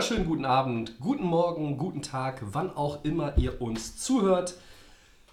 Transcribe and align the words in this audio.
Wunderschönen 0.00 0.26
guten 0.26 0.46
Abend, 0.46 0.98
guten 0.98 1.24
Morgen, 1.24 1.76
guten 1.76 2.00
Tag, 2.00 2.40
wann 2.52 2.74
auch 2.74 3.04
immer 3.04 3.36
ihr 3.36 3.60
uns 3.60 3.98
zuhört. 3.98 4.54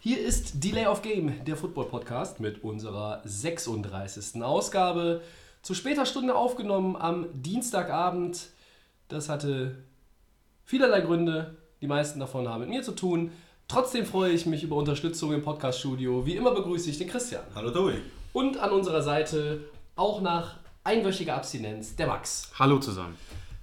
Hier 0.01 0.19
ist 0.19 0.61
Delay 0.61 0.87
of 0.87 1.01
Game, 1.01 1.45
der 1.45 1.55
Football-Podcast 1.55 2.41
mit 2.41 2.65
unserer 2.65 3.21
36. 3.23 4.43
Ausgabe. 4.43 5.21
Zu 5.61 5.73
später 5.73 6.05
Stunde 6.05 6.35
aufgenommen 6.35 6.97
am 6.97 7.27
Dienstagabend. 7.31 8.49
Das 9.07 9.29
hatte 9.29 9.77
vielerlei 10.65 10.99
Gründe. 10.99 11.55
Die 11.79 11.87
meisten 11.87 12.19
davon 12.19 12.49
haben 12.49 12.59
mit 12.59 12.69
mir 12.69 12.83
zu 12.83 12.91
tun. 12.91 13.31
Trotzdem 13.69 14.05
freue 14.05 14.33
ich 14.33 14.45
mich 14.47 14.63
über 14.63 14.75
Unterstützung 14.75 15.31
im 15.31 15.43
Podcast-Studio. 15.43 16.25
Wie 16.25 16.35
immer 16.35 16.51
begrüße 16.51 16.89
ich 16.89 16.97
den 16.97 17.07
Christian. 17.07 17.43
Hallo 17.55 17.71
Tobi. 17.71 18.01
Und 18.33 18.57
an 18.57 18.71
unserer 18.71 19.01
Seite, 19.01 19.61
auch 19.95 20.19
nach 20.19 20.57
einwöchiger 20.83 21.35
Abstinenz, 21.35 21.95
der 21.95 22.07
Max. 22.07 22.51
Hallo 22.59 22.79
zusammen. 22.79 23.15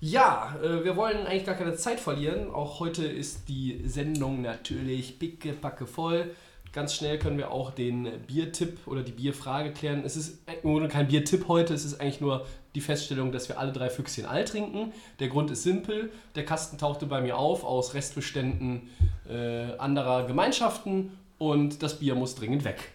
Ja, 0.04 0.54
äh, 0.62 0.84
wir 0.84 0.96
wollen 0.96 1.26
eigentlich 1.26 1.46
gar 1.46 1.54
keine 1.54 1.76
Zeit 1.76 1.98
verlieren. 1.98 2.50
Auch 2.50 2.78
heute 2.78 3.06
ist 3.06 3.48
die 3.48 3.80
Sendung 3.86 4.42
natürlich 4.42 5.18
pickepacke 5.18 5.86
voll. 5.86 6.34
Ganz 6.74 6.94
schnell 6.94 7.18
können 7.18 7.38
wir 7.38 7.50
auch 7.50 7.70
den 7.70 8.10
Biertipp 8.27 8.86
oder 8.86 9.02
die 9.02 9.12
Bierfrage 9.12 9.72
klären. 9.72 10.02
Es 10.05 10.16
ist 10.16 10.42
nur 10.62 10.86
kein 10.88 11.08
Biertipp 11.08 11.48
heute, 11.48 11.72
es 11.72 11.86
ist 11.86 12.02
eigentlich 12.02 12.20
nur 12.20 12.44
die 12.74 12.83
Feststellung, 12.83 13.33
dass 13.33 13.48
wir 13.48 13.58
alle 13.58 13.72
drei 13.72 13.88
Füchschen 13.88 14.27
All 14.27 14.44
trinken. 14.44 14.92
Der 15.20 15.28
Grund 15.28 15.50
ist 15.50 15.62
simpel. 15.62 16.12
Der 16.34 16.44
Kasten 16.44 16.77
tauchte 16.77 17.06
bei 17.06 17.22
mir 17.22 17.39
auf 17.39 17.64
aus 17.64 17.94
Restbeständen 17.94 18.91
äh, 19.27 19.72
anderer 19.78 20.27
Gemeinschaften 20.27 21.16
und 21.39 21.83
das 21.83 21.98
Bier 21.98 22.14
muss 22.14 22.34
dringend 22.34 22.64
weg. 22.64 22.92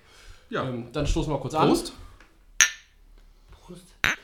Ja. 0.51 0.63
Ähm, 0.63 0.89
dann 0.94 1.07
stoßen 1.07 1.33
wir 1.33 1.39
kurz 1.39 1.55
an. 1.55 1.69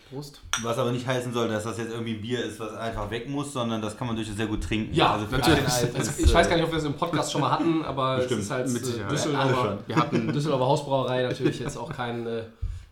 Prost. 0.10 0.42
Was 0.62 0.78
aber 0.78 0.92
nicht 0.92 1.06
heißen 1.06 1.34
soll, 1.34 1.48
dass 1.48 1.64
das 1.64 1.78
jetzt 1.78 1.92
irgendwie 1.92 2.14
ein 2.16 2.22
Bier 2.22 2.44
ist, 2.44 2.60
was 2.60 2.74
einfach 2.76 3.10
weg 3.10 3.28
muss, 3.28 3.54
sondern 3.54 3.82
das 3.82 3.98
kann 3.98 4.08
man 4.08 4.16
durchaus 4.16 4.36
sehr 4.36 4.48
gut 4.48 4.64
trinken. 4.64 4.94
Ja, 4.94 5.14
also 5.14 5.26
natürlich. 5.26 5.66
Also 5.66 5.88
ist, 5.88 6.20
ich 6.20 6.34
weiß 6.34 6.46
äh, 6.46 6.50
gar 6.50 6.56
nicht, 6.58 6.66
ob 6.66 6.72
wir 6.72 6.80
es 6.80 6.86
im 6.86 6.94
Podcast 6.94 7.32
schon 7.32 7.42
mal 7.42 7.52
hatten, 7.52 7.84
aber 7.84 8.18
Bestimmt, 8.18 8.40
es 8.40 8.46
ist 8.46 8.52
halt 8.52 8.70
mit 8.70 8.84
äh, 8.84 9.08
Düsseldorfer. 9.10 9.80
Wir 9.88 9.96
hatten 9.96 10.32
Düsseldorfer 10.32 10.66
Hausbrauerei 10.66 11.24
natürlich 11.24 11.60
jetzt 11.60 11.78
auch 11.78 11.92
kein 11.92 12.28
äh, 12.28 12.44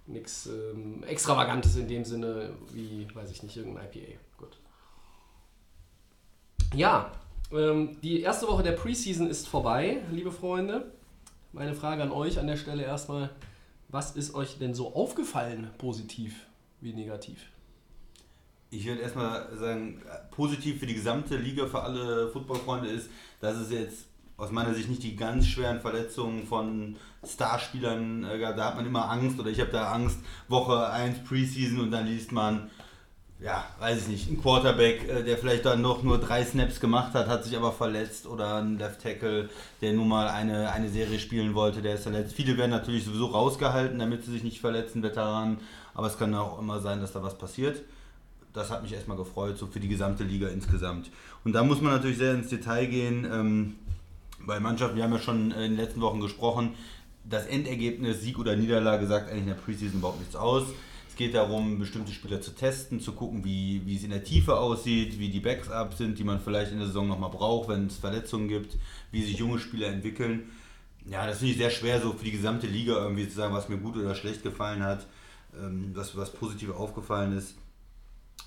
nichts 0.08 0.48
ähm, 0.48 1.04
Extravagantes 1.04 1.76
in 1.76 1.88
dem 1.88 2.04
Sinne 2.04 2.50
wie, 2.74 3.08
weiß 3.14 3.32
ich 3.32 3.44
nicht, 3.44 3.56
irgendein 3.56 3.86
IPA. 3.86 4.20
Gut. 4.38 4.58
Ja, 6.76 7.12
ähm, 7.52 7.98
die 8.02 8.22
erste 8.22 8.48
Woche 8.48 8.64
der 8.64 8.74
Preseason 8.74 9.28
ist 9.28 9.48
vorbei, 9.48 10.02
liebe 10.12 10.32
Freunde. 10.32 10.92
Meine 11.52 11.76
Frage 11.76 12.02
an 12.02 12.12
euch 12.12 12.40
an 12.40 12.48
der 12.48 12.58
Stelle 12.58 12.84
erstmal, 12.84 13.30
was 13.90 14.16
ist 14.16 14.34
euch 14.34 14.58
denn 14.58 14.74
so 14.74 14.96
aufgefallen, 14.96 15.70
positiv 15.78 16.48
wie 16.84 16.94
negativ? 16.94 17.40
Ich 18.70 18.86
würde 18.86 19.02
erstmal 19.02 19.56
sagen, 19.56 20.02
positiv 20.32 20.80
für 20.80 20.86
die 20.86 20.96
gesamte 20.96 21.38
Liga, 21.38 21.68
für 21.68 21.82
alle 21.82 22.30
Footballfreunde 22.30 22.90
ist, 22.90 23.10
dass 23.40 23.58
es 23.58 23.72
jetzt 23.72 24.06
aus 24.36 24.52
meiner 24.52 24.74
Sicht 24.74 24.90
nicht 24.90 25.04
die 25.04 25.16
ganz 25.16 25.48
schweren 25.48 25.80
Verletzungen 25.80 26.46
von 26.46 26.96
Starspielern 27.26 28.26
äh, 28.26 28.40
gab. 28.40 28.58
Da 28.58 28.66
hat 28.66 28.76
man 28.76 28.86
immer 28.86 29.10
Angst 29.10 29.40
oder 29.40 29.50
ich 29.50 29.60
habe 29.60 29.72
da 29.72 29.92
Angst, 29.92 30.18
Woche 30.48 30.90
1 30.90 31.24
Preseason 31.24 31.82
und 31.82 31.92
dann 31.92 32.08
liest 32.08 32.32
man, 32.32 32.72
ja, 33.40 33.64
weiß 33.80 34.02
ich 34.02 34.08
nicht, 34.08 34.32
ein 34.32 34.42
Quarterback, 34.42 35.08
äh, 35.08 35.24
der 35.24 35.38
vielleicht 35.38 35.66
dann 35.66 35.82
noch 35.82 36.02
nur 36.02 36.18
drei 36.18 36.44
Snaps 36.44 36.80
gemacht 36.80 37.14
hat, 37.14 37.28
hat 37.28 37.44
sich 37.44 37.56
aber 37.56 37.72
verletzt 37.72 38.26
oder 38.26 38.56
ein 38.56 38.80
Left 38.80 39.04
Tackle, 39.04 39.50
der 39.82 39.94
nur 39.94 40.06
mal 40.06 40.28
eine, 40.28 40.72
eine 40.72 40.90
Serie 40.90 41.20
spielen 41.20 41.54
wollte, 41.54 41.84
der 41.84 41.96
ist 41.96 42.04
verletzt. 42.04 42.34
Viele 42.34 42.58
werden 42.58 42.72
natürlich 42.72 43.06
sowieso 43.06 43.28
rausgehalten, 43.28 44.00
damit 44.00 44.26
sie 44.26 44.32
sich 44.32 44.44
nicht 44.44 44.62
verletzen, 44.62 45.04
Veteranen, 45.04 45.60
aber 45.94 46.08
es 46.08 46.18
kann 46.18 46.34
auch 46.36 46.60
immer 46.60 46.80
sein, 46.80 47.02
dass 47.02 47.14
da 47.14 47.24
was 47.24 47.38
passiert 47.38 47.84
das 48.54 48.70
hat 48.70 48.84
mich 48.84 48.94
erstmal 48.94 49.18
gefreut, 49.18 49.58
so 49.58 49.68
für 49.68 49.80
die 49.80 49.88
gesamte 49.88 50.24
Liga 50.24 50.48
insgesamt. 50.48 51.10
Und 51.44 51.54
da 51.54 51.64
muss 51.64 51.82
man 51.82 51.94
natürlich 51.94 52.20
sehr 52.20 52.34
ins 52.34 52.50
Detail 52.50 52.86
gehen. 52.86 53.28
Ähm, 53.32 53.76
bei 54.46 54.60
Mannschaften, 54.60 54.96
wir 54.96 55.04
haben 55.04 55.14
ja 55.14 55.20
schon 55.20 55.52
in 55.52 55.60
den 55.60 55.76
letzten 55.76 56.02
Wochen 56.02 56.20
gesprochen, 56.20 56.76
das 57.24 57.48
Endergebnis, 57.48 58.22
Sieg 58.22 58.38
oder 58.38 58.56
Niederlage, 58.56 59.08
sagt 59.08 59.30
eigentlich 59.30 59.44
in 59.44 59.48
der 59.48 59.56
Preseason 59.56 60.00
überhaupt 60.00 60.20
nichts 60.20 60.36
aus. 60.36 60.66
Es 61.10 61.16
geht 61.16 61.34
darum, 61.36 61.80
bestimmte 61.80 62.12
Spieler 62.12 62.42
zu 62.42 62.52
testen, 62.52 63.00
zu 63.00 63.14
gucken, 63.14 63.44
wie, 63.46 63.82
wie 63.86 63.96
es 63.96 64.04
in 64.04 64.10
der 64.10 64.24
Tiefe 64.24 64.58
aussieht, 64.58 65.20
wie 65.20 65.30
die 65.30 65.40
Backups 65.40 65.98
sind, 65.98 66.18
die 66.18 66.24
man 66.24 66.40
vielleicht 66.40 66.72
in 66.72 66.80
der 66.80 66.88
Saison 66.88 67.08
nochmal 67.08 67.30
braucht, 67.30 67.70
wenn 67.70 67.88
es 67.88 67.98
Verletzungen 67.98 68.48
gibt, 68.48 68.78
wie 69.12 69.24
sich 69.24 69.38
junge 69.38 69.60
Spieler 69.60 69.88
entwickeln. 69.88 70.50
Ja, 71.10 71.28
das 71.28 71.38
finde 71.38 71.52
ich 71.52 71.58
sehr 71.58 71.70
schwer, 71.70 72.02
so 72.02 72.14
für 72.14 72.26
die 72.26 72.32
gesamte 72.32 72.66
Liga 72.68 72.94
irgendwie 72.94 73.28
zu 73.28 73.36
sagen, 73.36 73.54
was 73.54 73.70
mir 73.70 73.78
gut 73.78 73.96
oder 73.96 74.16
schlecht 74.16 74.42
gefallen 74.42 74.84
hat, 74.84 75.06
ähm, 75.62 75.92
was, 75.94 76.16
was 76.18 76.32
positiv 76.32 76.72
aufgefallen 76.72 77.38
ist. 77.38 77.56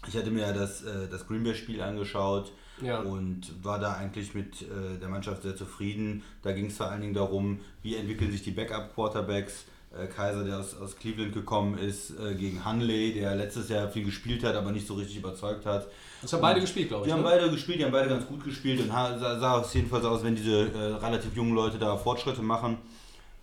Ich 0.09 0.17
hatte 0.17 0.31
mir 0.31 0.43
ja 0.43 0.53
das, 0.53 0.83
äh, 0.83 1.09
das 1.11 1.27
Green 1.27 1.43
Bay-Spiel 1.45 1.81
angeschaut 1.81 2.53
Ja. 2.83 3.01
und 3.01 3.65
war 3.65 3.79
da 3.79 3.95
eigentlich 3.95 4.35
mit 4.35 4.63
äh, 4.63 4.99
der 5.01 5.09
Mannschaft 5.09 5.43
sehr 5.43 5.57
zufrieden. 5.57 6.23
Da 6.43 6.53
ging 6.53 6.67
es 6.67 6.77
vor 6.77 6.87
allen 6.87 7.01
Dingen 7.01 7.15
darum, 7.15 7.61
wie 7.83 7.97
entwickeln 7.97 8.31
sich 8.31 8.43
die 8.43 8.51
Backup-Quarterbacks. 8.53 9.67
Äh, 9.97 10.07
Kaiser, 10.09 10.45
der 10.45 10.59
aus, 10.59 10.77
aus 10.77 10.97
Cleveland 10.97 11.33
gekommen 11.33 11.79
ist, 11.79 12.11
äh, 12.19 12.35
gegen 12.35 12.65
Hanley, 12.65 13.15
der 13.15 13.35
letztes 13.37 13.69
Jahr 13.69 13.89
viel 13.89 14.05
gespielt 14.05 14.45
hat, 14.45 14.55
aber 14.55 14.73
nicht 14.73 14.87
so 14.87 14.95
richtig 14.95 15.17
überzeugt 15.17 15.65
hat. 15.65 15.87
Das 16.23 16.33
haben 16.33 16.43
beide 16.43 16.61
gespielt, 16.61 16.89
glaube 16.89 17.05
ich. 17.05 17.09
Die 17.09 17.13
haben 17.13 17.23
ne? 17.23 17.29
beide 17.31 17.51
gespielt, 17.51 17.79
die 17.79 17.85
haben 17.85 17.93
beide 17.93 18.09
ganz 18.09 18.27
gut 18.27 18.45
gespielt 18.45 18.81
und 18.81 18.89
sah, 18.89 19.39
sah 19.39 19.61
es 19.61 19.73
jedenfalls 19.73 20.05
aus, 20.05 20.23
wenn 20.25 20.35
diese 20.35 20.73
äh, 20.73 20.95
relativ 20.95 21.35
jungen 21.37 21.55
Leute 21.55 21.79
da 21.79 21.97
Fortschritte 21.97 22.43
machen. 22.43 22.79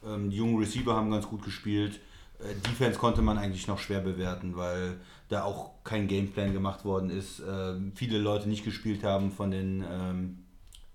Ähm, 0.05 0.29
die 0.29 0.37
jungen 0.37 0.59
Receiver 0.59 0.93
haben 0.93 1.09
ganz 1.11 1.27
gut 1.27 1.43
gespielt. 1.43 1.99
Äh, 2.43 2.55
Defense 2.69 2.99
konnte 2.99 3.21
man 3.21 3.37
eigentlich 3.37 3.67
noch 3.67 3.79
schwer 3.79 4.01
bewerten, 4.01 4.55
weil 4.55 4.97
da 5.29 5.43
auch 5.43 5.71
kein 5.83 6.07
Gameplan 6.07 6.53
gemacht 6.53 6.85
worden 6.85 7.09
ist. 7.09 7.41
Ähm, 7.47 7.91
viele 7.95 8.19
Leute 8.19 8.49
nicht 8.49 8.63
gespielt 8.63 9.03
haben 9.03 9.31
von 9.31 9.51
den 9.51 9.83
ähm, 9.89 10.37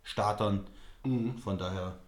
Startern. 0.03 0.67
Von 1.43 1.59
daher 1.59 1.99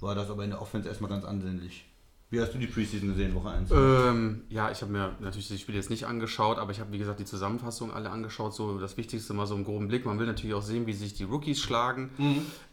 war 0.00 0.14
das 0.14 0.30
aber 0.30 0.44
in 0.44 0.50
der 0.50 0.62
Offense 0.62 0.88
erstmal 0.88 1.10
ganz 1.10 1.24
ansehnlich. 1.24 1.84
Wie 2.30 2.40
hast 2.40 2.52
du 2.52 2.58
die 2.58 2.66
Preseason 2.66 3.08
gesehen, 3.08 3.34
Woche 3.34 3.48
1? 3.48 3.70
Ähm, 3.70 4.42
ja, 4.50 4.70
ich 4.70 4.82
habe 4.82 4.92
mir 4.92 5.16
natürlich 5.18 5.48
das 5.48 5.60
Spiel 5.60 5.74
jetzt 5.74 5.88
nicht 5.88 6.04
angeschaut, 6.04 6.58
aber 6.58 6.72
ich 6.72 6.80
habe, 6.80 6.92
wie 6.92 6.98
gesagt, 6.98 7.20
die 7.20 7.24
Zusammenfassung 7.24 7.90
alle 7.90 8.10
angeschaut. 8.10 8.54
So 8.54 8.78
das 8.78 8.98
Wichtigste 8.98 9.32
mal 9.32 9.46
so 9.46 9.54
im 9.54 9.64
groben 9.64 9.88
Blick. 9.88 10.04
Man 10.04 10.18
will 10.18 10.26
natürlich 10.26 10.54
auch 10.54 10.62
sehen, 10.62 10.86
wie 10.86 10.92
sich 10.92 11.14
die 11.14 11.24
Rookies 11.24 11.58
schlagen. 11.60 12.10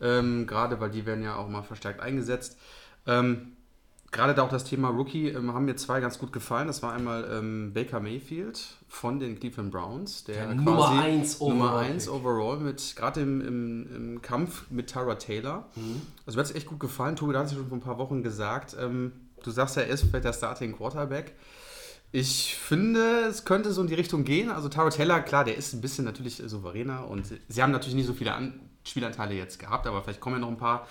Ähm, 0.01 0.45
Gerade 0.45 0.81
weil 0.81 0.89
die 0.89 1.05
werden 1.05 1.23
ja 1.23 1.37
auch 1.37 1.47
mal 1.47 1.63
verstärkt 1.63 2.01
eingesetzt. 2.01 2.57
Ähm, 3.07 3.54
Gerade 4.15 4.33
da 4.33 4.43
auch 4.43 4.49
das 4.49 4.63
Thema 4.63 4.87
Rookie 4.87 5.27
ähm, 5.27 5.53
haben 5.53 5.65
mir 5.65 5.75
zwei 5.75 5.99
ganz 5.99 6.17
gut 6.19 6.31
gefallen. 6.31 6.67
Das 6.67 6.81
war 6.81 6.93
einmal 6.93 7.29
ähm, 7.29 7.73
Baker 7.73 7.99
Mayfield 7.99 8.65
von 8.87 9.19
den 9.19 9.37
Cleveland 9.37 9.71
Browns, 9.71 10.23
der, 10.23 10.47
Der 10.47 10.55
Nummer 10.55 10.89
eins 10.89 11.41
Nummer 11.41 11.65
Overall 11.65 11.83
1 11.83 12.05
Pick. 12.05 12.13
overall 12.13 12.57
mit 12.57 12.95
gerade 12.95 13.19
im, 13.19 13.41
im, 13.41 13.95
im 13.95 14.21
Kampf 14.21 14.67
mit 14.69 14.89
Tara 14.89 15.15
Taylor. 15.15 15.69
Also 16.25 16.37
mir 16.37 16.43
hat 16.43 16.49
es 16.49 16.55
echt 16.55 16.67
gut 16.67 16.79
gefallen. 16.79 17.17
Tobi, 17.17 17.33
da 17.33 17.39
hat 17.39 17.47
es 17.47 17.55
schon 17.55 17.67
vor 17.67 17.77
ein 17.77 17.81
paar 17.81 17.97
Wochen 17.97 18.23
gesagt. 18.23 18.73
Ähm, 18.79 19.11
du 19.43 19.51
sagst 19.51 19.75
ja, 19.75 19.81
er 19.81 19.89
ist 19.89 20.05
vielleicht 20.05 20.23
der 20.23 20.31
Starting 20.31 20.77
Quarterback. 20.77 21.33
Ich 22.13 22.55
finde, 22.55 23.25
es 23.27 23.43
könnte 23.43 23.73
so 23.73 23.81
in 23.81 23.87
die 23.87 23.95
Richtung 23.95 24.23
gehen. 24.23 24.49
Also 24.49 24.69
Tara 24.69 24.91
Taylor, 24.91 25.19
klar, 25.19 25.43
der 25.43 25.57
ist 25.57 25.73
ein 25.73 25.81
bisschen 25.81 26.05
natürlich 26.05 26.41
souveräner 26.45 27.09
und 27.09 27.25
sie 27.49 27.61
haben 27.61 27.71
natürlich 27.71 27.95
nicht 27.95 28.07
so 28.07 28.13
viele 28.13 28.33
An 28.33 28.61
Spielanteile 28.85 29.33
jetzt 29.33 29.59
gehabt, 29.59 29.87
aber 29.87 30.03
vielleicht 30.03 30.21
kommen 30.21 30.35
ja 30.35 30.39
noch 30.39 30.49
ein 30.49 30.57
paar. 30.57 30.87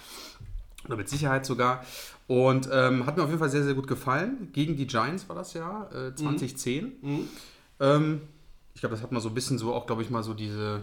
Oder 0.87 0.97
mit 0.97 1.09
Sicherheit 1.09 1.47
sogar. 1.47 1.85
Und 2.27 2.69
ähm, 2.73 3.07
hat 3.07 3.17
mir 3.17 3.23
auf 3.23 3.29
jeden 3.29 3.39
Fall 3.39 3.51
sehr, 3.51 3.65
sehr 3.65 3.75
gut 3.75 3.87
gefallen. 3.87 4.49
Gegen 4.53 4.77
die 4.77 4.87
Giants 4.87 5.29
war 5.29 5.37
das 5.37 5.55
ja, 5.55 5.89
äh, 5.91 6.15
2010. 6.15 6.93
Ähm, 7.81 8.21
ich 8.75 8.81
glaube, 8.81 8.95
das 8.95 9.03
hat 9.03 9.13
man 9.13 9.21
so 9.21 9.29
ein 9.29 9.35
bisschen 9.35 9.59
so 9.59 9.75
auch, 9.75 9.87
glaube 9.87 10.03
ich, 10.03 10.11
mal 10.11 10.23
so 10.23 10.35
diese 10.35 10.81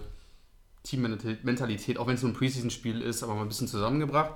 Teammentalität, 0.83 1.98
auch 1.98 2.07
wenn 2.07 2.15
es 2.15 2.21
nur 2.24 2.31
ein 2.31 2.36
Preseason-Spiel 2.36 3.01
ist, 3.01 3.24
aber 3.24 3.36
mal 3.36 3.42
ein 3.42 3.48
bisschen 3.48 3.68
zusammengebracht. 3.68 4.33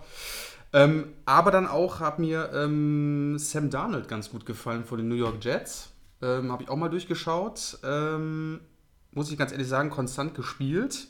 Ähm, 0.74 1.14
aber 1.26 1.52
dann 1.52 1.68
auch 1.68 2.00
hat 2.00 2.20
mir 2.20 2.52
ähm, 2.54 3.38
Sam 3.40 3.70
Darnold 3.70 4.08
ganz 4.08 4.30
gut 4.30 4.46
gefallen 4.46 4.84
von 4.84 4.98
den 4.98 5.08
New 5.08 5.16
York 5.16 5.44
Jets. 5.44 5.92
Ähm, 6.22 6.52
Habe 6.52 6.64
ich 6.64 6.70
auch 6.70 6.76
mal 6.76 6.90
durchgeschaut. 6.90 7.80
Ähm, 7.84 8.60
muss 9.12 9.32
ich 9.32 9.38
ganz 9.38 9.52
ehrlich 9.52 9.68
sagen, 9.68 9.90
konstant 9.90 10.36
gespielt. 10.36 11.08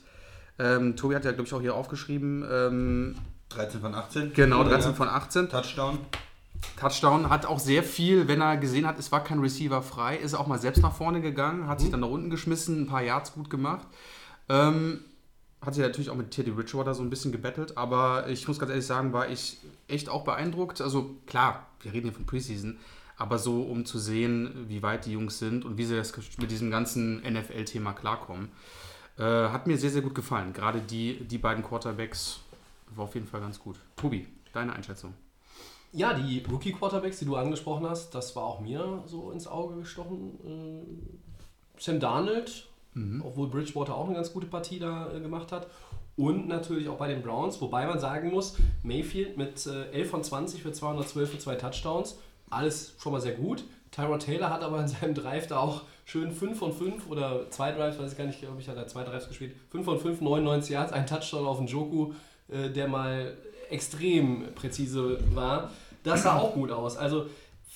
Tobi 0.58 1.16
hat 1.16 1.26
ja, 1.26 1.34
glaube 1.34 1.48
ich, 1.48 1.54
auch 1.54 1.60
hier 1.60 1.76
aufgeschrieben. 1.76 3.16
Ähm, 3.52 3.58
13 3.58 3.82
von 3.82 3.96
18. 3.96 4.34
genau, 4.34 4.64
Ja, 4.64 4.70
13 4.70 4.92
ja. 4.92 4.96
von 4.96 5.08
18. 5.08 5.50
Touchdown. 5.50 6.00
Touchdown, 6.80 7.30
hat 7.30 7.46
auch 7.46 7.60
sehr 7.60 7.84
viel, 7.84 8.28
wenn 8.28 8.42
er 8.42 8.58
gesehen 8.58 8.88
hat, 8.88 9.00
es 9.00 9.12
war 9.12 9.24
kein 9.24 9.40
Receiver 9.40 9.82
frei, 9.82 10.18
ist 10.18 10.34
auch 10.34 10.48
mal 10.48 10.60
selbst 10.60 10.82
nach 10.82 10.94
vorne 10.94 11.22
gegangen, 11.22 11.68
hat 11.68 11.80
sich 11.80 11.92
dann 11.92 12.00
nach 12.02 12.10
unten 12.10 12.30
geschmissen, 12.30 12.82
ein 12.82 12.88
paar 12.88 13.02
Yards 13.04 13.34
gut 13.34 13.50
gemacht. 13.50 13.88
Ähm, 14.50 15.02
hat 15.62 15.74
sich 15.74 15.84
natürlich 15.84 16.10
auch 16.10 16.16
mit 16.16 16.32
Teddy 16.32 16.52
Bridgewater 16.52 16.94
so 16.94 17.02
ein 17.02 17.10
bisschen 17.10 17.32
gebettelt, 17.32 17.78
aber 17.78 18.28
ich 18.28 18.48
muss 18.48 18.60
ganz 18.60 18.70
ehrlich 18.70 18.86
sagen, 18.86 19.14
war 19.14 19.30
ich 19.30 19.58
echt 19.88 20.10
auch 20.10 20.24
beeindruckt. 20.24 20.82
Also 20.82 21.16
klar, 21.26 21.68
wir 21.82 21.94
reden 21.94 22.06
hier 22.06 22.14
von 22.14 22.26
Preseason, 22.26 22.78
aber 23.18 23.40
so 23.40 23.64
um 23.64 23.86
zu 23.86 23.98
sehen, 23.98 24.66
wie 24.68 24.84
weit 24.84 25.06
die 25.06 25.14
Jungs 25.14 25.40
sind 25.40 25.66
und 25.66 25.78
wie 25.78 25.86
sie 25.86 25.96
das 25.96 26.14
mit 26.38 26.52
diesem 26.52 26.70
ganzen 26.72 27.22
NFL-Thema 27.22 27.94
klarkommen, 27.94 28.50
äh, 29.18 29.24
hat 29.24 29.66
mir 29.66 29.78
sehr, 29.78 29.90
sehr 29.90 30.02
gut 30.02 30.14
gefallen. 30.14 30.54
Gerade 30.54 30.82
die, 30.82 31.24
die 31.26 31.38
beiden 31.38 31.64
Quarterbacks 31.64 32.42
war 32.92 33.06
auf 33.06 33.16
jeden 33.16 33.28
Fall 33.28 33.42
ganz 33.42 33.60
gut. 33.60 33.80
Tobi, 33.96 34.28
deine 34.54 34.74
Einschätzung? 34.74 35.14
Ja, 35.92 36.14
die 36.14 36.44
Rookie-Quarterbacks, 36.50 37.20
die 37.20 37.26
du 37.26 37.36
angesprochen 37.36 37.88
hast, 37.90 38.14
das 38.14 38.36
war 38.36 38.44
auch 38.44 38.60
mir 38.60 39.04
so 39.06 39.32
ins 39.32 39.48
Auge 39.48 39.78
gestochen. 39.78 40.40
Äh, 40.46 41.82
Sam 41.82 42.00
Darnold, 42.00 42.68
obwohl 43.24 43.50
Bridgewater 43.50 43.96
auch 43.96 44.06
eine 44.06 44.16
ganz 44.16 44.32
gute 44.32 44.48
Partie 44.48 44.80
da 44.80 45.14
äh, 45.14 45.20
gemacht 45.20 45.52
hat. 45.52 45.68
Und 46.18 46.48
natürlich 46.48 46.88
auch 46.88 46.98
bei 46.98 47.10
den 47.10 47.22
Browns, 47.22 47.60
wobei 47.60 47.86
man 47.86 48.00
sagen 48.00 48.32
muss, 48.32 48.56
Mayfield 48.84 49.38
mit 49.38 49.66
äh, 49.68 49.92
11 49.92 50.10
von 50.10 50.24
20 50.24 50.62
für 50.64 50.72
212 50.72 51.32
für 51.32 51.40
zwei 51.40 51.56
Touchdowns, 51.56 52.18
alles 52.50 52.96
schon 53.00 53.12
mal 53.12 53.20
sehr 53.20 53.34
gut. 53.34 53.66
Tyrod 53.92 54.22
Taylor 54.22 54.50
hat 54.50 54.64
aber 54.64 54.80
in 54.80 54.88
seinem 54.88 55.14
Drive 55.14 55.48
da 55.48 55.60
auch 55.60 55.82
schön 56.06 56.32
5 56.32 56.58
von 56.58 56.72
5 56.72 57.10
oder 57.10 57.50
zwei 57.50 57.72
Drives, 57.72 58.00
weiß 58.00 58.14
ich 58.14 58.18
gar 58.18 58.26
nicht, 58.26 58.40
glaube 58.40 58.62
ich, 58.62 58.70
hat 58.70 58.78
er 58.78 58.88
zwei 58.88 59.04
Drives 59.04 59.28
gespielt. 59.28 59.56
5 59.72 59.86
von 59.86 60.00
5, 60.00 60.22
99 60.22 60.72
Yards, 60.72 60.94
ein 60.94 61.06
Touchdown 61.06 61.46
auf 61.46 61.58
den 61.58 61.68
Joku, 61.68 62.14
äh, 62.50 62.70
der 62.70 62.88
mal 62.88 63.36
extrem 63.70 64.54
präzise 64.54 65.20
war. 65.34 65.72
Das 66.04 66.24
sah 66.24 66.38
auch 66.38 66.54
gut 66.54 66.72
aus. 66.72 66.98
Also 66.98 67.26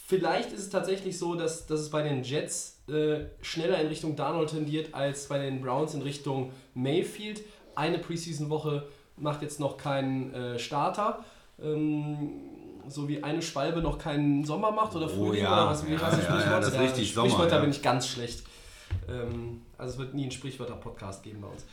vielleicht 0.07 0.51
ist 0.51 0.59
es 0.59 0.69
tatsächlich 0.69 1.17
so, 1.17 1.35
dass, 1.35 1.65
dass 1.65 1.79
es 1.79 1.89
bei 1.89 2.03
den 2.03 2.23
Jets 2.23 2.79
äh, 2.87 3.25
schneller 3.41 3.79
in 3.79 3.87
Richtung 3.87 4.15
Darnold 4.15 4.49
tendiert 4.49 4.93
als 4.93 5.27
bei 5.27 5.39
den 5.39 5.61
Browns 5.61 5.93
in 5.93 6.01
Richtung 6.01 6.51
Mayfield. 6.73 7.41
Eine 7.75 7.99
Preseason-Woche 7.99 8.87
macht 9.17 9.41
jetzt 9.41 9.59
noch 9.59 9.77
keinen 9.77 10.33
äh, 10.33 10.59
Starter. 10.59 11.23
Ähm, 11.61 12.31
so 12.87 13.07
wie 13.07 13.23
eine 13.23 13.41
Schwalbe 13.41 13.81
noch 13.81 13.97
keinen 13.97 14.43
Sommer 14.43 14.71
macht 14.71 14.95
oder 14.95 15.05
Oh 15.05 15.09
Frühling 15.09 15.43
ja, 15.43 15.53
oder 15.53 15.71
was 15.71 15.85
wie 15.85 15.93
ja, 15.93 15.99
das 15.99 16.17
ja, 16.23 16.39
ja, 16.39 16.59
das 16.59 16.73
ist 16.73 16.79
richtig, 16.79 17.13
Sommer, 17.13 17.29
Sprichwörter 17.29 17.61
bin 17.61 17.69
ich 17.69 17.81
ganz 17.81 18.07
schlecht. 18.07 18.43
Ähm, 19.07 19.61
also 19.77 19.93
es 19.93 19.99
wird 19.99 20.13
nie 20.13 20.23
einen 20.23 20.31
Sprichwörter-Podcast 20.31 21.23
geben 21.23 21.41
bei 21.41 21.47
uns. 21.47 21.65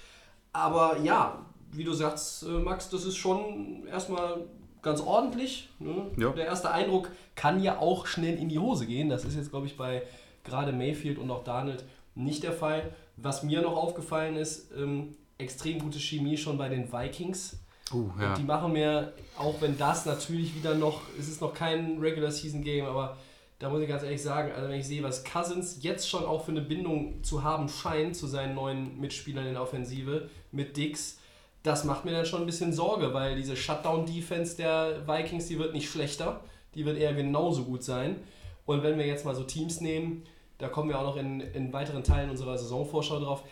Aber 0.53 0.99
ja, 1.03 1.39
wie 1.73 1.85
du 1.85 1.93
sagst, 1.93 2.43
äh, 2.45 2.47
Max, 2.47 2.89
das 2.89 3.05
ist 3.05 3.17
schon 3.17 3.87
erstmal 3.87 4.47
ganz 4.83 5.01
ordentlich. 5.01 5.69
Ne? 5.79 6.11
Ja. 6.17 6.31
Der 6.31 6.47
erste 6.47 6.71
Eindruck 6.71 7.11
kann 7.35 7.63
ja 7.63 7.79
auch 7.79 8.07
schnell 8.07 8.39
in 8.39 8.49
die 8.49 8.59
Hose 8.59 8.87
gehen. 8.87 9.09
Das 9.09 9.25
ist 9.25 9.37
jetzt, 9.37 9.51
glaube 9.51 9.67
ich, 9.67 9.77
bei 9.77 10.03
gerade 10.45 10.73
Mayfield 10.73 11.19
und 11.19 11.31
auch 11.31 11.45
Darnold 11.45 11.85
nicht 12.15 12.43
der 12.43 12.53
Fall. 12.53 12.93
Was 13.17 13.43
mir 13.43 13.63
noch 13.63 13.77
aufgefallen 13.77 14.37
ist, 14.37 14.71
ähm, 14.77 15.17
extrem 15.39 15.79
gute 15.79 15.99
Chemie 15.99 16.37
schon 16.37 16.57
bei 16.57 16.69
den 16.69 16.93
Vikings. 16.93 17.59
Uh, 17.93 18.11
ja. 18.21 18.31
Und 18.31 18.39
die 18.39 18.43
machen 18.43 18.73
mir, 18.73 19.13
auch 19.39 19.61
wenn 19.61 19.79
das 19.79 20.07
natürlich 20.07 20.55
wieder 20.57 20.75
noch, 20.75 21.03
es 21.19 21.29
ist 21.29 21.41
noch 21.41 21.55
kein 21.55 21.99
Regular 21.99 22.31
Season 22.31 22.63
Game, 22.63 22.85
aber 22.85 23.17
da 23.59 23.71
muss 23.71 23.81
ich 23.81 23.89
ganz 23.89 24.03
ehrlich 24.03 24.23
sagen, 24.23 24.53
also 24.53 24.69
wenn 24.69 24.81
ich 24.81 24.87
sehe, 24.87 25.03
was 25.03 25.25
Cousins 25.25 25.79
jetzt 25.83 26.09
schon 26.09 26.25
auch 26.25 26.45
für 26.45 26.51
eine 26.51 26.61
Bindung 26.61 27.23
zu 27.23 27.43
haben 27.43 27.69
scheint 27.69 28.17
zu 28.17 28.27
seinen 28.27 28.55
neuen 28.55 29.01
Mitspielern 29.01 29.47
in 29.47 29.55
der 29.55 29.63
Offensive 29.63 30.29
mit 30.53 30.77
Dix, 30.77 31.16
das 31.67 31.85
macht 31.85 32.05
mir 32.05 32.13
dann 32.13 32.27
schon 32.27 32.41
ein 32.43 32.47
bisschen 32.47 32.73
Sorge, 32.73 33.13
weil 33.13 33.35
diese 33.35 33.57
Shutdown-Defense 33.57 34.57
der 34.57 35.07
Vikings, 35.07 35.47
die 35.47 35.59
wird 35.59 35.75
nicht 35.75 35.91
schlechter, 35.91 36.41
die 36.75 36.87
wird 36.87 36.97
eher 36.97 37.13
genauso 37.13 37.65
gut 37.65 37.83
sein. 37.83 38.21
Und 38.67 38.85
wenn 38.85 38.97
wir 38.99 39.07
jetzt 39.07 39.25
mal 39.25 39.35
so 39.35 39.43
Teams 39.43 39.81
nehmen, 39.81 40.23
da 40.59 40.69
kommen 40.69 40.89
wir 40.89 40.99
auch 40.99 41.05
noch 41.05 41.17
in, 41.17 41.41
in 41.41 41.73
weiteren 41.73 42.05
Teilen 42.05 42.31
unserer 42.31 42.57
Saisonvorschau 42.57 43.19
drauf, 43.19 43.43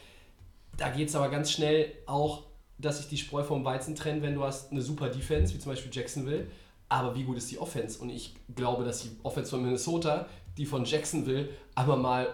da 0.77 0.91
geht 0.91 1.09
es 1.09 1.17
aber 1.17 1.29
ganz 1.29 1.51
schnell 1.51 1.93
auch, 2.07 2.45
dass 2.79 2.99
sich 2.99 3.09
die 3.09 3.17
Spreu 3.17 3.43
vom 3.43 3.65
Weizen 3.65 3.97
trennt, 3.97 4.23
wenn 4.23 4.35
du 4.35 4.45
hast 4.45 4.71
eine 4.71 4.83
super 4.83 5.09
Defense, 5.09 5.53
wie 5.53 5.59
zum 5.59 5.73
Beispiel 5.73 5.91
Jacksonville, 5.93 6.47
aber 6.89 7.17
wie 7.17 7.25
gut 7.25 7.37
ist 7.37 7.51
die 7.51 7.59
Offense? 7.59 8.01
Und 8.01 8.11
ich 8.11 8.35
glaube, 8.55 8.85
dass 8.85 9.03
die 9.03 9.11
Offense 9.25 9.51
von 9.51 9.63
Minnesota, 9.63 10.27
die 10.57 10.67
von 10.67 10.85
Jacksonville, 10.85 11.49
aber 11.75 11.97
mal, 11.97 12.29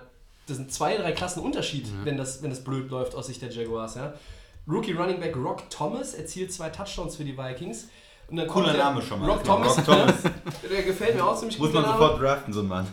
das 0.46 0.58
sind 0.58 0.72
zwei, 0.72 0.96
drei 0.96 1.12
Klassen 1.12 1.40
Unterschied, 1.40 1.86
wenn, 2.04 2.18
das, 2.18 2.42
wenn 2.42 2.50
das 2.50 2.64
blöd 2.64 2.90
läuft 2.90 3.14
aus 3.14 3.28
Sicht 3.28 3.40
der 3.40 3.50
Jaguars. 3.50 3.94
Ja? 3.94 4.14
Rookie 4.70 4.92
Running 4.92 5.18
Back 5.20 5.36
Rock 5.36 5.68
Thomas 5.70 6.14
erzielt 6.14 6.52
zwei 6.52 6.68
Touchdowns 6.70 7.16
für 7.16 7.24
die 7.24 7.36
Vikings. 7.36 7.88
Und 8.28 8.36
dann 8.36 8.46
Cooler 8.46 8.66
kommt 8.66 8.76
der- 8.78 8.84
Name 8.84 9.02
schon 9.02 9.20
mal. 9.20 9.30
Rock 9.30 9.42
Thomas, 9.44 9.78
Rock 9.78 9.84
Thomas. 9.86 10.14
der 10.70 10.82
gefällt 10.82 11.16
mir 11.16 11.24
auch 11.26 11.36
ziemlich 11.36 11.58
Muss 11.58 11.68
gut. 11.68 11.74
man 11.74 11.82
der 11.82 11.92
Name. 11.92 12.02
sofort 12.04 12.22
draften, 12.22 12.52
so 12.52 12.60
ein 12.60 12.68
Mann. 12.68 12.86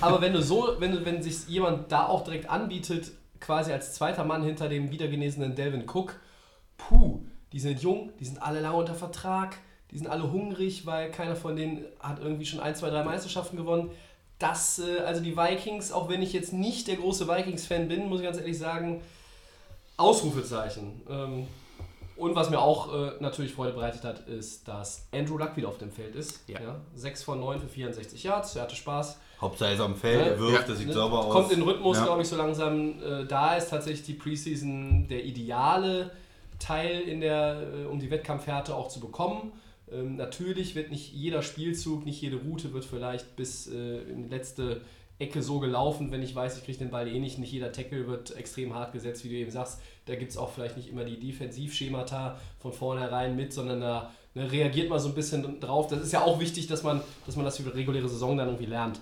Aber 0.00 0.20
wenn 0.22 0.32
du 0.32 0.40
so, 0.42 0.76
wenn, 0.78 0.92
du- 0.92 1.04
wenn 1.04 1.22
sich 1.22 1.46
jemand 1.48 1.92
da 1.92 2.06
auch 2.06 2.24
direkt 2.24 2.48
anbietet, 2.48 3.10
quasi 3.40 3.70
als 3.72 3.94
zweiter 3.94 4.24
Mann 4.24 4.42
hinter 4.42 4.68
dem 4.68 4.90
wiedergenesenen 4.90 5.54
Delvin 5.54 5.84
Cook, 5.88 6.14
puh, 6.78 7.20
die 7.52 7.60
sind 7.60 7.82
jung, 7.82 8.12
die 8.18 8.24
sind 8.24 8.42
alle 8.42 8.60
lange 8.60 8.76
unter 8.76 8.94
Vertrag, 8.94 9.58
die 9.90 9.98
sind 9.98 10.06
alle 10.08 10.30
hungrig, 10.32 10.86
weil 10.86 11.10
keiner 11.10 11.36
von 11.36 11.54
denen 11.56 11.84
hat 12.00 12.18
irgendwie 12.20 12.46
schon 12.46 12.60
ein, 12.60 12.74
zwei, 12.74 12.88
drei 12.90 13.04
Meisterschaften 13.04 13.56
gewonnen. 13.56 13.90
Das, 14.38 14.78
äh, 14.78 15.00
also 15.00 15.20
die 15.22 15.36
Vikings, 15.36 15.92
auch 15.92 16.08
wenn 16.08 16.22
ich 16.22 16.32
jetzt 16.32 16.52
nicht 16.52 16.88
der 16.88 16.96
große 16.96 17.28
Vikings-Fan 17.28 17.88
bin, 17.88 18.08
muss 18.08 18.20
ich 18.20 18.24
ganz 18.26 18.38
ehrlich 18.38 18.58
sagen, 18.58 19.02
Ausrufezeichen. 19.98 21.02
Ähm, 21.08 21.46
und 22.16 22.34
was 22.34 22.50
mir 22.50 22.58
auch 22.60 22.92
äh, 22.92 23.12
natürlich 23.20 23.52
Freude 23.52 23.74
bereitet 23.74 24.02
hat, 24.02 24.26
ist, 24.28 24.66
dass 24.66 25.06
Andrew 25.12 25.38
Luck 25.38 25.56
wieder 25.56 25.68
auf 25.68 25.78
dem 25.78 25.92
Feld 25.92 26.16
ist. 26.16 26.40
Ja. 26.48 26.60
Ja, 26.60 26.76
6 26.96 27.22
von 27.22 27.38
9 27.38 27.60
für 27.60 27.68
64 27.68 28.22
Yards, 28.24 28.56
er 28.56 28.62
hatte 28.62 28.74
Spaß. 28.74 29.18
Hauptsache 29.40 29.68
er 29.70 29.74
ist 29.76 29.84
dem 29.84 29.94
Feld, 29.94 30.18
Ja, 30.20 30.32
er 30.32 30.38
wirft, 30.40 30.62
ja. 30.62 30.66
das 30.66 30.78
sieht 30.78 30.88
Ne? 30.88 30.94
sauber 30.94 31.20
aus. 31.26 31.32
Kommt 31.32 31.52
in 31.52 31.60
den 31.60 31.68
Rhythmus, 31.68 31.96
Ja. 31.98 32.04
glaube 32.06 32.22
ich, 32.22 32.28
so 32.28 32.34
langsam. 32.36 33.00
Äh, 33.02 33.24
da 33.26 33.54
ist 33.56 33.70
tatsächlich 33.70 34.04
die 34.04 34.14
Preseason 34.14 35.06
der 35.08 35.24
ideale 35.24 36.10
Teil, 36.58 37.02
in 37.02 37.20
der, 37.20 37.62
äh, 37.72 37.86
um 37.86 38.00
die 38.00 38.10
Wettkampfhärte 38.10 38.74
auch 38.74 38.88
zu 38.88 38.98
bekommen. 38.98 39.52
Ähm, 39.92 40.16
natürlich 40.16 40.74
wird 40.74 40.90
nicht 40.90 41.12
jeder 41.12 41.42
Spielzug, 41.42 42.04
nicht 42.04 42.20
jede 42.20 42.36
Route 42.38 42.72
wird 42.72 42.84
vielleicht 42.84 43.36
bis 43.36 43.68
äh, 43.68 43.98
in 44.10 44.24
die 44.24 44.28
letzte 44.28 44.80
Ecke 45.18 45.42
so 45.42 45.58
gelaufen, 45.58 46.12
wenn 46.12 46.22
ich 46.22 46.34
weiß, 46.34 46.58
ich 46.58 46.64
kriege 46.64 46.78
den 46.78 46.90
Ball 46.90 47.08
eh 47.08 47.18
nicht. 47.18 47.38
Nicht 47.38 47.52
jeder 47.52 47.72
Tackle 47.72 48.06
wird 48.06 48.36
extrem 48.36 48.74
hart 48.74 48.92
gesetzt, 48.92 49.24
wie 49.24 49.28
du 49.28 49.34
eben 49.34 49.50
sagst. 49.50 49.80
Da 50.06 50.14
gibt 50.14 50.30
es 50.30 50.36
auch 50.36 50.50
vielleicht 50.50 50.76
nicht 50.76 50.88
immer 50.88 51.04
die 51.04 51.18
Defensivschemata 51.18 52.38
von 52.58 52.72
vornherein 52.72 53.34
mit, 53.34 53.52
sondern 53.52 53.80
da 53.80 54.12
ne, 54.34 54.50
reagiert 54.50 54.88
man 54.88 55.00
so 55.00 55.08
ein 55.08 55.14
bisschen 55.14 55.58
drauf. 55.60 55.88
Das 55.88 56.00
ist 56.00 56.12
ja 56.12 56.22
auch 56.22 56.38
wichtig, 56.38 56.68
dass 56.68 56.84
man, 56.84 57.00
dass 57.26 57.34
man 57.34 57.44
das 57.44 57.56
für 57.56 57.64
die 57.64 57.70
reguläre 57.70 58.08
Saison 58.08 58.36
dann 58.36 58.48
irgendwie 58.48 58.66
lernt. 58.66 59.00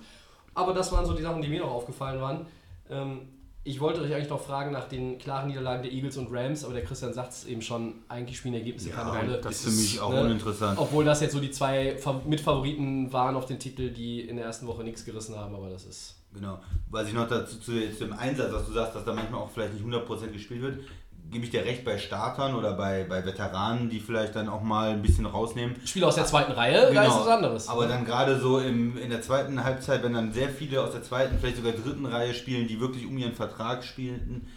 Aber 0.55 0.73
das 0.73 0.91
waren 0.91 1.05
so 1.05 1.13
die 1.13 1.21
Sachen, 1.21 1.41
die 1.41 1.49
mir 1.49 1.61
noch 1.61 1.71
aufgefallen 1.71 2.19
waren. 2.19 2.47
Ähm, 2.89 3.27
ich 3.67 3.79
wollte 3.81 4.01
euch 4.01 4.13
eigentlich 4.13 4.29
noch 4.29 4.41
fragen 4.41 4.71
nach 4.71 4.87
den 4.87 5.17
klaren 5.17 5.47
Niederlagen 5.49 5.83
der 5.83 5.91
Eagles 5.91 6.17
und 6.17 6.29
Rams, 6.31 6.63
aber 6.63 6.73
der 6.73 6.83
Christian 6.83 7.13
sagt 7.13 7.33
es 7.33 7.45
eben 7.45 7.61
schon, 7.61 7.95
eigentlich 8.07 8.37
spielen 8.37 8.53
Ergebnisse 8.55 8.89
keine 8.89 9.09
Ja, 9.13 9.19
Rolle. 9.19 9.41
das 9.41 9.55
ist 9.55 9.63
für 9.65 9.71
mich 9.81 9.99
auch 9.99 10.11
ne? 10.13 10.21
uninteressant. 10.23 10.79
Obwohl 10.79 11.03
das 11.05 11.21
jetzt 11.21 11.33
so 11.33 11.39
die 11.39 11.51
zwei 11.51 11.97
Fa- 11.97 12.21
Mitfavoriten 12.25 13.11
waren 13.11 13.35
auf 13.35 13.45
den 13.45 13.59
Titel, 13.59 13.89
die 13.91 14.21
in 14.21 14.37
der 14.37 14.45
ersten 14.45 14.65
Woche 14.67 14.83
nichts 14.83 15.03
gerissen 15.05 15.35
haben, 15.35 15.53
aber 15.53 15.69
das 15.69 15.85
ist. 15.85 16.15
Genau. 16.33 16.59
Was 16.89 17.07
ich 17.07 17.13
noch 17.13 17.27
dazu 17.27 17.57
zu, 17.59 17.71
zu 17.91 18.05
dem 18.05 18.13
Einsatz, 18.13 18.51
was 18.53 18.65
du 18.65 18.71
sagst, 18.73 18.95
dass 18.95 19.05
da 19.05 19.13
manchmal 19.13 19.41
auch 19.41 19.49
vielleicht 19.51 19.73
nicht 19.73 19.83
100% 19.85 20.27
gespielt 20.31 20.61
wird, 20.61 20.79
gebe 21.29 21.45
ich 21.45 21.51
dir 21.51 21.65
recht 21.65 21.83
bei 21.83 21.97
Startern 21.97 22.55
oder 22.55 22.73
bei, 22.73 23.03
bei 23.03 23.25
Veteranen, 23.25 23.89
die 23.89 23.99
vielleicht 23.99 24.35
dann 24.35 24.49
auch 24.49 24.61
mal 24.61 24.91
ein 24.91 25.01
bisschen 25.01 25.25
rausnehmen. 25.25 25.75
Spieler 25.85 26.07
aus 26.07 26.15
der 26.15 26.25
zweiten 26.25 26.51
Reihe, 26.51 26.93
da 26.93 27.03
ist 27.03 27.19
was 27.19 27.27
anderes. 27.27 27.63
Genau. 27.63 27.75
Aber 27.75 27.87
dann 27.87 28.05
gerade 28.05 28.39
so 28.39 28.59
im, 28.59 28.97
in 28.97 29.09
der 29.09 29.21
zweiten 29.21 29.63
Halbzeit, 29.63 30.03
wenn 30.03 30.13
dann 30.13 30.31
sehr 30.31 30.49
viele 30.49 30.81
aus 30.81 30.91
der 30.91 31.03
zweiten, 31.03 31.37
vielleicht 31.39 31.57
sogar 31.57 31.73
dritten 31.73 32.05
Reihe 32.05 32.33
spielen, 32.33 32.67
die 32.67 32.79
wirklich 32.79 33.05
um 33.05 33.17
ihren 33.17 33.33
Vertrag 33.33 33.83
spielten, 33.83 34.47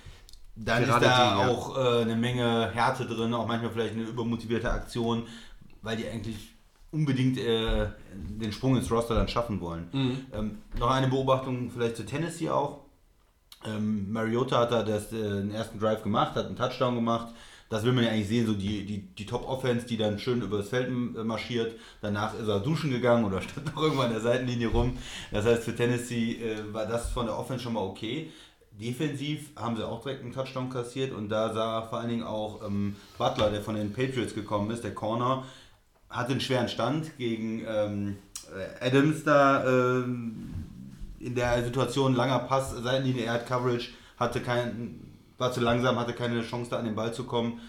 dann 0.56 0.84
Gerade 0.84 1.06
ist 1.06 1.10
da 1.10 1.34
die, 1.34 1.40
ja. 1.40 1.48
auch 1.48 1.76
äh, 1.76 2.02
eine 2.02 2.16
Menge 2.16 2.70
Härte 2.72 3.06
drin, 3.06 3.32
auch 3.34 3.46
manchmal 3.46 3.70
vielleicht 3.70 3.94
eine 3.94 4.04
übermotivierte 4.04 4.70
Aktion, 4.70 5.26
weil 5.82 5.96
die 5.96 6.06
eigentlich 6.06 6.54
unbedingt 6.90 7.38
äh, 7.38 7.86
den 8.14 8.52
Sprung 8.52 8.76
ins 8.76 8.90
Roster 8.90 9.14
dann 9.14 9.28
schaffen 9.28 9.60
wollen. 9.60 9.88
Mhm. 9.92 10.26
Ähm, 10.32 10.58
noch 10.78 10.90
eine 10.90 11.08
Beobachtung 11.08 11.70
vielleicht 11.70 11.96
zu 11.96 12.04
Tennessee 12.04 12.50
auch. 12.50 12.80
Ähm, 13.66 14.10
Mariota 14.10 14.60
hat 14.60 14.72
da 14.72 14.82
das, 14.82 15.12
äh, 15.12 15.18
den 15.18 15.50
ersten 15.50 15.78
Drive 15.78 16.02
gemacht, 16.02 16.34
hat 16.34 16.46
einen 16.46 16.56
Touchdown 16.56 16.94
gemacht. 16.94 17.28
Das 17.68 17.84
will 17.84 17.92
man 17.92 18.04
ja 18.04 18.10
eigentlich 18.10 18.28
sehen, 18.28 18.46
so 18.46 18.54
die, 18.54 18.84
die, 18.84 18.98
die 18.98 19.26
Top-Offense, 19.26 19.86
die 19.86 19.96
dann 19.96 20.18
schön 20.18 20.42
über 20.42 20.58
das 20.58 20.68
Feld 20.70 20.88
äh, 20.88 21.24
marschiert. 21.24 21.78
Danach 22.00 22.34
ist 22.34 22.48
er 22.48 22.60
duschen 22.60 22.90
gegangen 22.90 23.24
oder 23.24 23.40
stand 23.42 23.66
noch 23.74 23.82
irgendwo 23.82 24.02
an 24.02 24.10
der 24.10 24.20
Seitenlinie 24.20 24.68
rum. 24.68 24.96
Das 25.30 25.44
heißt, 25.44 25.64
für 25.64 25.76
Tennessee 25.76 26.32
äh, 26.42 26.72
war 26.72 26.86
das 26.86 27.10
von 27.10 27.26
der 27.26 27.38
Offense 27.38 27.62
schon 27.62 27.74
mal 27.74 27.80
okay. 27.80 28.32
Defensiv 28.72 29.50
haben 29.56 29.76
sie 29.76 29.86
auch 29.86 30.02
direkt 30.02 30.22
einen 30.22 30.32
Touchdown 30.32 30.70
kassiert 30.70 31.12
und 31.12 31.28
da 31.28 31.52
sah 31.52 31.82
vor 31.82 31.98
allen 31.98 32.08
Dingen 32.08 32.22
auch 32.22 32.66
ähm, 32.66 32.96
Butler, 33.18 33.50
der 33.50 33.60
von 33.60 33.74
den 33.74 33.92
Patriots 33.92 34.34
gekommen 34.34 34.70
ist, 34.70 34.84
der 34.84 34.94
Corner, 34.94 35.44
hatte 36.08 36.32
einen 36.32 36.40
schweren 36.40 36.68
Stand 36.68 37.16
gegen 37.18 37.62
ähm, 37.68 38.16
äh, 38.56 38.86
Adams 38.86 39.22
da 39.22 39.64
ähm, 39.64 40.69
in 41.20 41.34
der 41.34 41.62
Situation 41.62 42.14
langer 42.14 42.40
Pass, 42.40 42.72
Seitenlinie, 42.72 43.24
er 43.24 43.34
hat 43.34 43.46
Coverage, 43.46 43.90
hatte 44.18 44.40
kein, 44.40 45.00
war 45.38 45.52
zu 45.52 45.60
langsam, 45.60 45.98
hatte 45.98 46.14
keine 46.14 46.42
Chance 46.42 46.70
da 46.70 46.78
an 46.78 46.86
den 46.86 46.96
Ball 46.96 47.12
zu 47.12 47.24
kommen. 47.24 47.60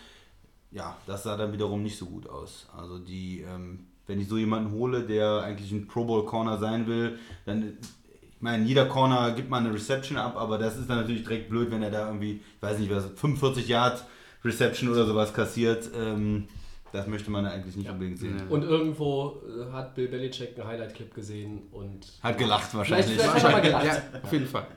Ja, 0.71 0.97
das 1.05 1.23
sah 1.23 1.35
dann 1.35 1.51
wiederum 1.51 1.83
nicht 1.83 1.97
so 1.97 2.05
gut 2.05 2.29
aus. 2.29 2.67
Also 2.75 2.97
die, 2.97 3.41
ähm, 3.41 3.87
wenn 4.07 4.21
ich 4.21 4.29
so 4.29 4.37
jemanden 4.37 4.71
hole, 4.71 5.03
der 5.03 5.43
eigentlich 5.43 5.71
ein 5.71 5.87
Pro 5.87 6.05
Bowl 6.05 6.25
Corner 6.25 6.57
sein 6.57 6.87
will, 6.87 7.19
dann, 7.45 7.77
ich 8.21 8.41
meine, 8.41 8.63
jeder 8.63 8.85
Corner 8.85 9.31
gibt 9.31 9.49
mal 9.49 9.57
eine 9.57 9.73
Reception 9.73 10.17
ab, 10.17 10.37
aber 10.37 10.57
das 10.57 10.77
ist 10.77 10.89
dann 10.89 10.99
natürlich 10.99 11.23
direkt 11.23 11.49
blöd, 11.49 11.71
wenn 11.71 11.83
er 11.83 11.91
da 11.91 12.07
irgendwie, 12.07 12.41
ich 12.55 12.61
weiß 12.61 12.79
nicht, 12.79 12.89
was, 12.89 13.05
45 13.05 13.67
Yard 13.67 14.05
Reception 14.43 14.89
oder 14.89 15.05
sowas 15.05 15.33
kassiert. 15.33 15.91
Ähm, 15.93 16.47
das 16.91 17.07
möchte 17.07 17.31
man 17.31 17.45
eigentlich 17.45 17.75
nicht 17.75 17.89
unbedingt 17.89 18.19
sehen. 18.19 18.41
Und 18.49 18.63
irgendwo 18.63 19.41
äh, 19.47 19.71
hat 19.71 19.95
Bill 19.95 20.07
Belichick 20.07 20.57
einen 20.57 20.67
Highlight-Clip 20.67 21.13
gesehen 21.13 21.63
und. 21.71 22.05
Hat 22.21 22.37
gelacht 22.37 22.69
Vielleicht, 22.71 22.75
wahrscheinlich. 22.91 23.19
vielleicht 23.19 23.33
hat 23.35 23.43
er 23.43 23.51
mal 23.51 23.61
gelacht. 23.61 23.85
Ja, 23.85 24.01
auf 24.23 24.31
jeden 24.33 24.47
Fall. 24.47 24.67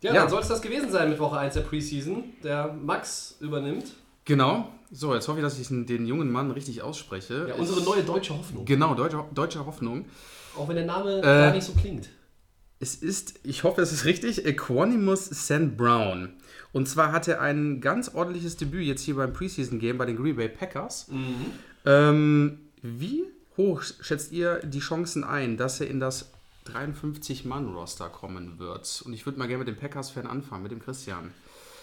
Ja, 0.00 0.12
Ja. 0.14 0.20
dann 0.20 0.28
soll 0.30 0.40
es 0.42 0.48
das 0.48 0.62
gewesen 0.62 0.90
sein 0.90 1.10
mit 1.10 1.18
Woche 1.18 1.38
1 1.38 1.54
der 1.54 1.62
Preseason. 1.62 2.24
Der 2.44 2.72
Max 2.72 3.36
übernimmt. 3.40 3.86
Genau. 4.24 4.68
So, 4.90 5.14
jetzt 5.14 5.26
hoffe 5.28 5.38
ich, 5.40 5.44
dass 5.44 5.58
ich 5.58 5.68
den 5.68 6.06
jungen 6.06 6.30
Mann 6.30 6.50
richtig 6.50 6.82
ausspreche. 6.82 7.46
Ja, 7.48 7.54
unsere 7.56 7.82
neue 7.82 8.02
deutsche 8.02 8.32
Hoffnung. 8.36 8.64
Genau, 8.64 8.94
deutsche, 8.94 9.22
deutsche 9.34 9.64
Hoffnung. 9.66 10.06
Auch 10.56 10.68
wenn 10.68 10.76
der 10.76 10.86
Name 10.86 11.18
Äh, 11.18 11.22
gar 11.22 11.52
nicht 11.52 11.64
so 11.64 11.72
klingt. 11.72 12.08
Es 12.80 12.94
ist, 12.94 13.40
ich 13.42 13.64
hoffe, 13.64 13.82
es 13.82 13.92
ist 13.92 14.04
richtig, 14.04 14.46
Equanimus 14.46 15.24
St. 15.26 15.76
Brown. 15.76 16.34
Und 16.78 16.86
zwar 16.86 17.10
hat 17.10 17.26
er 17.26 17.40
ein 17.40 17.80
ganz 17.80 18.14
ordentliches 18.14 18.56
Debüt 18.56 18.84
jetzt 18.84 19.02
hier 19.02 19.16
beim 19.16 19.32
Preseason 19.32 19.80
Game 19.80 19.98
bei 19.98 20.06
den 20.06 20.16
Green 20.16 20.36
Bay 20.36 20.48
Packers. 20.48 21.08
Ähm, 21.84 22.60
wie 22.82 23.24
hoch 23.56 23.82
schätzt 23.82 24.30
ihr 24.30 24.60
die 24.62 24.78
Chancen 24.78 25.24
ein, 25.24 25.56
dass 25.56 25.80
er 25.80 25.88
in 25.88 25.98
das 25.98 26.30
53-Mann-Roster 26.72 28.10
kommen 28.10 28.60
wird? 28.60 29.02
Und 29.04 29.12
ich 29.12 29.26
würde 29.26 29.40
mal 29.40 29.48
gerne 29.48 29.64
mit 29.64 29.66
dem 29.66 29.74
Packers-Fan 29.74 30.28
anfangen, 30.28 30.62
mit 30.62 30.70
dem 30.70 30.78
Christian. 30.78 31.32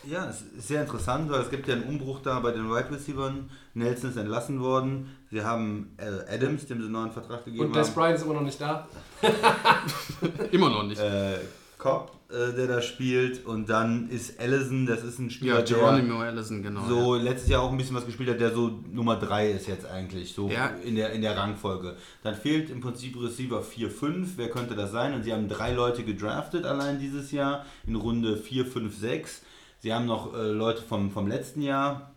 Ja, 0.06 0.30
es 0.30 0.44
ist 0.58 0.70
sehr 0.70 0.84
interessant, 0.84 1.30
weil 1.30 1.42
es 1.42 1.50
gibt 1.50 1.68
ja 1.68 1.74
einen 1.74 1.84
Umbruch 1.84 2.22
da 2.22 2.40
bei 2.40 2.52
den 2.52 2.70
Wide 2.70 2.90
Receivers. 2.90 3.34
Nelson 3.74 4.12
ist 4.12 4.16
entlassen 4.16 4.62
worden. 4.62 5.14
Sie 5.30 5.44
haben 5.44 5.94
Adams, 5.98 6.68
dem 6.68 6.78
sie 6.78 6.84
einen 6.86 6.94
neuen 6.94 7.12
Vertrag 7.12 7.44
gegeben 7.44 7.66
Und 7.66 7.75
Des 7.75 7.90
haben. 7.90 7.96
Bryant 7.96 8.16
ist 8.16 8.24
immer 8.24 8.36
noch 8.36 8.44
nicht 8.44 8.62
da. 8.62 8.88
Immer 10.52 10.70
noch 10.70 10.84
nicht. 10.84 11.02
Äh, 11.02 11.40
Cobb, 11.78 12.14
der 12.29 12.67
da 12.67 12.82
spielt. 12.82 13.46
Und 13.46 13.70
dann 13.70 14.10
ist 14.10 14.39
Allison, 14.39 14.86
das 14.86 15.03
ist 15.03 15.20
ein 15.20 15.29
Spieler, 15.29 15.60
ja, 15.60 15.62
der 15.62 15.77
Geronimo 15.77 16.20
Allison, 16.20 16.63
genau. 16.63 16.88
so 16.88 17.15
letztes 17.15 17.50
Jahr 17.50 17.62
auch 17.62 17.72
ein 17.72 17.77
bisschen 17.77 17.96
was 17.96 18.05
gespielt 18.05 18.29
hat, 18.29 18.39
der 18.39 18.53
so 18.53 18.79
Nummer 18.91 19.15
3 19.17 19.51
ist 19.51 19.67
jetzt 19.67 19.86
eigentlich, 19.86 20.34
so 20.34 20.50
Ja. 20.50 20.67
in, 20.84 20.96
der, 20.96 21.12
in 21.12 21.22
der 21.22 21.38
Rangfolge. 21.38 21.96
Dann 22.24 22.36
fehlt 22.36 22.70
im 22.70 22.82
Prinzip 22.82 23.15
Receiver 23.22 23.62
4, 23.62 23.89
5. 23.89 24.38
Wer 24.38 24.50
könnte 24.50 24.75
das 24.75 24.91
sein? 24.91 25.13
Und 25.13 25.24
sie 25.24 25.34
haben 25.34 25.48
drei 25.48 25.72
Leute 25.74 26.03
gedraftet 26.03 26.65
allein 26.65 27.00
dieses 27.00 27.32
Jahr 27.32 27.65
in 27.86 27.96
Runde 27.96 28.38
4, 28.38 28.65
5, 28.65 28.98
6. 28.98 29.41
Sie 29.79 29.94
haben 29.94 30.05
noch 30.05 30.34
äh, 30.34 30.50
Leute 30.50 30.82
vom, 30.82 31.12
vom 31.12 31.27
letzten 31.27 31.62
Jahr 31.62 32.12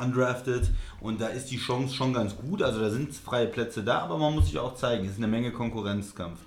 undrafted 0.00 0.70
und 1.00 1.20
da 1.20 1.28
ist 1.28 1.50
die 1.50 1.58
Chance 1.58 1.94
schon 1.94 2.12
ganz 2.12 2.36
gut. 2.36 2.62
Also 2.62 2.80
da 2.80 2.90
sind 2.90 3.14
freie 3.14 3.46
Plätze 3.46 3.84
da, 3.84 3.98
aber 4.00 4.18
man 4.18 4.34
muss 4.34 4.46
sich 4.46 4.58
auch 4.58 4.74
zeigen. 4.74 5.04
Es 5.04 5.12
ist 5.12 5.18
eine 5.18 5.28
Menge 5.28 5.52
Konkurrenzkampf, 5.52 6.40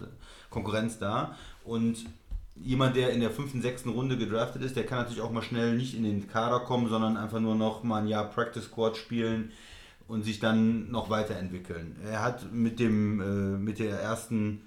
Konkurrenz 0.50 1.00
da 1.00 1.36
und 1.63 2.06
jemand, 2.64 2.96
der 2.96 3.12
in 3.12 3.22
der 3.22 3.32
fünften, 3.32 3.62
sechsten 3.62 3.90
Runde 3.90 4.18
gedraftet 4.18 4.62
ist, 4.62 4.76
der 4.76 4.86
kann 4.86 5.00
natürlich 5.00 5.22
auch 5.22 5.32
mal 5.32 5.42
schnell 5.42 5.76
nicht 5.76 5.96
in 5.96 6.04
den 6.04 6.28
Kader 6.28 6.62
kommen, 6.62 6.90
sondern 6.90 7.18
einfach 7.18 7.40
nur 7.40 7.56
noch 7.56 7.84
mal 7.84 8.02
ein 8.02 8.08
Jahr 8.08 8.30
Practice 8.30 8.66
Squad 8.66 8.98
spielen 8.98 9.52
und 10.08 10.24
sich 10.24 10.40
dann 10.40 10.90
noch 10.92 11.10
weiterentwickeln. 11.10 11.96
Er 12.04 12.24
hat 12.24 12.54
mit 12.54 12.80
dem, 12.80 13.20
äh, 13.20 13.58
mit 13.58 13.80
der 13.80 14.00
ersten 14.00 14.62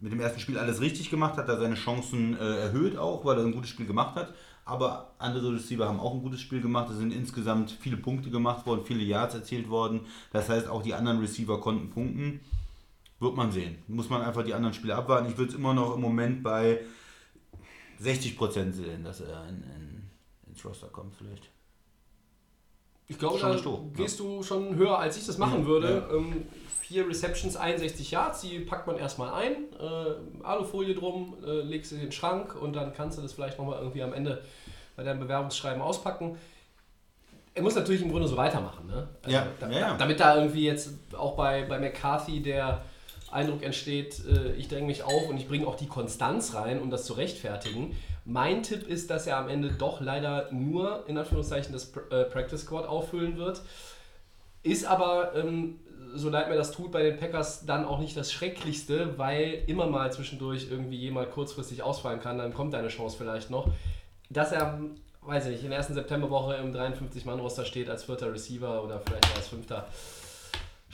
mit 0.00 0.12
dem 0.12 0.20
ersten 0.20 0.38
Spiel 0.38 0.58
alles 0.58 0.82
richtig 0.82 1.08
gemacht, 1.08 1.38
hat 1.38 1.48
er 1.48 1.58
seine 1.58 1.76
Chancen 1.76 2.36
äh, 2.38 2.58
erhöht 2.58 2.98
auch, 2.98 3.24
weil 3.24 3.38
er 3.38 3.44
ein 3.44 3.52
gutes 3.52 3.70
Spiel 3.70 3.86
gemacht 3.86 4.16
hat. 4.16 4.34
Aber 4.66 5.12
andere 5.18 5.54
Receiver 5.54 5.88
haben 5.88 6.00
auch 6.00 6.14
ein 6.14 6.22
gutes 6.22 6.40
Spiel 6.40 6.60
gemacht. 6.60 6.90
Es 6.90 6.98
sind 6.98 7.12
insgesamt 7.12 7.70
viele 7.70 7.96
Punkte 7.96 8.30
gemacht 8.30 8.66
worden, 8.66 8.82
viele 8.84 9.02
Yards 9.02 9.34
erzielt 9.34 9.68
worden. 9.70 10.00
Das 10.32 10.48
heißt, 10.48 10.68
auch 10.68 10.82
die 10.82 10.94
anderen 10.94 11.20
Receiver 11.20 11.58
konnten 11.60 11.90
punkten. 11.90 12.40
Wird 13.20 13.36
man 13.36 13.50
sehen. 13.52 13.76
Muss 13.88 14.10
man 14.10 14.22
einfach 14.22 14.44
die 14.44 14.52
anderen 14.52 14.74
Spiele 14.74 14.94
abwarten. 14.94 15.28
Ich 15.30 15.38
würde 15.38 15.52
es 15.52 15.58
immer 15.58 15.72
noch 15.72 15.94
im 15.94 16.00
Moment 16.00 16.42
bei 16.42 16.80
60% 18.02 18.72
sehen, 18.72 19.04
dass 19.04 19.20
er 19.20 19.48
in, 19.48 19.62
in, 19.62 20.10
ins 20.48 20.64
Roster 20.64 20.88
kommt 20.88 21.14
vielleicht. 21.16 21.50
Ich 23.06 23.18
glaube, 23.18 23.38
da 23.38 23.54
doof, 23.54 23.80
gehst 23.94 24.18
du 24.18 24.42
schon 24.42 24.76
höher, 24.76 24.98
als 24.98 25.16
ich 25.18 25.26
das 25.26 25.36
machen 25.36 25.60
Ja, 25.60 25.66
würde. 25.66 26.08
Ähm, 26.12 26.46
vier 26.80 27.08
Receptions, 27.08 27.56
61 27.56 28.10
Yards, 28.10 28.42
die 28.42 28.60
packt 28.60 28.86
man 28.86 28.96
erstmal 28.96 29.32
ein, 29.34 29.72
äh, 29.78 30.44
Alufolie 30.44 30.94
drum, 30.94 31.36
äh, 31.44 31.60
legst 31.62 31.90
sie 31.90 31.96
in 31.96 32.02
den 32.02 32.12
Schrank 32.12 32.54
und 32.60 32.74
dann 32.74 32.94
kannst 32.94 33.18
du 33.18 33.22
das 33.22 33.32
vielleicht 33.32 33.58
nochmal 33.58 33.78
irgendwie 33.78 34.02
am 34.02 34.12
Ende 34.12 34.42
bei 34.96 35.02
deinem 35.02 35.20
Bewerbungsschreiben 35.20 35.82
auspacken. 35.82 36.38
Er 37.54 37.62
muss 37.62 37.74
natürlich 37.74 38.02
im 38.02 38.10
Grunde 38.10 38.26
so 38.26 38.36
weitermachen, 38.36 38.86
ne? 38.86 39.08
Also, 39.22 39.36
Ja, 39.36 39.46
da, 39.60 39.70
ja, 39.70 39.78
ja. 39.78 39.96
Damit 39.96 40.20
da 40.20 40.36
irgendwie 40.36 40.64
jetzt 40.64 40.90
auch 41.16 41.36
bei, 41.36 41.64
bei 41.64 41.78
McCarthy 41.78 42.42
der 42.42 42.82
Eindruck 43.34 43.62
entsteht, 43.62 44.22
äh, 44.26 44.52
ich 44.52 44.68
dränge 44.68 44.86
mich 44.86 45.02
auf 45.02 45.28
und 45.28 45.36
ich 45.36 45.48
bringe 45.48 45.66
auch 45.66 45.76
die 45.76 45.86
Konstanz 45.88 46.54
rein, 46.54 46.80
um 46.80 46.90
das 46.90 47.04
zu 47.04 47.14
rechtfertigen. 47.14 47.96
Mein 48.24 48.62
Tipp 48.62 48.86
ist, 48.88 49.10
dass 49.10 49.26
er 49.26 49.36
am 49.36 49.48
Ende 49.48 49.70
doch 49.72 50.00
leider 50.00 50.48
nur 50.52 51.04
in 51.08 51.18
Anführungszeichen 51.18 51.72
das 51.72 51.92
Pr- 51.94 52.10
äh, 52.10 52.24
Practice 52.24 52.62
Squad 52.62 52.86
auffüllen 52.86 53.36
wird. 53.36 53.60
Ist 54.62 54.86
aber, 54.86 55.34
ähm, 55.34 55.80
so 56.14 56.30
leid 56.30 56.48
mir 56.48 56.54
das 56.54 56.70
tut, 56.72 56.92
bei 56.92 57.02
den 57.02 57.18
Packers 57.18 57.66
dann 57.66 57.84
auch 57.84 57.98
nicht 57.98 58.16
das 58.16 58.32
Schrecklichste, 58.32 59.18
weil 59.18 59.64
immer 59.66 59.86
mal 59.86 60.10
zwischendurch 60.12 60.68
irgendwie 60.70 60.96
jemand 60.96 61.30
kurzfristig 61.32 61.82
ausfallen 61.82 62.20
kann, 62.20 62.38
dann 62.38 62.54
kommt 62.54 62.74
eine 62.74 62.88
Chance 62.88 63.16
vielleicht 63.18 63.50
noch. 63.50 63.68
Dass 64.30 64.52
er, 64.52 64.80
weiß 65.22 65.46
ich 65.46 65.52
nicht, 65.52 65.64
in 65.64 65.70
der 65.70 65.78
ersten 65.78 65.94
Septemberwoche 65.94 66.54
im 66.54 66.72
53-Mann-Roster 66.72 67.64
steht 67.64 67.90
als 67.90 68.04
vierter 68.04 68.32
Receiver 68.32 68.82
oder 68.82 69.00
vielleicht 69.00 69.36
als 69.36 69.48
fünfter. 69.48 69.86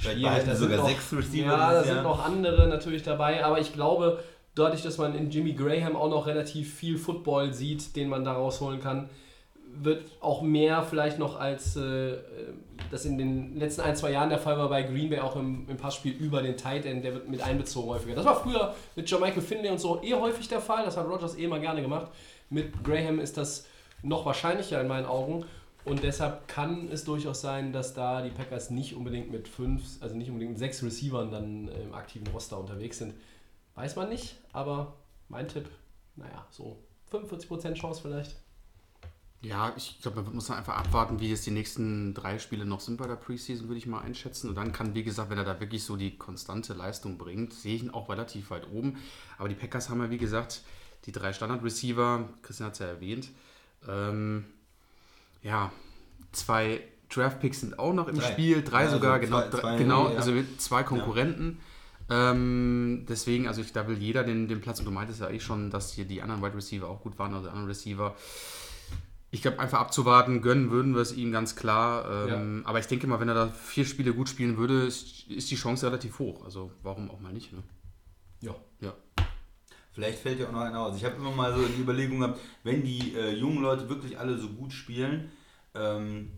Schwierig, 0.03 0.23
behalten 0.23 0.49
da 0.51 0.57
sogar 0.57 0.77
noch- 0.79 0.89
sechs 0.89 1.13
Receiver 1.13 1.47
Ja, 1.53 1.73
da 1.73 1.83
sind 1.83 1.95
Jahr. 1.97 2.03
noch 2.03 2.25
andere 2.25 2.69
natürlich 2.69 3.03
dabei, 3.03 3.45
aber 3.45 3.59
ich 3.61 3.73
glaube, 3.73 4.23
dadurch, 4.55 4.83
dass 4.83 4.99
man 4.99 5.15
in 5.15 5.31
Jimmy 5.31 5.53
Graham 5.53 5.97
auch 5.97 6.09
noch 6.11 6.27
relativ 6.27 6.75
viel 6.75 6.99
Football 6.99 7.53
sieht, 7.53 7.95
den 7.97 8.09
man 8.09 8.25
da 8.25 8.33
rausholen 8.33 8.81
kann, 8.81 9.09
wird 9.83 10.03
auch 10.21 10.43
mehr 10.43 10.83
vielleicht 10.83 11.19
noch 11.21 11.39
als 11.39 11.77
äh, 11.77 12.15
das 12.91 13.05
in 13.05 13.19
den 13.19 13.57
letzten 13.57 13.83
ein, 13.83 13.95
zwei 13.95 14.11
Jahren 14.11 14.29
der 14.29 14.39
Fall 14.41 14.59
war 14.59 14.69
bei 14.69 14.83
Green 14.83 15.09
Bay 15.11 15.21
auch 15.21 15.37
im, 15.37 15.65
im 15.69 15.77
Passspiel 15.77 16.13
über 16.13 16.43
den 16.43 16.57
Tight 16.57 16.85
End, 16.87 17.05
der 17.05 17.15
wird 17.15 17.29
mit 17.29 17.41
einbezogen 17.41 17.89
häufiger. 17.91 18.17
Das 18.17 18.25
war 18.25 18.41
früher 18.43 18.75
mit 18.97 19.09
Jermichael 19.09 19.41
Finley 19.43 19.71
und 19.71 19.79
so 19.79 20.03
eh 20.03 20.15
häufig 20.15 20.49
der 20.49 20.61
Fall, 20.61 20.85
das 20.85 20.97
hat 20.97 21.07
Rogers 21.09 21.39
eh 21.39 21.47
mal 21.47 21.61
gerne 21.61 21.83
gemacht. 21.83 22.09
Mit 22.49 22.83
Graham 22.83 23.21
ist 23.21 23.37
das 23.37 23.67
noch 24.03 24.27
wahrscheinlicher 24.27 24.81
in 24.81 24.89
meinen 24.89 25.07
Augen 25.07 25.45
und 25.85 26.03
deshalb 26.03 26.47
kann 26.49 26.89
es 26.89 27.05
durchaus 27.05 27.41
sein, 27.41 27.73
dass 27.73 27.95
da 27.95 28.23
die 28.23 28.31
Packers 28.31 28.71
nicht 28.71 28.95
unbedingt 28.95 29.31
mit 29.31 29.49
fünf, 29.49 29.83
also 30.01 30.15
nicht 30.15 30.29
unbedingt 30.29 30.53
mit 30.53 30.59
sechs 30.59 30.83
Receivern 30.83 31.31
dann 31.31 31.69
im 31.69 31.95
aktiven 31.95 32.27
Roster 32.29 32.59
unterwegs 32.59 32.99
sind. 32.99 33.15
Weiß 33.75 33.97
man 33.97 34.09
nicht, 34.09 34.37
aber 34.53 34.95
mein 35.29 35.49
Tipp, 35.49 35.69
naja, 36.17 36.47
so 36.51 36.77
45% 37.11 37.75
Chance 37.75 38.03
vielleicht. 38.03 38.37
Ja, 39.43 39.73
ich 39.75 40.03
glaube, 40.03 40.23
man 40.23 40.35
muss 40.35 40.51
einfach 40.51 40.77
abwarten, 40.77 41.19
wie 41.19 41.31
jetzt 41.31 41.47
die 41.47 41.51
nächsten 41.51 42.13
drei 42.13 42.39
Spiele 42.39 42.67
noch 42.67 42.81
sind 42.81 42.99
bei 42.99 43.07
der 43.07 43.17
Preseason, 43.17 43.69
würde 43.69 43.79
ich 43.79 43.87
mal 43.87 44.03
einschätzen. 44.03 44.51
Und 44.51 44.57
dann 44.57 44.73
kann, 44.73 44.95
wie 44.95 45.03
gesagt, 45.03 45.31
wenn 45.31 45.39
er 45.39 45.45
da 45.45 45.59
wirklich 45.61 45.83
so 45.83 45.97
die 45.97 46.19
konstante 46.19 46.75
Leistung 46.75 47.17
bringt, 47.17 47.55
sehe 47.55 47.77
ich 47.77 47.83
ihn 47.83 47.91
auch 47.91 48.11
relativ 48.11 48.51
weit 48.51 48.71
oben. 48.71 48.99
Aber 49.39 49.49
die 49.49 49.55
Packers 49.55 49.89
haben 49.89 50.03
ja, 50.03 50.11
wie 50.11 50.19
gesagt, 50.19 50.63
die 51.07 51.13
drei 51.13 51.33
Standard-Receiver, 51.33 52.29
Christian 52.43 52.67
hat 52.67 52.75
es 52.75 52.81
ja 52.81 52.87
erwähnt. 52.87 53.31
Ähm, 53.89 54.45
ja, 55.43 55.73
zwei 56.33 56.81
Draft-Picks 57.13 57.61
sind 57.61 57.79
auch 57.79 57.93
noch 57.93 58.09
im 58.09 58.19
Drei. 58.19 58.33
Spiel, 58.33 58.63
drei 58.63 58.85
Ja, 58.85 58.91
sogar, 58.91 59.15
also 59.15 59.27
genau, 59.27 59.51
zwei- 59.51 59.59
zwei, 59.61 59.77
genau 59.77 60.09
ja. 60.11 60.17
also 60.17 60.33
zwei 60.59 60.83
Konkurrenten. 60.83 61.59
Ähm, 62.09 63.07
deswegen, 63.09 63.47
also 63.49 63.61
ich, 63.61 63.73
da 63.73 63.87
will 63.87 63.97
jeder 63.99 64.25
den, 64.25 64.49
den 64.49 64.61
Platz, 64.61 64.81
und 64.81 64.85
du 64.85 64.91
meintest 64.91 65.21
ja 65.21 65.27
eigentlich 65.29 65.45
schon, 65.45 65.71
dass 65.71 65.93
hier 65.93 66.05
die 66.05 66.23
anderen 66.23 66.43
Wide 66.43 66.57
Receiver 66.57 66.89
auch 66.89 67.01
gut 67.03 67.19
waren, 67.19 67.33
also 67.35 67.47
die 67.47 67.51
anderen 67.51 67.69
Receiver. 67.69 68.17
Ich 69.33 69.43
glaube, 69.43 69.61
einfach 69.61 69.79
abzuwarten, 69.79 70.43
gönnen 70.43 70.73
würden 70.73 70.95
wir 70.95 71.03
es 71.03 71.13
ihm 71.13 71.31
ganz 71.31 71.55
klar. 71.55 72.29
Ähm, 72.29 72.63
Aber 72.65 72.81
ich 72.81 72.87
denke 72.87 73.07
mal, 73.07 73.21
wenn 73.21 73.29
er 73.29 73.35
da 73.35 73.49
vier 73.49 73.85
Spiele 73.85 74.13
gut 74.13 74.29
spielen 74.29 74.57
würde, 74.57 74.83
ist, 74.87 75.29
ist 75.29 75.51
die 75.53 75.55
Chance 75.57 75.87
relativ 75.87 76.19
hoch. 76.19 76.45
Also 76.45 76.73
warum 76.83 77.09
auch 77.13 77.21
mal 77.21 77.33
nicht, 77.33 77.53
ne? 77.53 77.63
Ja. 78.41 78.57
Ja. 78.81 78.93
Vielleicht 80.01 80.21
fällt 80.21 80.41
ja 80.41 80.49
auch 80.49 80.53
noch 80.53 80.63
einer 80.63 80.81
aus. 80.81 80.97
Ich 80.97 81.05
habe 81.05 81.17
immer 81.17 81.31
mal 81.31 81.53
so 81.53 81.63
die 81.63 81.83
Überlegung 81.83 82.21
gehabt, 82.21 82.41
wenn 82.65 82.83
die 82.83 83.15
äh, 83.15 83.35
jungen 83.35 83.61
Leute 83.61 83.87
wirklich 83.91 84.19
alle 84.19 84.39
so 84.39 84.49
gut 84.49 84.73
spielen, 84.73 85.31
ähm, 85.75 86.31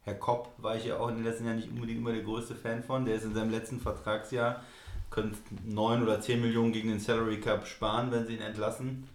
Herr 0.00 0.14
Kopp 0.14 0.54
war 0.56 0.74
ich 0.74 0.86
ja 0.86 0.98
auch 0.98 1.08
in 1.08 1.16
den 1.16 1.24
letzten 1.24 1.44
Jahren 1.44 1.56
nicht 1.56 1.68
unbedingt 1.68 1.98
immer 1.98 2.12
der 2.12 2.22
größte 2.22 2.54
Fan 2.54 2.82
von. 2.82 3.04
Der 3.04 3.16
ist 3.16 3.24
in 3.24 3.34
seinem 3.34 3.50
letzten 3.50 3.78
Vertragsjahr, 3.78 4.64
könnte 5.10 5.36
9 5.66 6.02
oder 6.02 6.18
10 6.18 6.40
Millionen 6.40 6.72
gegen 6.72 6.88
den 6.88 6.98
Salary 6.98 7.40
Cup 7.40 7.66
sparen, 7.66 8.10
wenn 8.10 8.26
sie 8.26 8.36
ihn 8.36 8.40
entlassen. 8.40 9.06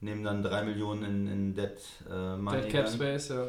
Nehmen 0.00 0.22
dann 0.22 0.44
3 0.44 0.62
Millionen 0.62 1.02
in, 1.02 1.26
in 1.26 1.54
Dead 1.56 1.76
äh, 2.08 2.36
Money. 2.36 2.62
Dead 2.62 2.70
Cap. 2.70 2.88
Space, 2.88 3.30
ja. 3.30 3.46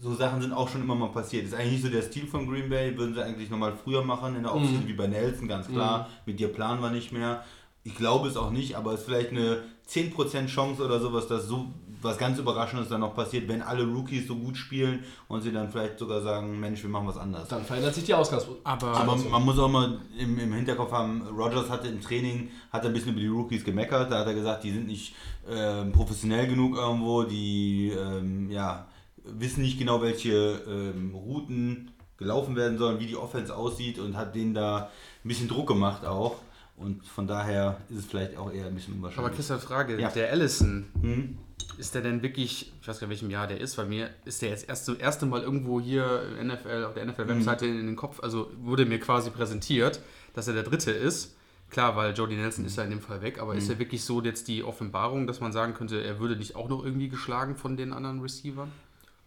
So 0.00 0.14
Sachen 0.14 0.40
sind 0.40 0.52
auch 0.52 0.68
schon 0.68 0.80
immer 0.82 0.94
mal 0.94 1.08
passiert. 1.10 1.44
Ist 1.44 1.54
eigentlich 1.54 1.72
nicht 1.72 1.82
so 1.84 1.88
der 1.90 2.02
Stil 2.02 2.26
von 2.26 2.48
Green 2.48 2.68
Bay, 2.70 2.96
würden 2.96 3.14
sie 3.14 3.22
eigentlich 3.22 3.50
nochmal 3.50 3.74
früher 3.84 4.02
machen 4.02 4.34
in 4.36 4.42
der 4.44 4.54
Offseason, 4.54 4.84
Mhm. 4.84 4.88
wie 4.88 4.92
bei 4.94 5.06
Nelson, 5.06 5.46
ganz 5.48 5.68
klar. 5.68 6.08
Mit 6.26 6.40
dir 6.40 6.48
planen 6.48 6.80
wir 6.80 6.90
nicht 6.90 7.12
mehr. 7.12 7.44
Ich 7.84 7.94
glaube 7.96 8.28
es 8.28 8.36
auch 8.36 8.50
nicht, 8.50 8.76
aber 8.76 8.92
es 8.92 9.00
ist 9.00 9.06
vielleicht 9.06 9.30
eine 9.30 9.58
10% 9.86 10.46
Chance 10.48 10.84
oder 10.84 11.00
sowas, 11.00 11.26
dass 11.28 11.46
so 11.46 11.66
was 12.02 12.16
ganz 12.16 12.38
Überraschendes 12.38 12.88
dann 12.88 13.00
noch 13.00 13.14
passiert, 13.14 13.46
wenn 13.46 13.60
alle 13.60 13.84
Rookies 13.84 14.26
so 14.26 14.34
gut 14.36 14.56
spielen 14.56 15.04
und 15.28 15.42
sie 15.42 15.52
dann 15.52 15.70
vielleicht 15.70 15.98
sogar 15.98 16.22
sagen, 16.22 16.58
Mensch, 16.58 16.82
wir 16.82 16.88
machen 16.88 17.06
was 17.08 17.18
anderes. 17.18 17.48
Dann 17.48 17.62
verändert 17.62 17.94
sich 17.94 18.04
die 18.04 18.14
Ausgangsposition. 18.14 18.64
Aber, 18.64 18.86
Aber 18.96 19.16
man 19.16 19.44
muss 19.44 19.58
auch 19.58 19.68
mal 19.68 19.98
im, 20.18 20.38
im 20.38 20.52
Hinterkopf 20.54 20.92
haben, 20.92 21.20
Rogers 21.36 21.68
hatte 21.68 21.88
im 21.88 22.00
Training, 22.00 22.48
hat 22.72 22.84
er 22.84 22.88
ein 22.90 22.94
bisschen 22.94 23.12
über 23.12 23.20
die 23.20 23.26
Rookies 23.26 23.62
gemeckert, 23.64 24.10
da 24.10 24.20
hat 24.20 24.26
er 24.26 24.32
gesagt, 24.34 24.64
die 24.64 24.70
sind 24.72 24.86
nicht 24.86 25.14
ähm, 25.50 25.92
professionell 25.92 26.46
genug 26.46 26.74
irgendwo, 26.76 27.24
die 27.24 27.90
ähm, 27.90 28.50
ja, 28.50 28.86
wissen 29.24 29.62
nicht 29.62 29.78
genau, 29.78 30.02
welche 30.02 30.60
ähm, 30.66 31.14
Routen 31.14 31.90
gelaufen 32.16 32.54
werden 32.56 32.78
sollen, 32.78 33.00
wie 33.00 33.06
die 33.06 33.16
Offense 33.16 33.54
aussieht 33.54 33.98
und 33.98 34.16
hat 34.16 34.34
denen 34.34 34.52
da 34.54 34.90
ein 35.24 35.28
bisschen 35.28 35.48
Druck 35.48 35.68
gemacht 35.68 36.04
auch. 36.04 36.36
Und 36.76 37.04
von 37.06 37.26
daher 37.26 37.78
ist 37.90 37.98
es 37.98 38.04
vielleicht 38.06 38.36
auch 38.38 38.50
eher 38.52 38.66
ein 38.66 38.74
bisschen 38.74 38.94
aber 38.94 39.08
unwahrscheinlich. 39.08 39.34
Christian, 39.36 39.60
Frage, 39.60 40.00
Ja. 40.00 40.08
der 40.10 40.30
Allison, 40.30 40.86
Hm? 41.02 41.36
ist 41.76 41.94
der 41.94 42.00
denn 42.02 42.22
wirklich, 42.22 42.72
ich 42.80 42.88
weiß 42.88 43.00
gar 43.00 43.06
nicht, 43.06 43.20
in 43.22 43.28
welchem 43.28 43.30
Jahr 43.32 43.46
der 43.46 43.60
ist, 43.60 43.76
weil 43.76 43.86
mir 43.86 44.08
ist 44.24 44.40
der 44.40 44.48
jetzt 44.50 44.66
erst 44.68 44.88
das 44.88 44.96
erste 44.96 45.26
Mal 45.26 45.42
irgendwo 45.42 45.78
hier 45.80 46.22
im 46.40 46.46
NFL, 46.48 46.84
auf 46.84 46.94
der 46.94 47.04
NFL-Webseite 47.04 47.66
in 47.66 47.86
den 47.86 47.96
Kopf, 47.96 48.20
also 48.22 48.50
wurde 48.62 48.86
mir 48.86 48.98
quasi 48.98 49.30
präsentiert, 49.30 50.00
dass 50.34 50.48
er 50.48 50.54
der 50.54 50.62
Dritte 50.62 50.90
ist. 50.90 51.36
Klar, 51.70 51.96
weil 51.96 52.14
Jody 52.14 52.34
Nelson 52.36 52.64
ist 52.64 52.76
ja 52.76 52.84
in 52.84 52.90
dem 52.90 53.00
Fall 53.00 53.22
weg, 53.22 53.40
aber 53.40 53.54
ist 53.54 53.68
er 53.68 53.78
wirklich 53.78 54.02
so 54.02 54.20
jetzt 54.22 54.48
die 54.48 54.64
Offenbarung, 54.64 55.26
dass 55.26 55.40
man 55.40 55.52
sagen 55.52 55.74
könnte, 55.74 56.02
er 56.02 56.18
würde 56.18 56.34
nicht 56.36 56.56
auch 56.56 56.68
noch 56.68 56.82
irgendwie 56.84 57.08
geschlagen 57.08 57.56
von 57.56 57.76
den 57.76 57.92
anderen 57.92 58.20
Receivern? 58.20 58.72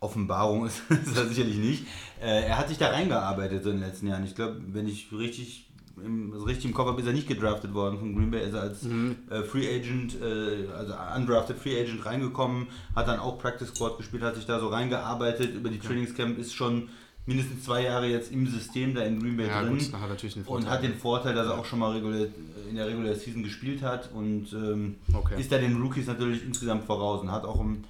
Offenbarung 0.04 0.66
ist, 0.68 0.82
ist 0.90 1.18
er 1.18 1.26
sicherlich 1.28 1.58
nicht. 1.58 1.84
Äh, 2.22 2.44
er 2.48 2.58
hat 2.58 2.70
sich 2.70 2.78
da 2.78 2.90
reingearbeitet 2.90 3.64
so 3.64 3.70
in 3.70 3.78
den 3.80 3.86
letzten 3.88 4.08
Jahren. 4.08 4.24
Ich 4.26 4.36
glaube, 4.36 4.62
wenn 4.72 4.88
ich 4.88 5.08
richtig 5.12 5.68
im, 6.04 6.34
also 6.34 6.46
richtig 6.46 6.66
im 6.66 6.74
Kopf 6.74 6.88
habe, 6.88 7.00
ist 7.02 7.08
er 7.08 7.14
nicht 7.14 7.28
gedraftet 7.28 7.74
worden 7.76 8.00
von 8.00 8.16
Green 8.16 8.32
Bay. 8.32 8.44
Ist 8.48 8.54
er 8.56 8.62
als 8.62 8.84
äh, 9.30 9.44
Free 9.44 9.68
Agent, 9.76 10.16
äh, 10.22 10.68
also 10.76 10.94
undrafted 11.16 11.58
Free 11.58 11.80
Agent 11.80 12.06
reingekommen, 12.06 12.68
hat 12.96 13.08
dann 13.08 13.20
auch 13.20 13.38
Practice 13.38 13.70
Squad 13.70 13.98
gespielt, 13.98 14.24
hat 14.24 14.36
sich 14.36 14.46
da 14.48 14.60
so 14.60 14.70
reingearbeitet 14.70 15.54
über 15.56 15.70
die 15.70 15.80
Trainingscamp, 15.80 16.38
ist 16.40 16.54
schon 16.56 16.90
mindestens 17.26 17.64
zwei 17.64 17.84
Jahre 17.84 18.08
jetzt 18.08 18.32
im 18.32 18.48
System 18.48 18.96
da 18.96 19.02
in 19.04 19.20
Green 19.20 19.38
Bay 19.38 19.48
Ja, 19.48 19.62
drin. 19.62 19.78
gut, 19.78 19.94
hat 19.94 20.48
und 20.48 20.70
hat 20.70 20.84
den 20.84 20.96
Vorteil, 20.96 21.34
dass 21.36 21.48
er 21.48 21.58
auch 21.58 21.64
schon 21.66 21.80
mal 21.80 21.92
regulär, 21.92 22.28
in 22.70 22.76
der 22.76 22.88
Regular 22.88 23.14
Season 23.16 23.44
gespielt 23.44 23.82
hat 23.84 24.10
und 24.14 24.52
ähm, 24.52 24.96
Okay. 25.14 25.40
ist 25.40 25.52
da 25.52 25.58
den 25.60 25.80
Rookies 25.82 26.08
natürlich 26.08 26.44
insgesamt 26.44 26.84
voraus 26.86 27.22
und 27.22 27.32
hat 27.32 27.46
auch 27.46 27.60
um, 27.60 27.84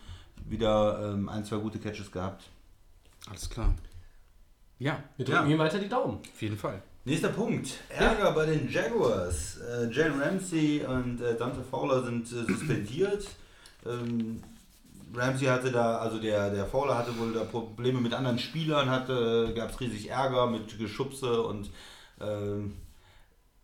wieder 0.45 1.12
ähm, 1.13 1.29
ein, 1.29 1.43
zwei 1.45 1.57
gute 1.57 1.79
Catches 1.79 2.12
gehabt. 2.12 2.43
Alles 3.29 3.50
klar. 3.50 3.73
Ja, 4.79 5.01
Wir 5.17 5.25
drücken 5.25 5.47
Ja. 5.50 5.53
ihm 5.53 5.59
weiter 5.59 5.79
die 5.79 5.88
Daumen. 5.89 6.17
auf 6.17 6.41
jeden 6.41 6.57
Fall. 6.57 6.81
Nächster 7.05 7.29
Punkt. 7.29 7.69
Ärger 7.89 8.31
bei 8.31 8.45
den 8.45 8.69
Jaguars. 8.69 9.57
Äh, 9.57 9.89
Jalen 9.91 10.21
Ramsey 10.21 10.83
und 10.88 11.21
äh, 11.21 11.35
Dante 11.38 11.62
Fowler 11.63 12.03
sind 12.03 12.25
äh, 12.31 12.45
suspendiert. 12.45 13.27
Ähm, 13.85 14.41
Ramsey 15.13 15.47
hatte 15.47 15.71
da, 15.71 15.97
also 15.97 16.19
der, 16.19 16.50
der 16.50 16.65
Fowler 16.65 16.97
hatte 16.97 17.17
wohl 17.17 17.33
da 17.33 17.43
Probleme 17.43 18.00
mit 18.01 18.13
anderen 18.13 18.39
Spielern, 18.39 18.89
hatte, 18.89 19.53
gab 19.55 19.69
es 19.69 19.79
riesig 19.79 20.09
Ärger 20.09 20.47
mit 20.47 20.77
Geschubse 20.79 21.43
und 21.43 21.69
ähm, 22.21 22.73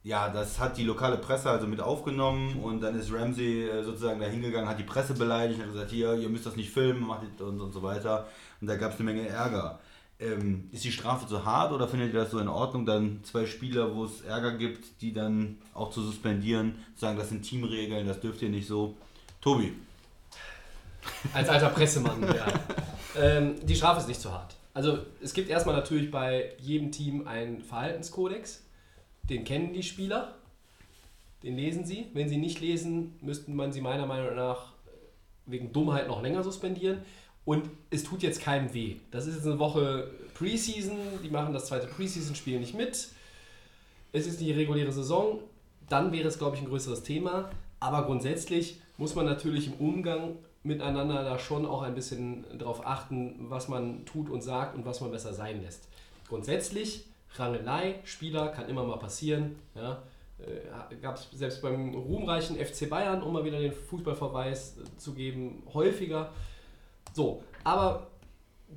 ja, 0.03 0.29
das 0.29 0.59
hat 0.59 0.77
die 0.77 0.83
lokale 0.83 1.17
Presse 1.17 1.49
also 1.49 1.67
mit 1.67 1.81
aufgenommen 1.81 2.59
und 2.63 2.81
dann 2.81 2.97
ist 2.97 3.11
Ramsey 3.11 3.67
äh, 3.67 3.83
sozusagen 3.83 4.19
da 4.19 4.27
hingegangen, 4.27 4.69
hat 4.69 4.79
die 4.79 4.83
Presse 4.83 5.13
beleidigt 5.13 5.59
und 5.59 5.65
hat 5.65 5.73
gesagt, 5.73 5.91
hier, 5.91 6.13
ihr 6.15 6.29
müsst 6.29 6.45
das 6.45 6.55
nicht 6.55 6.71
filmen, 6.71 7.05
macht 7.05 7.23
das 7.37 7.47
und, 7.47 7.59
und 7.59 7.73
so 7.73 7.83
weiter. 7.83 8.27
Und 8.61 8.67
da 8.67 8.75
gab 8.75 8.93
es 8.93 8.99
eine 8.99 9.11
Menge 9.11 9.27
Ärger. 9.27 9.79
Ähm, 10.19 10.69
ist 10.71 10.83
die 10.83 10.91
Strafe 10.91 11.27
zu 11.27 11.45
hart 11.45 11.71
oder 11.71 11.87
findet 11.87 12.13
ihr 12.13 12.19
das 12.19 12.31
so 12.31 12.39
in 12.39 12.49
Ordnung, 12.49 12.85
dann 12.85 13.21
zwei 13.23 13.45
Spieler, 13.45 13.95
wo 13.95 14.03
es 14.05 14.21
Ärger 14.21 14.53
gibt, 14.57 15.01
die 15.01 15.13
dann 15.13 15.57
auch 15.73 15.91
zu 15.91 16.01
suspendieren, 16.01 16.75
zu 16.95 17.01
sagen, 17.01 17.17
das 17.17 17.29
sind 17.29 17.43
Teamregeln, 17.43 18.05
das 18.05 18.19
dürft 18.19 18.41
ihr 18.41 18.49
nicht 18.49 18.67
so. 18.67 18.95
Tobi, 19.39 19.73
Als 21.33 21.49
alter 21.49 21.69
Pressemann, 21.69 22.21
ja. 22.23 22.47
Ähm, 23.17 23.55
die 23.63 23.75
Strafe 23.75 24.01
ist 24.01 24.07
nicht 24.07 24.21
zu 24.21 24.31
hart. 24.31 24.55
Also 24.75 24.99
es 25.19 25.33
gibt 25.33 25.49
erstmal 25.49 25.75
natürlich 25.75 26.11
bei 26.11 26.53
jedem 26.59 26.91
Team 26.91 27.27
einen 27.27 27.59
Verhaltenskodex. 27.59 28.61
Den 29.29 29.43
kennen 29.43 29.73
die 29.73 29.83
Spieler. 29.83 30.35
Den 31.43 31.55
lesen 31.55 31.85
sie. 31.85 32.07
Wenn 32.13 32.27
sie 32.27 32.37
nicht 32.37 32.59
lesen, 32.59 33.15
müsste 33.21 33.51
man 33.51 33.71
sie 33.71 33.81
meiner 33.81 34.05
Meinung 34.05 34.35
nach 34.35 34.73
wegen 35.45 35.71
Dummheit 35.71 36.07
noch 36.07 36.21
länger 36.21 36.43
suspendieren. 36.43 36.99
Und 37.45 37.69
es 37.89 38.03
tut 38.03 38.21
jetzt 38.21 38.41
keinem 38.41 38.73
weh. 38.73 38.97
Das 39.11 39.25
ist 39.25 39.35
jetzt 39.35 39.47
eine 39.47 39.59
Woche 39.59 40.11
Preseason. 40.35 40.97
Die 41.23 41.29
machen 41.29 41.53
das 41.53 41.67
zweite 41.67 41.87
Preseason-Spiel 41.87 42.59
nicht 42.59 42.75
mit. 42.75 43.09
Es 44.11 44.27
ist 44.27 44.39
die 44.39 44.51
reguläre 44.51 44.91
Saison. 44.91 45.39
Dann 45.87 46.11
wäre 46.11 46.27
es, 46.27 46.37
glaube 46.37 46.55
ich, 46.55 46.61
ein 46.61 46.67
größeres 46.67 47.03
Thema. 47.03 47.49
Aber 47.79 48.05
grundsätzlich 48.05 48.79
muss 48.97 49.15
man 49.15 49.25
natürlich 49.25 49.67
im 49.67 49.73
Umgang 49.73 50.35
miteinander 50.63 51.23
da 51.23 51.39
schon 51.39 51.65
auch 51.65 51.81
ein 51.83 51.95
bisschen 51.95 52.45
darauf 52.57 52.85
achten, 52.85 53.35
was 53.49 53.69
man 53.69 54.05
tut 54.05 54.29
und 54.29 54.41
sagt 54.41 54.75
und 54.75 54.85
was 54.85 54.99
man 55.01 55.11
besser 55.11 55.33
sein 55.33 55.61
lässt. 55.61 55.87
Grundsätzlich, 56.27 57.05
Rangelei, 57.35 57.99
Spieler, 58.03 58.49
kann 58.49 58.69
immer 58.69 58.83
mal 58.83 58.97
passieren. 58.97 59.55
Ja. 59.75 60.03
Äh, 60.39 60.95
Gab 60.97 61.15
es 61.15 61.29
selbst 61.31 61.61
beim 61.61 61.93
ruhmreichen 61.93 62.57
FC 62.57 62.89
Bayern, 62.89 63.21
um 63.21 63.33
mal 63.33 63.45
wieder 63.45 63.59
den 63.59 63.73
Fußballverweis 63.73 64.77
äh, 64.77 64.97
zu 64.97 65.13
geben, 65.13 65.63
häufiger. 65.73 66.31
So, 67.13 67.43
aber 67.63 68.07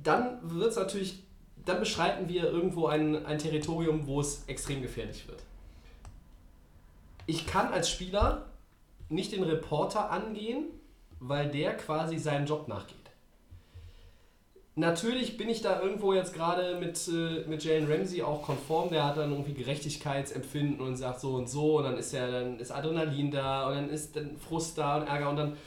dann 0.03 0.39
wird 0.41 0.71
es 0.71 0.75
natürlich, 0.75 1.23
dann 1.65 1.79
beschreiten 1.79 2.27
wir 2.27 2.43
irgendwo 2.43 2.87
ein, 2.87 3.25
ein 3.25 3.37
Territorium, 3.37 4.07
wo 4.07 4.19
es 4.21 4.43
extrem 4.47 4.81
gefährlich 4.81 5.27
wird. 5.27 5.41
Ich 7.25 7.47
kann 7.47 7.71
als 7.71 7.89
Spieler 7.89 8.47
nicht 9.09 9.31
den 9.31 9.43
Reporter 9.43 10.11
angehen, 10.11 10.65
weil 11.19 11.49
der 11.49 11.77
quasi 11.77 12.17
seinem 12.17 12.45
Job 12.45 12.67
nachgeht. 12.67 12.97
Natürlich 14.75 15.37
bin 15.37 15.49
ich 15.49 15.61
da 15.61 15.81
irgendwo 15.81 16.13
jetzt 16.13 16.33
gerade 16.33 16.77
mit, 16.79 16.99
äh, 17.07 17.47
mit 17.47 17.63
Jalen 17.63 17.91
Ramsey 17.91 18.23
auch 18.23 18.41
konform, 18.41 18.89
der 18.89 19.05
hat 19.05 19.17
dann 19.17 19.31
irgendwie 19.31 19.53
Gerechtigkeitsempfinden 19.53 20.81
und 20.81 20.95
sagt 20.95 21.19
so 21.19 21.35
und 21.35 21.47
so 21.47 21.77
und 21.77 21.83
dann 21.83 21.97
ist 21.97 22.11
ja 22.11 22.29
dann 22.29 22.59
ist 22.59 22.71
Adrenalin 22.71 23.29
da 23.29 23.67
und 23.67 23.75
dann 23.75 23.89
ist 23.89 24.15
dann 24.15 24.35
Frust 24.37 24.77
da 24.79 24.97
und 24.97 25.07
Ärger 25.07 25.29
und 25.29 25.35
dann 25.35 25.57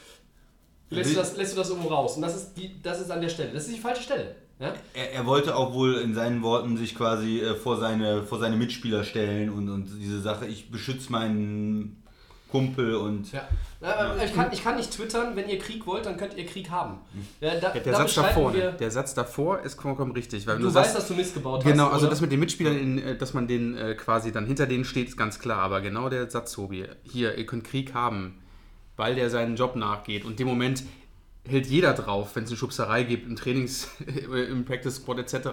lässt 0.91 1.13
du 1.13 1.17
das, 1.17 1.37
lässt 1.37 1.53
du 1.53 1.59
das 1.59 1.71
irgendwo 1.71 1.89
raus. 1.89 2.17
Und 2.17 2.23
das 2.23 2.35
ist, 2.35 2.55
die, 2.55 2.83
das 2.83 3.01
ist 3.01 3.11
an 3.11 3.21
der 3.21 3.29
Stelle. 3.29 3.53
Das 3.53 3.67
ist 3.67 3.77
die 3.77 3.81
falsche 3.81 4.03
Stelle. 4.03 4.35
Ja? 4.59 4.73
er, 4.95 5.13
er 5.13 5.27
wollte 5.27 5.55
auch 5.55 5.75
wohl 5.75 5.97
in 5.97 6.15
seinen 6.15 6.43
Worten 6.43 6.77
sich 6.77 6.95
quasi 6.95 7.41
äh, 7.41 7.55
vor, 7.55 7.79
seine, 7.79 8.23
vor 8.23 8.39
seine 8.39 8.57
Mitspieler 8.57 9.05
stellen 9.05 9.51
und, 9.51 9.69
und 9.69 9.89
diese 10.01 10.21
Sache, 10.21 10.47
ich 10.47 10.71
beschütze 10.71 11.13
meinen 11.13 12.03
Kumpel 12.51 12.95
und 12.95 13.33
Ja. 13.33 13.47
Aber 13.83 14.23
Ich, 14.25 14.35
kann, 14.35 14.51
ich 14.53 14.63
kann 14.65 14.77
nicht 14.77 14.91
twittern, 14.93 15.37
wenn 15.37 15.49
ihr 15.49 15.59
Krieg 15.59 15.87
wollt, 15.87 16.07
dann 16.07 16.17
könnt 16.17 16.35
ihr 16.37 16.47
Krieg 16.47 16.71
haben. 16.71 16.99
Ja, 17.41 17.55
da, 17.61 17.71
Der, 17.71 17.95
Satz 17.95 18.15
davor, 18.15 18.55
wir- 18.55 18.73
der 18.73 18.91
Satz 18.91 19.15
davor 19.15 19.61
ist 19.61 19.81
vollkommen 19.81 20.13
richtig. 20.13 20.47
Weil 20.47 20.59
Du, 20.59 20.71
sagst- 20.71 20.89
weißt, 20.91 20.99
dass 20.99 21.09
du 21.09 21.15
Mist 21.15 21.35
gebaut 21.35 21.65
hast. 21.65 21.71
Genau, 21.71 21.89
also 21.89 22.07
oder? 22.07 22.11
das 22.11 22.21
mit 22.21 22.33
den 22.33 22.41
Mitspielern, 22.41 22.77
in, 22.79 22.99
äh, 22.99 23.17
dass 23.17 23.35
man 23.35 23.47
den 23.47 23.77
äh, 23.77 23.95
quasi 23.95 24.33
dann 24.33 24.47
hinter 24.47 24.67
denen 24.67 24.85
steht, 24.85 25.09
ist 25.09 25.17
ganz 25.17 25.39
klar. 25.39 25.59
Aber 25.59 25.81
genau 25.81 26.09
der 26.09 26.31
Satz, 26.31 26.53
Tobi, 26.53 26.87
hier, 27.05 27.37
ihr 27.37 27.47
könnt 27.47 27.65
Krieg 27.65 27.93
haben, 27.95 28.41
weil 28.97 29.15
der 29.15 29.29
seinen 29.29 29.57
Job 29.57 29.77
nachgeht. 29.77 30.25
Und 30.25 30.39
dem 30.39 30.47
Moment 30.49 30.83
hält 31.47 31.67
jeder 31.67 31.93
drauf, 31.93 32.31
wenn 32.35 32.45
es 32.45 32.51
eine 32.51 32.57
Schubserei 32.57 33.03
gibt 33.05 33.27
im 33.29 33.37
Trainings, 33.37 33.89
im 34.51 34.65
Practice 34.65 34.97
Squad 34.97 35.19
etc., 35.19 35.49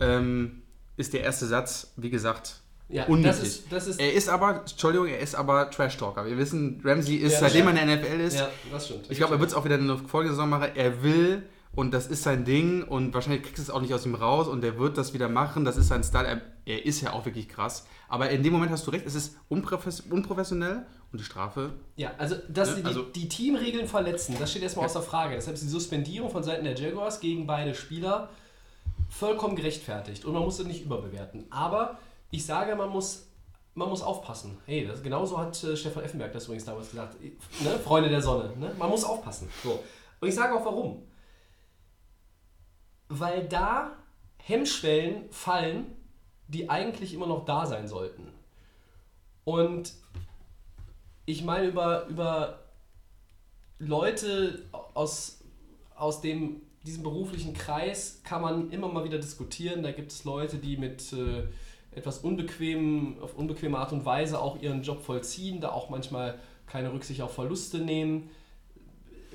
ähm, 0.00 0.62
ist 0.96 1.12
der 1.12 1.22
erste 1.22 1.46
Satz, 1.46 1.92
wie 1.96 2.10
gesagt, 2.10 2.60
Ja, 2.92 3.06
unnötig. 3.06 3.30
das 3.40 3.42
ist- 3.48 3.72
das 3.72 3.86
ist- 3.88 4.00
er 4.00 4.12
ist 4.12 4.28
aber, 4.28 4.60
Entschuldigung, 4.60 5.08
er 5.08 5.18
ist 5.20 5.34
aber 5.34 5.70
Trash-Talker. 5.70 6.26
Wir 6.26 6.36
wissen, 6.38 6.80
Ramsey 6.84 7.16
ist, 7.16 7.32
Ja, 7.34 7.40
seitdem 7.40 7.64
er 7.66 7.70
in 7.70 7.76
der 7.76 7.84
NFL 7.98 8.20
ist, 8.20 8.36
Ja, 8.38 8.48
das 8.70 8.86
stimmt. 8.86 9.06
ich 9.10 9.16
glaube, 9.18 9.34
er 9.34 9.40
wird 9.40 9.50
es 9.50 9.56
auch 9.56 9.64
wieder 9.64 9.76
in 9.76 9.88
der 9.88 9.96
Folgesaison 9.98 10.48
machen. 10.48 10.68
Er 10.74 11.02
will 11.02 11.42
und 11.74 11.92
das 11.94 12.06
ist 12.06 12.22
sein 12.22 12.44
Ding 12.44 12.82
und 12.82 13.14
wahrscheinlich 13.14 13.42
kriegst 13.42 13.58
du 13.58 13.62
es 13.62 13.70
auch 13.70 13.80
nicht 13.80 13.94
aus 13.94 14.04
ihm 14.04 14.14
raus 14.14 14.46
und 14.46 14.62
er 14.62 14.78
wird 14.78 14.98
das 14.98 15.14
wieder 15.14 15.28
machen. 15.28 15.64
Das 15.64 15.76
ist 15.78 15.88
sein 15.88 16.04
Style. 16.04 16.26
Er, 16.26 16.40
er 16.66 16.84
ist 16.84 17.00
ja 17.00 17.12
auch 17.14 17.24
wirklich 17.24 17.48
krass. 17.48 17.86
Aber 18.08 18.28
in 18.28 18.42
dem 18.42 18.52
Moment 18.52 18.70
hast 18.70 18.86
du 18.86 18.90
recht, 18.90 19.06
es 19.06 19.14
ist 19.14 19.36
unprofes 19.48 20.00
unprofessionell 20.02 20.84
und 21.12 21.18
die 21.18 21.24
Strafe. 21.24 21.70
Ja, 21.96 22.10
also, 22.18 22.36
dass 22.48 22.68
Ne, 22.70 22.74
sie 22.76 22.80
die, 22.82 22.86
also- 22.88 23.02
die 23.04 23.26
Teamregeln 23.28 23.86
verletzen, 23.88 24.36
das 24.38 24.50
steht 24.50 24.62
erstmal 24.64 24.84
Ja. 24.84 24.90
außer 24.90 25.00
Frage. 25.02 25.34
Deshalb 25.34 25.54
ist 25.54 25.62
die 25.64 25.68
Suspendierung 25.68 26.30
von 26.30 26.42
Seiten 26.42 26.64
der 26.64 26.74
Jaguars 26.74 27.20
gegen 27.20 27.46
beide 27.46 27.74
Spieler 27.74 28.28
vollkommen 29.08 29.56
gerechtfertigt 29.56 30.24
und 30.24 30.32
man 30.34 30.42
muss 30.42 30.58
es 30.58 30.66
nicht 30.66 30.84
überbewerten. 30.84 31.44
Aber 31.50 31.98
ich 32.32 32.44
sage, 32.44 32.74
man 32.74 32.88
muss, 32.88 33.28
man 33.74 33.88
muss 33.88 34.02
aufpassen. 34.02 34.58
Hey, 34.64 34.86
das, 34.86 35.02
genauso 35.02 35.38
hat 35.38 35.62
äh, 35.62 35.76
Stefan 35.76 36.02
Effenberg 36.02 36.32
das 36.32 36.46
übrigens 36.46 36.64
damals 36.64 36.90
gesagt. 36.90 37.16
Ne? 37.20 37.78
Freunde 37.78 38.08
der 38.08 38.22
Sonne. 38.22 38.56
Ne? 38.56 38.74
Man 38.78 38.88
muss 38.88 39.04
aufpassen. 39.04 39.48
So. 39.62 39.84
Und 40.18 40.28
ich 40.28 40.34
sage 40.34 40.54
auch 40.54 40.64
warum. 40.64 41.02
Weil 43.08 43.46
da 43.46 43.92
Hemmschwellen 44.38 45.30
fallen, 45.30 45.94
die 46.48 46.70
eigentlich 46.70 47.12
immer 47.12 47.26
noch 47.26 47.44
da 47.44 47.66
sein 47.66 47.86
sollten. 47.86 48.32
Und 49.44 49.92
ich 51.26 51.44
meine, 51.44 51.66
über, 51.66 52.06
über 52.06 52.60
Leute 53.78 54.64
aus, 54.94 55.40
aus 55.94 56.22
dem, 56.22 56.62
diesem 56.82 57.02
beruflichen 57.02 57.52
Kreis 57.52 58.22
kann 58.24 58.40
man 58.40 58.70
immer 58.70 58.88
mal 58.88 59.04
wieder 59.04 59.18
diskutieren. 59.18 59.82
Da 59.82 59.92
gibt 59.92 60.12
es 60.12 60.24
Leute, 60.24 60.56
die 60.56 60.78
mit 60.78 61.12
äh, 61.12 61.44
etwas 61.94 62.18
unbequemen, 62.18 63.16
auf 63.20 63.36
unbequeme 63.36 63.78
Art 63.78 63.92
und 63.92 64.04
Weise 64.04 64.40
auch 64.40 64.60
ihren 64.60 64.82
Job 64.82 65.02
vollziehen, 65.02 65.60
da 65.60 65.70
auch 65.70 65.90
manchmal 65.90 66.38
keine 66.66 66.92
Rücksicht 66.92 67.20
auf 67.20 67.34
Verluste 67.34 67.78
nehmen. 67.78 68.30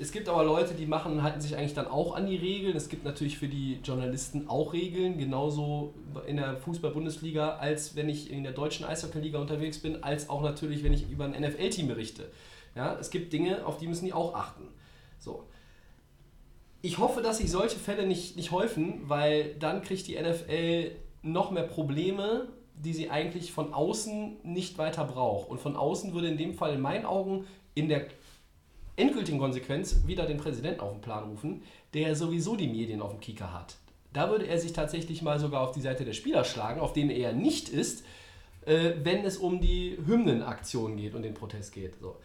Es 0.00 0.12
gibt 0.12 0.28
aber 0.28 0.44
Leute, 0.44 0.74
die 0.74 0.86
machen, 0.86 1.22
halten 1.24 1.40
sich 1.40 1.56
eigentlich 1.56 1.74
dann 1.74 1.88
auch 1.88 2.14
an 2.14 2.26
die 2.26 2.36
Regeln. 2.36 2.76
Es 2.76 2.88
gibt 2.88 3.04
natürlich 3.04 3.36
für 3.36 3.48
die 3.48 3.80
Journalisten 3.82 4.48
auch 4.48 4.72
Regeln, 4.72 5.18
genauso 5.18 5.92
in 6.26 6.36
der 6.36 6.56
Fußball-Bundesliga, 6.58 7.56
als 7.56 7.96
wenn 7.96 8.08
ich 8.08 8.30
in 8.30 8.44
der 8.44 8.52
deutschen 8.52 8.86
Eishockey-Liga 8.86 9.40
unterwegs 9.40 9.78
bin, 9.78 10.02
als 10.04 10.30
auch 10.30 10.42
natürlich, 10.42 10.84
wenn 10.84 10.92
ich 10.92 11.10
über 11.10 11.24
ein 11.24 11.32
NFL-Team 11.32 11.88
berichte. 11.88 12.30
Ja, 12.76 12.96
es 13.00 13.10
gibt 13.10 13.32
Dinge, 13.32 13.66
auf 13.66 13.78
die 13.78 13.88
müssen 13.88 14.04
die 14.04 14.12
auch 14.12 14.34
achten. 14.34 14.68
So. 15.18 15.44
Ich 16.80 16.98
hoffe, 16.98 17.20
dass 17.20 17.38
sich 17.38 17.50
solche 17.50 17.78
Fälle 17.78 18.06
nicht, 18.06 18.36
nicht 18.36 18.52
häufen, 18.52 19.00
weil 19.08 19.54
dann 19.58 19.82
kriegt 19.82 20.06
die 20.06 20.16
NFL 20.16 20.92
noch 21.22 21.50
mehr 21.50 21.64
Probleme, 21.64 22.48
die 22.74 22.92
sie 22.92 23.10
eigentlich 23.10 23.52
von 23.52 23.72
außen 23.72 24.36
nicht 24.44 24.78
weiter 24.78 25.04
braucht. 25.04 25.50
Und 25.50 25.60
von 25.60 25.76
außen 25.76 26.14
würde 26.14 26.28
in 26.28 26.38
dem 26.38 26.54
Fall 26.54 26.74
in 26.74 26.80
meinen 26.80 27.06
Augen 27.06 27.46
in 27.74 27.88
der 27.88 28.06
endgültigen 28.96 29.38
Konsequenz 29.38 30.06
wieder 30.06 30.26
den 30.26 30.38
Präsidenten 30.38 30.80
auf 30.80 30.92
den 30.92 31.00
Plan 31.00 31.24
rufen, 31.24 31.62
der 31.94 32.14
sowieso 32.16 32.56
die 32.56 32.68
Medien 32.68 33.00
auf 33.00 33.12
dem 33.12 33.20
Kicker 33.20 33.52
hat. 33.52 33.76
Da 34.12 34.30
würde 34.30 34.46
er 34.46 34.58
sich 34.58 34.72
tatsächlich 34.72 35.22
mal 35.22 35.38
sogar 35.38 35.62
auf 35.62 35.72
die 35.72 35.80
Seite 35.80 36.04
der 36.04 36.12
Spieler 36.12 36.44
schlagen, 36.44 36.80
auf 36.80 36.92
denen 36.92 37.10
er 37.10 37.32
nicht 37.32 37.68
ist, 37.68 38.04
äh, 38.64 38.92
wenn 39.02 39.24
es 39.24 39.36
um 39.36 39.60
die 39.60 39.96
Hymnenaktion 40.04 40.96
geht 40.96 41.14
und 41.14 41.22
den 41.22 41.34
Protest 41.34 41.72
geht. 41.72 41.94
So. 42.00 42.16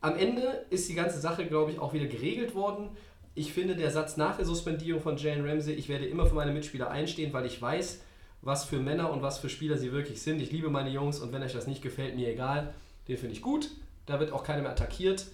Am 0.00 0.16
Ende 0.16 0.66
ist 0.70 0.88
die 0.88 0.94
ganze 0.94 1.20
Sache, 1.20 1.46
glaube 1.46 1.72
ich, 1.72 1.78
auch 1.78 1.92
wieder 1.92 2.06
geregelt 2.06 2.54
worden. 2.54 2.90
Ich 3.34 3.52
finde, 3.52 3.76
der 3.76 3.90
Satz 3.90 4.16
nach 4.16 4.36
der 4.36 4.44
Suspendierung 4.44 5.00
von 5.00 5.16
Jane 5.16 5.48
Ramsey, 5.48 5.74
ich 5.74 5.88
werde 5.88 6.06
immer 6.06 6.26
für 6.26 6.34
meine 6.34 6.52
Mitspieler 6.52 6.90
einstehen, 6.90 7.32
weil 7.32 7.46
ich 7.46 7.60
weiß, 7.60 8.00
was 8.42 8.64
für 8.64 8.78
Männer 8.78 9.10
und 9.10 9.22
was 9.22 9.38
für 9.38 9.48
Spieler 9.48 9.78
sie 9.78 9.92
wirklich 9.92 10.22
sind. 10.22 10.40
Ich 10.40 10.52
liebe 10.52 10.70
meine 10.70 10.90
Jungs 10.90 11.20
und 11.20 11.32
wenn 11.32 11.42
euch 11.42 11.52
das 11.52 11.66
nicht 11.66 11.82
gefällt, 11.82 12.16
mir 12.16 12.28
egal. 12.28 12.74
Den 13.08 13.16
finde 13.16 13.34
ich 13.34 13.42
gut. 13.42 13.70
Da 14.06 14.20
wird 14.20 14.32
auch 14.32 14.44
keiner 14.44 14.62
mehr 14.62 14.70
attackiert. 14.70 15.26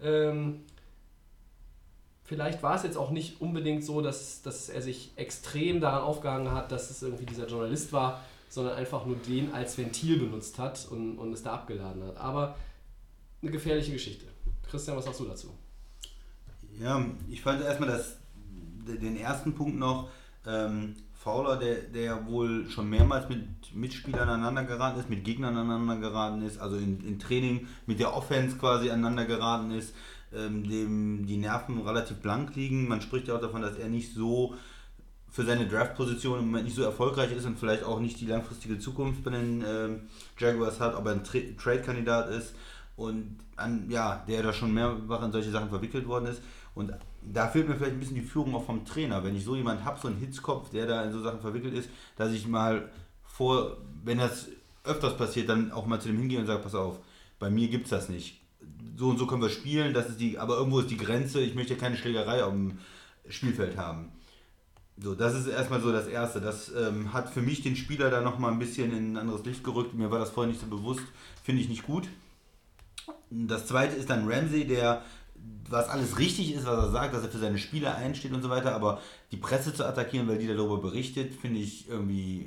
Ähm, 0.00 0.60
vielleicht 2.24 2.62
war 2.62 2.74
es 2.76 2.82
jetzt 2.82 2.96
auch 2.96 3.10
nicht 3.10 3.40
unbedingt 3.40 3.84
so, 3.84 4.00
dass, 4.00 4.42
dass 4.42 4.68
er 4.68 4.82
sich 4.82 5.12
extrem 5.16 5.80
daran 5.80 6.02
aufgehangen 6.02 6.52
hat, 6.52 6.72
dass 6.72 6.90
es 6.90 7.02
irgendwie 7.02 7.26
dieser 7.26 7.46
Journalist 7.46 7.92
war, 7.92 8.22
sondern 8.48 8.76
einfach 8.76 9.06
nur 9.06 9.16
den 9.16 9.52
als 9.52 9.76
Ventil 9.78 10.18
benutzt 10.18 10.58
hat 10.58 10.86
und, 10.90 11.18
und 11.18 11.32
es 11.32 11.42
da 11.42 11.54
abgeladen 11.54 12.04
hat. 12.04 12.16
Aber 12.16 12.56
eine 13.40 13.50
gefährliche 13.50 13.92
Geschichte. 13.92 14.26
Christian, 14.68 14.96
was 14.96 15.04
sagst 15.04 15.20
du 15.20 15.24
dazu? 15.24 15.48
Ja, 16.78 17.04
ich 17.28 17.42
fand 17.42 17.62
erstmal 17.62 18.02
den 18.86 19.16
ersten 19.16 19.54
Punkt 19.54 19.78
noch, 19.78 20.08
ähm, 20.46 20.96
Fowler, 21.22 21.56
der, 21.56 21.82
der 21.82 22.26
wohl 22.26 22.68
schon 22.68 22.90
mehrmals 22.90 23.28
mit 23.28 23.74
Mitspielern 23.74 24.28
aneinander 24.28 24.64
geraten 24.64 24.98
ist, 24.98 25.08
mit 25.08 25.22
Gegnern 25.22 25.56
aneinander 25.56 25.96
geraten 25.96 26.42
ist, 26.42 26.58
also 26.58 26.76
in, 26.76 27.00
in 27.06 27.20
Training 27.20 27.68
mit 27.86 28.00
der 28.00 28.12
Offense 28.12 28.56
quasi 28.56 28.90
aneinander 28.90 29.24
geraten 29.24 29.70
ist, 29.70 29.94
ähm, 30.34 30.68
dem 30.68 31.24
die 31.26 31.36
Nerven 31.36 31.80
relativ 31.80 32.16
blank 32.16 32.56
liegen. 32.56 32.88
Man 32.88 33.00
spricht 33.00 33.28
ja 33.28 33.36
auch 33.36 33.40
davon, 33.40 33.62
dass 33.62 33.76
er 33.76 33.88
nicht 33.88 34.12
so 34.14 34.56
für 35.30 35.44
seine 35.44 35.68
Draft-Position 35.68 36.40
im 36.40 36.46
Moment 36.46 36.64
nicht 36.64 36.76
so 36.76 36.82
erfolgreich 36.82 37.30
ist 37.30 37.46
und 37.46 37.56
vielleicht 37.56 37.84
auch 37.84 38.00
nicht 38.00 38.20
die 38.20 38.26
langfristige 38.26 38.80
Zukunft 38.80 39.22
bei 39.22 39.30
den 39.30 39.64
ähm, 39.64 40.00
Jaguars 40.36 40.80
hat, 40.80 40.96
ob 40.96 41.06
er 41.06 41.12
ein 41.12 41.24
Tra 41.24 41.38
Trade-Kandidat 41.56 42.30
ist 42.30 42.52
und 42.96 43.38
an, 43.54 43.88
ja, 43.88 44.24
der 44.26 44.42
da 44.42 44.52
schon 44.52 44.74
mehrfach 44.74 45.22
in 45.22 45.30
solche 45.30 45.52
Sachen 45.52 45.68
verwickelt 45.68 46.08
worden 46.08 46.26
ist. 46.26 46.42
Und 46.74 46.92
da 47.24 47.48
fehlt 47.48 47.68
mir 47.68 47.76
vielleicht 47.76 47.92
ein 47.92 48.00
bisschen 48.00 48.16
die 48.16 48.22
Führung 48.22 48.54
auch 48.54 48.64
vom 48.64 48.84
Trainer. 48.84 49.22
Wenn 49.24 49.36
ich 49.36 49.44
so 49.44 49.56
jemand 49.56 49.84
habe, 49.84 50.00
so 50.00 50.08
einen 50.08 50.18
Hitzkopf, 50.18 50.70
der 50.70 50.86
da 50.86 51.04
in 51.04 51.12
so 51.12 51.22
Sachen 51.22 51.40
verwickelt 51.40 51.74
ist, 51.74 51.88
dass 52.16 52.32
ich 52.32 52.46
mal 52.46 52.90
vor, 53.24 53.76
wenn 54.04 54.18
das 54.18 54.48
öfters 54.84 55.16
passiert, 55.16 55.48
dann 55.48 55.72
auch 55.72 55.86
mal 55.86 56.00
zu 56.00 56.08
dem 56.08 56.18
hingehe 56.18 56.40
und 56.40 56.46
sage, 56.46 56.62
pass 56.62 56.74
auf, 56.74 56.98
bei 57.38 57.50
mir 57.50 57.68
gibt 57.68 57.84
es 57.84 57.90
das 57.90 58.08
nicht. 58.08 58.40
So 58.96 59.08
und 59.08 59.18
so 59.18 59.26
können 59.26 59.42
wir 59.42 59.48
spielen, 59.48 59.94
das 59.94 60.08
ist 60.08 60.20
die, 60.20 60.38
aber 60.38 60.56
irgendwo 60.56 60.80
ist 60.80 60.90
die 60.90 60.96
Grenze, 60.96 61.40
ich 61.40 61.54
möchte 61.54 61.76
keine 61.76 61.96
Schlägerei 61.96 62.44
auf 62.44 62.52
dem 62.52 62.78
Spielfeld 63.28 63.76
haben. 63.76 64.12
So, 64.98 65.14
das 65.14 65.34
ist 65.34 65.46
erstmal 65.46 65.80
so 65.80 65.90
das 65.90 66.06
Erste. 66.06 66.40
Das 66.40 66.70
ähm, 66.74 67.12
hat 67.12 67.30
für 67.30 67.40
mich 67.40 67.62
den 67.62 67.76
Spieler 67.76 68.10
da 68.10 68.20
nochmal 68.20 68.52
ein 68.52 68.58
bisschen 68.58 68.92
in 68.92 69.12
ein 69.12 69.16
anderes 69.16 69.44
Licht 69.44 69.64
gerückt. 69.64 69.94
Mir 69.94 70.10
war 70.10 70.18
das 70.18 70.30
vorher 70.30 70.52
nicht 70.52 70.60
so 70.60 70.66
bewusst, 70.66 71.02
finde 71.42 71.62
ich 71.62 71.68
nicht 71.68 71.84
gut. 71.84 72.08
Das 73.30 73.66
Zweite 73.66 73.96
ist 73.96 74.10
dann 74.10 74.30
Ramsey, 74.30 74.66
der 74.66 75.02
was 75.72 75.88
alles 75.88 76.18
richtig 76.18 76.54
ist, 76.54 76.66
was 76.66 76.84
er 76.84 76.90
sagt, 76.90 77.14
dass 77.14 77.22
er 77.22 77.30
für 77.30 77.38
seine 77.38 77.58
Spieler 77.58 77.96
einsteht 77.96 78.32
und 78.32 78.42
so 78.42 78.50
weiter, 78.50 78.74
aber 78.74 79.00
die 79.32 79.38
Presse 79.38 79.74
zu 79.74 79.86
attackieren, 79.86 80.28
weil 80.28 80.38
die 80.38 80.46
darüber 80.46 80.78
berichtet, 80.78 81.34
finde 81.34 81.60
ich 81.60 81.88
irgendwie 81.88 82.42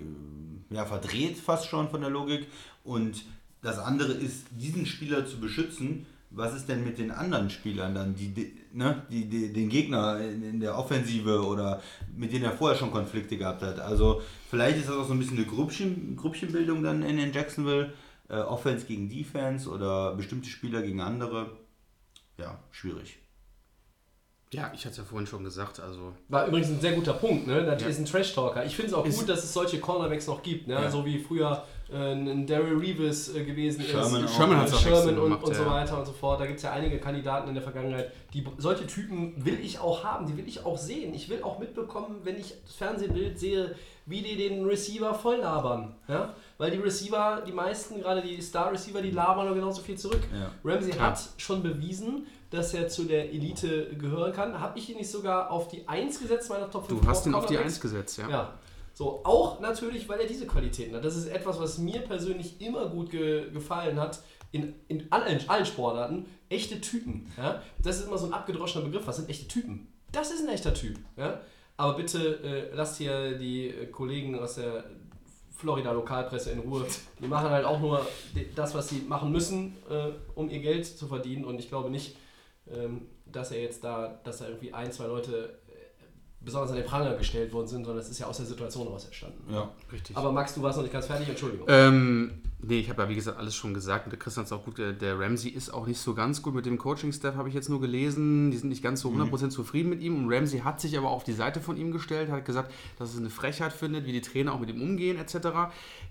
äh, 0.71 0.75
ja, 0.75 0.85
verdreht 0.85 1.37
fast 1.37 1.67
schon 1.67 1.89
von 1.89 2.01
der 2.01 2.09
Logik. 2.09 2.47
Und 2.83 3.25
das 3.61 3.79
andere 3.79 4.13
ist, 4.13 4.45
diesen 4.51 4.85
Spieler 4.85 5.25
zu 5.25 5.39
beschützen. 5.39 6.05
Was 6.31 6.53
ist 6.53 6.67
denn 6.67 6.83
mit 6.83 6.97
den 6.97 7.11
anderen 7.11 7.49
Spielern 7.49 7.95
dann, 7.95 8.13
die, 8.13 8.27
die, 8.33 8.51
ne, 8.73 9.03
die, 9.09 9.29
die 9.29 9.53
den 9.53 9.69
Gegner 9.69 10.19
in, 10.19 10.43
in, 10.43 10.59
der 10.59 10.77
Offensive 10.77 11.45
oder 11.45 11.81
mit 12.13 12.33
denen 12.33 12.43
er 12.43 12.51
vorher 12.51 12.77
schon 12.77 12.91
Konflikte 12.91 13.37
gehabt 13.37 13.61
hat? 13.61 13.79
Also 13.79 14.21
vielleicht 14.49 14.77
ist 14.77 14.89
das 14.89 14.97
auch 14.97 15.07
so 15.07 15.13
ein 15.13 15.19
bisschen 15.19 15.37
eine 15.37 15.45
Grüppchen, 15.45 16.17
Grüppchenbildung 16.17 16.83
dann 16.83 17.03
in, 17.03 17.19
in 17.19 17.31
Jacksonville, 17.31 17.93
äh, 18.27 18.35
Offense 18.35 18.85
gegen 18.85 19.07
Defense 19.07 19.69
oder 19.69 20.13
bestimmte 20.15 20.49
Spieler 20.49 20.81
gegen 20.81 20.99
andere 20.99 21.51
ja, 22.37 22.59
schwierig. 22.71 23.19
Ja, 24.53 24.71
ich 24.73 24.81
hatte 24.81 24.91
es 24.91 24.97
ja 24.97 25.03
vorhin 25.03 25.27
schon 25.27 25.43
gesagt. 25.43 25.79
Also 25.79 26.13
War 26.29 26.47
übrigens 26.47 26.69
ein 26.69 26.79
sehr 26.79 26.93
guter 26.93 27.13
Punkt, 27.13 27.45
ne? 27.47 27.65
Das 27.65 27.81
ja. 27.81 27.89
ist 27.89 27.99
ein 27.99 28.05
Trash-Talker. 28.05 28.63
Ich 28.65 28.75
finde 28.75 28.91
es 28.91 28.93
auch 28.93 29.05
ist 29.05 29.19
gut, 29.19 29.27
dass 29.27 29.43
es 29.43 29.51
solche 29.51 29.79
Cornerbacks 29.79 30.27
noch 30.27 30.41
gibt, 30.43 30.67
ne? 30.67 30.75
Ja. 30.75 30.89
So 30.89 31.03
wie 31.05 31.19
früher 31.19 31.65
äh, 31.91 32.13
ein 32.13 32.47
Daryl 32.47 32.77
Reeves 32.77 33.35
äh, 33.35 33.43
gewesen 33.43 33.83
Sherman 33.83 34.23
ist. 34.23 34.31
Auch. 34.31 34.37
Sherman 34.37 34.57
hat 34.57 34.69
es 34.69 34.81
Sherman 34.81 35.17
und, 35.17 35.33
und 35.33 35.55
so 35.55 35.65
weiter 35.65 35.97
und 35.99 36.05
so 36.05 36.13
fort. 36.13 36.39
Da 36.39 36.45
gibt 36.45 36.57
es 36.57 36.63
ja 36.63 36.71
einige 36.71 36.99
Kandidaten 36.99 37.49
in 37.49 37.55
der 37.55 37.63
Vergangenheit. 37.63 38.11
Die, 38.33 38.45
solche 38.57 38.87
Typen 38.87 39.33
will 39.43 39.59
ich 39.59 39.79
auch 39.79 40.03
haben, 40.03 40.25
die 40.25 40.37
will 40.37 40.47
ich 40.47 40.63
auch 40.63 40.77
sehen. 40.77 41.13
Ich 41.13 41.27
will 41.27 41.43
auch 41.43 41.59
mitbekommen, 41.59 42.21
wenn 42.23 42.37
ich 42.37 42.53
das 42.65 42.75
Fernsehbild 42.75 43.37
sehe, 43.37 43.75
wie 44.05 44.21
die 44.21 44.35
den 44.35 44.65
Receiver 44.65 45.13
voll 45.13 45.37
labern. 45.37 45.95
Ja? 46.07 46.33
Weil 46.57 46.71
die 46.71 46.77
Receiver, 46.77 47.43
die 47.45 47.51
meisten, 47.51 47.99
gerade 47.99 48.21
die 48.21 48.39
Star-Receiver, 48.41 49.01
die 49.01 49.11
labern 49.11 49.45
nur 49.47 49.55
genauso 49.55 49.81
viel 49.81 49.97
zurück. 49.97 50.21
Ja. 50.33 50.51
Ramsey 50.63 50.93
hat 50.93 51.19
schon 51.37 51.63
bewiesen, 51.63 52.27
dass 52.51 52.73
er 52.73 52.87
zu 52.87 53.05
der 53.05 53.31
Elite 53.33 53.95
gehören 53.97 54.31
kann. 54.31 54.59
Habe 54.59 54.77
ich 54.77 54.89
ihn 54.89 54.97
nicht 54.97 55.09
sogar 55.09 55.49
auf 55.49 55.67
die 55.67 55.87
1 55.87 56.19
gesetzt, 56.19 56.49
meiner 56.49 56.69
Top 56.69 56.87
5? 56.87 57.01
Du 57.01 57.07
hast 57.07 57.25
ihn 57.25 57.33
auf 57.33 57.47
die 57.47 57.57
1 57.57 57.81
gesetzt, 57.81 58.17
ja. 58.17 58.29
Ja. 58.29 58.53
So, 58.93 59.21
auch 59.25 59.59
natürlich, 59.59 60.07
weil 60.07 60.21
er 60.21 60.27
diese 60.27 60.47
Qualitäten 60.47 60.95
hat. 60.95 61.03
Das 61.03 61.17
ist 61.17 61.27
etwas, 61.27 61.59
was 61.59 61.77
mir 61.79 61.99
persönlich 61.99 62.61
immer 62.61 62.87
gut 62.87 63.09
ge 63.09 63.51
gefallen 63.51 63.99
hat. 63.99 64.21
In, 64.53 64.73
in 64.87 65.11
allen, 65.11 65.49
allen 65.49 65.65
Sportarten. 65.65 66.27
Echte 66.47 66.79
Typen. 66.79 67.29
Ja? 67.35 67.61
Das 67.83 67.97
ist 67.99 68.07
immer 68.07 68.17
so 68.17 68.27
ein 68.27 68.33
abgedroschener 68.33 68.85
Begriff. 68.85 69.05
Was 69.05 69.17
sind 69.17 69.29
echte 69.29 69.49
Typen? 69.49 69.87
Das 70.13 70.31
ist 70.31 70.43
ein 70.43 70.47
echter 70.47 70.73
Typ. 70.73 70.97
Ja? 71.17 71.41
Aber 71.77 71.93
bitte 71.93 72.69
äh, 72.71 72.75
lasst 72.75 72.97
hier 72.97 73.37
die 73.37 73.67
äh, 73.67 73.87
Kollegen 73.87 74.39
aus 74.39 74.55
der 74.55 74.85
Florida 75.55 75.91
Lokalpresse 75.91 76.51
in 76.51 76.59
Ruhe. 76.59 76.85
Die 77.19 77.27
machen 77.27 77.49
halt 77.49 77.65
auch 77.65 77.79
nur 77.79 78.05
das, 78.55 78.75
was 78.75 78.89
sie 78.89 79.01
machen 79.07 79.31
müssen, 79.31 79.77
äh, 79.89 80.09
um 80.35 80.49
ihr 80.49 80.59
Geld 80.59 80.85
zu 80.85 81.07
verdienen. 81.07 81.45
Und 81.45 81.59
ich 81.59 81.69
glaube 81.69 81.89
nicht, 81.89 82.17
ähm, 82.73 83.07
dass 83.25 83.51
er 83.51 83.61
jetzt 83.61 83.83
da, 83.83 84.19
dass 84.23 84.39
da 84.39 84.47
irgendwie 84.47 84.73
ein, 84.73 84.91
zwei 84.91 85.07
Leute 85.07 85.59
besonders 86.45 86.69
an 86.69 86.77
den 86.77 86.85
Pranger 86.85 87.15
gestellt 87.15 87.51
worden 87.51 87.67
sind, 87.67 87.85
sondern 87.85 88.01
es 88.01 88.09
ist 88.09 88.19
ja 88.19 88.27
aus 88.27 88.37
der 88.37 88.45
Situation 88.45 88.85
heraus 88.85 89.05
entstanden. 89.05 89.51
Ja, 89.51 89.71
richtig. 89.91 90.15
Aber 90.15 90.31
Max, 90.31 90.53
du 90.53 90.61
warst 90.61 90.77
noch 90.77 90.83
nicht 90.83 90.93
ganz 90.93 91.07
fertig, 91.07 91.27
Entschuldigung. 91.27 91.65
Ähm, 91.67 92.43
nee, 92.67 92.79
ich 92.79 92.89
habe 92.89 93.03
ja 93.03 93.09
wie 93.09 93.15
gesagt 93.15 93.37
alles 93.37 93.55
schon 93.55 93.73
gesagt 93.73 94.05
und 94.05 94.11
der 94.11 94.19
Christian 94.19 94.45
ist 94.45 94.51
auch 94.51 94.63
gut. 94.63 94.77
Der, 94.77 95.19
Ramsey 95.19 95.49
ist 95.49 95.73
auch 95.73 95.87
nicht 95.87 95.99
so 95.99 96.13
ganz 96.13 96.41
gut 96.41 96.53
mit 96.53 96.65
dem 96.65 96.77
Coaching-Staff, 96.77 97.35
habe 97.35 97.49
ich 97.49 97.55
jetzt 97.55 97.69
nur 97.69 97.81
gelesen. 97.81 98.51
Die 98.51 98.57
sind 98.57 98.69
nicht 98.69 98.83
ganz 98.83 99.01
so 99.01 99.09
100% 99.09 99.29
mhm. 99.29 99.49
zufrieden 99.49 99.89
mit 99.89 100.01
ihm 100.01 100.15
und 100.17 100.31
Ramsey 100.31 100.59
hat 100.59 100.81
sich 100.81 100.97
aber 100.97 101.09
auf 101.09 101.23
die 101.23 101.33
Seite 101.33 101.61
von 101.61 101.77
ihm 101.77 101.91
gestellt, 101.91 102.29
hat 102.29 102.45
gesagt, 102.45 102.71
dass 102.97 103.13
es 103.13 103.19
eine 103.19 103.29
Frechheit 103.29 103.73
findet, 103.73 104.05
wie 104.05 104.11
die 104.11 104.21
Trainer 104.21 104.53
auch 104.53 104.59
mit 104.59 104.69
ihm 104.69 104.81
umgehen 104.81 105.17
etc. 105.17 105.35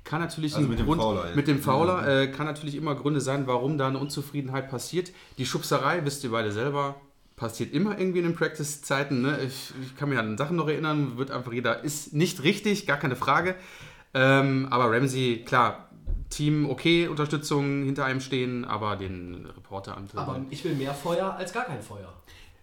Kann 0.04 0.20
natürlich 0.20 0.54
also 0.54 0.68
mit, 0.68 0.78
Grund, 0.78 1.00
dem 1.00 1.04
Fowler, 1.04 1.34
mit 1.34 1.48
dem 1.48 1.58
Fowler 1.60 2.22
äh, 2.22 2.28
kann 2.28 2.46
natürlich 2.46 2.74
immer 2.74 2.94
Gründe 2.94 3.20
sein, 3.20 3.46
warum 3.46 3.78
da 3.78 3.88
eine 3.88 3.98
Unzufriedenheit 3.98 4.70
passiert. 4.70 5.12
Die 5.38 5.46
Schubserei, 5.46 6.04
wisst 6.04 6.24
ihr 6.24 6.30
beide 6.30 6.52
selber, 6.52 6.96
passiert 7.36 7.72
immer 7.72 7.98
irgendwie 7.98 8.20
in 8.20 8.24
den 8.24 8.34
Practice-Zeiten. 8.34 9.22
Ne? 9.22 9.40
Ich, 9.46 9.72
ich, 9.82 9.96
kann 9.96 10.08
mich 10.08 10.18
an 10.18 10.38
Sachen 10.38 10.56
noch 10.56 10.68
erinnern, 10.68 11.16
wird 11.16 11.30
einfach 11.30 11.52
jeder, 11.52 11.82
ist 11.82 12.12
nicht 12.12 12.42
richtig, 12.42 12.86
gar 12.86 12.96
keine 12.96 13.16
Frage. 13.16 13.56
Ähm, 14.14 14.68
aber 14.70 14.92
Ramsey, 14.92 15.42
klar, 15.44 15.88
Team 16.34 16.68
okay, 16.68 17.06
Unterstützung 17.08 17.84
hinter 17.84 18.04
einem 18.04 18.20
stehen, 18.20 18.64
aber 18.64 18.96
den 18.96 19.46
Reporter 19.56 19.96
an. 19.96 20.08
Aber 20.14 20.40
ich 20.50 20.64
will 20.64 20.74
mehr 20.74 20.94
Feuer 20.94 21.34
als 21.34 21.52
gar 21.52 21.64
kein 21.64 21.80
Feuer. 21.80 22.12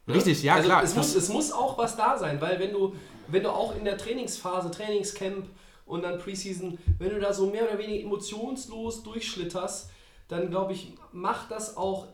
Ne? 0.06 0.16
Richtig, 0.16 0.44
ja 0.44 0.56
also 0.56 0.68
klar. 0.68 0.84
Es 0.84 0.96
muss, 0.96 1.16
es 1.16 1.30
muss 1.30 1.52
auch 1.52 1.78
was 1.78 1.96
da 1.96 2.18
sein, 2.18 2.42
weil 2.42 2.60
wenn 2.60 2.74
du, 2.74 2.96
wenn 3.28 3.44
du 3.44 3.50
auch 3.50 3.76
in 3.76 3.86
der 3.86 3.98
Trainingsphase, 3.98 4.72
Trainingscamp 4.72 5.46
und 5.86 6.04
dann 6.04 6.20
Preseason, 6.20 6.78
wenn 7.00 7.10
du 7.10 7.20
da 7.20 7.34
so 7.34 7.48
mehr 7.48 7.64
oder 7.64 7.78
weniger 7.78 8.04
emotionslos 8.06 9.04
durchschlitterst, 9.04 9.90
dann 10.28 10.50
glaube 10.50 10.74
ich, 10.74 10.94
macht 11.12 11.52
das 11.52 11.78
auch 11.78 12.08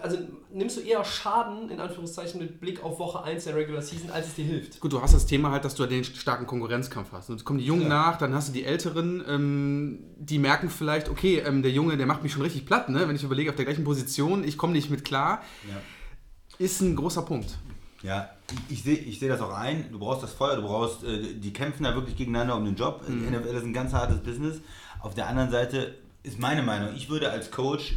also 0.00 0.18
nimmst 0.50 0.76
du 0.76 0.80
eher 0.80 1.04
Schaden, 1.04 1.70
in 1.70 1.80
Anführungszeichen, 1.80 2.40
mit 2.40 2.60
Blick 2.60 2.82
auf 2.82 2.98
Woche 2.98 3.22
1 3.22 3.44
der 3.44 3.56
Regular 3.56 3.82
Season, 3.82 4.10
als 4.10 4.28
es 4.28 4.34
dir 4.34 4.44
hilft. 4.44 4.80
Gut, 4.80 4.92
du 4.92 5.02
hast 5.02 5.14
das 5.14 5.26
Thema 5.26 5.50
halt, 5.50 5.64
dass 5.64 5.74
du 5.74 5.86
den 5.86 6.04
starken 6.04 6.46
Konkurrenzkampf 6.46 7.12
hast. 7.12 7.28
Und 7.28 7.36
jetzt 7.36 7.44
kommen 7.44 7.58
die 7.58 7.66
Jungen 7.66 7.82
ja. 7.82 7.88
nach, 7.88 8.18
dann 8.18 8.34
hast 8.34 8.48
du 8.48 8.52
die 8.52 8.64
Älteren, 8.64 9.22
ähm, 9.28 9.98
die 10.16 10.38
merken 10.38 10.70
vielleicht, 10.70 11.08
okay, 11.08 11.42
ähm, 11.46 11.62
der 11.62 11.72
Junge, 11.72 11.96
der 11.96 12.06
macht 12.06 12.22
mich 12.22 12.32
schon 12.32 12.42
richtig 12.42 12.66
platt, 12.66 12.88
ne? 12.88 13.06
wenn 13.08 13.16
ich 13.16 13.22
überlege, 13.22 13.50
auf 13.50 13.56
der 13.56 13.64
gleichen 13.64 13.84
Position, 13.84 14.44
ich 14.44 14.56
komme 14.56 14.72
nicht 14.72 14.90
mit 14.90 15.04
klar. 15.04 15.42
Ja. 15.68 15.76
ist 16.58 16.80
ein 16.80 16.96
großer 16.96 17.22
Punkt. 17.22 17.58
Ja, 18.02 18.30
ich, 18.68 18.78
ich 18.78 18.82
sehe 18.82 18.96
ich 18.96 19.20
seh 19.20 19.28
das 19.28 19.40
auch 19.40 19.54
ein. 19.54 19.90
Du 19.92 19.98
brauchst 19.98 20.22
das 20.22 20.32
Feuer, 20.32 20.56
du 20.56 20.62
brauchst, 20.62 21.04
äh, 21.04 21.34
die 21.34 21.52
kämpfen 21.52 21.84
da 21.84 21.94
wirklich 21.94 22.16
gegeneinander 22.16 22.56
um 22.56 22.64
den 22.64 22.74
Job. 22.74 23.02
Mhm. 23.08 23.30
NFL 23.30 23.56
ist 23.56 23.64
ein 23.64 23.72
ganz 23.72 23.92
hartes 23.92 24.18
Business. 24.18 24.60
Auf 25.00 25.14
der 25.14 25.28
anderen 25.28 25.50
Seite 25.50 25.94
ist 26.22 26.38
meine 26.38 26.62
Meinung, 26.62 26.94
ich 26.94 27.08
würde 27.08 27.30
als 27.30 27.50
Coach 27.50 27.96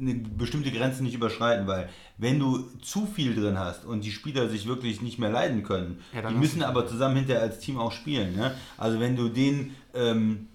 eine 0.00 0.14
bestimmte 0.14 0.70
Grenze 0.70 1.02
nicht 1.02 1.14
überschreiten, 1.14 1.66
weil 1.66 1.88
wenn 2.18 2.38
du 2.38 2.70
zu 2.82 3.06
viel 3.06 3.34
drin 3.34 3.58
hast 3.58 3.84
und 3.84 4.04
die 4.04 4.12
Spieler 4.12 4.48
sich 4.48 4.66
wirklich 4.66 5.02
nicht 5.02 5.18
mehr 5.18 5.30
leiden 5.30 5.62
können, 5.62 6.00
Ja, 6.14 6.28
die 6.28 6.34
müssen 6.34 6.62
aber 6.62 6.86
zusammen 6.86 7.16
hinterher 7.16 7.42
als 7.42 7.58
Team 7.58 7.78
auch 7.78 7.92
spielen. 7.92 8.36
Ne? 8.36 8.54
Also 8.76 9.00
wenn 9.00 9.16
du 9.16 9.28
den 9.28 9.74
ähm, 9.94 10.48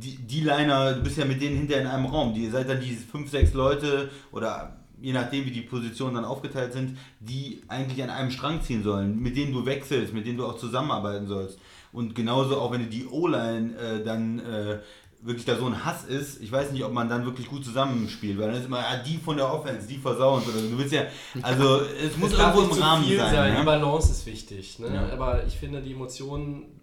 die, 0.00 0.16
die 0.16 0.40
Liner, 0.40 0.94
du 0.94 1.02
bist 1.02 1.18
ja 1.18 1.24
mit 1.24 1.40
denen 1.40 1.56
hinterher 1.56 1.82
in 1.82 1.88
einem 1.88 2.06
Raum, 2.06 2.34
die 2.34 2.44
ihr 2.44 2.50
seid 2.50 2.68
dann 2.68 2.80
diese 2.80 3.04
fünf, 3.04 3.30
sechs 3.30 3.52
Leute 3.52 4.10
oder 4.32 4.76
je 5.00 5.12
nachdem 5.12 5.44
wie 5.46 5.50
die 5.50 5.62
Positionen 5.62 6.14
dann 6.14 6.24
aufgeteilt 6.24 6.72
sind, 6.72 6.96
die 7.20 7.62
eigentlich 7.68 8.02
an 8.02 8.10
einem 8.10 8.30
Strang 8.30 8.62
ziehen 8.62 8.82
sollen, 8.82 9.18
mit 9.18 9.36
denen 9.36 9.52
du 9.52 9.64
wechselst, 9.64 10.12
mit 10.12 10.26
denen 10.26 10.38
du 10.38 10.46
auch 10.46 10.58
zusammenarbeiten 10.58 11.26
sollst. 11.26 11.58
Und 11.92 12.14
genauso 12.14 12.60
auch 12.60 12.70
wenn 12.72 12.82
du 12.82 12.86
die 12.86 13.06
O-Line 13.06 13.76
äh, 13.76 14.04
dann 14.04 14.38
äh, 14.40 14.78
wirklich 15.22 15.44
da 15.44 15.56
so 15.56 15.66
ein 15.66 15.84
Hass 15.84 16.04
ist, 16.04 16.40
ich 16.40 16.50
weiß 16.50 16.72
nicht, 16.72 16.84
ob 16.84 16.92
man 16.92 17.08
dann 17.08 17.24
wirklich 17.24 17.48
gut 17.48 17.64
zusammenspielt, 17.64 18.38
weil 18.38 18.48
dann 18.48 18.60
ist 18.60 18.66
immer, 18.66 18.78
ah, 18.78 18.96
die 18.96 19.18
von 19.18 19.36
der 19.36 19.52
Offense, 19.52 19.86
die 19.86 19.98
versauen 19.98 20.42
oder 20.42 20.60
du 20.60 20.78
willst 20.78 20.92
ja, 20.92 21.04
also 21.42 21.80
es 21.80 22.16
muss 22.16 22.32
Es 22.32 22.38
irgendwo 22.38 22.62
im 22.62 22.82
Rahmen 22.82 23.04
viel 23.04 23.18
sein. 23.18 23.52
Die 23.52 23.58
ne? 23.58 23.64
Balance 23.64 24.10
ist 24.10 24.26
wichtig. 24.26 24.78
Ne? 24.78 24.94
Ja. 24.94 25.12
Aber 25.12 25.44
ich 25.46 25.56
finde, 25.56 25.82
die 25.82 25.92
Emotionen 25.92 26.80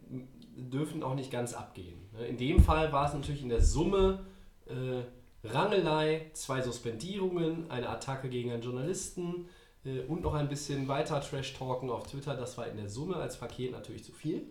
dürfen 0.56 1.04
auch 1.04 1.16
nicht 1.16 1.32
ganz 1.32 1.54
abgehen. 1.54 1.98
ne? 2.14 2.26
In 2.28 2.38
dem 2.38 2.62
Fall 2.62 2.92
war 2.92 3.08
es 3.08 3.14
natürlich 3.14 3.42
in 3.42 3.50
der 3.50 3.62
Summe 3.62 4.26
äh, 4.68 5.04
Rangelei, 5.48 6.30
zwei 6.34 6.62
Suspendierungen, 6.62 7.70
eine 7.72 7.90
Attacke 7.90 8.30
gegen 8.30 8.52
einen 8.52 8.62
Journalisten 8.62 9.48
äh, 9.86 10.02
und 10.02 10.22
noch 10.22 10.34
ein 10.34 10.50
bisschen 10.50 10.88
weiter 10.88 11.22
Trash-Talken 11.22 11.90
auf 11.90 12.08
Twitter. 12.08 12.36
Das 12.36 12.58
war 12.58 12.68
in 12.68 12.78
der 12.78 12.90
Summe 12.90 13.16
als 13.16 13.38
Paket 13.38 13.72
natürlich 13.72 14.04
zu 14.04 14.12
viel. 14.12 14.44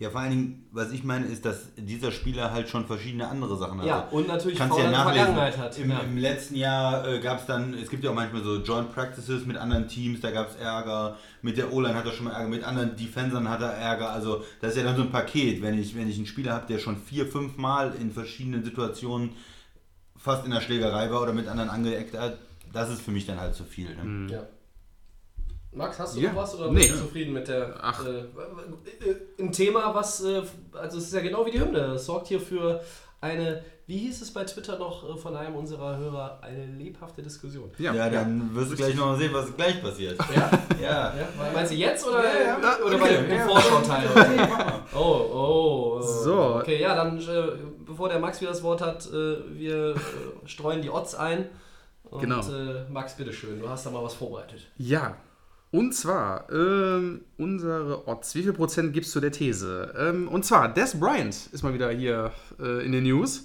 Ja, 0.00 0.08
vor 0.08 0.22
allen 0.22 0.30
Dingen, 0.30 0.66
was 0.72 0.92
ich 0.92 1.04
meine, 1.04 1.26
ist, 1.26 1.44
dass 1.44 1.74
dieser 1.76 2.10
Spieler 2.10 2.52
halt 2.52 2.70
schon 2.70 2.86
verschiedene 2.86 3.28
andere 3.28 3.58
Sachen 3.58 3.80
hat. 3.80 3.86
Ja, 3.86 4.08
und 4.10 4.28
natürlich 4.28 4.56
kannst 4.56 4.78
ja 4.78 4.90
nachlesen. 4.90 5.26
Vergangenheit 5.26 5.58
hat. 5.58 5.78
Im, 5.78 5.90
Ja. 5.90 5.98
Im 6.00 6.16
letzten 6.16 6.54
Jahr 6.54 7.06
äh, 7.06 7.20
gab 7.20 7.40
es 7.40 7.44
dann, 7.44 7.74
es 7.74 7.90
gibt 7.90 8.02
ja 8.02 8.08
auch 8.08 8.14
manchmal 8.14 8.42
so 8.42 8.56
Joint 8.62 8.94
Practices 8.94 9.44
mit 9.44 9.58
anderen 9.58 9.88
Teams, 9.88 10.22
da 10.22 10.30
gab 10.30 10.48
es 10.48 10.56
Ärger, 10.56 11.18
mit 11.42 11.58
der 11.58 11.70
O-Line 11.70 11.94
hat 11.94 12.06
er 12.06 12.12
schon 12.12 12.24
mal 12.24 12.32
Ärger, 12.32 12.48
mit 12.48 12.64
anderen 12.64 12.96
Defensern 12.96 13.46
hat 13.50 13.60
er 13.60 13.74
Ärger, 13.74 14.10
also 14.10 14.42
das 14.62 14.70
ist 14.70 14.78
ja 14.78 14.84
dann 14.84 14.96
so 14.96 15.02
ein 15.02 15.12
Paket, 15.12 15.60
wenn 15.60 15.78
ich, 15.78 15.94
wenn 15.94 16.08
ich 16.08 16.16
einen 16.16 16.24
Spieler 16.24 16.54
habe, 16.54 16.66
der 16.66 16.78
schon 16.78 16.96
vier, 16.96 17.26
fünf 17.26 17.58
Mal 17.58 17.92
in 18.00 18.10
verschiedenen 18.10 18.64
Situationen 18.64 19.32
fast 20.16 20.46
in 20.46 20.50
der 20.50 20.62
Schlägerei 20.62 21.10
war 21.10 21.20
oder 21.20 21.34
mit 21.34 21.46
anderen 21.46 21.68
angeeckt 21.68 22.16
hat, 22.16 22.38
das 22.72 22.88
ist 22.88 23.02
für 23.02 23.10
mich 23.10 23.26
dann 23.26 23.38
halt 23.38 23.54
zu 23.54 23.64
viel. 23.64 23.94
Ne? 23.96 24.32
Ja. 24.32 24.46
Max, 25.72 25.98
hast 25.98 26.16
du 26.16 26.20
Ja. 26.20 26.32
noch 26.32 26.42
was 26.42 26.54
oder 26.56 26.68
Nee. 26.70 26.78
bist 26.80 26.90
du 26.94 26.98
zufrieden 26.98 27.32
mit 27.32 27.46
der 27.48 27.74
Ach. 27.80 28.04
Äh, 28.04 28.18
äh, 28.20 28.24
ein 29.38 29.52
Thema, 29.52 29.94
was 29.94 30.22
äh, 30.24 30.42
also 30.72 30.98
es 30.98 31.04
ist 31.04 31.14
ja 31.14 31.20
genau 31.20 31.46
wie 31.46 31.52
die 31.52 31.60
Hymne, 31.60 31.92
es 31.94 32.06
sorgt 32.06 32.26
hier 32.26 32.40
für 32.40 32.80
eine, 33.20 33.62
wie 33.86 33.98
hieß 33.98 34.22
es 34.22 34.32
bei 34.32 34.42
Twitter 34.44 34.78
noch 34.78 35.08
äh, 35.14 35.16
von 35.16 35.36
einem 35.36 35.54
unserer 35.54 35.96
Hörer, 35.98 36.40
eine 36.42 36.66
lebhafte 36.66 37.22
Diskussion. 37.22 37.70
Ja, 37.78 37.94
Ja, 37.94 38.08
dann 38.10 38.52
wirst 38.54 38.72
du 38.72 38.76
gleich 38.76 38.96
noch 38.96 39.06
mal 39.06 39.16
sehen, 39.18 39.32
was 39.32 39.54
gleich 39.54 39.80
passiert. 39.82 40.18
Ja? 40.34 40.50
Ja. 40.80 41.14
ja? 41.16 41.28
Meinst 41.54 41.70
du 41.72 41.76
jetzt 41.76 42.04
oder, 42.08 42.24
Ja, 42.24 42.58
ja. 42.60 42.78
oder 42.84 42.98
bei 42.98 43.04
Okay. 43.18 43.26
dem 43.28 43.36
Ja. 43.38 43.46
Vorschau-Teil? 43.48 44.08
Oh, 44.94 44.98
oh. 44.98 46.00
äh, 46.00 46.02
So. 46.24 46.56
Okay, 46.56 46.80
ja, 46.80 46.96
dann 46.96 47.18
äh, 47.20 47.52
bevor 47.86 48.08
der 48.08 48.18
Max 48.18 48.40
wieder 48.40 48.50
das 48.50 48.62
Wort 48.64 48.80
hat, 48.80 49.06
äh, 49.06 49.36
wir 49.56 49.94
äh, 49.94 49.98
streuen 50.46 50.82
die 50.82 50.90
Odds 50.90 51.14
ein. 51.14 51.48
Und, 52.10 52.22
Genau. 52.22 52.40
Äh, 52.40 52.88
Max, 52.90 53.14
bitteschön, 53.16 53.60
du 53.60 53.68
hast 53.68 53.86
da 53.86 53.90
mal 53.90 54.02
was 54.02 54.14
vorbereitet. 54.14 54.62
Ja. 54.78 55.14
Und 55.72 55.94
zwar, 55.94 56.50
ähm, 56.52 57.20
unsere 57.38 58.08
Odds. 58.08 58.34
Wie 58.34 58.42
viel 58.42 58.52
Prozent 58.52 58.92
gibst 58.92 59.14
du 59.14 59.20
der 59.20 59.30
These? 59.30 59.94
Ähm, 59.96 60.26
und 60.28 60.44
zwar, 60.44 60.72
Des 60.72 60.98
Bryant 60.98 61.34
ist 61.52 61.62
mal 61.62 61.72
wieder 61.74 61.90
hier 61.90 62.32
äh, 62.60 62.84
in 62.84 62.90
den 62.92 63.04
News. 63.04 63.44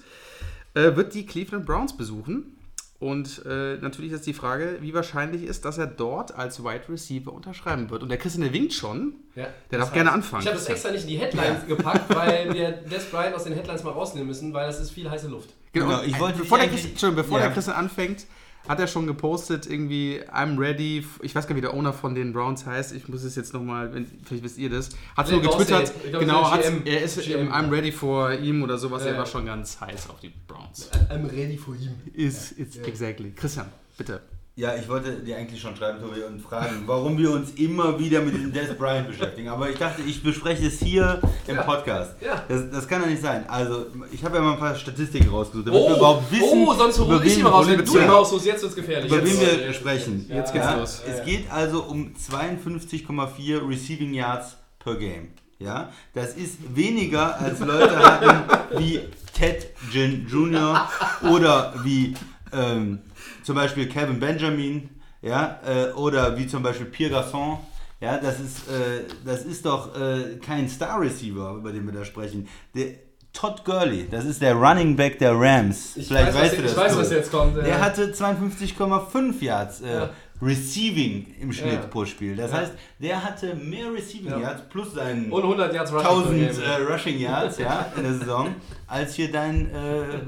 Äh, 0.73 0.95
wird 0.95 1.13
die 1.13 1.25
Cleveland 1.25 1.65
Browns 1.65 1.95
besuchen. 1.95 2.51
Und 2.97 3.45
äh, 3.45 3.75
natürlich 3.77 4.11
ist 4.13 4.25
die 4.25 4.33
Frage, 4.33 4.77
wie 4.81 4.93
wahrscheinlich 4.93 5.43
ist, 5.43 5.65
dass 5.65 5.77
er 5.77 5.85
dort 5.85 6.33
als 6.35 6.63
Wide 6.63 6.89
Receiver 6.89 7.31
unterschreiben 7.31 7.89
wird. 7.91 8.01
Und 8.01 8.09
der 8.09 8.17
Christian, 8.17 8.41
der 8.43 8.53
winkt 8.53 8.73
schon. 8.73 9.13
Ja, 9.35 9.43
Der 9.69 9.77
das 9.79 9.87
darf 9.89 9.93
gerne 9.93 10.11
anfangen. 10.11 10.41
Ich 10.43 10.47
habe 10.47 10.57
das 10.57 10.67
extra 10.67 10.91
nicht 10.91 11.01
in 11.03 11.09
die 11.09 11.17
Headlines 11.17 11.67
gepackt, 11.67 12.13
weil 12.15 12.51
wir 12.53 12.71
Des 12.71 13.05
Bryant 13.11 13.35
aus 13.35 13.43
den 13.43 13.53
Headlines 13.53 13.83
mal 13.83 13.91
rausnehmen 13.91 14.27
müssen, 14.27 14.53
weil 14.53 14.65
das 14.65 14.79
ist 14.79 14.91
viel 14.91 15.09
heiße 15.09 15.27
Luft. 15.27 15.49
Genau, 15.73 15.99
und 15.99 16.07
ich 16.07 16.17
wollte 16.19 16.39
bevor, 16.39 16.57
der 16.57 16.69
Christian, 16.69 17.15
bevor 17.15 17.37
Ja. 17.37 17.45
der 17.45 17.53
Christian 17.53 17.75
anfängt, 17.75 18.25
hat 18.67 18.79
er 18.79 18.87
schon 18.87 19.07
gepostet, 19.07 19.67
irgendwie, 19.67 20.21
I'm 20.31 20.59
ready. 20.59 21.05
Ich 21.21 21.35
weiß 21.35 21.47
gar 21.47 21.53
nicht, 21.53 21.63
wie 21.63 21.67
der 21.67 21.73
Owner 21.73 21.93
von 21.93 22.15
den 22.15 22.33
Browns 22.33 22.65
heißt. 22.65 22.93
Ich 22.93 23.07
muss 23.07 23.23
es 23.23 23.35
jetzt 23.35 23.53
nochmal, 23.53 23.91
vielleicht 24.23 24.43
wisst 24.43 24.57
ihr 24.57 24.69
das. 24.69 24.89
Hat 25.15 25.27
so 25.27 25.39
Glenn 25.39 25.51
getwittert. 25.51 25.93
Glaub, 26.09 26.21
Genau, 26.21 26.51
er 26.85 27.01
ist 27.03 27.21
GM. 27.21 27.39
im 27.39 27.51
I'm 27.51 27.71
ready 27.71 27.91
for 27.91 28.31
ihm 28.33 28.63
oder 28.63 28.77
sowas. 28.77 29.01
Ja, 29.03 29.07
er 29.09 29.13
ja. 29.13 29.19
war 29.19 29.25
schon 29.25 29.45
ganz 29.45 29.79
heiß 29.79 30.09
auf 30.09 30.19
die 30.19 30.31
Browns. 30.47 30.89
I'm 31.09 31.29
ready 31.31 31.57
for 31.57 31.75
him. 31.75 31.91
Ist, 32.13 32.53
ist 32.53 32.85
exactly. 32.87 33.31
Christian, 33.35 33.67
bitte. 33.97 34.21
Ja, 34.57 34.73
ich 34.73 34.87
wollte 34.87 35.11
dir 35.17 35.35
eigentlich 35.35 35.59
schon 35.59 35.75
schreiben, 35.75 35.99
Tobi, 35.99 36.21
und 36.23 36.39
fragen, 36.41 36.83
warum 36.85 37.17
wir 37.17 37.29
uns 37.31 37.51
immer 37.55 37.99
wieder 37.99 38.21
mit 38.21 38.33
diesem 38.35 38.53
Des 38.53 38.73
Bryant 38.77 39.05
beschäftigen. 39.09 39.49
Aber 39.49 39.69
ich 39.69 39.77
dachte, 39.77 40.01
ich 40.01 40.23
bespreche 40.23 40.67
es 40.67 40.79
hier 40.79 41.19
im 41.45 41.57
Ja. 41.57 41.63
Podcast. 41.63 42.15
Ja. 42.21 42.41
Das, 42.47 42.61
das 42.71 42.87
kann 42.87 43.01
doch 43.01 43.09
nicht 43.09 43.21
sein. 43.21 43.43
Also, 43.49 43.87
ich 44.13 44.23
habe 44.23 44.37
ja 44.37 44.41
mal 44.41 44.53
ein 44.53 44.57
paar 44.59 44.73
Statistiken 44.75 45.27
rausgesucht, 45.27 45.67
damit 45.67 45.81
wir 45.81 45.91
Oh, 45.91 45.97
überhaupt 45.97 46.31
wissen, 46.31 46.65
oh, 46.65 46.73
sonst 46.73 46.97
hole 46.99 47.21
ich 47.25 47.37
immer 47.37 47.49
raus. 47.49 47.67
Wenn 47.67 47.83
du 47.83 47.97
ihn 47.99 48.09
rausholst, 48.09 48.45
jetzt 48.45 48.61
wird's 48.61 48.75
gefährlich. 48.75 49.11
über 49.11 49.25
wen 49.25 49.39
wir 49.41 49.73
sprechen. 49.73 50.25
Jetzt 50.29 50.53
geht's 50.53 50.65
ja? 50.65 50.75
los. 50.77 51.01
Es 51.05 51.25
geht 51.25 51.51
also 51.51 51.83
um 51.83 52.13
52,4 52.15 53.67
Receiving 53.69 54.13
Yards 54.13 54.55
per 54.79 54.95
Game. 54.95 55.33
Ja, 55.59 55.89
das 56.13 56.35
ist 56.35 56.59
weniger 56.73 57.37
als 57.39 57.59
Leute 57.59 57.97
hatten 57.97 58.79
wie 58.79 59.01
Ted 59.37 59.67
Jr. 59.91 60.89
oder 61.29 61.73
wie 61.83 62.13
ähm, 62.53 62.99
zum 63.45 63.55
Beispiel 63.55 63.87
Kevin 63.87 64.19
Benjamin, 64.19 64.89
ja, 65.21 65.59
äh, 65.65 65.91
oder 65.93 66.35
wie 66.37 66.47
zum 66.47 66.63
Beispiel 66.63 66.87
Pierre 66.87 67.11
Gasson. 67.11 67.59
Ja, 68.01 68.17
das 68.17 68.39
ist, 68.39 68.67
äh, 68.67 69.03
das 69.23 69.43
ist 69.43 69.65
doch 69.65 69.95
äh, 69.95 70.37
kein 70.45 70.67
Star 70.67 70.99
Receiver, 70.99 71.55
über 71.57 71.71
den 71.71 71.85
wir 71.85 71.93
da 71.93 72.03
sprechen. 72.03 72.47
Der 72.75 72.87
Todd 73.31 73.63
Gurley, 73.63 74.07
das 74.09 74.25
ist 74.25 74.41
der 74.41 74.55
Running 74.55 74.95
Back 74.95 75.19
der 75.19 75.33
Rams. 75.39 75.95
Ich 75.95 76.07
Vielleicht 76.07 76.27
weiß, 76.27 76.35
was, 76.35 76.41
weißt 76.41 76.53
du 76.53 76.57
ich 76.57 76.67
das. 76.67 76.77
weiß, 76.77 76.91
Tobi. 76.93 77.03
was 77.03 77.11
jetzt 77.11 77.31
kommt. 77.31 77.57
Der 77.57 77.67
ja. 77.67 77.79
hatte 77.79 78.13
52,5 78.13 79.43
Yards 79.43 79.81
äh, 79.81 79.93
Ja. 79.93 80.09
Receiving 80.45 81.25
im 81.41 81.51
Schnitt 81.51 81.73
Ja. 81.73 81.79
pro 81.87 82.05
Spiel. 82.05 82.35
Das 82.35 82.51
Ja. 82.51 82.57
heißt, 82.57 82.71
der 82.99 83.23
hatte 83.23 83.55
mehr 83.55 83.91
Receiving 83.91 84.31
Ja. 84.31 84.39
Yards 84.39 84.61
plus 84.69 84.93
seinen 84.93 85.31
Und 85.31 85.43
100 85.43 85.73
Yards 85.73 85.91
Rushing 85.91 86.07
1000 86.07 86.39
per 86.39 86.75
Game. 86.77 86.87
äh, 86.87 86.93
Rushing 86.93 87.19
Yards 87.19 87.57
ja, 87.57 87.91
in 87.97 88.03
der 88.03 88.13
Saison, 88.13 88.55
als 88.87 89.15
hier 89.15 89.31
dein 89.31 89.71
äh, 89.71 89.77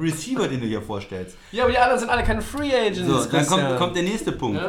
Receiver, 0.02 0.48
den 0.48 0.60
du 0.62 0.66
hier 0.68 0.82
vorstellst. 0.82 1.38
Ja, 1.52 1.64
aber 1.64 1.72
die 1.72 1.78
anderen 1.78 2.00
sind 2.00 2.10
alle 2.10 2.24
keine 2.24 2.42
Free 2.42 2.74
Agents. 2.74 3.00
So, 3.08 3.24
dann 3.26 3.46
kommt, 3.46 3.78
kommt 3.78 3.96
der 3.96 4.04
nächste 4.04 4.32
Punkt. 4.32 4.60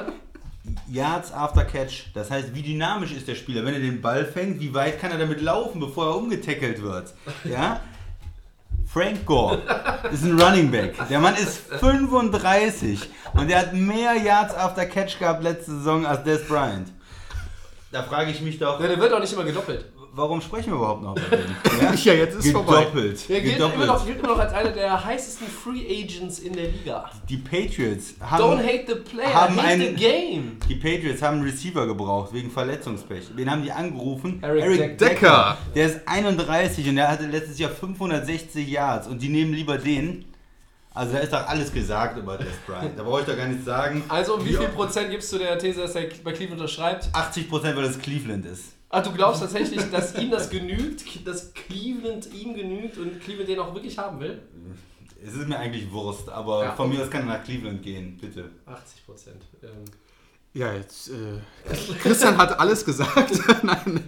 Yards 0.90 1.32
after 1.32 1.64
Catch. 1.64 2.06
Das 2.14 2.30
heißt, 2.30 2.54
wie 2.54 2.62
dynamisch 2.62 3.12
ist 3.12 3.26
der 3.26 3.34
Spieler? 3.34 3.64
Wenn 3.64 3.74
er 3.74 3.80
den 3.80 4.00
Ball 4.02 4.24
fängt, 4.26 4.60
wie 4.60 4.72
weit 4.74 5.00
kann 5.00 5.10
er 5.10 5.18
damit 5.18 5.40
laufen, 5.40 5.80
bevor 5.80 6.06
er 6.08 6.16
umgetackelt 6.16 6.82
wird? 6.82 7.14
Ja? 7.44 7.80
Frank 8.90 9.26
Gore 9.26 9.60
ist 10.10 10.24
ein 10.24 10.40
Running 10.40 10.70
Back. 10.70 10.96
Der 11.08 11.18
Mann 11.18 11.34
ist 11.34 11.58
35 11.58 13.08
und 13.34 13.50
der 13.50 13.58
hat 13.60 13.74
mehr 13.74 14.14
Yards 14.14 14.54
after 14.54 14.86
Catch 14.86 15.18
gehabt 15.18 15.42
letzte 15.42 15.72
Saison 15.72 16.06
als 16.06 16.24
Des 16.24 16.46
Bryant. 16.48 16.88
Da 17.92 18.02
frage 18.02 18.30
ich 18.30 18.40
mich 18.40 18.58
doch, 18.58 18.80
Ja, 18.80 18.86
der 18.86 18.98
wird 18.98 19.12
auch 19.12 19.20
nicht 19.20 19.32
immer 19.32 19.44
gedoppelt. 19.44 19.84
Warum 20.18 20.40
sprechen 20.40 20.72
wir 20.72 20.76
überhaupt 20.78 21.02
noch 21.02 21.16
über 21.26 21.36
den? 21.36 21.96
Ja, 22.04 22.12
jetzt 22.12 22.36
ist 22.36 22.50
vorbei. 22.50 22.84
Gedoppelt. 22.84 23.28
Der 23.28 23.40
gilt 23.40 23.56
immer, 23.56 23.66
Gedoppelt. 23.68 23.86
noch, 23.88 24.06
gilt 24.06 24.18
immer 24.18 24.28
noch 24.28 24.38
als 24.38 24.52
einer 24.52 24.70
der 24.70 25.04
heißesten 25.04 25.46
Free 25.48 26.02
Agents 26.04 26.40
in 26.40 26.52
der 26.52 26.68
Liga. 26.68 27.10
Die 27.28 27.36
Patriots 27.38 28.14
haben 28.20 28.42
Don't 28.42 28.58
hate 28.62 28.84
the 28.88 28.94
player, 28.96 29.32
haben 29.32 29.56
hate 29.56 29.66
einen- 29.68 29.96
the 29.96 30.04
game. 30.04 30.56
Die 30.68 30.74
Patriots 30.74 31.22
haben 31.22 31.38
einen 31.38 31.46
Receiver 31.48 31.86
gebraucht 31.86 32.32
wegen 32.34 32.50
Verletzungspech. 32.50 33.28
Wen 33.34 33.50
haben 33.50 33.62
die 33.62 33.72
angerufen? 33.72 34.42
Eric 34.42 34.98
Decker. 34.98 35.56
Der 35.74 35.86
ist 35.86 36.00
31 36.06 36.88
und 36.88 36.96
der 36.96 37.08
hatte 37.08 37.26
letztes 37.26 37.58
Jahr 37.58 37.70
560 37.70 38.68
Yards 38.68 39.06
und 39.06 39.22
die 39.22 39.28
nehmen 39.28 39.52
lieber 39.54 39.78
den. 39.78 40.24
Also 40.94 41.12
da 41.12 41.18
ist 41.20 41.32
doch 41.32 41.46
alles 41.46 41.72
gesagt 41.72 42.18
über 42.18 42.36
Des 42.38 42.48
Bryant. 42.66 42.98
Da 42.98 43.04
brauche 43.04 43.20
ich 43.20 43.26
doch 43.26 43.36
gar 43.36 43.46
nichts 43.46 43.64
sagen. 43.64 44.02
Also, 44.08 44.44
wie 44.44 44.52
viel 44.54 44.66
Prozent 44.68 45.10
gibst 45.10 45.32
du 45.32 45.38
der 45.38 45.56
These, 45.56 45.82
dass 45.82 45.94
er 45.94 46.06
bei 46.24 46.32
Cleveland 46.32 46.60
unterschreibt? 46.60 47.08
80 47.12 47.48
Prozent, 47.48 47.76
weil 47.76 47.84
das 47.84 47.98
Cleveland 48.00 48.44
ist. 48.46 48.72
Ah, 48.90 49.02
du 49.02 49.12
glaubst 49.12 49.42
tatsächlich, 49.42 49.82
dass 49.90 50.14
ihm 50.16 50.30
das 50.30 50.48
genügt, 50.48 51.26
dass 51.26 51.52
Cleveland 51.52 52.32
ihm 52.32 52.54
genügt 52.54 52.96
und 52.96 53.20
Cleveland 53.20 53.48
den 53.50 53.58
auch 53.58 53.74
wirklich 53.74 53.98
haben 53.98 54.18
will? 54.20 54.40
Es 55.22 55.34
ist 55.34 55.48
mir 55.48 55.58
eigentlich 55.58 55.90
Wurst, 55.92 56.28
aber 56.28 56.64
Ja. 56.64 56.72
von 56.74 56.88
mir 56.88 57.02
aus 57.02 57.10
kann 57.10 57.28
er 57.28 57.38
nach 57.38 57.44
Cleveland 57.44 57.82
gehen, 57.82 58.16
bitte. 58.18 58.50
80 58.66 59.04
Prozent. 59.04 59.42
Ähm, 59.62 59.84
Ja, 60.54 60.72
jetzt. 60.72 61.10
Äh, 61.10 61.94
Christian 62.02 62.38
hat 62.38 62.58
alles 62.58 62.84
gesagt. 62.84 63.32
Nein. 63.62 64.04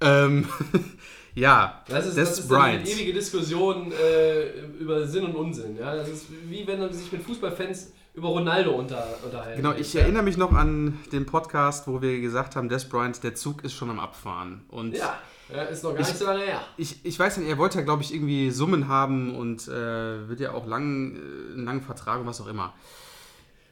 Ähm, 0.00 0.48
ja, 1.34 1.82
das 1.88 2.06
ist, 2.06 2.16
das 2.18 2.38
ist 2.38 2.52
eine 2.52 2.82
ewige 2.88 3.12
Diskussion 3.12 3.92
äh, 3.92 4.60
über 4.80 5.06
Sinn 5.06 5.24
und 5.26 5.34
Unsinn. 5.36 5.76
Ja? 5.76 5.94
Das 5.94 6.08
ist 6.08 6.26
wie 6.48 6.66
wenn 6.66 6.80
man 6.80 6.92
sich 6.92 7.12
mit 7.12 7.22
Fußballfans 7.22 7.92
über 8.14 8.28
Ronaldo 8.28 8.72
unter, 8.72 9.06
unterhalten. 9.24 9.56
Genau, 9.62 9.72
ich 9.74 9.94
erinnere 9.96 10.22
mich 10.22 10.36
noch 10.36 10.52
an 10.52 10.98
den 11.12 11.24
Podcast, 11.26 11.86
wo 11.88 12.02
wir 12.02 12.20
gesagt 12.20 12.56
haben, 12.56 12.68
Des 12.68 12.88
Bryant, 12.88 13.22
der 13.22 13.34
Zug 13.34 13.64
ist 13.64 13.72
schon 13.74 13.88
am 13.90 13.98
Abfahren. 14.00 14.64
Und 14.68 14.94
Ja, 14.94 15.18
ja, 15.52 15.62
ist 15.62 15.82
noch 15.82 15.92
gar 15.94 15.98
nicht 16.00 16.16
so 16.16 16.26
lange 16.26 16.42
her. 16.42 16.60
ich, 16.76 17.04
ich 17.04 17.18
weiß 17.18 17.38
nicht, 17.38 17.48
er 17.48 17.58
wollte 17.58 17.78
ja, 17.78 17.84
glaube 17.84 18.02
ich, 18.02 18.14
irgendwie 18.14 18.50
Summen 18.50 18.88
haben 18.88 19.34
und 19.34 19.66
äh, 19.68 20.28
wird 20.28 20.40
ja 20.40 20.52
auch 20.52 20.66
lang, 20.66 21.16
äh, 21.16 21.52
einen 21.54 21.64
langen 21.64 21.82
Vertrag 21.82 22.20
und 22.20 22.26
was 22.26 22.40
auch 22.40 22.46
immer. 22.48 22.74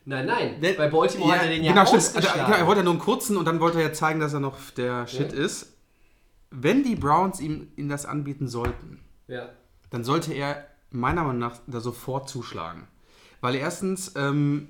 Nein, 0.06 0.26
nein, 0.26 0.56
bei 0.76 0.88
Baltimore 0.88 1.32
hat 1.32 1.42
er 1.42 1.50
den 1.50 1.62
ja 1.62 1.72
genau. 1.72 1.82
Also, 1.82 1.96
ausgeschlagen. 1.96 2.46
genau, 2.46 2.56
er 2.56 2.66
wollte 2.66 2.80
ja 2.80 2.84
nur 2.84 2.94
einen 2.94 3.00
kurzen 3.02 3.36
und 3.36 3.44
dann 3.44 3.60
wollte 3.60 3.78
er 3.78 3.88
ja 3.88 3.92
zeigen, 3.92 4.18
dass 4.20 4.32
er 4.32 4.40
noch 4.40 4.56
der 4.76 5.06
Shit 5.06 5.32
Ja. 5.32 5.38
ist. 5.38 5.74
Wenn 6.50 6.82
die 6.82 6.96
Browns 6.96 7.38
ihm, 7.40 7.68
ihm 7.76 7.88
das 7.90 8.06
anbieten 8.06 8.48
sollten, 8.48 9.00
ja. 9.28 9.50
dann 9.90 10.02
sollte 10.02 10.32
er 10.32 10.66
meiner 10.90 11.22
Meinung 11.22 11.38
nach 11.38 11.58
da 11.66 11.80
sofort 11.80 12.28
zuschlagen. 12.28 12.88
Weil 13.40 13.54
erstens, 13.54 14.12
ähm, 14.16 14.68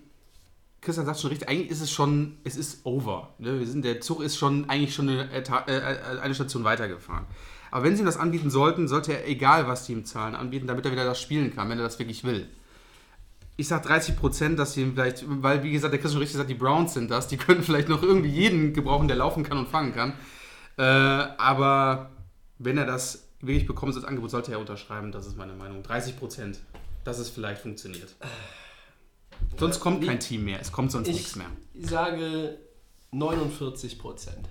Christian 0.81 1.07
sagt 1.07 1.21
schon 1.21 1.31
richtig, 1.31 1.49
eigentlich 1.49 1.71
ist 1.71 1.81
es 1.81 1.91
schon, 1.91 2.39
es 2.45 2.57
ist 2.57 2.85
over. 2.85 3.35
Ne? 3.39 3.59
Wir 3.59 3.67
sind, 3.67 3.85
der 3.85 4.01
Zug 4.01 4.23
ist 4.23 4.37
schon 4.37 4.69
eigentlich 4.71 4.95
schon 4.95 5.09
eine, 5.09 5.31
äh, 5.31 5.43
äh, 5.43 6.21
eine 6.21 6.35
Station 6.35 6.65
weitergefahren. 6.65 7.27
Aber 7.71 7.85
wenn 7.85 7.95
sie 7.95 8.03
ihm 8.03 8.07
das 8.07 8.17
anbieten 8.17 8.51
sollten, 8.51 8.89
sollte 8.89 9.13
er, 9.13 9.29
egal 9.29 9.69
was 9.69 9.87
die 9.87 9.93
ihm 9.93 10.05
zahlen, 10.05 10.35
anbieten, 10.35 10.67
damit 10.67 10.85
er 10.85 10.93
wieder 10.93 11.05
das 11.05 11.21
spielen 11.21 11.55
kann, 11.55 11.69
wenn 11.69 11.79
er 11.79 11.85
das 11.85 11.99
wirklich 11.99 12.25
will. 12.25 12.49
Ich 13.57 13.69
sag 13.69 13.83
30 13.83 14.17
Prozent, 14.17 14.59
dass 14.59 14.73
sie 14.73 14.83
ihm 14.83 14.95
vielleicht, 14.95 15.25
weil 15.27 15.63
wie 15.63 15.71
gesagt, 15.71 15.93
der 15.93 16.01
Christian 16.01 16.21
richtig 16.21 16.39
sagt, 16.39 16.51
die 16.51 16.55
Browns 16.55 16.95
sind 16.95 17.11
das, 17.11 17.29
die 17.29 17.37
können 17.37 17.63
vielleicht 17.63 17.89
noch 17.89 18.03
irgendwie 18.03 18.31
jeden 18.31 18.73
gebrauchen, 18.73 19.07
der 19.07 19.19
laufen 19.19 19.45
kann 19.45 19.59
und 19.59 19.69
fangen 19.69 19.93
kann. 19.93 20.15
Äh, 20.79 20.83
aber 20.83 22.11
wenn 22.59 22.79
er 22.79 22.87
das 22.87 23.29
wirklich 23.41 23.67
bekommt, 23.67 23.95
das 23.97 24.05
Angebot, 24.05 24.31
sollte 24.31 24.53
er 24.53 24.59
unterschreiben, 24.59 25.13
das 25.13 25.27
ist 25.27 25.37
meine 25.37 25.53
Meinung. 25.53 25.83
30 25.83 26.19
Prozent, 26.19 26.61
dass 27.05 27.19
es 27.19 27.29
vielleicht 27.31 27.63
funktioniert. 27.63 28.15
Sonst 29.59 29.81
kommt 29.81 30.05
kein 30.05 30.21
Team 30.21 30.45
mehr, 30.45 30.61
es 30.61 30.73
kommt 30.73 30.93
sonst 30.93 31.09
Ich 31.09 31.15
nichts 31.15 31.37
mehr. 31.37 31.47
sage 31.81 32.59
49 33.13 33.99
Prozent. 33.99 34.49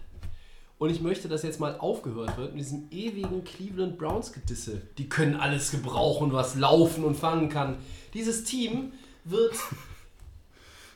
Und 0.77 0.89
ich 0.89 1.01
möchte, 1.01 1.27
dass 1.27 1.43
jetzt 1.43 1.59
mal 1.59 1.77
aufgehört 1.77 2.37
wird 2.37 2.53
mit 2.55 2.61
diesem 2.63 2.87
ewigen 2.89 3.43
Cleveland 3.43 3.97
Browns 3.97 4.31
Gedisse. 4.31 4.81
Die 4.97 5.09
können 5.09 5.35
alles 5.35 5.71
gebrauchen, 5.71 6.31
was 6.31 6.55
laufen 6.55 7.03
und 7.03 7.15
fangen 7.15 7.49
kann. 7.49 7.77
Dieses 8.13 8.45
Team 8.45 8.93
wird 9.25 9.53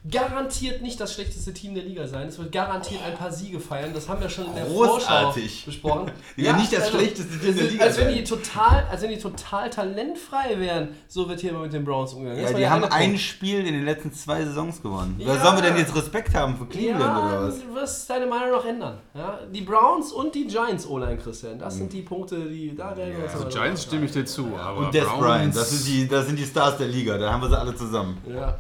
garantiert 0.10 0.82
nicht 0.82 1.00
das 1.00 1.14
schlechteste 1.14 1.54
Team 1.54 1.76
der 1.76 1.84
Liga 1.84 2.08
sein. 2.08 2.28
Es 2.28 2.38
wird 2.38 2.52
garantiert 2.52 3.02
ein 3.06 3.16
paar 3.16 3.32
Siege 3.32 3.60
feiern. 3.60 3.92
Das 3.94 4.10
haben 4.10 4.22
wir 4.22 4.30
schon 4.30 4.46
in 4.48 4.56
der 4.56 4.66
Großartig. 4.66 5.64
Vorschau 5.64 5.66
besprochen. 5.66 6.12
Ja, 6.36 6.54
nicht 6.58 6.74
das 6.74 6.90
schlechteste 6.90 7.40
Team 7.40 7.56
der 7.56 7.66
Liga 7.68 7.84
als 7.86 7.98
wenn 7.98 8.06
sein. 8.06 8.16
die 8.16 8.24
total, 8.24 8.86
Als 8.90 9.02
wenn 9.02 9.10
die 9.12 9.18
total 9.20 9.70
talentfrei 9.70 10.60
wären. 10.60 10.90
So 11.08 11.30
wird 11.30 11.40
hier 11.40 11.52
immer 11.52 11.60
mit 11.60 11.74
den 11.74 11.86
Browns 11.86 12.14
umgegangen. 12.14 12.44
Ja, 12.44 12.52
die 12.54 12.68
haben 12.68 12.84
ein. 12.86 13.18
Spiel 13.18 13.60
in 13.66 13.74
den 13.74 13.86
letzten 13.86 14.12
zwei 14.12 14.44
Saisons 14.44 14.82
gewonnen. 14.82 15.16
Ja. 15.20 15.28
Was 15.30 15.44
sollen 15.44 15.56
wir 15.58 15.62
denn 15.64 15.78
jetzt 15.78 15.96
Respekt 15.96 16.34
haben 16.36 16.58
für 16.58 16.66
Cleveland 16.66 17.00
ja, 17.02 17.28
oder 17.28 17.48
was? 17.48 17.60
du 17.62 17.74
wirst 17.76 18.10
deine 18.10 18.26
Meinung 18.26 18.52
noch 18.52 18.66
ändern. 18.66 18.98
Ja? 19.14 19.40
Die 19.54 19.62
Browns 19.62 20.12
und 20.12 20.34
die 20.36 20.48
Giants 20.48 20.86
O-Line, 20.88 21.18
Christian. 21.18 21.60
Das 21.60 21.76
sind 21.76 21.94
die 21.94 22.02
Punkte, 22.02 22.50
die 22.50 22.76
da 22.76 22.96
werden 22.98 23.16
uns 23.24 23.34
Also 23.34 23.48
Giants 23.48 23.84
stimme 23.84 24.06
ich 24.06 24.12
dir 24.12 24.26
zu, 24.26 24.48
aber 24.58 24.80
Und 24.88 24.94
Des 24.94 25.04
Browns- 25.06 25.20
Bryant, 25.20 25.56
das 25.56 25.70
sind, 25.70 25.88
die, 25.88 26.08
das 26.08 26.26
sind 26.26 26.38
die 26.40 26.46
Stars 26.46 26.78
der 26.78 26.88
Liga, 26.88 27.18
da 27.18 27.32
haben 27.32 27.42
wir 27.42 27.50
sie 27.50 27.58
alle 27.58 27.76
zusammen. 27.76 28.18
Ja. 28.28 28.58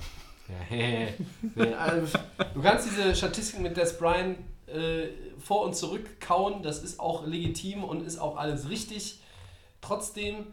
nee, 0.69 1.13
also, 1.77 2.17
du 2.53 2.62
kannst 2.62 2.89
diese 2.89 3.15
Statistiken 3.15 3.63
mit 3.63 3.77
Des 3.77 3.97
Bryant 3.97 4.38
äh, 4.67 5.08
vor 5.39 5.65
und 5.65 5.75
zurück 5.75 6.19
kauen. 6.19 6.63
Das 6.63 6.84
ist 6.84 6.99
auch 6.99 7.25
legitim 7.25 7.84
und 7.84 8.06
ist 8.06 8.17
auch 8.17 8.38
alles 8.38 8.69
richtig. 8.69 9.21
Trotzdem, 9.82 10.47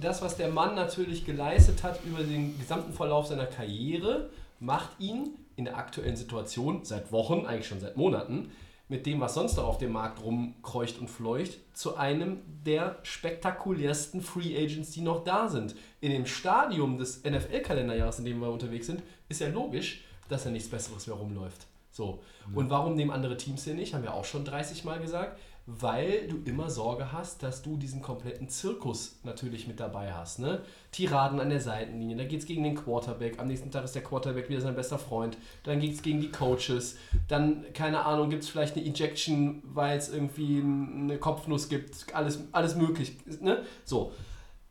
das, 0.00 0.22
was 0.22 0.36
der 0.36 0.48
Mann 0.48 0.74
natürlich 0.74 1.24
geleistet 1.24 1.82
hat 1.82 2.00
über 2.04 2.22
den 2.22 2.58
gesamten 2.58 2.92
Verlauf 2.92 3.26
seiner 3.26 3.46
Karriere, 3.46 4.30
macht 4.58 4.90
ihn 4.98 5.34
in 5.56 5.64
der 5.64 5.76
aktuellen 5.76 6.16
Situation 6.16 6.84
seit 6.84 7.12
Wochen, 7.12 7.46
eigentlich 7.46 7.66
schon 7.66 7.80
seit 7.80 7.96
Monaten, 7.96 8.50
mit 8.90 9.06
dem, 9.06 9.20
was 9.20 9.34
sonst 9.34 9.56
noch 9.56 9.64
auf 9.64 9.78
dem 9.78 9.92
Markt 9.92 10.22
rumkreucht 10.22 10.98
und 10.98 11.08
fleucht, 11.08 11.58
zu 11.72 11.96
einem 11.96 12.40
der 12.66 12.98
spektakulärsten 13.04 14.20
Free 14.20 14.56
Agents, 14.56 14.90
die 14.90 15.00
noch 15.00 15.22
da 15.22 15.48
sind. 15.48 15.76
In 16.00 16.10
dem 16.10 16.26
Stadium 16.26 16.98
des 16.98 17.22
NFL-Kalenderjahres, 17.22 18.18
in 18.18 18.24
dem 18.24 18.40
wir 18.40 18.50
unterwegs 18.50 18.86
sind, 18.86 19.02
ist 19.28 19.40
ja 19.40 19.48
logisch, 19.48 20.04
dass 20.28 20.42
da 20.42 20.50
nichts 20.50 20.68
Besseres 20.68 21.06
mehr 21.06 21.14
rumläuft. 21.14 21.68
So. 21.92 22.20
Und 22.52 22.68
warum 22.70 22.96
nehmen 22.96 23.12
andere 23.12 23.36
Teams 23.36 23.64
hier 23.64 23.74
nicht? 23.74 23.94
Haben 23.94 24.02
wir 24.02 24.14
auch 24.14 24.24
schon 24.24 24.44
30 24.44 24.84
Mal 24.84 25.00
gesagt. 25.00 25.38
Weil 25.78 26.26
du 26.26 26.38
immer 26.44 26.68
Sorge 26.68 27.12
hast, 27.12 27.44
dass 27.44 27.62
du 27.62 27.76
diesen 27.76 28.02
kompletten 28.02 28.48
Zirkus 28.48 29.20
natürlich 29.22 29.68
mit 29.68 29.78
dabei 29.78 30.12
hast. 30.12 30.40
Ne? 30.40 30.62
Tiraden 30.90 31.38
an 31.38 31.48
der 31.48 31.60
Seitenlinie, 31.60 32.16
da 32.16 32.24
geht 32.24 32.40
es 32.40 32.46
gegen 32.46 32.64
den 32.64 32.74
Quarterback. 32.74 33.38
Am 33.38 33.46
nächsten 33.46 33.70
Tag 33.70 33.84
ist 33.84 33.94
der 33.94 34.02
Quarterback 34.02 34.48
wieder 34.48 34.60
sein 34.60 34.74
bester 34.74 34.98
Freund. 34.98 35.38
Dann 35.62 35.78
geht 35.78 35.94
es 35.94 36.02
gegen 36.02 36.20
die 36.20 36.32
Coaches. 36.32 36.96
Dann, 37.28 37.64
keine 37.72 38.04
Ahnung, 38.04 38.30
gibt 38.30 38.42
es 38.42 38.48
vielleicht 38.48 38.76
eine 38.76 38.84
Ejection, 38.84 39.62
weil 39.64 39.96
es 39.96 40.08
irgendwie 40.08 40.60
eine 40.60 41.18
Kopfnuss 41.18 41.68
gibt. 41.68 42.14
Alles, 42.14 42.40
alles 42.50 42.74
möglich. 42.74 43.16
Ne? 43.40 43.64
So. 43.84 44.12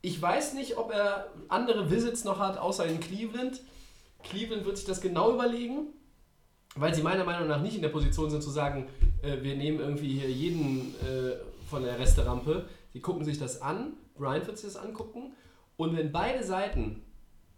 Ich 0.02 0.22
weiß 0.22 0.54
nicht, 0.54 0.78
ob 0.78 0.92
er 0.92 1.28
andere 1.48 1.92
Visits 1.92 2.24
noch 2.26 2.40
hat, 2.40 2.58
außer 2.58 2.86
in 2.86 3.00
Cleveland. 3.00 3.62
Cleveland 4.24 4.66
wird 4.66 4.78
sich 4.78 4.86
das 4.86 5.02
genau 5.02 5.32
überlegen, 5.34 5.88
weil 6.76 6.94
sie 6.94 7.02
meiner 7.02 7.26
Meinung 7.26 7.48
nach 7.48 7.62
nicht 7.62 7.76
in 7.76 7.82
der 7.82 7.90
Position 7.90 8.30
sind 8.30 8.44
zu 8.44 8.50
sagen, 8.50 8.88
äh, 9.22 9.42
wir 9.42 9.56
nehmen 9.56 9.80
irgendwie 9.80 10.20
hier 10.20 10.30
jeden 10.30 10.96
äh, 11.02 11.38
von 11.70 11.84
der 11.84 12.00
Resterampe. 12.00 12.66
Sie 12.94 13.00
gucken 13.00 13.26
sich 13.26 13.38
das 13.38 13.62
an, 13.62 13.94
Brian 14.16 14.46
wird 14.46 14.58
sich 14.58 14.72
das 14.72 14.82
angucken 14.82 15.34
und 15.78 15.96
wenn 15.96 16.12
beide 16.12 16.44
Seiten, 16.44 17.04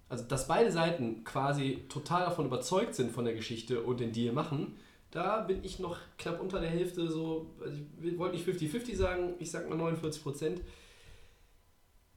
also 0.08 0.24
dass 0.26 0.47
beide 0.47 0.71
Seiten 0.71 1.24
quasi 1.24 1.86
total 1.89 2.26
davon 2.26 2.45
überzeugt 2.45 2.93
sind 2.95 3.12
von 3.12 3.26
der 3.26 3.34
Geschichte 3.34 3.82
und 3.82 4.00
den 4.00 4.12
Deal 4.12 4.34
machen, 4.34 4.78
da 5.12 5.41
bin 5.41 5.63
ich 5.63 5.80
noch 5.80 5.97
knapp 6.17 6.39
unter 6.39 6.62
der 6.62 6.69
Hälfte 6.69 7.10
so, 7.10 7.54
also 7.62 7.78
ich 8.02 8.17
wollte 8.17 8.36
nicht 8.36 8.47
50-50 8.47 8.95
sagen, 8.95 9.34
ich 9.39 9.52
sag 9.52 9.69
mal 9.69 9.76
49 9.76 10.24
Prozent. 10.24 10.62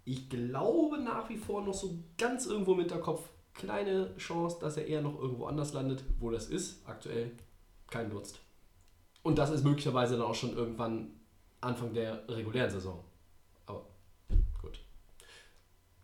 Ich 0.05 0.29
glaube 0.29 0.99
nach 0.99 1.29
wie 1.31 1.39
vor 1.39 1.63
noch 1.63 1.75
so 1.75 1.99
ganz 2.19 2.47
irgendwo 2.47 2.75
im 2.75 2.81
Hinterkopf, 2.81 3.29
kleine 3.55 4.17
Chance, 4.17 4.59
dass 4.61 4.77
er 4.77 4.87
eher 4.87 5.01
noch 5.01 5.19
irgendwo 5.19 5.47
anders 5.47 5.73
landet, 5.73 6.05
wo 6.19 6.31
das 6.31 6.47
ist. 6.47 6.87
Aktuell 6.87 7.33
kein 7.89 8.09
Nutzt. 8.09 8.41
Und 9.23 9.39
das 9.39 9.51
ist 9.51 9.65
möglicherweise 9.65 10.17
dann 10.17 10.27
auch 10.27 10.35
schon 10.35 10.55
irgendwann 10.55 11.13
Anfang 11.61 11.95
der 11.95 12.29
regulären 12.29 12.71
Saison. 12.71 13.03
Aber 13.67 13.87
gut. 14.61 14.81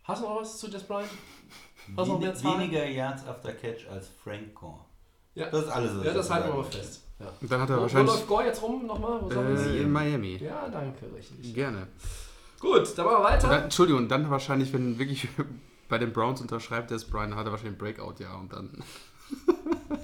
Hast 0.04 0.22
du 0.22 0.26
noch 0.26 0.40
was 0.40 0.58
zu 0.58 0.68
Des 0.68 0.82
Bryant? 0.84 1.10
Hast 1.96 2.08
du 2.08 2.12
noch 2.12 2.20
mehr 2.20 2.34
Zahlen? 2.34 2.60
Weniger 2.60 2.86
Yards 2.86 3.26
after 3.26 3.52
Catch 3.52 3.88
als 3.88 4.08
Frank 4.08 4.54
Gore. 4.54 4.84
Ja. 5.34 5.50
Das 5.50 5.64
ist 5.64 5.70
alles, 5.70 5.96
was 5.96 6.06
Ja, 6.06 6.14
das 6.14 6.30
halten 6.30 6.48
wir 6.48 6.54
mal 6.54 6.64
fest. 6.64 7.02
Ja. 7.18 7.32
Und 7.40 7.50
dann 7.50 7.60
hat 7.60 7.68
er 7.68 7.76
Wo, 7.76 7.78
wo 7.78 7.82
wahrscheinlich 7.82 8.14
läuft 8.14 8.26
Gore 8.26 8.44
jetzt 8.44 8.62
rum 8.62 8.86
nochmal? 8.86 9.20
Wo 9.22 9.30
äh, 9.30 9.82
in 9.82 9.92
Miami. 9.92 10.36
Ja, 10.36 10.68
danke, 10.68 11.06
richtig. 11.14 11.54
Gerne. 11.54 11.88
Gut, 12.58 12.96
dann 12.96 13.04
machen 13.06 13.18
wir 13.18 13.24
weiter. 13.24 13.48
Dann, 13.48 13.62
Entschuldigung, 13.64 14.08
dann 14.08 14.30
wahrscheinlich, 14.30 14.72
wenn 14.72 14.98
wirklich 14.98 15.28
bei 15.90 15.98
den 15.98 16.12
Browns 16.12 16.40
unterschreibt, 16.40 16.90
Des 16.90 17.04
Bryant 17.04 17.34
hat 17.34 17.46
er 17.46 17.52
wahrscheinlich 17.52 17.74
ein 17.74 17.78
Breakout, 17.78 18.14
ja, 18.22 18.34
und 18.36 18.52
dann. 18.52 18.70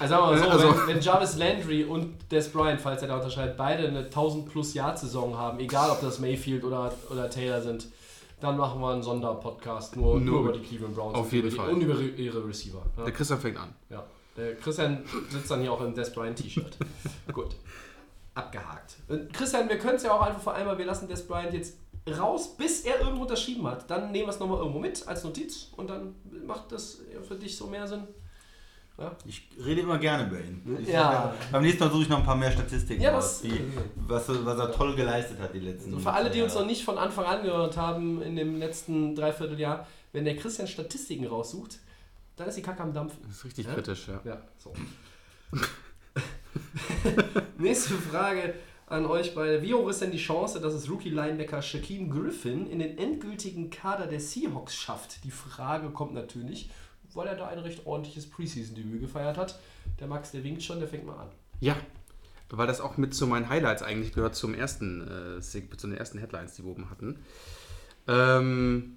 Also 0.00 0.14
sagen 0.14 0.26
wir 0.26 0.48
mal 0.48 0.58
so, 0.60 0.68
Also- 0.68 0.80
wenn, 0.86 0.94
wenn 0.94 1.00
Jarvis 1.00 1.36
Landry 1.36 1.82
und 1.82 2.30
Des 2.30 2.52
Bryant, 2.52 2.80
falls 2.80 3.02
er 3.02 3.08
da 3.08 3.16
unterscheidet, 3.16 3.56
beide 3.56 3.88
eine 3.88 4.04
1000 4.04 4.48
plus 4.48 4.72
Jahr 4.74 4.96
Saison 4.96 5.36
haben, 5.36 5.58
egal 5.58 5.90
ob 5.90 6.00
das 6.00 6.20
Mayfield 6.20 6.62
oder, 6.62 6.94
oder 7.10 7.28
Taylor 7.28 7.60
sind, 7.60 7.88
dann 8.40 8.56
machen 8.56 8.80
wir 8.80 8.92
einen 8.92 9.02
Sonderpodcast 9.02 9.96
nur, 9.96 10.20
nur, 10.20 10.42
über 10.42 10.52
die 10.52 10.60
Cleveland 10.60 10.94
Browns 10.94 11.16
auf 11.16 11.24
und 11.24 11.32
jeden 11.32 11.48
über 11.48 11.56
Fall. 11.56 11.68
Die, 11.70 11.74
und 11.74 11.80
über 11.80 12.00
ihre 12.00 12.46
Receiver. 12.46 12.80
Ja. 12.96 13.04
Der 13.04 13.12
Christian 13.12 13.40
fängt 13.40 13.58
an. 13.58 13.74
Ja. 13.90 14.04
Der 14.36 14.54
Christian 14.54 15.02
sitzt 15.30 15.50
dann 15.50 15.60
hier 15.62 15.72
auch 15.72 15.80
im 15.80 15.92
Des 15.92 16.12
Bryant 16.12 16.38
T-Shirt. 16.38 16.76
Gut. 17.32 17.56
Abgehakt. 18.34 18.98
Und 19.08 19.32
Christian, 19.32 19.68
wir 19.68 19.78
können 19.78 19.96
es 19.96 20.04
ja 20.04 20.12
auch 20.12 20.22
einfach 20.22 20.40
vereinbaren, 20.40 20.78
wir 20.78 20.86
lassen 20.86 21.08
Des 21.08 21.26
Bryant 21.26 21.52
jetzt 21.52 21.76
raus, 22.16 22.56
bis 22.56 22.82
er 22.82 23.00
irgendwo 23.00 23.22
unterschrieben 23.22 23.66
hat. 23.66 23.90
Dann 23.90 24.12
nehmen 24.12 24.26
wir 24.26 24.32
es 24.32 24.38
nochmal 24.38 24.58
irgendwo 24.58 24.78
mit 24.78 25.06
als 25.08 25.24
Notiz 25.24 25.68
und 25.76 25.88
dann 25.90 26.14
macht 26.46 26.70
das 26.72 26.98
für 27.26 27.34
dich 27.34 27.56
so 27.56 27.66
mehr 27.66 27.86
Sinn. 27.86 28.04
Ich 29.26 29.48
rede 29.64 29.82
immer 29.82 29.96
gerne 29.98 30.26
über 30.26 30.40
ihn. 30.40 30.76
Ich, 30.82 30.88
Ja. 30.88 31.32
Beim 31.52 31.62
nächsten 31.62 31.84
Mal 31.84 31.90
suche 31.92 32.02
ich 32.02 32.08
noch 32.08 32.18
ein 32.18 32.24
paar 32.24 32.34
mehr 32.34 32.50
Statistiken 32.50 33.00
Ja, 33.00 33.12
raus, 33.14 33.40
wie, 33.44 33.60
was, 34.08 34.28
er- 34.28 34.44
was 34.44 34.58
er 34.58 34.72
toll 34.72 34.96
geleistet 34.96 35.38
hat 35.38 35.54
die 35.54 35.60
letzten 35.60 35.90
Also 35.94 36.02
für 36.02 36.12
alle, 36.12 36.30
die 36.30 36.42
uns 36.42 36.54
noch 36.54 36.66
nicht 36.66 36.82
von 36.84 36.98
Anfang 36.98 37.24
an 37.24 37.44
gehört 37.44 37.76
haben 37.76 38.20
in 38.22 38.34
dem 38.34 38.58
letzten 38.58 39.14
Dreivierteljahr, 39.14 39.86
wenn 40.12 40.24
der 40.24 40.34
Christian 40.36 40.66
Statistiken 40.66 41.26
raussucht, 41.28 41.78
dann 42.34 42.48
ist 42.48 42.56
die 42.56 42.62
Kacke 42.62 42.82
am 42.82 42.92
Dampfen. 42.92 43.18
Das 43.28 43.36
ist 43.36 43.44
richtig 43.44 43.66
Ja? 43.66 43.74
kritisch, 43.74 44.08
ja. 44.08 44.20
Ja, 44.24 44.42
so. 44.58 44.72
Nächste 47.58 47.94
Frage 47.94 48.54
an 48.90 49.06
euch 49.06 49.34
beide. 49.34 49.62
Wie 49.62 49.74
hoch 49.74 49.88
ist 49.88 50.00
denn 50.00 50.10
die 50.10 50.18
Chance, 50.18 50.60
dass 50.60 50.74
es 50.74 50.90
Rookie-Linebacker 50.90 51.62
Shaquem 51.62 52.10
Griffin 52.10 52.66
in 52.66 52.78
den 52.78 52.98
endgültigen 52.98 53.70
Kader 53.70 54.06
der 54.06 54.20
Seahawks 54.20 54.74
schafft? 54.74 55.24
Die 55.24 55.30
Frage 55.30 55.90
kommt 55.90 56.14
natürlich, 56.14 56.70
weil 57.14 57.26
er 57.26 57.36
da 57.36 57.48
ein 57.48 57.58
recht 57.58 57.86
ordentliches 57.86 58.28
Preseason-Debüt 58.28 59.00
gefeiert 59.00 59.36
hat. 59.36 59.58
Der 60.00 60.06
Max, 60.06 60.30
der 60.30 60.44
winkt 60.44 60.62
schon, 60.62 60.78
der 60.78 60.88
fängt 60.88 61.06
mal 61.06 61.18
an. 61.18 61.28
Ja, 61.60 61.76
weil 62.50 62.66
das 62.66 62.80
auch 62.80 62.96
mit 62.96 63.14
zu 63.14 63.26
meinen 63.26 63.48
Highlights 63.48 63.82
eigentlich 63.82 64.12
gehört 64.12 64.34
zum 64.34 64.54
ersten, 64.54 65.38
äh, 65.38 65.40
zu 65.40 65.86
den 65.86 65.96
ersten 65.96 66.18
Headlines, 66.18 66.54
die 66.54 66.64
wir 66.64 66.70
oben 66.70 66.90
hatten. 66.90 67.18
Ähm, 68.06 68.96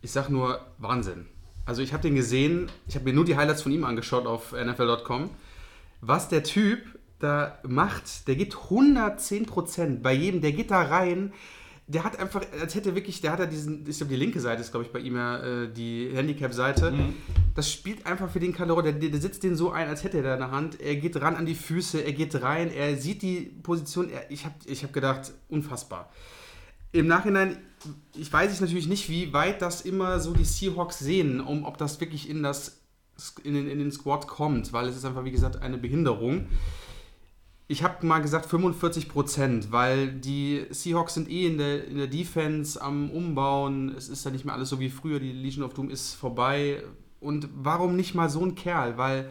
ich 0.00 0.10
sag 0.10 0.28
nur 0.28 0.60
Wahnsinn. 0.78 1.26
Also 1.64 1.82
ich 1.82 1.92
habe 1.92 2.02
den 2.02 2.14
gesehen, 2.14 2.70
ich 2.86 2.94
habe 2.94 3.04
mir 3.04 3.12
nur 3.12 3.24
die 3.24 3.36
Highlights 3.36 3.62
von 3.62 3.72
ihm 3.72 3.84
angeschaut 3.84 4.26
auf 4.26 4.52
NFL.com. 4.52 5.30
Was 6.00 6.28
der 6.28 6.44
Typ 6.44 6.95
da 7.18 7.58
macht, 7.66 8.28
der 8.28 8.36
gibt 8.36 8.54
110% 8.54 10.00
bei 10.00 10.12
jedem, 10.12 10.40
der 10.40 10.52
geht 10.52 10.70
da 10.70 10.82
rein. 10.82 11.32
Der 11.88 12.02
hat 12.02 12.18
einfach, 12.18 12.42
als 12.60 12.74
hätte 12.74 12.96
wirklich, 12.96 13.20
der 13.20 13.32
hat 13.32 13.38
ja 13.38 13.46
diesen, 13.46 13.88
ich 13.88 13.96
glaube, 13.96 14.12
die 14.12 14.18
linke 14.18 14.40
Seite 14.40 14.60
ist, 14.60 14.72
glaube 14.72 14.86
ich, 14.86 14.92
bei 14.92 14.98
ihm 14.98 15.14
ja 15.14 15.38
äh, 15.38 15.72
die 15.72 16.10
Handicap-Seite. 16.12 16.92
Das 17.54 17.72
spielt 17.72 18.04
einfach 18.06 18.28
für 18.28 18.40
den 18.40 18.52
Kalor, 18.52 18.82
der, 18.82 18.92
der 18.92 19.20
sitzt 19.20 19.44
den 19.44 19.54
so 19.54 19.70
ein, 19.70 19.88
als 19.88 20.02
hätte 20.02 20.18
er 20.18 20.24
da 20.24 20.34
eine 20.34 20.50
Hand. 20.50 20.80
Er 20.80 20.96
geht 20.96 21.20
ran 21.20 21.36
an 21.36 21.46
die 21.46 21.54
Füße, 21.54 22.04
er 22.04 22.12
geht 22.12 22.42
rein, 22.42 22.72
er 22.72 22.96
sieht 22.96 23.22
die 23.22 23.40
Position. 23.62 24.10
Er, 24.10 24.30
ich 24.30 24.44
habe 24.44 24.56
ich 24.64 24.82
hab 24.82 24.92
gedacht, 24.92 25.32
unfassbar. 25.48 26.10
Im 26.90 27.06
Nachhinein, 27.06 27.56
ich 28.16 28.32
weiß 28.32 28.52
ich 28.52 28.60
natürlich 28.60 28.88
nicht, 28.88 29.08
wie 29.08 29.32
weit 29.32 29.62
das 29.62 29.80
immer 29.82 30.18
so 30.18 30.34
die 30.34 30.44
Seahawks 30.44 30.98
sehen, 30.98 31.40
um 31.40 31.64
ob 31.64 31.78
das 31.78 32.00
wirklich 32.00 32.28
in, 32.28 32.42
das, 32.42 32.80
in, 33.44 33.54
den, 33.54 33.68
in 33.68 33.78
den 33.78 33.92
Squad 33.92 34.26
kommt, 34.26 34.72
weil 34.72 34.88
es 34.88 34.96
ist 34.96 35.04
einfach, 35.04 35.24
wie 35.24 35.30
gesagt, 35.30 35.62
eine 35.62 35.78
Behinderung. 35.78 36.46
Ich 37.68 37.82
habe 37.82 38.06
mal 38.06 38.20
gesagt 38.20 38.46
45 38.46 39.08
Prozent, 39.08 39.72
weil 39.72 40.12
die 40.12 40.66
Seahawks 40.70 41.14
sind 41.14 41.28
eh 41.28 41.46
in 41.46 41.58
der, 41.58 41.86
in 41.86 41.98
der 41.98 42.06
Defense 42.06 42.80
am 42.80 43.10
Umbauen. 43.10 43.92
Es 43.96 44.08
ist 44.08 44.24
ja 44.24 44.30
nicht 44.30 44.44
mehr 44.44 44.54
alles 44.54 44.68
so 44.68 44.78
wie 44.78 44.88
früher. 44.88 45.18
Die 45.18 45.32
Legion 45.32 45.64
of 45.64 45.74
Doom 45.74 45.90
ist 45.90 46.14
vorbei. 46.14 46.82
Und 47.18 47.48
warum 47.54 47.96
nicht 47.96 48.14
mal 48.14 48.30
so 48.30 48.44
ein 48.44 48.54
Kerl? 48.54 48.98
Weil 48.98 49.30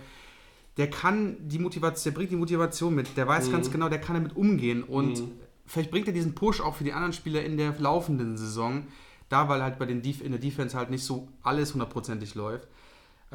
der 0.75 0.89
kann 0.89 1.37
die 1.47 1.59
Motivation, 1.59 2.11
der 2.11 2.17
bringt 2.17 2.31
die 2.31 2.35
Motivation 2.35 2.93
mit. 2.93 3.15
Der 3.15 3.25
weiß 3.25 3.51
ganz 3.51 3.71
genau, 3.71 3.87
der 3.87 4.01
kann 4.01 4.15
damit 4.15 4.35
umgehen. 4.35 4.83
Und 4.83 5.23
vielleicht 5.65 5.91
bringt 5.91 6.07
er 6.07 6.13
diesen 6.13 6.35
Push 6.35 6.59
auch 6.59 6.75
für 6.75 6.83
die 6.83 6.91
anderen 6.91 7.13
Spieler 7.13 7.41
in 7.41 7.55
der 7.55 7.73
laufenden 7.79 8.37
Saison. 8.37 8.85
Da, 9.29 9.47
weil 9.47 9.63
halt 9.63 9.79
bei 9.79 9.85
den 9.85 10.01
Def 10.01 10.21
in 10.21 10.31
der 10.31 10.41
Defense 10.41 10.77
halt 10.77 10.89
nicht 10.89 11.05
so 11.05 11.29
alles 11.41 11.73
hundertprozentig 11.73 12.35
läuft. 12.35 12.67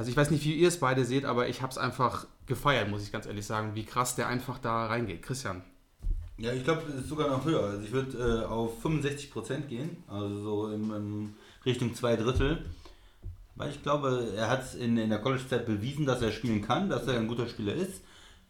Also 0.00 0.10
ich 0.10 0.16
weiß 0.16 0.30
nicht, 0.30 0.42
wie 0.46 0.54
ihr 0.54 0.68
es 0.68 0.80
beide 0.80 1.04
seht, 1.04 1.26
aber 1.26 1.50
ich 1.50 1.60
habe 1.60 1.72
es 1.72 1.76
einfach 1.76 2.26
gefeiert, 2.46 2.88
muss 2.88 3.02
ich 3.02 3.12
ganz 3.12 3.26
ehrlich 3.26 3.44
sagen, 3.44 3.74
wie 3.74 3.84
krass 3.84 4.16
der 4.16 4.28
einfach 4.28 4.58
da 4.58 4.86
reingeht. 4.86 5.20
Christian. 5.20 5.60
Ja, 6.38 6.54
ich 6.54 6.64
glaube, 6.64 6.84
es 6.88 7.02
ist 7.02 7.08
sogar 7.10 7.28
noch 7.28 7.44
höher. 7.44 7.62
Also 7.64 7.82
ich 7.84 7.92
würde 7.92 8.16
äh, 8.16 8.46
auf 8.46 8.82
65% 8.82 9.66
gehen, 9.66 9.98
also 10.08 10.42
so 10.42 10.68
in, 10.68 10.90
in 10.90 11.34
Richtung 11.66 11.94
zwei 11.94 12.16
Drittel. 12.16 12.64
Weil 13.56 13.68
ich 13.68 13.82
glaube, 13.82 14.32
er 14.34 14.48
hat 14.48 14.74
in, 14.74 14.96
in 14.96 15.10
der 15.10 15.18
College-Zeit 15.18 15.66
bewiesen, 15.66 16.06
dass 16.06 16.22
er 16.22 16.32
spielen 16.32 16.62
kann, 16.62 16.88
dass 16.88 17.06
er 17.06 17.18
ein 17.18 17.28
guter 17.28 17.46
Spieler 17.46 17.74
ist. 17.74 18.00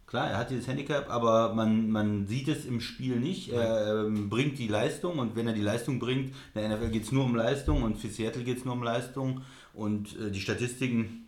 Klar, 0.06 0.30
er 0.30 0.38
hat 0.38 0.50
dieses 0.50 0.68
Handicap, 0.68 1.10
aber 1.10 1.52
man, 1.54 1.90
man 1.90 2.28
sieht 2.28 2.46
es 2.46 2.64
im 2.64 2.80
Spiel 2.80 3.16
nicht. 3.16 3.48
Er 3.48 4.04
ähm, 4.06 4.28
bringt 4.30 4.56
die 4.60 4.68
Leistung 4.68 5.18
und 5.18 5.34
wenn 5.34 5.48
er 5.48 5.52
die 5.52 5.62
Leistung 5.62 5.98
bringt, 5.98 6.32
in 6.54 6.60
der 6.60 6.68
NFL 6.68 6.90
geht 6.90 7.04
es 7.04 7.12
nur 7.12 7.24
um 7.24 7.34
Leistung 7.34 7.82
und 7.82 7.98
für 7.98 8.08
Seattle 8.08 8.44
geht 8.44 8.58
es 8.58 8.64
nur 8.64 8.74
um 8.74 8.84
Leistung. 8.84 9.40
Und 9.72 10.16
äh, 10.16 10.30
die 10.30 10.40
Statistiken 10.40 11.19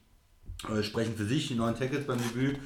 äh, 0.69 0.83
sprechen 0.83 1.17
für 1.17 1.25
sich. 1.25 1.51
Neun 1.51 1.77
Tackles 1.77 2.07
beim 2.07 2.19
Debüt, 2.19 2.57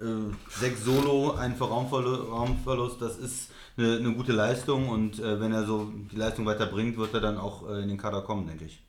äh, 0.00 0.04
sechs 0.50 0.84
Solo, 0.84 1.32
ein 1.32 1.52
Raumverlust, 1.52 2.30
Raumverlust, 2.30 3.00
das 3.00 3.16
ist 3.16 3.50
eine, 3.76 3.96
eine 3.96 4.14
gute 4.14 4.32
Leistung 4.32 4.88
und 4.88 5.18
äh, 5.18 5.40
wenn 5.40 5.52
er 5.52 5.64
so 5.64 5.90
die 6.10 6.16
Leistung 6.16 6.46
weiter 6.46 6.66
bringt, 6.66 6.96
wird 6.96 7.14
er 7.14 7.20
dann 7.20 7.38
auch 7.38 7.68
äh, 7.68 7.82
in 7.82 7.88
den 7.88 7.98
Kader 7.98 8.22
kommen, 8.22 8.46
denke 8.46 8.64
ich. 8.64 8.82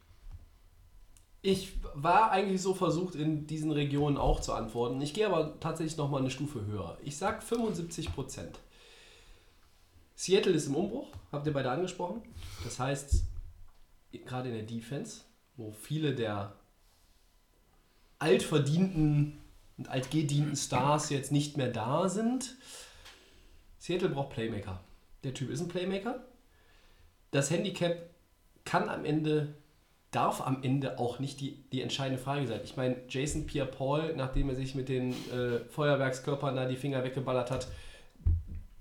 Ich 1.41 1.73
war 1.93 2.31
eigentlich 2.31 2.61
so 2.61 2.73
versucht, 2.73 3.15
in 3.15 3.47
diesen 3.47 3.71
Regionen 3.71 4.17
auch 4.17 4.41
zu 4.41 4.53
antworten. 4.53 5.01
Ich 5.01 5.13
gehe 5.13 5.27
aber 5.27 5.59
tatsächlich 5.59 5.97
nochmal 5.97 6.21
eine 6.21 6.31
Stufe 6.31 6.65
höher. 6.65 6.97
Ich 7.03 7.17
sage 7.17 7.41
75 7.41 8.13
Prozent. 8.13 8.59
Seattle 10.15 10.53
ist 10.53 10.67
im 10.67 10.75
Umbruch, 10.75 11.07
habt 11.31 11.45
ihr 11.45 11.53
beide 11.53 11.69
angesprochen. 11.71 12.23
Das 12.63 12.79
heißt, 12.79 13.23
gerade 14.25 14.49
in 14.49 14.55
der 14.55 14.63
Defense, 14.63 15.21
wo 15.55 15.71
viele 15.71 16.15
der 16.15 16.55
altverdienten 18.19 19.39
und 19.77 19.89
altgedienten 19.89 20.55
Stars 20.55 21.09
jetzt 21.09 21.31
nicht 21.31 21.57
mehr 21.57 21.69
da 21.69 22.09
sind. 22.09 22.55
Seattle 23.79 24.09
braucht 24.09 24.31
Playmaker. 24.31 24.79
Der 25.23 25.33
Typ 25.33 25.49
ist 25.49 25.61
ein 25.61 25.67
Playmaker. 25.67 26.25
Das 27.31 27.51
Handicap 27.51 27.97
kann 28.65 28.89
am 28.89 29.05
Ende, 29.05 29.55
darf 30.11 30.45
am 30.45 30.63
Ende 30.63 30.99
auch 30.99 31.19
nicht 31.19 31.39
die, 31.41 31.63
die 31.71 31.81
entscheidende 31.81 32.21
Frage 32.21 32.47
sein. 32.47 32.61
Ich 32.63 32.75
meine, 32.75 32.97
Jason 33.09 33.45
Pierre-Paul, 33.45 34.15
nachdem 34.15 34.49
er 34.49 34.55
sich 34.55 34.75
mit 34.75 34.89
den 34.89 35.11
äh, 35.11 35.59
Feuerwerkskörpern 35.69 36.55
da 36.55 36.65
die 36.67 36.75
Finger 36.75 37.03
weggeballert 37.03 37.51
hat, 37.51 37.67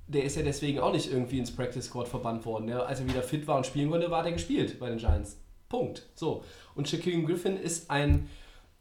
der 0.08 0.24
ist 0.24 0.36
ja 0.36 0.42
deswegen 0.42 0.78
auch 0.78 0.92
nicht 0.92 1.10
irgendwie 1.10 1.38
ins 1.38 1.54
Practice 1.54 1.86
Squad 1.86 2.08
verbannt 2.08 2.46
worden. 2.46 2.68
Der, 2.68 2.86
als 2.86 3.00
er 3.00 3.08
wieder 3.08 3.22
fit 3.22 3.46
war 3.46 3.56
und 3.56 3.66
spielen 3.66 3.90
konnte, 3.90 4.10
war 4.10 4.22
der 4.22 4.32
gespielt 4.32 4.78
bei 4.78 4.88
den 4.88 4.98
Giants. 4.98 5.36
Punkt. 5.68 6.06
So. 6.14 6.44
Und 6.74 6.88
Shaquille 6.88 7.24
Griffin 7.24 7.56
ist 7.56 7.90
ein 7.90 8.28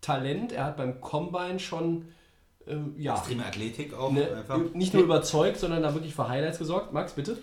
Talent. 0.05 0.51
Er 0.51 0.65
hat 0.65 0.77
beim 0.77 1.01
Combine 1.01 1.59
schon 1.59 2.05
äh, 2.67 2.75
ja, 2.97 3.15
Extreme 3.15 3.45
Athletik 3.45 3.93
auch 3.93 4.11
ne, 4.11 4.27
einfach. 4.37 4.59
nicht 4.73 4.93
nur 4.93 5.03
überzeugt, 5.03 5.57
sondern 5.57 5.83
da 5.83 5.93
wirklich 5.93 6.15
für 6.15 6.27
Highlights 6.27 6.57
gesorgt. 6.59 6.93
Max, 6.93 7.13
bitte? 7.13 7.37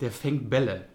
Der 0.00 0.10
fängt 0.10 0.48
Bälle. 0.50 0.86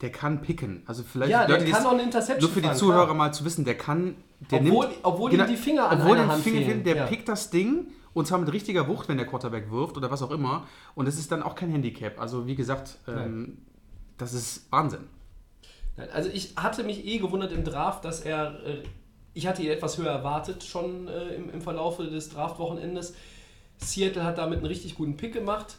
Der 0.00 0.10
kann 0.10 0.42
picken. 0.42 0.82
Also 0.86 1.04
vielleicht 1.04 1.30
Ja, 1.30 1.46
der 1.46 1.58
Leute, 1.60 1.70
kann 1.70 1.86
auch 1.86 1.92
eine 1.92 2.02
Interception 2.02 2.40
Nur 2.40 2.50
für 2.50 2.60
die 2.60 2.66
fangen, 2.66 2.78
Zuhörer 2.78 3.04
klar. 3.04 3.14
mal 3.14 3.32
zu 3.32 3.44
wissen, 3.44 3.64
der 3.64 3.76
kann. 3.78 4.16
Der 4.50 4.60
Obwohl- 4.60 4.86
nimmt, 4.88 4.98
obwohl 5.04 5.32
ihm 5.32 5.46
die 5.46 5.56
Finger 5.56 5.88
an 5.88 6.00
obwohl 6.00 6.16
einer 6.16 6.24
den 6.26 6.32
Hand 6.32 6.42
Finger 6.42 6.58
fehlen. 6.66 6.82
der 6.84 6.96
Ja. 6.96 7.06
pickt 7.06 7.28
das 7.28 7.50
Ding 7.50 7.86
und 8.12 8.26
zwar 8.26 8.38
mit 8.40 8.52
richtiger 8.52 8.88
Wucht, 8.88 9.08
wenn 9.08 9.16
der 9.16 9.26
Quarterback 9.26 9.70
wirft 9.70 9.96
oder 9.96 10.10
was 10.10 10.20
auch 10.22 10.32
immer. 10.32 10.66
Und 10.96 11.06
es 11.06 11.18
ist 11.20 11.30
dann 11.30 11.42
auch 11.44 11.54
kein 11.54 11.70
Handicap. 11.70 12.20
Also 12.20 12.46
wie 12.48 12.56
gesagt, 12.56 12.98
ähm, 13.06 13.58
das 14.18 14.32
ist 14.34 14.66
Wahnsinn. 14.72 15.04
Nein, 15.96 16.08
Also 16.12 16.28
ich 16.32 16.54
hatte 16.56 16.82
mich 16.82 17.04
eh 17.06 17.18
gewundert 17.18 17.52
im 17.52 17.62
Draft, 17.62 18.04
dass 18.04 18.20
er, 18.20 18.64
äh, 18.66 18.82
ich 19.34 19.46
hatte 19.46 19.62
ihn 19.62 19.70
etwas 19.70 19.98
höher 19.98 20.10
erwartet 20.10 20.64
schon 20.64 21.08
äh, 21.08 21.34
im, 21.34 21.50
im 21.50 21.62
Verlaufe 21.62 22.04
des 22.04 22.28
Draftwochenendes. 22.30 23.14
Seattle 23.78 24.24
hat 24.24 24.38
damit 24.38 24.58
einen 24.58 24.66
richtig 24.66 24.94
guten 24.94 25.16
Pick 25.16 25.32
gemacht 25.32 25.78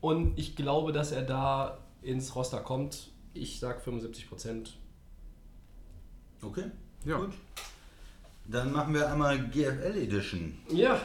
und 0.00 0.38
ich 0.38 0.56
glaube, 0.56 0.92
dass 0.92 1.12
er 1.12 1.22
da 1.22 1.78
ins 2.00 2.34
Roster 2.34 2.60
kommt. 2.60 3.08
Ich 3.34 3.60
sage 3.60 3.80
75 3.80 4.28
Prozent. 4.28 4.76
Okay, 6.42 6.64
Ja. 7.04 7.18
gut. 7.18 7.32
Dann 8.46 8.72
machen 8.72 8.92
wir 8.94 9.10
einmal 9.10 9.38
GFL 9.38 9.96
Edition. 9.96 10.58
Ja, 10.70 11.00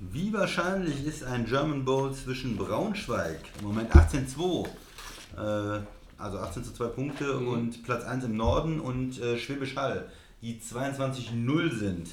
Wie 0.00 0.32
wahrscheinlich 0.32 1.04
ist 1.04 1.22
ein 1.24 1.44
German 1.44 1.84
Bowl 1.84 2.12
zwischen 2.14 2.56
Braunschweig, 2.56 3.40
im 3.58 3.66
Moment 3.66 3.92
18-2, 3.92 4.66
äh, 5.36 5.80
also 6.16 6.38
18 6.38 6.64
zu 6.64 6.72
2 6.72 6.86
Punkte 6.86 7.36
und 7.36 7.82
Platz 7.84 8.04
1 8.04 8.24
im 8.24 8.36
Norden 8.36 8.80
und 8.80 9.20
äh, 9.20 9.36
Schwäbisch 9.36 9.76
Hall, 9.76 10.10
die 10.42 10.60
22-0 10.60 11.74
sind, 11.78 12.08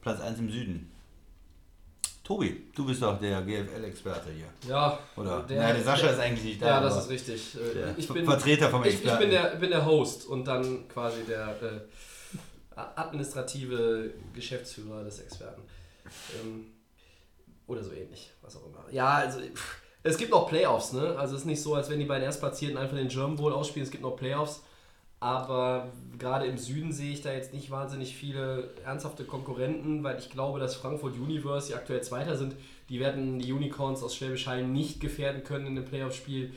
Platz 0.00 0.20
1 0.20 0.38
im 0.38 0.50
Süden. 0.50 0.92
Tobi, 2.24 2.66
du 2.74 2.84
bist 2.84 3.00
doch 3.00 3.18
der 3.18 3.40
GFL-Experte 3.42 4.28
hier. 4.30 4.68
ja. 4.68 4.98
Oder? 5.16 5.46
Nein, 5.48 5.76
der 5.76 5.82
Sascha 5.82 6.08
ist 6.08 6.18
eigentlich 6.18 6.44
nicht 6.44 6.62
da, 6.62 6.66
Ja, 6.66 6.80
das 6.80 7.04
ist 7.04 7.08
richtig. 7.10 7.56
Äh, 7.56 7.74
der 7.74 7.98
Ich 7.98 8.06
bin, 8.06 8.24
Vertreter 8.26 8.68
vom 8.68 8.82
ich, 8.82 8.88
ich 8.88 8.94
Experten. 8.96 9.20
bin, 9.20 9.30
der, 9.30 9.42
bin 9.56 9.70
der 9.70 9.86
Host 9.86 10.26
und 10.26 10.44
dann 10.44 10.86
quasi 10.88 11.22
der 11.26 11.48
äh, 11.62 11.80
administrative 12.96 14.12
Geschäftsführer 14.34 15.04
des 15.04 15.20
Experten. 15.20 15.62
Ähm, 16.42 16.66
oder 17.66 17.82
so 17.82 17.92
ähnlich, 17.92 18.30
was 18.42 18.56
auch 18.56 18.66
immer. 18.66 18.84
Ja, 18.90 19.14
also 19.14 19.40
pff, 19.40 19.76
es 20.02 20.16
gibt 20.18 20.30
noch 20.30 20.48
Playoffs, 20.48 20.92
ne? 20.92 21.16
Also 21.18 21.34
es 21.34 21.42
ist 21.42 21.46
nicht 21.46 21.62
so, 21.62 21.74
als 21.74 21.88
wenn 21.90 21.98
die 21.98 22.04
beiden 22.04 22.24
Erstplatzierten 22.24 22.76
einfach 22.78 22.96
den 22.96 23.08
German 23.08 23.36
Bowl 23.36 23.52
ausspielen, 23.52 23.84
es 23.86 23.90
gibt 23.90 24.02
noch 24.02 24.16
Playoffs. 24.16 24.62
Aber 25.20 25.88
gerade 26.18 26.46
im 26.46 26.58
Süden 26.58 26.92
sehe 26.92 27.12
ich 27.12 27.22
da 27.22 27.32
jetzt 27.32 27.52
nicht 27.52 27.70
wahnsinnig 27.70 28.14
viele 28.14 28.70
ernsthafte 28.84 29.24
Konkurrenten, 29.24 30.04
weil 30.04 30.18
ich 30.18 30.30
glaube, 30.30 30.60
dass 30.60 30.76
Frankfurt 30.76 31.14
Universe, 31.14 31.68
die 31.68 31.74
aktuell 31.74 32.02
Zweiter 32.02 32.36
sind, 32.36 32.54
die 32.88 33.00
werden 33.00 33.38
die 33.40 33.52
Unicorns 33.52 34.02
aus 34.02 34.14
Schwäbisch 34.14 34.46
Hall 34.46 34.64
nicht 34.64 35.00
gefährden 35.00 35.42
können 35.42 35.66
in 35.66 35.74
dem 35.74 35.84
Playoff-Spiel, 35.84 36.52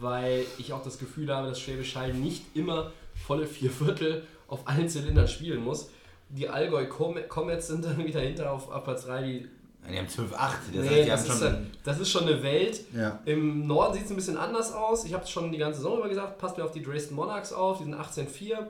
weil 0.00 0.44
ich 0.58 0.72
auch 0.72 0.82
das 0.82 0.98
Gefühl 0.98 1.32
habe, 1.34 1.48
dass 1.48 1.60
Schwäbisch 1.60 1.94
Hall 1.96 2.14
nicht 2.14 2.44
immer 2.56 2.92
volle 3.14 3.46
vier 3.46 3.70
Viertel 3.70 4.26
auf 4.48 4.66
allen 4.66 4.88
Zylindern 4.88 5.28
spielen 5.28 5.62
muss. 5.62 5.90
Die 6.30 6.48
Allgäu 6.48 6.86
Com- 6.86 7.18
Comets 7.28 7.68
sind 7.68 7.84
dann 7.84 7.98
wieder 7.98 8.20
dahinter 8.20 8.52
auf, 8.52 8.70
Platz 8.84 9.04
3, 9.04 9.22
die 9.22 9.48
die 9.90 9.98
haben 9.98 10.06
12-8, 10.06 10.32
das 10.32 10.50
Nee, 10.72 10.88
heißt, 10.88 11.04
die 11.04 11.08
das, 11.08 11.28
haben 11.28 11.34
ist, 11.34 11.40
schon... 11.40 11.70
das 11.84 12.00
ist 12.00 12.10
schon 12.10 12.22
eine 12.24 12.42
Welt. 12.42 12.80
Ja. 12.94 13.20
Im 13.24 13.66
Norden 13.66 13.94
sieht 13.94 14.04
es 14.04 14.10
ein 14.10 14.16
bisschen 14.16 14.36
anders 14.36 14.72
aus. 14.72 15.04
Ich 15.04 15.14
habe 15.14 15.24
es 15.24 15.30
schon 15.30 15.50
die 15.52 15.58
ganze 15.58 15.78
Saison 15.80 15.98
über 15.98 16.08
gesagt. 16.08 16.38
Passt 16.38 16.56
mir 16.56 16.64
auf 16.64 16.72
die 16.72 16.82
Dresden 16.82 17.14
Monarchs 17.14 17.52
auf. 17.52 17.78
Die 17.78 17.84
sind 17.84 17.94
18-4. 17.94 18.66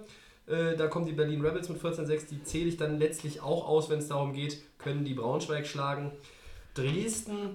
Äh, 0.46 0.76
da 0.76 0.86
kommt 0.86 1.08
die 1.08 1.12
Berlin 1.12 1.44
Rebels 1.44 1.68
mit 1.68 1.80
14-6. 1.80 2.28
Die 2.30 2.42
zähle 2.42 2.68
ich 2.68 2.76
dann 2.76 2.98
letztlich 2.98 3.40
auch 3.42 3.68
aus, 3.68 3.90
wenn 3.90 3.98
es 3.98 4.08
darum 4.08 4.32
geht, 4.32 4.62
können 4.78 5.04
die 5.04 5.14
Braunschweig 5.14 5.66
schlagen. 5.66 6.12
Dresden 6.74 7.54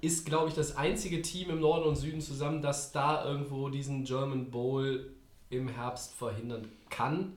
ist, 0.00 0.26
glaube 0.26 0.48
ich, 0.48 0.54
das 0.54 0.76
einzige 0.76 1.22
Team 1.22 1.50
im 1.50 1.60
Norden 1.60 1.86
und 1.86 1.96
Süden 1.96 2.20
zusammen, 2.20 2.60
das 2.62 2.92
da 2.92 3.24
irgendwo 3.24 3.68
diesen 3.68 4.04
German 4.04 4.50
Bowl 4.50 5.12
im 5.50 5.68
Herbst 5.68 6.14
verhindern 6.14 6.66
kann. 6.90 7.34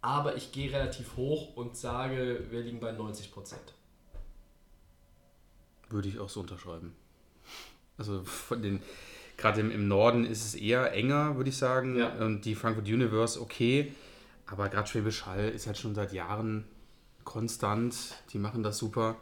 Aber 0.00 0.36
ich 0.36 0.52
gehe 0.52 0.72
relativ 0.72 1.16
hoch 1.16 1.56
und 1.56 1.76
sage, 1.76 2.44
wir 2.50 2.60
liegen 2.60 2.80
bei 2.80 2.92
90 2.92 3.32
Prozent. 3.32 3.74
Würde 5.90 6.08
ich 6.08 6.18
auch 6.18 6.28
so 6.28 6.40
unterschreiben. 6.40 6.94
Also 7.96 8.22
von 8.24 8.62
den, 8.62 8.82
gerade 9.36 9.60
im, 9.60 9.70
im 9.70 9.88
Norden 9.88 10.24
ist 10.24 10.44
es 10.44 10.54
eher 10.54 10.92
enger, 10.92 11.36
würde 11.36 11.50
ich 11.50 11.56
sagen. 11.56 11.98
Ja. 11.98 12.12
Und 12.18 12.44
die 12.44 12.54
Frankfurt 12.54 12.86
Universe, 12.86 13.40
okay. 13.40 13.92
Aber 14.46 14.68
gerade 14.68 14.88
Schwäbisch 14.88 15.26
Hall 15.26 15.48
ist 15.48 15.66
halt 15.66 15.78
schon 15.78 15.94
seit 15.94 16.12
Jahren 16.12 16.64
konstant, 17.24 18.14
die 18.32 18.38
machen 18.38 18.62
das 18.62 18.78
super. 18.78 19.16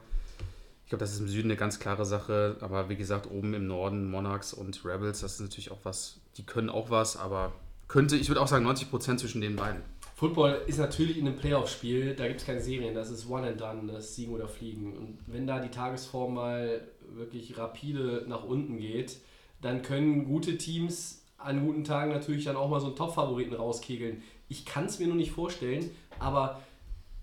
Ich 0.84 0.90
glaube, 0.90 1.00
das 1.00 1.12
ist 1.12 1.18
im 1.18 1.26
Süden 1.26 1.50
eine 1.50 1.56
ganz 1.56 1.80
klare 1.80 2.06
Sache, 2.06 2.56
aber 2.60 2.88
wie 2.88 2.94
gesagt, 2.94 3.28
oben 3.28 3.52
im 3.54 3.66
Norden 3.66 4.08
Monarchs 4.08 4.54
und 4.54 4.84
Rebels, 4.84 5.20
das 5.20 5.34
ist 5.34 5.40
natürlich 5.40 5.72
auch 5.72 5.80
was, 5.82 6.20
die 6.36 6.44
können 6.46 6.70
auch 6.70 6.90
was, 6.90 7.16
aber 7.16 7.52
könnte, 7.88 8.16
ich 8.16 8.28
würde 8.28 8.40
auch 8.40 8.46
sagen, 8.46 8.64
90% 8.64 9.16
zwischen 9.16 9.40
den 9.40 9.56
beiden. 9.56 9.82
Football 10.18 10.62
ist 10.66 10.78
natürlich 10.78 11.18
in 11.18 11.26
einem 11.28 11.36
Playoff-Spiel, 11.36 12.14
da 12.14 12.26
gibt 12.26 12.40
es 12.40 12.46
keine 12.46 12.62
Serien, 12.62 12.94
das 12.94 13.10
ist 13.10 13.28
One 13.28 13.48
and 13.48 13.60
Done, 13.60 13.92
das 13.92 14.14
Siegen 14.14 14.34
oder 14.34 14.48
Fliegen. 14.48 14.96
Und 14.96 15.18
wenn 15.26 15.46
da 15.46 15.60
die 15.60 15.68
Tagesform 15.68 16.32
mal 16.32 16.88
wirklich 17.14 17.58
rapide 17.58 18.24
nach 18.26 18.42
unten 18.42 18.78
geht, 18.78 19.18
dann 19.60 19.82
können 19.82 20.24
gute 20.24 20.56
Teams 20.56 21.22
an 21.36 21.66
guten 21.66 21.84
Tagen 21.84 22.12
natürlich 22.12 22.44
dann 22.46 22.56
auch 22.56 22.70
mal 22.70 22.80
so 22.80 22.86
einen 22.86 22.96
Top-Favoriten 22.96 23.52
rauskegeln. 23.52 24.22
Ich 24.48 24.64
kann 24.64 24.86
es 24.86 24.98
mir 24.98 25.06
nur 25.06 25.16
nicht 25.16 25.32
vorstellen, 25.32 25.90
aber 26.18 26.62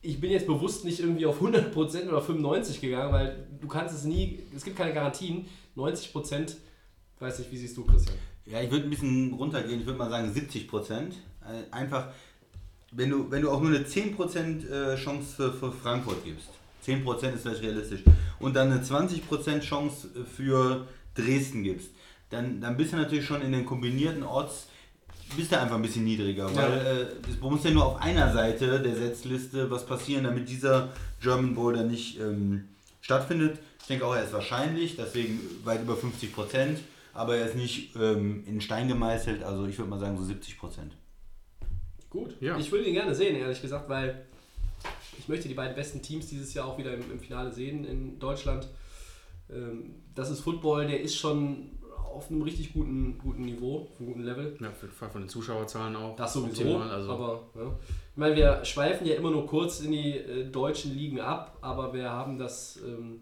ich 0.03 0.21
bin 0.21 0.29
jetzt 0.29 0.45
bewusst 0.45 0.85
nicht 0.85 0.99
irgendwie 0.99 1.25
auf 1.25 1.41
100% 1.41 2.09
oder 2.09 2.21
95% 2.21 2.79
gegangen, 2.79 3.11
weil 3.11 3.47
du 3.59 3.67
kannst 3.67 3.95
es 3.95 4.03
nie, 4.03 4.43
es 4.55 4.63
gibt 4.63 4.77
keine 4.77 4.93
Garantien. 4.93 5.47
90%, 5.75 6.57
weiß 7.17 7.39
nicht, 7.39 7.51
wie 7.51 7.57
siehst 7.57 7.75
du, 7.75 7.85
Christian? 7.85 8.15
Ja, 8.45 8.61
ich 8.61 8.69
würde 8.69 8.83
ein 8.83 8.91
bisschen 8.91 9.33
runtergehen, 9.33 9.79
ich 9.79 9.85
würde 9.87 9.97
mal 9.97 10.11
sagen 10.11 10.31
70 10.31 10.67
Prozent. 10.67 11.15
Einfach, 11.71 12.13
wenn 12.95 13.09
du, 13.09 13.29
wenn 13.31 13.41
du 13.41 13.51
auch 13.51 13.61
nur 13.61 13.69
eine 13.69 13.85
10 13.85 14.15
Prozent 14.15 14.69
äh, 14.69 14.95
Chance 14.95 15.51
für, 15.51 15.71
Frankfurt 15.71 16.23
gibst, 16.23 16.49
10 16.81 17.03
Prozent 17.03 17.35
ist 17.35 17.43
vielleicht 17.43 17.63
realistisch, 17.63 18.01
und 18.39 18.55
dann 18.55 18.71
eine 18.71 18.81
20 18.81 19.27
Prozent 19.27 19.63
Chance 19.63 20.09
für 20.35 20.87
Dresden 21.15 21.63
gibst, 21.63 21.89
dann, 22.29 22.61
dann 22.61 22.77
bist 22.77 22.93
du 22.93 22.97
natürlich 22.97 23.25
schon 23.25 23.41
in 23.41 23.51
den 23.51 23.65
kombinierten 23.65 24.23
Odds, 24.23 24.67
bist 25.35 25.51
du 25.51 25.59
einfach 25.59 25.75
ein 25.75 25.81
bisschen 25.81 26.03
niedriger, 26.03 26.53
weil 26.55 26.73
äh, 26.73 27.29
es 27.29 27.39
muss 27.39 27.63
ja 27.63 27.71
nur 27.71 27.85
auf 27.85 28.01
einer 28.01 28.31
Seite 28.33 28.79
der 28.79 28.95
Setzliste 28.95 29.69
was 29.71 29.85
passieren, 29.85 30.25
damit 30.25 30.49
dieser 30.49 30.89
German 31.21 31.55
Bowl 31.55 31.73
dann 31.73 31.87
nicht 31.87 32.19
ähm, 32.19 32.67
stattfindet. 33.01 33.59
Ich 33.79 33.87
denke 33.87 34.05
auch, 34.05 34.15
er 34.15 34.23
ist 34.23 34.33
wahrscheinlich, 34.33 34.95
deswegen 34.95 35.39
weit 35.63 35.81
über 35.81 35.95
50 35.95 36.33
Prozent. 36.33 36.79
Aber 37.13 37.35
er 37.35 37.47
ist 37.47 37.55
nicht 37.55 37.95
ähm, 37.95 38.43
in 38.47 38.59
Stein 38.59 38.87
gemeißelt, 38.87 39.43
also 39.43 39.67
ich 39.67 39.77
würde 39.77 39.89
mal 39.91 39.99
sagen 39.99 40.17
so 40.17 40.23
70 40.23 40.57
Prozent. 40.57 40.93
Gut. 42.13 42.35
Ja. 42.39 42.57
Ich 42.57 42.71
würde 42.71 42.85
ihn 42.85 42.93
gerne 42.93 43.13
sehen, 43.13 43.35
ehrlich 43.35 43.61
gesagt, 43.61 43.89
weil 43.89 44.23
ich 45.17 45.27
möchte 45.27 45.47
die 45.47 45.55
beiden 45.55 45.75
besten 45.75 46.01
Teams 46.01 46.27
dieses 46.27 46.53
Jahr 46.53 46.67
auch 46.67 46.77
wieder 46.77 46.93
im, 46.93 47.11
im 47.11 47.19
Finale 47.19 47.51
sehen 47.51 47.83
in 47.85 48.19
Deutschland. 48.19 48.67
Ähm, 49.49 49.95
das 50.13 50.29
ist 50.29 50.41
Football, 50.41 50.85
der 50.87 51.01
ist 51.01 51.15
schon 51.15 51.71
auf 52.13 52.29
einem 52.29 52.43
richtig 52.43 52.73
guten, 52.73 53.17
guten 53.17 53.43
Niveau, 53.43 53.89
auf 53.91 53.99
einem 53.99 54.09
guten 54.09 54.23
Level. 54.23 54.55
Ja, 54.61 54.69
auf 54.69 54.81
jeden 54.83 54.93
Fall 54.93 55.09
von 55.09 55.21
den 55.23 55.29
Zuschauerzahlen 55.29 55.95
auch. 55.95 56.15
Das 56.15 56.33
sowieso, 56.33 56.77
also. 56.77 57.11
aber 57.11 57.43
ja. 57.55 57.75
ich 58.11 58.17
meine, 58.17 58.35
wir 58.35 58.63
schweifen 58.63 59.07
ja 59.07 59.15
immer 59.15 59.31
nur 59.31 59.47
kurz 59.47 59.79
in 59.79 59.91
die 59.91 60.17
äh, 60.17 60.45
deutschen 60.45 60.95
Ligen 60.95 61.19
ab, 61.19 61.57
aber 61.61 61.93
wir 61.95 62.11
haben 62.11 62.37
das 62.37 62.79
ähm, 62.85 63.21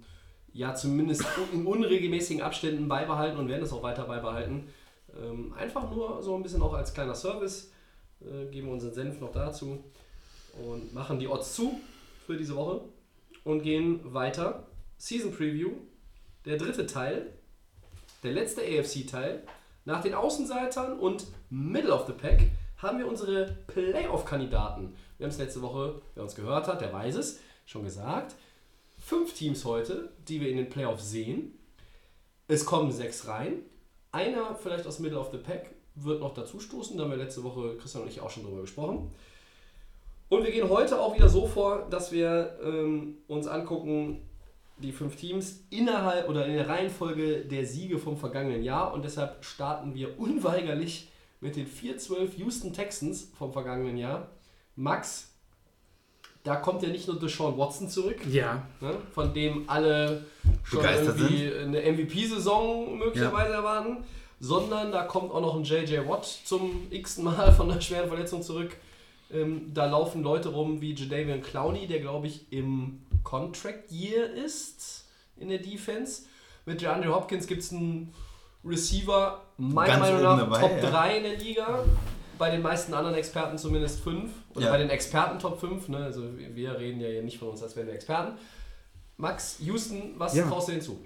ja 0.51 0.75
zumindest 0.75 1.23
in 1.53 1.65
unregelmäßigen 1.65 2.43
Abständen 2.43 2.89
beibehalten 2.89 3.39
und 3.39 3.47
werden 3.47 3.63
es 3.63 3.71
auch 3.71 3.83
weiter 3.83 4.03
beibehalten. 4.03 4.67
Ähm, 5.17 5.53
einfach 5.53 5.89
nur 5.89 6.21
so 6.21 6.35
ein 6.35 6.43
bisschen 6.43 6.61
auch 6.61 6.73
als 6.73 6.93
kleiner 6.93 7.15
Service 7.15 7.71
äh, 8.25 8.45
geben 8.51 8.69
unseren 8.69 8.93
Senf 8.93 9.19
noch 9.19 9.31
dazu 9.31 9.83
und 10.65 10.93
machen 10.93 11.19
die 11.19 11.27
Odds 11.27 11.55
zu 11.55 11.79
für 12.25 12.37
diese 12.37 12.55
Woche 12.55 12.81
und 13.43 13.63
gehen 13.63 14.13
weiter. 14.13 14.67
Season 14.97 15.31
Preview, 15.31 15.71
der 16.45 16.57
dritte 16.57 16.85
Teil, 16.85 17.33
der 18.23 18.33
letzte 18.33 18.61
AFC-Teil. 18.61 19.43
Nach 19.83 20.03
den 20.03 20.13
Außenseitern 20.13 20.99
und 20.99 21.25
Middle 21.49 21.91
of 21.91 22.05
the 22.05 22.13
Pack 22.13 22.51
haben 22.77 22.99
wir 22.99 23.07
unsere 23.07 23.57
Playoff-Kandidaten. 23.67 24.95
Wir 25.17 25.25
haben 25.25 25.31
es 25.31 25.39
letzte 25.39 25.61
Woche, 25.61 26.01
wer 26.13 26.23
uns 26.23 26.35
gehört 26.35 26.67
hat, 26.67 26.81
der 26.81 26.93
weiß 26.93 27.15
es, 27.15 27.39
schon 27.65 27.83
gesagt. 27.83 28.35
Fünf 28.99 29.33
Teams 29.33 29.65
heute, 29.65 30.11
die 30.27 30.39
wir 30.39 30.49
in 30.49 30.57
den 30.57 30.69
Playoffs 30.69 31.09
sehen. 31.09 31.57
Es 32.47 32.65
kommen 32.65 32.91
sechs 32.91 33.27
rein. 33.27 33.63
Einer 34.11 34.55
vielleicht 34.55 34.85
aus 34.85 34.99
Middle 34.99 35.19
of 35.19 35.31
the 35.31 35.37
Pack 35.37 35.71
wird 35.95 36.19
noch 36.19 36.33
dazu 36.33 36.59
stoßen. 36.59 36.97
Da 36.97 37.03
haben 37.03 37.11
wir 37.11 37.17
letzte 37.17 37.43
Woche 37.43 37.75
Christian 37.77 38.03
und 38.03 38.09
ich 38.09 38.21
auch 38.21 38.29
schon 38.29 38.43
drüber 38.43 38.61
gesprochen. 38.61 39.11
Und 40.29 40.43
wir 40.43 40.51
gehen 40.51 40.69
heute 40.69 40.99
auch 40.99 41.15
wieder 41.15 41.27
so 41.27 41.45
vor, 41.45 41.87
dass 41.89 42.11
wir 42.11 42.57
ähm, 42.63 43.17
uns 43.27 43.47
angucken, 43.47 44.21
die 44.77 44.91
fünf 44.91 45.15
Teams 45.15 45.65
innerhalb 45.69 46.29
oder 46.29 46.45
in 46.45 46.53
der 46.53 46.67
Reihenfolge 46.69 47.45
der 47.45 47.65
Siege 47.65 47.99
vom 47.99 48.17
vergangenen 48.17 48.63
Jahr. 48.63 48.93
Und 48.93 49.03
deshalb 49.03 49.43
starten 49.43 49.93
wir 49.93 50.19
unweigerlich 50.19 51.09
mit 51.41 51.55
den 51.55 51.67
4-12 51.67 52.37
Houston 52.37 52.73
Texans 52.73 53.31
vom 53.37 53.51
vergangenen 53.51 53.97
Jahr. 53.97 54.29
Max, 54.75 55.31
da 56.43 56.55
kommt 56.55 56.81
ja 56.81 56.89
nicht 56.89 57.07
nur 57.07 57.19
Deshaun 57.19 57.57
Watson 57.57 57.89
zurück, 57.89 58.17
Ja, 58.29 58.65
ne, 58.79 58.95
von 59.13 59.33
dem 59.33 59.69
alle 59.69 60.25
schon 60.63 60.79
Begeistert 60.79 61.17
irgendwie 61.19 61.53
eine 61.53 61.91
MVP-Saison 61.91 62.97
möglicherweise 62.97 63.53
erwarten, 63.53 63.97
sondern 64.41 64.91
da 64.91 65.03
kommt 65.03 65.31
auch 65.31 65.39
noch 65.39 65.55
ein 65.55 65.63
JJ 65.63 66.07
Watt 66.09 66.25
zum 66.25 66.87
x-ten 66.89 67.23
Mal 67.23 67.53
von 67.53 67.71
einer 67.71 67.79
schweren 67.79 68.07
Verletzung 68.09 68.41
zurück. 68.41 68.75
Ähm, 69.31 69.71
da 69.73 69.85
laufen 69.85 70.23
Leute 70.23 70.49
rum 70.49 70.81
wie 70.81 70.93
Jadavian 70.93 71.41
Clowney, 71.41 71.87
der 71.87 71.99
glaube 72.01 72.27
ich 72.27 72.51
im 72.51 73.03
Contract 73.23 73.89
Year 73.91 74.29
ist 74.33 75.05
in 75.37 75.47
der 75.49 75.59
Defense. 75.59 76.23
Mit 76.65 76.81
DeAndre 76.81 77.13
Hopkins 77.15 77.47
gibt 77.47 77.61
es 77.61 77.71
einen 77.71 78.13
Receiver, 78.65 79.41
meiner 79.57 79.93
Ganz 79.93 80.01
Meinung 80.01 80.21
nach 80.23 80.37
dabei, 80.39 80.59
Top 80.59 80.83
ja. 80.83 80.89
3 80.89 81.17
in 81.17 81.23
der 81.23 81.37
Liga. 81.37 81.83
Bei 82.37 82.49
den 82.49 82.61
meisten 82.63 82.93
anderen 82.95 83.15
Experten 83.15 83.57
zumindest 83.59 84.01
5. 84.01 84.31
Oder 84.55 84.65
Ja. 84.65 84.71
bei 84.71 84.77
den 84.79 84.89
Experten 84.89 85.37
Top 85.39 85.59
5. 85.59 85.87
Ne? 85.89 85.97
Also 85.97 86.23
wir 86.37 86.77
reden 86.79 86.99
ja 86.99 87.07
hier 87.07 87.21
nicht 87.23 87.37
von 87.37 87.49
uns, 87.49 87.61
als 87.61 87.75
wären 87.75 87.85
wir 87.87 87.93
Experten. 87.93 88.33
Max, 89.17 89.57
Houston, 89.59 90.13
was 90.17 90.35
Ja. 90.35 90.47
traust 90.47 90.67
du 90.67 90.71
hinzu? 90.73 90.99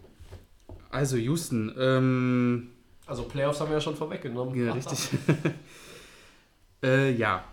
also 0.90 1.18
Houston, 1.18 1.76
ähm, 1.78 2.72
Also 3.06 3.24
Playoffs 3.24 3.60
haben 3.60 3.70
wir 3.70 3.76
ja 3.76 3.82
schon 3.82 3.96
vorweggenommen. 3.96 4.56
Ja, 4.56 4.74
richtig. 4.74 5.10
äh, 6.84 7.12
ja. 7.12 7.44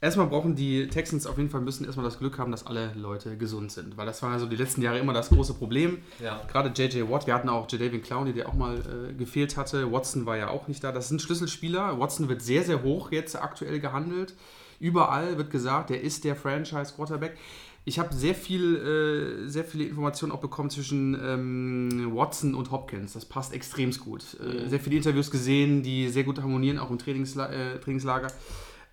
Erstmal 0.00 0.26
brauchen 0.26 0.56
die 0.56 0.88
Texans 0.88 1.28
auf 1.28 1.38
jeden 1.38 1.48
Fall 1.48 1.60
müssen 1.60 1.84
erstmal 1.84 2.04
das 2.04 2.18
Glück 2.18 2.36
haben, 2.36 2.50
dass 2.50 2.66
alle 2.66 2.92
Leute 2.94 3.36
gesund 3.36 3.70
sind. 3.70 3.96
Weil 3.96 4.04
das 4.04 4.20
war 4.20 4.32
also 4.32 4.46
die 4.46 4.56
letzten 4.56 4.82
Jahre 4.82 4.98
immer 4.98 5.12
das 5.12 5.28
große 5.28 5.54
Problem. 5.54 5.98
Ja. 6.18 6.42
Gerade 6.50 6.70
JJ 6.74 7.08
Watt, 7.08 7.28
wir 7.28 7.34
hatten 7.34 7.48
auch 7.48 7.70
Jadavian 7.70 8.02
Clowney, 8.02 8.32
der 8.32 8.48
auch 8.48 8.54
mal 8.54 8.78
äh, 8.78 9.12
gefehlt 9.12 9.56
hatte. 9.56 9.92
Watson 9.92 10.26
war 10.26 10.36
ja 10.36 10.48
auch 10.48 10.66
nicht 10.66 10.82
da. 10.82 10.90
Das 10.90 11.08
sind 11.08 11.22
Schlüsselspieler. 11.22 12.00
Watson 12.00 12.28
wird 12.28 12.42
sehr, 12.42 12.64
sehr 12.64 12.82
hoch 12.82 13.12
jetzt 13.12 13.40
aktuell 13.40 13.78
gehandelt. 13.78 14.34
Überall 14.80 15.38
wird 15.38 15.52
gesagt, 15.52 15.90
der 15.90 16.00
ist 16.00 16.24
der 16.24 16.34
Franchise-Quarterback. 16.34 17.36
Ich 17.84 17.98
habe 17.98 18.14
sehr, 18.14 18.34
viel, 18.34 18.76
äh, 18.76 19.48
sehr 19.48 19.64
viele 19.64 19.84
Informationen 19.84 20.30
auch 20.30 20.40
bekommen 20.40 20.70
zwischen 20.70 21.18
ähm, 21.20 22.12
Watson 22.14 22.54
und 22.54 22.70
Hopkins. 22.70 23.14
Das 23.14 23.24
passt 23.24 23.52
extrem 23.52 23.90
gut. 23.98 24.22
Äh, 24.40 24.68
sehr 24.68 24.78
viele 24.78 24.96
Interviews 24.96 25.30
gesehen, 25.32 25.82
die 25.82 26.08
sehr 26.08 26.22
gut 26.22 26.40
harmonieren, 26.40 26.78
auch 26.78 26.90
im 26.90 26.98
Trainingsla 26.98 27.50
äh, 27.50 27.80
Trainingslager, 27.80 28.28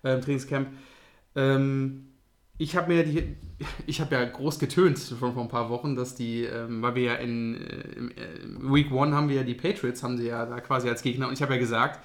äh, 0.02 0.14
im 0.14 0.20
Trainingscamp. 0.22 0.68
Ähm, 1.36 2.08
ich 2.58 2.74
habe 2.74 2.92
mir 2.92 3.04
die, 3.04 3.36
ich 3.86 4.00
habe 4.00 4.16
ja 4.16 4.24
groß 4.24 4.58
getönt 4.58 4.98
schon 4.98 5.34
vor 5.34 5.42
ein 5.42 5.48
paar 5.48 5.70
Wochen, 5.70 5.94
dass 5.94 6.16
die, 6.16 6.42
ähm, 6.42 6.82
weil 6.82 6.96
wir 6.96 7.02
ja 7.04 7.14
in 7.14 7.60
äh, 7.60 7.80
im, 7.96 8.10
äh, 8.10 8.74
Week 8.74 8.90
One 8.90 9.14
haben 9.14 9.28
wir 9.28 9.36
ja 9.36 9.44
die 9.44 9.54
Patriots, 9.54 10.02
haben 10.02 10.18
sie 10.18 10.26
ja 10.26 10.46
da 10.46 10.60
quasi 10.60 10.88
als 10.88 11.02
Gegner 11.02 11.28
und 11.28 11.34
ich 11.34 11.42
habe 11.42 11.54
ja 11.54 11.60
gesagt, 11.60 12.00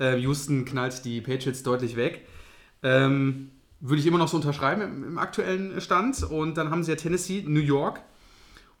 Houston 0.00 0.64
knallt 0.64 1.04
die 1.04 1.20
Patriots 1.20 1.62
deutlich 1.62 1.94
weg. 1.94 2.26
Ähm, 2.82 3.52
würde 3.86 4.00
ich 4.00 4.06
immer 4.06 4.16
noch 4.16 4.28
so 4.28 4.38
unterschreiben 4.38 4.80
im, 4.80 5.04
im 5.04 5.18
aktuellen 5.18 5.78
Stand. 5.80 6.22
Und 6.22 6.56
dann 6.56 6.70
haben 6.70 6.82
sie 6.82 6.90
ja 6.90 6.96
Tennessee, 6.96 7.44
New 7.46 7.60
York 7.60 8.00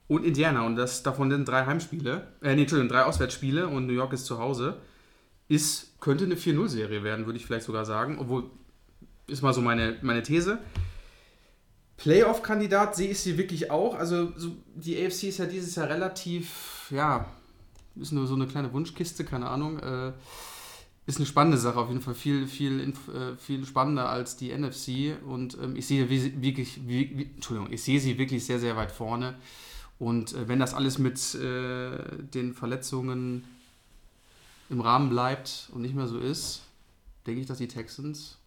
und 0.08 0.24
Indiana. 0.24 0.64
Und 0.64 0.76
das 0.76 1.02
davon 1.02 1.30
sind 1.30 1.46
drei 1.46 1.66
Heimspiele, 1.66 2.28
äh, 2.40 2.54
nee, 2.54 2.62
Entschuldigung, 2.62 2.88
drei 2.88 3.04
Auswärtsspiele 3.04 3.68
und 3.68 3.86
New 3.86 3.92
York 3.92 4.14
ist 4.14 4.24
zu 4.24 4.38
Hause. 4.38 4.78
Ist, 5.46 6.00
könnte 6.00 6.24
eine 6.24 6.36
4-0-Serie 6.36 7.04
werden, 7.04 7.26
würde 7.26 7.38
ich 7.38 7.44
vielleicht 7.44 7.66
sogar 7.66 7.84
sagen. 7.84 8.16
Obwohl, 8.18 8.50
ist 9.26 9.42
mal 9.42 9.52
so 9.52 9.60
meine, 9.60 9.98
meine 10.00 10.22
These. 10.22 10.58
Playoff-Kandidat 11.98 12.96
sehe 12.96 13.10
ich 13.10 13.20
sie 13.20 13.36
wirklich 13.36 13.70
auch. 13.70 13.94
Also 13.94 14.32
so, 14.36 14.56
die 14.74 14.96
AFC 15.04 15.24
ist 15.24 15.38
ja 15.38 15.44
dieses 15.44 15.74
Jahr 15.74 15.90
relativ, 15.90 16.86
ja, 16.90 17.26
ist 17.94 18.12
nur 18.12 18.26
so 18.26 18.34
eine 18.34 18.46
kleine 18.46 18.72
Wunschkiste, 18.72 19.22
keine 19.22 19.50
Ahnung. 19.50 19.78
Äh, 19.80 20.12
ist 21.06 21.18
eine 21.18 21.26
spannende 21.26 21.58
Sache, 21.58 21.78
auf 21.78 21.88
jeden 21.88 22.00
Fall 22.00 22.14
viel, 22.14 22.46
viel, 22.46 22.80
äh, 22.80 23.36
viel 23.36 23.66
spannender 23.66 24.08
als 24.08 24.36
die 24.36 24.56
NFC. 24.56 25.16
Und 25.26 25.58
ähm, 25.62 25.76
ich 25.76 25.86
sehe 25.86 26.08
wirklich, 26.08 26.80
wie, 26.86 27.18
wie, 27.18 27.30
Entschuldigung, 27.34 27.72
ich 27.72 27.82
sehe 27.82 28.00
sie 28.00 28.16
wirklich 28.16 28.44
sehr, 28.44 28.58
sehr 28.58 28.76
weit 28.76 28.90
vorne. 28.90 29.34
Und 29.98 30.32
äh, 30.32 30.48
wenn 30.48 30.58
das 30.58 30.72
alles 30.72 30.98
mit 30.98 31.34
äh, 31.34 31.98
den 32.32 32.54
Verletzungen 32.54 33.44
im 34.70 34.80
Rahmen 34.80 35.10
bleibt 35.10 35.68
und 35.72 35.82
nicht 35.82 35.94
mehr 35.94 36.08
so 36.08 36.18
ist, 36.18 36.62
denke 37.26 37.42
ich, 37.42 37.46
dass 37.46 37.58
die 37.58 37.68
Texans 37.68 38.38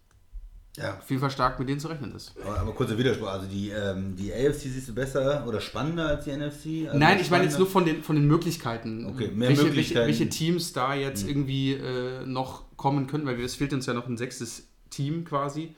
Ja, 0.78 0.98
auf 0.98 1.10
jeden 1.10 1.20
Fall 1.20 1.30
stark 1.30 1.58
mit 1.58 1.68
denen 1.68 1.80
zu 1.80 1.88
rechnen 1.88 2.14
ist. 2.14 2.34
aber, 2.42 2.60
aber 2.60 2.72
kurzer 2.72 2.96
Widerspruch. 2.96 3.28
Also 3.28 3.46
die, 3.46 3.70
ähm, 3.70 4.14
die 4.16 4.32
AFC 4.32 4.60
siehst 4.60 4.88
du 4.88 4.94
besser 4.94 5.44
oder 5.46 5.60
spannender 5.60 6.06
als 6.08 6.24
die 6.24 6.30
NFC? 6.30 6.86
Also 6.86 6.98
Nein, 6.98 7.18
ich 7.20 7.30
meine 7.30 7.44
jetzt 7.44 7.58
nur 7.58 7.66
von 7.66 7.84
den, 7.84 8.02
von 8.02 8.16
den 8.16 8.26
Möglichkeiten. 8.26 9.06
Okay, 9.06 9.28
mehr 9.28 9.48
welche, 9.48 9.64
Möglichkeiten. 9.64 10.06
Welche, 10.06 10.20
welche 10.20 10.30
Teams 10.30 10.72
da 10.72 10.94
jetzt 10.94 11.28
irgendwie 11.28 11.72
äh, 11.72 12.24
noch 12.24 12.64
kommen 12.76 13.06
könnten, 13.06 13.26
weil 13.26 13.40
es 13.40 13.56
fehlt 13.56 13.72
uns 13.72 13.86
ja 13.86 13.94
noch 13.94 14.06
ein 14.06 14.16
sechstes 14.16 14.68
Team 14.90 15.24
quasi. 15.24 15.74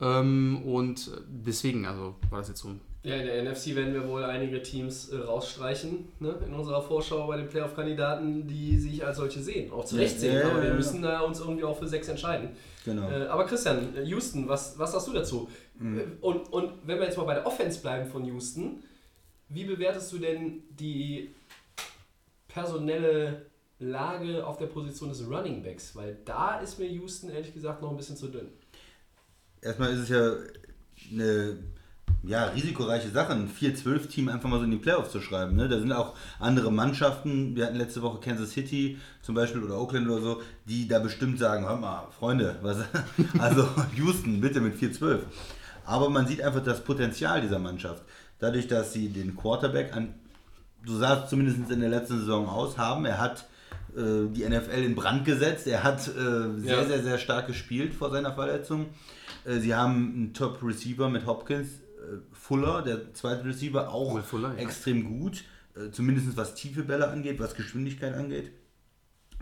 Ähm, 0.00 0.62
und 0.64 1.10
deswegen, 1.28 1.86
also 1.86 2.16
war 2.30 2.40
das 2.40 2.48
jetzt 2.48 2.60
so 2.60 2.68
ein 2.68 2.80
Ja, 3.06 3.14
in 3.14 3.26
der 3.26 3.42
NFC 3.44 3.76
werden 3.76 3.94
wir 3.94 4.08
wohl 4.08 4.24
einige 4.24 4.60
Teams 4.62 5.10
äh, 5.10 5.16
rausstreichen, 5.18 6.08
ne? 6.18 6.34
in 6.44 6.52
unserer 6.52 6.82
Vorschau 6.82 7.26
bei 7.28 7.36
den 7.36 7.48
Playoff-Kandidaten, 7.48 8.48
die 8.48 8.76
sich 8.78 9.06
als 9.06 9.18
solche 9.18 9.40
sehen. 9.40 9.70
Auch 9.72 9.84
zu 9.84 9.94
Recht 9.94 10.14
Ja, 10.14 10.18
sehen, 10.20 10.34
ja, 10.34 10.50
aber 10.50 10.62
wir 10.64 10.74
müssen 10.74 11.02
da 11.02 11.20
uns 11.20 11.38
irgendwie 11.38 11.62
auch 11.62 11.78
für 11.78 11.86
sechs 11.86 12.08
entscheiden. 12.08 12.50
Genau. 12.84 13.08
Äh, 13.08 13.26
aber 13.26 13.46
Christian, 13.46 13.96
äh, 13.96 14.02
Houston, 14.02 14.48
was, 14.48 14.76
was 14.76 14.90
sagst 14.90 15.06
du 15.06 15.12
dazu? 15.12 15.48
Mhm. 15.78 15.98
Äh, 16.00 16.02
Und, 16.20 16.52
und 16.52 16.72
wenn 16.84 16.98
wir 16.98 17.06
jetzt 17.06 17.16
mal 17.16 17.22
bei 17.24 17.34
der 17.34 17.46
Offense 17.46 17.80
bleiben 17.80 18.10
von 18.10 18.24
Houston, 18.24 18.82
wie 19.50 19.64
bewertest 19.64 20.12
du 20.12 20.18
denn 20.18 20.64
die 20.70 21.32
personelle 22.48 23.46
Lage 23.78 24.44
auf 24.44 24.56
der 24.56 24.66
Position 24.66 25.10
des 25.10 25.24
Running 25.28 25.62
Backs? 25.62 25.94
Weil 25.94 26.16
da 26.24 26.58
ist 26.58 26.78
mir 26.80 26.86
Houston 26.88 27.30
ehrlich 27.30 27.54
gesagt 27.54 27.82
noch 27.82 27.90
ein 27.90 27.96
bisschen 27.96 28.16
zu 28.16 28.26
dünn. 28.28 28.48
Erstmal 29.60 29.92
ist 29.92 30.00
es 30.00 30.08
ja 30.08 30.32
eine 31.12 31.58
ja, 32.22 32.44
risikoreiche 32.46 33.10
Sache, 33.10 33.32
ein 33.32 33.48
4-12-Team 33.48 34.28
einfach 34.28 34.48
mal 34.48 34.58
so 34.58 34.64
in 34.64 34.72
die 34.72 34.76
Playoffs 34.78 35.12
zu 35.12 35.20
schreiben. 35.20 35.54
Ne? 35.54 35.68
Da 35.68 35.78
sind 35.78 35.92
auch 35.92 36.14
andere 36.40 36.72
Mannschaften, 36.72 37.54
wir 37.54 37.66
hatten 37.66 37.76
letzte 37.76 38.02
Woche 38.02 38.18
Kansas 38.20 38.50
City 38.50 38.98
zum 39.22 39.34
Beispiel 39.36 39.62
oder 39.62 39.78
Oakland 39.80 40.08
oder 40.08 40.20
so, 40.20 40.42
die 40.64 40.88
da 40.88 40.98
bestimmt 40.98 41.38
sagen, 41.38 41.66
hör 41.68 41.76
mal, 41.76 42.08
Freunde, 42.18 42.56
was, 42.62 42.78
also 43.38 43.68
Houston, 43.96 44.40
bitte 44.40 44.60
mit 44.60 44.76
4-12. 44.76 45.20
Aber 45.84 46.10
man 46.10 46.26
sieht 46.26 46.42
einfach 46.42 46.64
das 46.64 46.82
Potenzial 46.82 47.40
dieser 47.40 47.60
Mannschaft. 47.60 48.02
Dadurch, 48.40 48.66
dass 48.66 48.92
sie 48.92 49.08
den 49.08 49.36
Quarterback 49.36 49.94
an, 49.94 50.14
so 50.84 50.98
sah 50.98 51.22
es 51.22 51.30
zumindest 51.30 51.70
in 51.70 51.80
der 51.80 51.88
letzten 51.88 52.18
Saison 52.18 52.48
aus, 52.48 52.76
haben. 52.76 53.04
Er 53.04 53.18
hat 53.18 53.46
äh, 53.96 54.26
die 54.32 54.44
NFL 54.48 54.82
in 54.82 54.96
Brand 54.96 55.24
gesetzt. 55.24 55.68
Er 55.68 55.84
hat 55.84 56.06
äh, 56.08 56.10
sehr, 56.60 56.78
Ja. 56.78 56.84
sehr, 56.84 57.02
sehr 57.04 57.18
stark 57.18 57.46
gespielt 57.46 57.94
vor 57.94 58.10
seiner 58.10 58.32
Verletzung. 58.32 58.86
Äh, 59.44 59.58
sie 59.60 59.74
haben 59.76 59.94
einen 60.14 60.34
Top-Receiver 60.34 61.08
mit 61.08 61.24
Hopkins. 61.24 61.68
Äh, 62.06 62.18
Fuller, 62.32 62.82
der 62.82 63.12
zweite 63.14 63.44
Receiver, 63.44 63.90
auch 63.92 64.20
Fuller, 64.20 64.54
ja. 64.56 64.62
extrem 64.62 65.04
gut. 65.04 65.44
Äh, 65.74 65.90
zumindest 65.90 66.36
was 66.36 66.54
tiefe 66.54 66.82
Bälle 66.82 67.08
angeht, 67.08 67.38
was 67.38 67.54
Geschwindigkeit 67.54 68.14
angeht. 68.14 68.52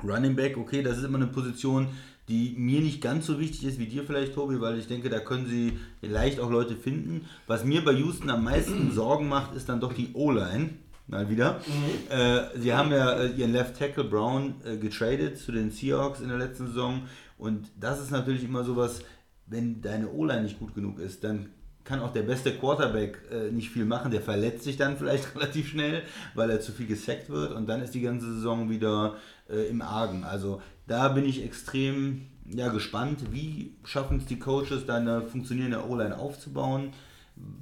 Running 0.02 0.34
Back, 0.34 0.56
okay, 0.56 0.82
das 0.82 0.98
ist 0.98 1.04
immer 1.04 1.18
eine 1.18 1.28
Position, 1.28 1.88
die 2.28 2.54
mir 2.56 2.80
nicht 2.80 3.00
ganz 3.00 3.26
so 3.26 3.38
wichtig 3.38 3.64
ist 3.64 3.78
wie 3.78 3.86
dir 3.86 4.04
vielleicht, 4.04 4.34
Tobi, 4.34 4.60
weil 4.60 4.78
ich 4.78 4.86
denke, 4.86 5.10
da 5.10 5.20
können 5.20 5.46
sie 5.46 5.78
leicht 6.00 6.40
auch 6.40 6.50
Leute 6.50 6.74
finden. 6.74 7.26
Was 7.46 7.64
mir 7.64 7.84
bei 7.84 7.92
Houston 7.92 8.30
am 8.30 8.44
meisten 8.44 8.90
Sorgen 8.92 9.28
macht, 9.28 9.54
ist 9.54 9.68
dann 9.68 9.80
doch 9.80 9.92
die 9.92 10.10
O-Line. 10.14 10.70
Mal 11.06 11.28
wieder. 11.28 11.60
Äh, 12.08 12.58
sie 12.58 12.72
haben 12.72 12.90
ja 12.90 13.12
äh, 13.12 13.28
ihren 13.32 13.52
Left 13.52 13.78
Tackle 13.78 14.04
Brown 14.04 14.54
äh, 14.64 14.78
getradet 14.78 15.36
zu 15.36 15.52
den 15.52 15.70
Seahawks 15.70 16.20
in 16.20 16.28
der 16.28 16.38
letzten 16.38 16.68
Saison. 16.68 17.02
Und 17.36 17.70
das 17.78 18.00
ist 18.00 18.10
natürlich 18.10 18.42
immer 18.42 18.64
sowas, 18.64 19.02
wenn 19.46 19.82
deine 19.82 20.08
O-Line 20.10 20.44
nicht 20.44 20.58
gut 20.58 20.74
genug 20.74 20.98
ist, 20.98 21.22
dann 21.22 21.50
kann 21.84 22.00
auch 22.00 22.12
der 22.12 22.22
beste 22.22 22.52
Quarterback 22.52 23.20
äh, 23.30 23.50
nicht 23.50 23.70
viel 23.70 23.84
machen. 23.84 24.10
Der 24.10 24.22
verletzt 24.22 24.64
sich 24.64 24.76
dann 24.76 24.96
vielleicht 24.96 25.34
relativ 25.36 25.68
schnell, 25.68 26.02
weil 26.34 26.50
er 26.50 26.60
zu 26.60 26.72
viel 26.72 26.86
gesackt 26.86 27.28
wird 27.28 27.52
und 27.52 27.68
dann 27.68 27.82
ist 27.82 27.94
die 27.94 28.00
ganze 28.00 28.32
Saison 28.34 28.70
wieder 28.70 29.16
äh, 29.48 29.68
im 29.68 29.82
Argen. 29.82 30.24
Also 30.24 30.60
da 30.86 31.08
bin 31.08 31.24
ich 31.24 31.44
extrem 31.44 32.26
ja, 32.50 32.68
gespannt, 32.68 33.32
wie 33.32 33.74
schaffen 33.84 34.18
es 34.18 34.26
die 34.26 34.38
Coaches, 34.38 34.86
da 34.86 34.96
eine 34.96 35.22
funktionierende 35.22 35.88
O-Line 35.88 36.18
aufzubauen. 36.18 36.90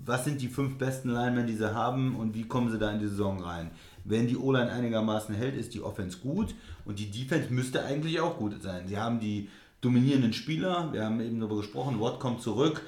Was 0.04 0.24
sind 0.24 0.40
die 0.42 0.48
fünf 0.48 0.76
besten 0.76 1.10
Linemen, 1.10 1.46
die 1.46 1.54
sie 1.54 1.74
haben 1.74 2.16
und 2.16 2.34
wie 2.34 2.44
kommen 2.44 2.70
sie 2.70 2.78
da 2.78 2.90
in 2.90 2.98
die 2.98 3.06
Saison 3.06 3.42
rein? 3.42 3.70
Wenn 4.04 4.26
die 4.26 4.36
O-Line 4.36 4.70
einigermaßen 4.70 5.34
hält, 5.34 5.56
ist 5.56 5.74
die 5.74 5.80
Offense 5.80 6.18
gut 6.18 6.54
und 6.84 6.98
die 6.98 7.10
Defense 7.10 7.52
müsste 7.52 7.84
eigentlich 7.84 8.20
auch 8.20 8.36
gut 8.36 8.60
sein. 8.62 8.86
Sie 8.86 8.98
haben 8.98 9.20
die 9.20 9.48
dominierenden 9.80 10.32
Spieler, 10.32 10.92
wir 10.92 11.04
haben 11.04 11.20
eben 11.20 11.40
darüber 11.40 11.56
gesprochen, 11.56 12.00
Watt 12.00 12.20
kommt 12.20 12.42
zurück. 12.42 12.82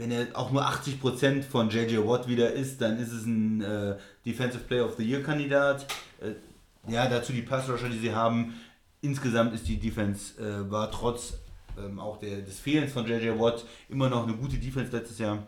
Wenn 0.00 0.12
er 0.12 0.28
auch 0.32 0.50
nur 0.50 0.66
80% 0.66 1.42
von 1.42 1.68
JJ 1.68 1.98
Watt 1.98 2.26
wieder 2.26 2.50
ist, 2.54 2.80
dann 2.80 2.98
ist 2.98 3.12
es 3.12 3.26
ein 3.26 3.60
äh, 3.60 3.96
Defensive 4.24 4.64
Player 4.64 4.86
of 4.86 4.94
the 4.96 5.04
Year 5.04 5.22
Kandidat. 5.22 5.86
Äh, 6.22 6.90
ja, 6.90 7.06
dazu 7.06 7.34
die 7.34 7.42
Passrusher, 7.42 7.90
die 7.90 7.98
sie 7.98 8.14
haben. 8.14 8.54
Insgesamt 9.02 9.52
ist 9.52 9.68
die 9.68 9.78
Defense, 9.78 10.40
äh, 10.40 10.70
war 10.70 10.90
trotz 10.90 11.34
ähm, 11.78 11.98
auch 11.98 12.18
der, 12.18 12.40
des 12.40 12.58
Fehlens 12.58 12.92
von 12.92 13.06
JJ 13.06 13.38
Watt 13.38 13.66
immer 13.90 14.08
noch 14.08 14.26
eine 14.26 14.34
gute 14.38 14.56
Defense 14.56 14.90
letztes 14.90 15.18
Jahr. 15.18 15.46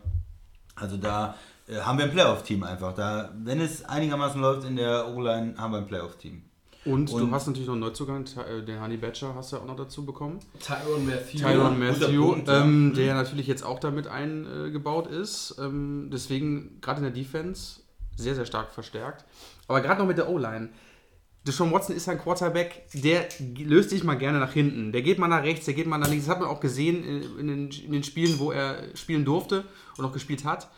Also 0.75 0.97
da 0.97 1.35
äh, 1.67 1.79
haben 1.79 1.97
wir 1.97 2.05
ein 2.05 2.11
Playoff-Team 2.11 2.61
einfach. 2.61 2.93
Da, 2.93 3.33
wenn 3.35 3.59
es 3.59 3.83
einigermaßen 3.83 4.39
läuft 4.39 4.67
in 4.67 4.75
der 4.75 5.07
O-Line, 5.07 5.55
haben 5.57 5.71
wir 5.71 5.79
ein 5.79 5.87
Playoff-Team. 5.87 6.43
Und, 6.85 7.11
du 7.11 7.15
Und- 7.15 7.31
hast 7.31 7.47
natürlich 7.47 7.67
noch 7.67 7.73
einen 7.75 7.81
Neuzugang, 7.81 8.25
äh, 8.37 8.61
den 8.63 8.81
Honey 8.81 8.97
Badger 8.97 9.35
hast 9.35 9.51
du 9.51 9.55
ja 9.55 9.61
auch 9.61 9.67
noch 9.67 9.75
dazu 9.77 10.05
bekommen. 10.05 10.39
Tyron 10.59 11.05
Matthew. 11.05 11.37
Tyron 11.39 11.79
Matthew, 11.79 12.35
ähm, 12.47 12.93
der 12.95 13.13
natürlich 13.13 13.47
jetzt 13.47 13.63
auch 13.63 13.79
damit 13.79 14.07
eingebaut 14.07 15.07
ist. 15.07 15.55
Ähm, 15.59 16.09
deswegen 16.11 16.79
gerade 16.81 16.97
in 16.99 17.03
der 17.03 17.13
Defense 17.13 17.79
sehr, 18.17 18.35
sehr 18.35 18.45
stark 18.45 18.71
verstärkt. 18.71 19.25
Aber 19.67 19.81
gerade 19.81 20.01
noch 20.01 20.07
mit 20.07 20.17
der 20.17 20.29
O-Line. 20.29 20.69
Deshaun 21.45 21.73
Watson 21.73 21.95
ist 21.95 22.07
ein 22.07 22.19
Quarterback, 22.19 22.85
der 22.93 23.27
löst 23.57 23.89
sich 23.89 24.03
mal 24.05 24.15
gerne 24.15 24.39
nach 24.39 24.53
hinten. 24.53 24.93
Der 24.93 25.01
geht 25.01 25.19
mal 25.19 25.27
nach 25.27 25.43
rechts, 25.43 25.65
der 25.65 25.73
geht 25.73 25.87
mal 25.87 25.97
nach 25.97 26.07
links. 26.07 26.25
Das 26.25 26.35
hat 26.35 26.41
man 26.41 26.49
auch 26.49 26.61
gesehen 26.61 27.03
in, 27.03 27.39
in, 27.39 27.47
den, 27.47 27.69
in 27.69 27.91
den 27.91 28.03
Spielen, 28.03 28.39
wo 28.39 28.51
er 28.51 28.95
spielen 28.95 29.25
durfte 29.25 29.65
und 29.97 30.05
auch 30.05 30.13
gespielt 30.13 30.45
hat. 30.45 30.69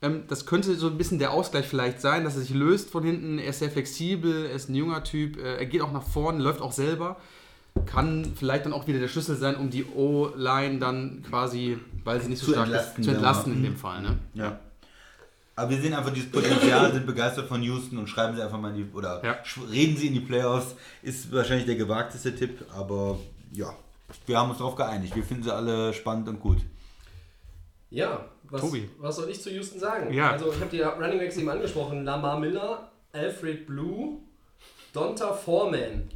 Ähm, 0.00 0.24
das 0.28 0.46
könnte 0.46 0.74
so 0.76 0.86
ein 0.88 0.96
bisschen 0.98 1.18
der 1.18 1.32
Ausgleich 1.32 1.66
vielleicht 1.66 2.00
sein, 2.00 2.24
dass 2.24 2.36
er 2.36 2.42
sich 2.42 2.54
löst 2.54 2.90
von 2.90 3.02
hinten. 3.02 3.38
Er 3.38 3.48
ist 3.50 3.58
sehr 3.58 3.70
flexibel, 3.70 4.46
er 4.46 4.52
ist 4.52 4.68
ein 4.68 4.74
junger 4.74 5.02
Typ, 5.02 5.36
äh, 5.38 5.56
er 5.56 5.66
geht 5.66 5.82
auch 5.82 5.92
nach 5.92 6.04
vorne, 6.04 6.42
läuft 6.42 6.60
auch 6.60 6.72
selber. 6.72 7.16
Kann 7.86 8.32
vielleicht 8.34 8.64
dann 8.66 8.72
auch 8.72 8.86
wieder 8.86 8.98
der 8.98 9.08
Schlüssel 9.08 9.36
sein, 9.36 9.56
um 9.56 9.70
die 9.70 9.84
O-Line 9.84 10.78
dann 10.78 11.22
quasi, 11.28 11.78
weil 12.04 12.20
sie 12.20 12.28
nicht 12.28 12.40
so 12.40 12.46
Zu 12.46 12.52
stark 12.52 12.66
entlasten, 12.66 13.00
ist, 13.00 13.04
zu 13.08 13.14
entlasten 13.14 13.52
in 13.52 13.62
dem 13.62 13.76
Fall. 13.76 14.02
Ne? 14.02 14.18
Ja. 14.34 14.58
Aber 15.54 15.70
wir 15.70 15.80
sehen 15.80 15.92
einfach 15.92 16.12
dieses 16.12 16.30
Potenzial, 16.30 16.92
sind 16.92 17.04
begeistert 17.06 17.48
von 17.48 17.60
Houston 17.62 17.98
und 17.98 18.08
schreiben 18.08 18.36
sie 18.36 18.42
einfach 18.42 18.60
mal 18.60 18.70
in 18.70 18.76
die, 18.76 18.96
oder 18.96 19.24
Ja. 19.24 19.36
reden 19.70 19.96
sie 19.96 20.06
in 20.08 20.14
die 20.14 20.20
Playoffs. 20.20 20.76
Ist 21.02 21.32
wahrscheinlich 21.32 21.66
der 21.66 21.74
gewagteste 21.74 22.34
Tipp, 22.34 22.64
aber 22.72 23.18
ja, 23.52 23.74
wir 24.26 24.38
haben 24.38 24.50
uns 24.50 24.58
darauf 24.58 24.76
geeinigt. 24.76 25.16
Wir 25.16 25.24
finden 25.24 25.42
sie 25.42 25.52
alle 25.54 25.92
spannend 25.94 26.28
und 26.28 26.38
gut. 26.40 26.58
Ja, 27.90 28.24
was, 28.50 28.60
Tobi. 28.60 28.88
was 28.98 29.16
soll 29.16 29.28
ich 29.30 29.40
zu 29.42 29.50
Houston 29.50 29.78
sagen? 29.78 30.12
Ja. 30.12 30.30
Also 30.32 30.52
ich 30.52 30.60
habe 30.60 30.70
die 30.70 30.80
Running 30.82 31.18
Backs 31.18 31.36
eben 31.36 31.48
angesprochen. 31.48 32.04
Lamar 32.04 32.38
Miller, 32.40 32.90
Alfred 33.12 33.66
Blue, 33.66 34.18
Donta 34.92 35.32
Foreman. 35.32 36.08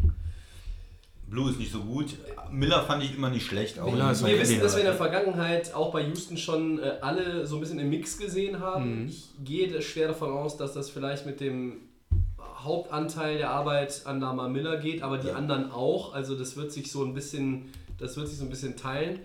Blue 1.28 1.50
ist 1.50 1.58
nicht 1.58 1.72
so 1.72 1.80
gut. 1.80 2.14
Miller 2.50 2.82
fand 2.82 3.02
ich 3.02 3.16
immer 3.16 3.30
nicht 3.30 3.46
schlecht. 3.46 3.78
Auch 3.78 3.90
Miller 3.90 4.10
ist 4.12 4.24
Wir 4.24 4.38
wissen, 4.38 4.60
dass 4.60 4.74
wir 4.74 4.80
in 4.80 4.86
der 4.86 4.94
Vergangenheit 4.94 5.72
auch 5.74 5.90
bei 5.90 6.02
Houston 6.06 6.36
schon 6.36 6.78
äh, 6.78 6.98
alle 7.00 7.46
so 7.46 7.56
ein 7.56 7.60
bisschen 7.60 7.78
im 7.78 7.88
Mix 7.88 8.18
gesehen 8.18 8.60
haben. 8.60 9.06
Ich 9.08 9.28
gehe 9.42 9.80
schwer 9.80 10.08
davon 10.08 10.30
aus, 10.30 10.58
dass 10.58 10.74
das 10.74 10.90
vielleicht 10.90 11.24
mit 11.24 11.40
dem 11.40 11.88
Hauptanteil 12.58 13.38
der 13.38 13.50
Arbeit 13.50 14.02
an 14.04 14.20
Lamar 14.20 14.48
Miller 14.48 14.76
geht, 14.76 15.02
aber 15.02 15.18
die 15.18 15.28
Ja. 15.28 15.34
anderen 15.34 15.70
auch. 15.72 16.12
Also 16.14 16.36
das 16.36 16.56
wird 16.56 16.70
sich 16.70 16.92
so 16.92 17.02
ein 17.02 17.14
bisschen, 17.14 17.72
das 17.98 18.16
wird 18.16 18.28
sich 18.28 18.36
so 18.38 18.44
ein 18.44 18.50
bisschen 18.50 18.76
teilen. 18.76 19.18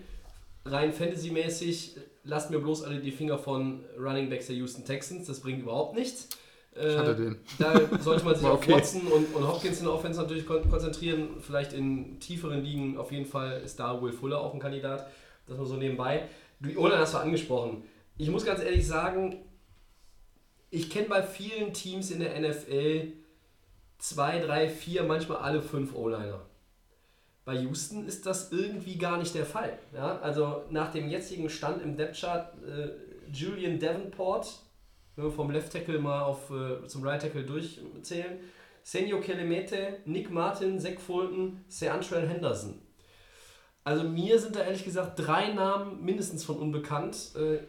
Rein 0.64 0.92
Fantasy-mäßig 0.94 1.96
lasst 2.28 2.50
mir 2.50 2.58
bloß 2.58 2.84
alle 2.84 3.00
die 3.00 3.10
Finger 3.10 3.38
von 3.38 3.84
Running 3.98 4.28
Backs 4.28 4.46
der 4.46 4.56
Houston 4.56 4.84
Texans. 4.84 5.26
Das 5.26 5.40
bringt 5.40 5.62
überhaupt 5.62 5.96
nichts. 5.96 6.28
Äh, 6.76 6.96
hatte 6.96 7.16
den. 7.16 7.36
Da 7.58 7.80
sollte 8.00 8.24
man 8.24 8.34
sich 8.36 8.44
War 8.44 8.52
auf 8.52 8.62
okay. 8.62 8.74
Watson 8.74 9.02
und, 9.08 9.34
und 9.34 9.48
Hopkins 9.48 9.78
in 9.78 9.86
der 9.86 9.94
Offense 9.94 10.20
natürlich 10.20 10.46
kon 10.46 10.68
konzentrieren. 10.68 11.40
Vielleicht 11.40 11.72
in 11.72 12.20
tieferen 12.20 12.62
Ligen 12.62 12.98
auf 12.98 13.10
jeden 13.10 13.26
Fall 13.26 13.62
ist 13.64 13.80
da 13.80 14.00
Will 14.00 14.12
Fuller 14.12 14.40
auch 14.40 14.54
ein 14.54 14.60
Kandidat. 14.60 15.08
Das 15.46 15.56
nur 15.56 15.66
so 15.66 15.76
nebenbei. 15.76 16.28
Die 16.60 16.76
O-Line 16.76 16.98
hast 16.98 17.14
du 17.14 17.18
angesprochen. 17.18 17.82
Ich 18.18 18.30
muss 18.30 18.44
ganz 18.44 18.60
ehrlich 18.60 18.86
sagen, 18.86 19.36
ich 20.70 20.90
kenne 20.90 21.08
bei 21.08 21.22
vielen 21.22 21.72
Teams 21.72 22.10
in 22.10 22.20
der 22.20 22.38
NFL 22.38 23.12
zwei, 23.96 24.38
drei, 24.40 24.68
vier, 24.68 25.04
manchmal 25.04 25.38
alle 25.38 25.62
fünf 25.62 25.94
O-Liner. 25.94 26.47
Bei 27.48 27.54
Houston 27.54 28.06
ist 28.06 28.26
das 28.26 28.52
irgendwie 28.52 28.98
gar 28.98 29.16
nicht 29.16 29.34
der 29.34 29.46
Fall. 29.46 29.78
Ja? 29.94 30.18
Also 30.18 30.64
nach 30.68 30.92
dem 30.92 31.08
jetzigen 31.08 31.48
Stand 31.48 31.80
im 31.80 31.96
Depth-Chart, 31.96 32.52
äh, 32.62 32.90
Julian 33.32 33.78
Davenport, 33.78 34.60
wenn 35.16 35.24
wir 35.24 35.32
vom 35.32 35.50
Left 35.50 35.72
Tackle 35.72 35.98
mal 35.98 36.24
auf, 36.24 36.50
äh, 36.50 36.86
zum 36.86 37.02
Right 37.02 37.22
Tackle 37.22 37.44
durchzählen, 37.44 38.40
Senio 38.82 39.22
Kelemete, 39.22 39.96
Nick 40.04 40.30
Martin, 40.30 40.78
Zach 40.78 41.00
Fulton, 41.00 41.64
Seantrell 41.68 42.28
Henderson. 42.28 42.82
Also 43.82 44.04
mir 44.04 44.38
sind 44.38 44.54
da 44.54 44.60
ehrlich 44.60 44.84
gesagt 44.84 45.18
drei 45.18 45.54
Namen 45.54 46.04
mindestens 46.04 46.44
von 46.44 46.58
unbekannt. 46.58 47.30
Äh, 47.34 47.60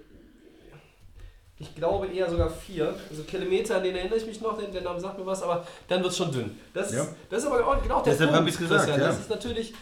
ich 1.60 1.76
glaube 1.76 2.08
eher 2.08 2.30
sogar 2.30 2.50
vier. 2.50 2.96
Also 3.10 3.24
Kilometer, 3.24 3.80
den 3.82 3.96
erinnere 3.96 4.18
ich 4.18 4.26
mich 4.26 4.40
noch, 4.42 4.58
den, 4.58 4.72
der 4.72 4.82
Name 4.82 5.00
sagt 5.00 5.20
mir 5.20 5.26
was, 5.26 5.44
aber 5.44 5.66
dann 5.88 6.02
wird 6.02 6.12
es 6.12 6.18
schon 6.18 6.32
dünn. 6.32 6.58
Das, 6.74 6.92
Ja. 6.94 7.04
ist, 7.04 7.14
das 7.30 7.44
ist 7.44 7.50
aber 7.50 7.68
auch 7.68 7.82
genau 7.84 8.02
der 8.02 8.14
Deshalb 8.14 8.32
Punkt, 8.34 8.58
gesagt, 8.58 8.70
Christian. 8.86 9.00
ja. 9.02 9.08
Das 9.08 9.20
ist 9.20 9.30
natürlich, 9.30 9.74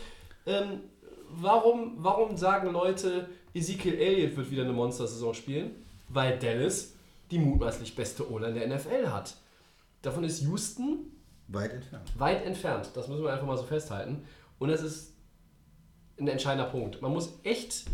ähm, 0.45 0.81
warum, 1.29 1.93
warum 1.97 2.35
sagen 2.35 2.71
Leute, 2.71 3.29
Ezekiel 3.53 3.95
Elliott 3.95 4.35
wird 4.37 4.49
wieder 4.51 4.63
eine 4.63 4.73
Monster-Saison 4.73 5.33
spielen? 5.33 5.71
Weil 6.09 6.37
Dallas 6.39 6.93
die 7.31 7.39
mutmaßlich 7.39 7.95
beste 7.95 8.29
O-Line 8.31 8.53
der 8.59 8.67
NFL 8.67 9.07
hat. 9.11 9.35
Davon 10.01 10.23
ist 10.23 10.41
Houston 10.43 11.11
Weit 11.49 11.73
entfernt. 11.73 12.11
weit 12.17 12.45
entfernt. 12.45 12.89
Das 12.93 13.07
müssen 13.07 13.23
wir 13.23 13.31
einfach 13.33 13.45
mal 13.45 13.57
so 13.57 13.63
festhalten. 13.63 14.23
Und 14.59 14.69
das 14.69 14.81
ist 14.81 15.13
ein 16.19 16.27
entscheidender 16.29 16.69
Punkt. 16.69 17.01
Man 17.01 17.11
muss 17.11 17.33
echt 17.43 17.85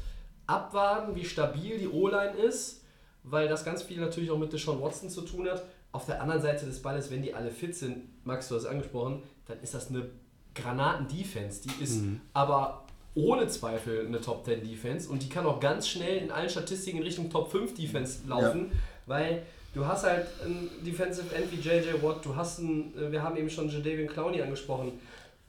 abwarten, 0.45 1.15
wie 1.15 1.25
stabil 1.25 1.79
die 1.79 1.87
O-Line 1.87 2.33
ist, 2.37 2.82
weil 3.23 3.47
das 3.47 3.63
ganz 3.63 3.83
viel 3.83 3.99
natürlich 3.99 4.31
auch 4.31 4.37
mit 4.37 4.53
Deshaun 4.53 4.81
Watson 4.81 5.09
zu 5.09 5.21
tun 5.21 5.47
hat. 5.49 5.63
Auf 5.91 6.05
der 6.05 6.21
anderen 6.21 6.41
Seite 6.41 6.65
des 6.65 6.81
Balles, 6.81 7.11
wenn 7.11 7.21
die 7.21 7.33
alle 7.33 7.51
fit 7.51 7.75
sind, 7.75 8.25
Max, 8.25 8.47
du 8.47 8.55
hast 8.55 8.63
es 8.63 8.69
angesprochen, 8.69 9.21
dann 9.47 9.59
ist 9.61 9.73
das 9.73 9.89
eine 9.89 10.09
Granaten-Defense. 10.55 11.61
Die 11.63 11.83
ist 11.83 12.01
aber 12.33 12.83
ohne 13.15 13.47
Zweifel 13.47 14.07
eine 14.07 14.21
Top 14.21 14.45
10 14.45 14.63
Defense 14.63 15.09
und 15.09 15.21
die 15.21 15.29
kann 15.29 15.45
auch 15.45 15.59
ganz 15.59 15.87
schnell 15.87 16.17
in 16.17 16.31
allen 16.31 16.49
Statistiken 16.49 16.97
in 16.97 17.03
Richtung 17.03 17.29
Top 17.29 17.51
5 17.51 17.75
Defense 17.75 18.27
laufen, 18.27 18.71
weil 19.05 19.43
du 19.73 19.85
hast 19.85 20.03
halt 20.03 20.25
ein 20.43 20.69
Defensive 20.85 21.33
End 21.35 21.51
wie 21.51 21.57
JJ 21.57 22.01
Watt, 22.01 22.25
du 22.25 22.35
hast 22.35 22.59
einen, 22.59 22.93
äh, 22.97 23.11
wir 23.11 23.21
haben 23.21 23.37
eben 23.37 23.49
schon 23.49 23.69
Jadavian 23.69 24.07
Clowney 24.07 24.41
angesprochen, 24.41 24.93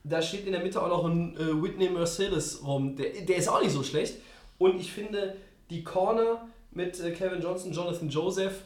da 0.02 0.20
steht 0.20 0.44
in 0.44 0.52
der 0.52 0.62
Mitte 0.62 0.82
auch 0.82 0.88
noch 0.88 1.06
ein 1.06 1.36
äh, 1.36 1.62
Whitney 1.62 1.88
Mercedes 1.88 2.62
rum, 2.62 2.96
der, 2.96 3.22
der 3.22 3.36
ist 3.36 3.48
auch 3.48 3.62
nicht 3.62 3.72
so 3.72 3.82
schlecht 3.82 4.18
und 4.58 4.78
ich 4.78 4.92
finde, 4.92 5.36
die 5.70 5.82
Corner 5.82 6.46
mit 6.74 7.00
äh, 7.00 7.12
Kevin 7.12 7.40
Johnson, 7.40 7.72
Jonathan 7.72 8.08
Joseph 8.08 8.62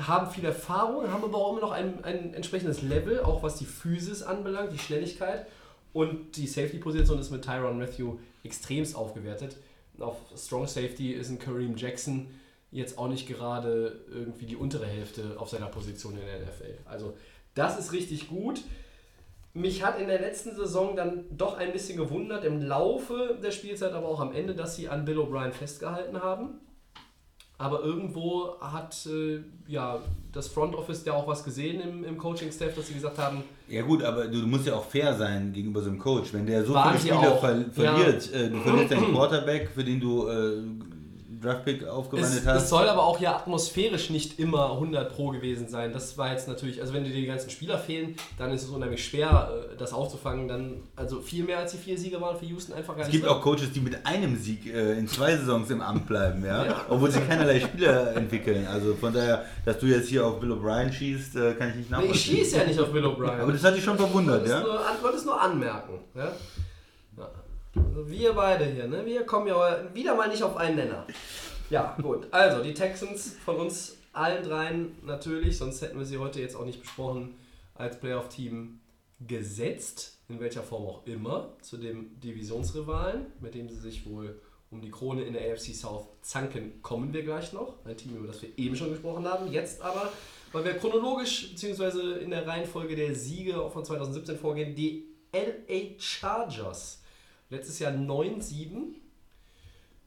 haben 0.00 0.30
viel 0.30 0.44
Erfahrung, 0.44 1.10
haben 1.10 1.24
aber 1.24 1.38
auch 1.38 1.52
immer 1.52 1.60
noch 1.60 1.72
ein, 1.72 2.04
ein 2.04 2.34
entsprechendes 2.34 2.82
Level, 2.82 3.20
auch 3.20 3.42
was 3.42 3.56
die 3.56 3.64
Physis 3.64 4.22
anbelangt, 4.22 4.72
die 4.72 4.78
Schnelligkeit. 4.78 5.46
Und 5.92 6.36
die 6.36 6.46
Safety-Position 6.46 7.18
ist 7.18 7.30
mit 7.30 7.44
Tyron 7.44 7.78
Matthew 7.78 8.18
extremst 8.44 8.94
aufgewertet. 8.94 9.56
Auf 9.98 10.16
Strong 10.36 10.68
Safety 10.68 11.12
ist 11.12 11.30
ein 11.30 11.38
Kareem 11.38 11.76
Jackson 11.76 12.28
jetzt 12.70 12.98
auch 12.98 13.08
nicht 13.08 13.26
gerade 13.26 14.00
irgendwie 14.12 14.46
die 14.46 14.56
untere 14.56 14.86
Hälfte 14.86 15.36
auf 15.38 15.48
seiner 15.48 15.66
Position 15.66 16.14
in 16.18 16.26
der 16.26 16.40
NFL. 16.40 16.78
Also 16.84 17.14
das 17.54 17.78
ist 17.78 17.92
richtig 17.92 18.28
gut. 18.28 18.62
Mich 19.54 19.82
hat 19.82 19.98
in 19.98 20.06
der 20.06 20.20
letzten 20.20 20.54
Saison 20.54 20.94
dann 20.94 21.24
doch 21.36 21.56
ein 21.56 21.72
bisschen 21.72 21.96
gewundert, 21.96 22.44
im 22.44 22.60
Laufe 22.60 23.38
der 23.42 23.50
Spielzeit, 23.50 23.92
aber 23.92 24.06
auch 24.06 24.20
am 24.20 24.32
Ende, 24.32 24.54
dass 24.54 24.76
sie 24.76 24.88
an 24.88 25.04
Bill 25.04 25.18
O'Brien 25.18 25.52
festgehalten 25.52 26.22
haben. 26.22 26.60
Aber 27.60 27.82
irgendwo 27.82 28.54
hat 28.60 29.04
äh, 29.06 29.40
ja, 29.66 29.98
das 30.32 30.46
Front 30.46 30.76
Office 30.76 31.04
ja 31.04 31.12
auch 31.14 31.26
was 31.26 31.42
gesehen 31.42 31.80
im, 31.80 32.04
im 32.04 32.16
Coaching-Staff, 32.16 32.74
dass 32.76 32.86
sie 32.86 32.94
gesagt 32.94 33.18
haben, 33.18 33.42
Ja 33.68 33.82
gut, 33.82 34.04
aber 34.04 34.28
du, 34.28 34.40
du 34.40 34.46
musst 34.46 34.66
ja 34.66 34.74
auch 34.76 34.84
fair 34.84 35.12
sein 35.14 35.52
gegenüber 35.52 35.82
so 35.82 35.90
einem 35.90 35.98
Coach. 35.98 36.32
Wenn 36.32 36.46
der 36.46 36.64
so 36.64 36.72
viele 36.80 36.98
sie 36.98 37.08
Spiele 37.08 37.32
auch. 37.32 37.40
ver 37.40 37.56
Ja. 37.58 37.64
verliert, 37.72 38.32
äh, 38.32 38.50
du 38.50 38.60
verlierst 38.60 38.92
deinen 38.92 39.12
Quarterback, 39.12 39.70
für 39.74 39.82
den 39.82 39.98
du 39.98 40.28
äh, 40.28 40.62
Draftpick 41.40 41.86
aufgewandelt 41.86 42.40
Es, 42.42 42.46
hast. 42.46 42.62
es 42.64 42.68
soll 42.70 42.88
aber 42.88 43.04
auch 43.04 43.20
ja 43.20 43.36
atmosphärisch 43.36 44.10
nicht 44.10 44.38
immer 44.38 44.72
100 44.72 45.12
Pro 45.14 45.28
gewesen 45.28 45.68
sein. 45.68 45.92
Das 45.92 46.16
war 46.18 46.32
jetzt 46.32 46.48
natürlich, 46.48 46.80
also 46.80 46.92
wenn 46.94 47.04
dir 47.04 47.12
die 47.12 47.26
ganzen 47.26 47.50
Spieler 47.50 47.78
fehlen, 47.78 48.16
dann 48.38 48.50
ist 48.52 48.62
es 48.64 48.68
unheimlich 48.70 49.04
schwer, 49.04 49.50
äh, 49.72 49.76
das 49.76 49.92
aufzufangen. 49.92 50.48
Dann, 50.48 50.82
also 50.96 51.20
viel 51.20 51.44
mehr 51.44 51.58
als 51.58 51.72
die 51.72 51.78
vier 51.78 51.98
Siege 51.98 52.20
waren 52.20 52.36
für 52.38 52.46
Houston 52.46 52.72
einfach 52.74 52.94
gar 52.94 53.02
es 53.02 53.08
nicht 53.08 53.12
gibt 53.20 53.26
drin. 53.26 53.32
auch 53.34 53.42
Coaches, 53.42 53.72
die 53.72 53.80
mit 53.80 54.04
einem 54.06 54.36
Sieg 54.36 54.66
äh, 54.72 54.98
in 54.98 55.06
zwei 55.08 55.36
Saisons 55.36 55.70
im 55.70 55.80
Amt 55.80 56.06
bleiben, 56.06 56.44
ja? 56.44 56.64
Ja. 56.64 56.80
obwohl 56.88 57.10
sie 57.10 57.20
keinerlei 57.20 57.60
Spieler 57.60 58.14
entwickeln. 58.16 58.66
Also 58.66 58.94
von 58.94 59.12
daher, 59.12 59.44
dass 59.64 59.78
du 59.78 59.86
jetzt 59.86 60.08
hier 60.08 60.26
auf 60.26 60.40
Bill 60.40 60.52
O'Brien 60.52 60.92
schießt, 60.92 61.36
äh, 61.36 61.54
kann 61.54 61.70
ich 61.70 61.76
nicht 61.76 61.90
Nee, 61.90 61.96
nachvollziehen. 61.96 62.14
ich 62.14 62.20
schieße 62.40 62.56
ja 62.58 62.64
nicht 62.64 62.80
auf 62.80 62.92
Bill 62.92 63.04
O'Brien. 63.04 63.40
Aber 63.40 63.52
das 63.52 63.62
hat 63.64 63.76
dich 63.76 63.84
schon 63.84 63.96
verwundert, 63.96 64.44
Ich 64.44 64.50
wollte 64.52 64.62
es 64.62 64.66
ja? 64.68 64.72
nur, 64.74 64.86
an- 64.88 65.02
wollte 65.02 65.16
es 65.18 65.24
nur 65.24 65.40
anmerken. 65.40 66.00
Ja? 66.14 66.32
Also 67.86 68.10
wir 68.10 68.32
beide 68.32 68.64
hier, 68.66 68.86
ne? 68.86 69.04
wir 69.04 69.24
kommen 69.24 69.46
ja 69.46 69.94
wieder 69.94 70.14
mal 70.14 70.28
nicht 70.28 70.42
auf 70.42 70.56
einen 70.56 70.76
Nenner. 70.76 71.06
Ja, 71.70 71.96
gut. 72.00 72.26
Also, 72.30 72.62
die 72.62 72.74
Texans 72.74 73.36
von 73.44 73.56
uns 73.56 73.96
allen 74.12 74.42
dreien 74.42 74.96
natürlich, 75.04 75.58
sonst 75.58 75.82
hätten 75.82 75.98
wir 75.98 76.06
sie 76.06 76.18
heute 76.18 76.40
jetzt 76.40 76.56
auch 76.56 76.64
nicht 76.64 76.80
besprochen, 76.80 77.34
als 77.74 78.00
Playoff-Team 78.00 78.80
gesetzt, 79.26 80.18
in 80.28 80.40
welcher 80.40 80.62
Form 80.62 80.86
auch 80.86 81.06
immer, 81.06 81.56
zu 81.62 81.76
dem 81.76 82.18
Divisionsrivalen, 82.20 83.26
mit 83.40 83.54
dem 83.54 83.68
sie 83.68 83.76
sich 83.76 84.08
wohl 84.08 84.40
um 84.70 84.80
die 84.80 84.90
Krone 84.90 85.22
in 85.22 85.32
der 85.32 85.50
AFC 85.50 85.74
South 85.74 86.08
zanken, 86.20 86.82
kommen 86.82 87.12
wir 87.12 87.22
gleich 87.22 87.52
noch. 87.52 87.84
Ein 87.84 87.96
Team, 87.96 88.16
über 88.16 88.26
das 88.26 88.42
wir 88.42 88.50
eben 88.56 88.76
schon 88.76 88.90
gesprochen 88.90 89.26
haben. 89.26 89.50
Jetzt 89.50 89.80
aber, 89.80 90.12
weil 90.52 90.64
wir 90.64 90.74
chronologisch 90.74 91.50
bzw. 91.50 92.22
in 92.22 92.30
der 92.30 92.46
Reihenfolge 92.46 92.94
der 92.94 93.14
Siege 93.14 93.60
auch 93.60 93.72
von 93.72 93.84
2017 93.84 94.36
vorgehen, 94.36 94.74
die 94.74 95.06
LA 95.32 95.98
Chargers. 95.98 97.02
Letztes 97.50 97.78
Jahr 97.78 97.92
9-7. 97.92 98.94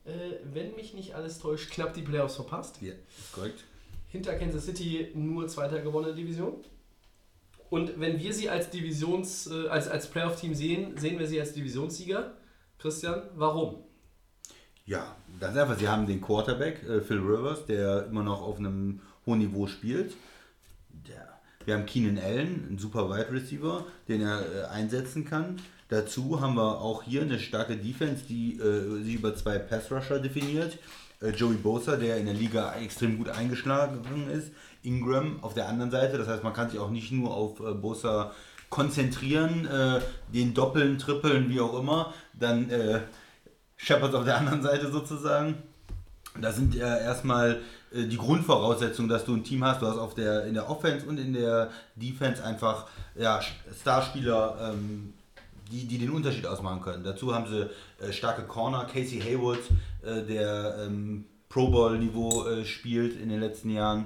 Äh, 0.04 0.10
wenn 0.54 0.76
mich 0.76 0.94
nicht 0.94 1.16
alles 1.16 1.40
täuscht, 1.40 1.72
knapp 1.72 1.94
die 1.94 2.02
Playoffs 2.02 2.36
verpasst. 2.36 2.82
Ja, 2.82 2.94
ist 2.94 3.34
korrekt. 3.34 3.64
Hinter 4.10 4.36
Kansas 4.36 4.66
City 4.66 5.12
nur 5.14 5.48
zweiter 5.48 5.80
gewonnene 5.80 6.16
Division. 6.16 6.56
Und 7.70 8.00
wenn 8.00 8.20
wir 8.20 8.34
sie 8.34 8.50
als 8.50 8.70
Divisions, 8.70 9.48
äh, 9.48 9.68
als, 9.70 9.88
als 9.88 10.10
Playoff-Team 10.10 10.54
sehen, 10.54 10.98
sehen 10.98 11.18
wir 11.18 11.28
sie 11.28 11.40
als 11.40 11.54
Divisionssieger. 11.54 12.34
Christian, 12.78 13.22
warum? 13.36 13.84
Ja, 14.86 15.16
ganz 15.40 15.56
einfach. 15.56 15.78
Sie 15.80 15.88
haben 15.88 16.06
den 16.06 16.20
Quarterback, 16.20 16.84
äh, 16.84 17.00
Phil 17.00 17.20
Rivers, 17.20 17.66
der 17.66 18.08
immer 18.08 18.24
noch 18.24 18.42
auf 18.42 18.58
einem 18.58 19.02
hohen 19.26 19.40
Niveau 19.40 19.68
spielt. 19.68 20.16
Der, 21.08 21.40
wir 21.64 21.76
haben 21.76 21.86
Keenan 21.86 22.18
Allen, 22.22 22.68
ein 22.72 22.78
super 22.78 23.10
Wide 23.10 23.32
Receiver, 23.32 23.86
den 24.10 24.22
er 24.22 24.42
äh, 24.42 24.64
einsetzen 24.66 25.24
kann. 25.24 25.62
Dazu 25.92 26.40
haben 26.40 26.56
wir 26.56 26.80
auch 26.80 27.04
hier 27.04 27.24
eine 27.24 27.38
starke 27.38 27.76
Defense, 27.76 28.24
die 28.24 28.58
äh, 28.58 29.04
sich 29.04 29.16
über 29.16 29.36
zwei 29.36 29.60
Pass 29.60 29.92
Rusher 29.92 30.20
definiert. 30.20 30.78
Äh, 31.22 31.32
Joey 31.32 31.58
Bosa, 31.58 31.98
der 31.98 32.16
in 32.16 32.28
der 32.28 32.34
Liga 32.34 32.76
extrem 32.76 33.18
gut 33.18 33.28
eingeschlagen 33.28 34.30
ist. 34.30 34.54
Ingram 34.84 35.44
auf 35.44 35.54
der 35.54 35.68
anderen 35.68 35.92
Seite. 35.92 36.18
Das 36.18 36.30
heißt, 36.30 36.46
man 36.46 36.54
kann 36.54 36.70
sich 36.70 36.80
auch 36.80 36.92
nicht 36.92 37.12
nur 37.12 37.34
auf 37.34 37.60
äh, 37.60 37.74
Bosa 37.74 38.32
konzentrieren, 38.70 39.66
äh, 39.66 40.00
den 40.34 40.54
doppeln, 40.54 40.98
trippeln, 40.98 41.50
wie 41.50 41.60
auch 41.60 41.78
immer. 41.78 42.14
Dann 42.40 42.70
äh, 42.70 43.02
Shepard 43.76 44.16
auf 44.16 44.24
der 44.24 44.38
anderen 44.38 44.64
Seite 44.64 44.90
sozusagen. 44.90 45.56
Das 46.40 46.56
sind 46.56 46.74
ja 46.74 47.00
erstmal 47.00 47.60
äh, 47.94 48.06
die 48.06 48.18
Grundvoraussetzungen, 48.18 49.10
dass 49.10 49.26
du 49.26 49.36
ein 49.36 49.44
Team 49.44 49.66
hast. 49.66 49.82
Du 49.82 49.88
hast 49.88 49.98
auf 49.98 50.16
der, 50.16 50.46
in 50.46 50.54
der 50.54 50.70
Offense 50.70 51.06
und 51.06 51.18
in 51.18 51.34
der 51.34 51.70
Defense 51.98 52.42
einfach 52.42 52.88
ja, 53.16 53.42
Starspieler, 53.82 54.72
ähm, 54.72 55.16
die, 55.72 55.86
die 55.86 55.98
den 55.98 56.12
Unterschied 56.12 56.46
ausmachen 56.46 56.82
können. 56.82 57.04
Dazu 57.04 57.34
haben 57.34 57.48
sie 57.48 57.70
äh, 58.04 58.12
starke 58.12 58.44
Corner, 58.44 58.86
Casey 58.86 59.20
Haywood, 59.20 59.60
äh, 60.04 60.24
der 60.24 60.86
ähm, 60.86 61.26
Pro 61.50 61.70
Bowl-Niveau 61.70 62.48
äh, 62.48 62.66
spielt 62.66 63.20
in 63.20 63.30
den 63.30 63.40
letzten 63.40 63.72
Jahren. 63.72 64.06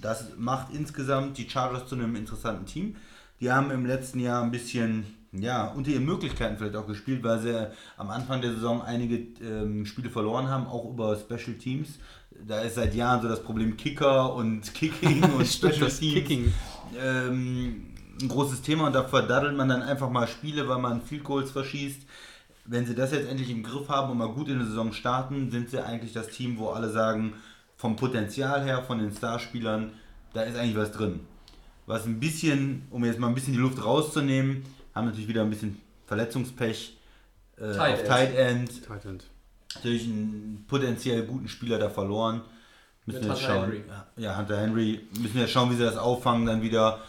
Das 0.00 0.36
macht 0.36 0.72
insgesamt 0.72 1.36
die 1.38 1.48
Chargers 1.48 1.86
zu 1.88 1.94
einem 1.94 2.14
interessanten 2.16 2.66
Team. 2.66 2.96
Die 3.40 3.50
haben 3.50 3.70
im 3.70 3.86
letzten 3.86 4.20
Jahr 4.20 4.42
ein 4.42 4.50
bisschen 4.50 5.04
ja, 5.32 5.68
unter 5.68 5.90
ihren 5.90 6.04
Möglichkeiten 6.04 6.56
vielleicht 6.58 6.76
auch 6.76 6.86
gespielt, 6.86 7.22
weil 7.22 7.40
sie 7.40 7.68
am 7.96 8.10
Anfang 8.10 8.40
der 8.40 8.52
Saison 8.52 8.82
einige 8.82 9.16
ähm, 9.44 9.86
Spiele 9.86 10.10
verloren 10.10 10.48
haben, 10.48 10.66
auch 10.66 10.90
über 10.90 11.16
Special 11.16 11.56
Teams. 11.56 11.98
Da 12.46 12.60
ist 12.60 12.74
seit 12.76 12.94
Jahren 12.94 13.22
so 13.22 13.28
das 13.28 13.42
Problem 13.42 13.76
Kicker 13.76 14.34
und 14.34 14.72
Kicking 14.74 15.22
und 15.38 15.46
Special 15.46 15.88
Teams 15.88 16.00
Kicking. 16.00 16.52
ähm, 16.98 17.89
ein 18.22 18.28
großes 18.28 18.62
Thema 18.62 18.86
und 18.86 18.94
da 18.94 19.04
verdaddelt 19.04 19.56
man 19.56 19.68
dann 19.68 19.82
einfach 19.82 20.10
mal 20.10 20.26
Spiele, 20.26 20.68
weil 20.68 20.78
man 20.78 21.02
Field 21.02 21.24
Goals 21.24 21.50
verschießt. 21.50 22.02
Wenn 22.66 22.86
sie 22.86 22.94
das 22.94 23.12
jetzt 23.12 23.28
endlich 23.28 23.50
im 23.50 23.62
Griff 23.62 23.88
haben 23.88 24.10
und 24.10 24.18
mal 24.18 24.28
gut 24.28 24.48
in 24.48 24.58
der 24.58 24.66
Saison 24.66 24.92
starten, 24.92 25.50
sind 25.50 25.70
sie 25.70 25.84
eigentlich 25.84 26.12
das 26.12 26.28
Team, 26.28 26.58
wo 26.58 26.68
alle 26.68 26.90
sagen, 26.90 27.34
vom 27.76 27.96
Potenzial 27.96 28.62
her, 28.62 28.82
von 28.82 28.98
den 28.98 29.10
Starspielern, 29.10 29.92
da 30.34 30.42
ist 30.42 30.56
eigentlich 30.56 30.76
was 30.76 30.92
drin. 30.92 31.20
Was 31.86 32.06
ein 32.06 32.20
bisschen, 32.20 32.86
um 32.90 33.04
jetzt 33.04 33.18
mal 33.18 33.28
ein 33.28 33.34
bisschen 33.34 33.54
die 33.54 33.58
Luft 33.58 33.84
rauszunehmen, 33.84 34.64
haben 34.94 35.06
natürlich 35.06 35.28
wieder 35.28 35.42
ein 35.42 35.50
bisschen 35.50 35.80
Verletzungspech 36.06 36.96
äh, 37.56 37.72
Tight 37.72 37.94
auf 37.94 38.00
End. 38.00 38.08
Tight 38.08 38.34
End. 38.34 38.86
Tight 38.86 39.04
End. 39.06 39.24
Natürlich 39.74 40.04
einen 40.04 40.64
potenziell 40.68 41.24
guten 41.24 41.48
Spieler 41.48 41.78
da 41.78 41.88
verloren. 41.88 42.42
Müssen 43.06 43.20
Mit 43.20 43.28
wir 43.28 43.34
jetzt 43.34 43.48
Hunter 43.48 43.54
schauen. 43.54 43.70
Henry. 43.70 43.84
Ja, 44.16 44.36
Hunter 44.36 44.60
Henry. 44.60 45.00
Müssen 45.18 45.34
wir 45.34 45.42
jetzt 45.42 45.52
schauen, 45.52 45.70
wie 45.70 45.76
sie 45.76 45.84
das 45.84 45.96
auffangen 45.96 46.46
dann 46.46 46.62
wieder. 46.62 47.00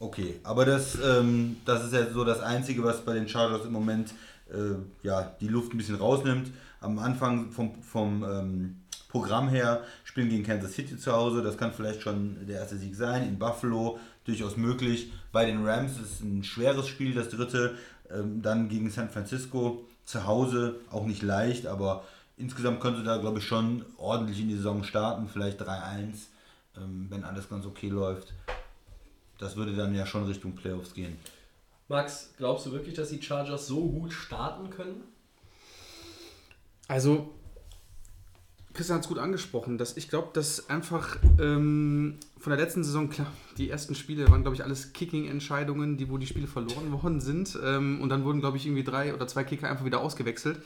Okay, 0.00 0.38
aber 0.44 0.64
das, 0.64 0.96
ähm, 1.04 1.56
das 1.64 1.84
ist 1.84 1.92
ja 1.92 2.08
so 2.10 2.24
das 2.24 2.40
Einzige, 2.40 2.84
was 2.84 3.04
bei 3.04 3.14
den 3.14 3.28
Chargers 3.28 3.64
im 3.64 3.72
Moment 3.72 4.14
äh, 4.50 4.76
ja, 5.02 5.34
die 5.40 5.48
Luft 5.48 5.74
ein 5.74 5.78
bisschen 5.78 5.96
rausnimmt. 5.96 6.52
Am 6.80 6.98
Anfang 7.00 7.50
vom, 7.50 7.82
vom 7.82 8.22
ähm, 8.22 8.76
Programm 9.08 9.48
her 9.48 9.82
spielen 10.04 10.28
gegen 10.28 10.44
Kansas 10.44 10.74
City 10.74 10.96
zu 10.96 11.12
Hause. 11.12 11.42
Das 11.42 11.56
kann 11.56 11.72
vielleicht 11.72 12.02
schon 12.02 12.46
der 12.46 12.60
erste 12.60 12.76
Sieg 12.76 12.94
sein. 12.94 13.26
In 13.26 13.38
Buffalo 13.38 13.98
durchaus 14.24 14.56
möglich. 14.56 15.10
Bei 15.32 15.46
den 15.46 15.66
Rams 15.66 15.98
ist 15.98 16.20
ein 16.20 16.44
schweres 16.44 16.86
Spiel, 16.86 17.14
das 17.14 17.30
dritte. 17.30 17.74
Ähm, 18.10 18.40
dann 18.40 18.68
gegen 18.68 18.90
San 18.90 19.10
Francisco 19.10 19.84
zu 20.04 20.26
Hause 20.26 20.76
auch 20.90 21.06
nicht 21.06 21.22
leicht, 21.22 21.66
aber 21.66 22.04
insgesamt 22.36 22.80
könnte 22.80 23.02
da, 23.02 23.16
glaube 23.18 23.40
ich, 23.40 23.44
schon 23.44 23.84
ordentlich 23.96 24.40
in 24.40 24.48
die 24.48 24.56
Saison 24.56 24.84
starten. 24.84 25.28
Vielleicht 25.28 25.60
3-1, 25.60 26.28
ähm, 26.76 27.06
wenn 27.10 27.24
alles 27.24 27.48
ganz 27.48 27.66
okay 27.66 27.88
läuft. 27.88 28.32
Das 29.38 29.56
würde 29.56 29.74
dann 29.74 29.94
ja 29.94 30.04
schon 30.04 30.24
Richtung 30.24 30.54
Playoffs 30.54 30.94
gehen. 30.94 31.16
Max, 31.88 32.34
glaubst 32.36 32.66
du 32.66 32.72
wirklich, 32.72 32.94
dass 32.94 33.08
die 33.08 33.22
Chargers 33.22 33.66
so 33.66 33.88
gut 33.88 34.12
starten 34.12 34.68
können? 34.70 35.02
Also, 36.86 37.30
Christian 38.74 38.96
hat 38.96 39.04
es 39.04 39.08
gut 39.08 39.18
angesprochen, 39.18 39.78
dass 39.78 39.96
ich 39.96 40.08
glaube, 40.08 40.28
dass 40.34 40.68
einfach 40.68 41.16
ähm, 41.40 42.18
von 42.38 42.50
der 42.50 42.60
letzten 42.60 42.84
Saison, 42.84 43.08
klar, 43.08 43.32
die 43.56 43.70
ersten 43.70 43.94
Spiele 43.94 44.28
waren, 44.30 44.42
glaube 44.42 44.54
ich, 44.54 44.64
alles 44.64 44.92
Kicking-Entscheidungen, 44.92 45.96
die, 45.96 46.10
wo 46.10 46.18
die 46.18 46.26
Spiele 46.26 46.46
verloren 46.46 46.92
worden 46.92 47.20
sind. 47.20 47.58
Ähm, 47.62 48.00
und 48.00 48.08
dann 48.10 48.24
wurden, 48.24 48.40
glaube 48.40 48.56
ich, 48.56 48.66
irgendwie 48.66 48.84
drei 48.84 49.14
oder 49.14 49.26
zwei 49.26 49.44
Kicker 49.44 49.70
einfach 49.70 49.84
wieder 49.84 50.00
ausgewechselt. 50.00 50.60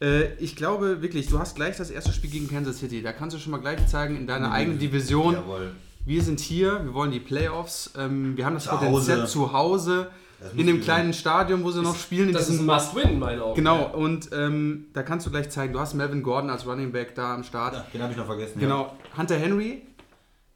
Äh, 0.00 0.34
ich 0.34 0.56
glaube 0.56 1.02
wirklich, 1.02 1.28
du 1.28 1.38
hast 1.38 1.54
gleich 1.54 1.76
das 1.76 1.90
erste 1.90 2.12
Spiel 2.12 2.30
gegen 2.30 2.48
Kansas 2.48 2.78
City. 2.78 3.02
Da 3.02 3.12
kannst 3.12 3.36
du 3.36 3.40
schon 3.40 3.52
mal 3.52 3.60
gleich 3.60 3.86
zeigen, 3.86 4.16
in 4.16 4.26
deiner 4.26 4.50
eigenen 4.50 4.78
Division, 4.78 5.34
Jawohl. 5.34 5.72
Wir 6.04 6.22
sind 6.22 6.40
hier, 6.40 6.84
wir 6.84 6.94
wollen 6.94 7.10
die 7.10 7.20
Playoffs, 7.20 7.92
ähm, 7.96 8.36
wir 8.36 8.46
haben 8.46 8.54
das 8.54 8.64
Zu 8.64 8.70
Potenzial 8.70 9.22
Hause. 9.22 9.32
zu 9.32 9.52
Hause, 9.52 10.10
Das 10.40 10.52
in 10.54 10.66
dem 10.66 10.80
kleinen 10.80 11.12
Stadion, 11.12 11.62
wo 11.62 11.70
sie 11.70 11.82
noch 11.82 11.96
spielen. 11.96 12.32
Das 12.32 12.48
ist 12.48 12.60
ein 12.60 12.66
Must-Win, 12.66 13.08
in 13.10 13.18
meinen 13.18 13.40
Augen. 13.40 13.54
Genau, 13.56 13.90
und 13.94 14.30
ähm, 14.32 14.86
da 14.92 15.02
kannst 15.02 15.26
du 15.26 15.30
gleich 15.30 15.50
zeigen, 15.50 15.72
du 15.72 15.80
hast 15.80 15.94
Melvin 15.94 16.22
Gordon 16.22 16.50
als 16.50 16.66
Running 16.66 16.92
Back 16.92 17.14
da 17.14 17.34
am 17.34 17.44
Start. 17.44 17.74
Ja, 17.74 17.86
den 17.92 18.02
habe 18.02 18.12
ich 18.12 18.18
noch 18.18 18.26
vergessen. 18.26 18.58
Genau, 18.58 18.96
Hunter 19.16 19.36
Henry 19.36 19.82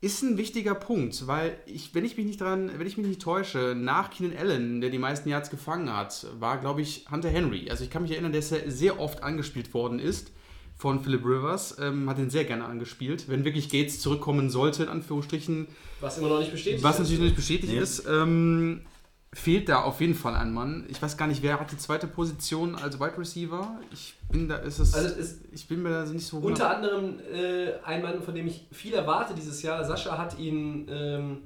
ist 0.01 0.23
ein 0.23 0.37
wichtiger 0.37 0.75
Punkt, 0.75 1.27
weil 1.27 1.57
ich, 1.65 1.95
wenn 1.95 2.05
ich 2.05 2.17
mich 2.19 2.27
nicht 2.27 2.41
dran, 2.41 2.71
wenn 2.77 2.87
ich 2.87 2.99
mich 2.99 3.07
nicht 3.07 3.23
täusche, 3.23 3.75
nach 3.75 4.11
Keenan 4.11 4.37
Allen, 4.37 4.81
der 4.83 4.91
die 4.91 4.99
meisten 4.99 5.31
Yards 5.31 5.49
gefangen 5.49 5.95
hat, 5.95 6.27
war, 6.39 6.59
glaube 6.59 6.83
ich, 6.83 7.07
Hunter 7.11 7.31
Henry. 7.31 7.71
Also 7.71 7.85
ich 7.85 7.91
kann 7.91 8.03
mich 8.03 8.11
erinnern, 8.11 8.33
dass 8.33 8.53
er 8.53 8.71
sehr 8.71 9.01
oft 9.01 9.23
angespielt 9.23 9.73
worden 9.73 9.99
ist 9.99 10.31
von 10.77 11.03
Philip 11.03 11.25
Rivers, 11.25 11.77
ähm, 11.81 12.09
hat 12.11 12.19
ihn 12.19 12.31
sehr 12.31 12.45
gerne 12.45 12.65
angespielt. 12.65 13.29
Wenn 13.29 13.45
wirklich 13.45 13.69
Gates 13.71 14.01
zurückkommen 14.01 14.51
sollte, 14.51 14.83
in 14.85 14.89
Anführungsstrichen, 14.89 15.69
Was 16.01 16.19
immer 16.19 16.29
noch 16.29 16.41
nicht 16.41 16.53
bestätigt 16.53 16.83
was 16.83 16.95
ist. 16.97 16.99
natürlich 17.01 17.19
noch 17.21 17.25
nicht 17.27 17.37
bestätigt 17.37 17.73
Nee. 17.73 17.79
ist, 17.79 18.07
ähm, 18.09 18.83
fehlt 19.33 19.69
da 19.69 19.83
auf 19.83 20.01
jeden 20.01 20.15
Fall 20.15 20.35
ein 20.37 20.53
Mann. 20.53 20.85
Ich 20.89 21.01
weiß 21.03 21.17
gar 21.17 21.27
nicht, 21.27 21.43
wer 21.43 21.59
hat 21.59 21.71
die 21.73 21.77
zweite 21.79 22.07
Position 22.07 22.75
als 22.77 23.01
Wide 23.01 23.19
Receiver. 23.19 23.79
Ich 23.93 24.15
bin 24.31 24.49
da, 24.49 24.57
ist 24.57 24.79
es, 24.79 24.95
Also 24.95 25.09
es 25.09 25.17
ist 25.17 25.41
ich 25.53 25.67
bin 25.69 25.83
mir 25.83 25.91
da 25.91 26.05
nicht 26.05 26.27
so 26.27 26.39
Unter 26.39 26.77
anderem 26.77 27.19
äh, 27.33 27.73
ein 27.85 28.03
Mann, 28.03 28.23
von 28.23 28.35
dem 28.35 28.47
ich 28.47 28.67
viel 28.73 28.95
erwarte 28.95 29.35
dieses 29.35 29.63
Jahr. 29.63 29.85
Sascha 29.85 30.19
hat 30.19 30.39
ihn 30.39 30.87
ähm, 30.89 31.39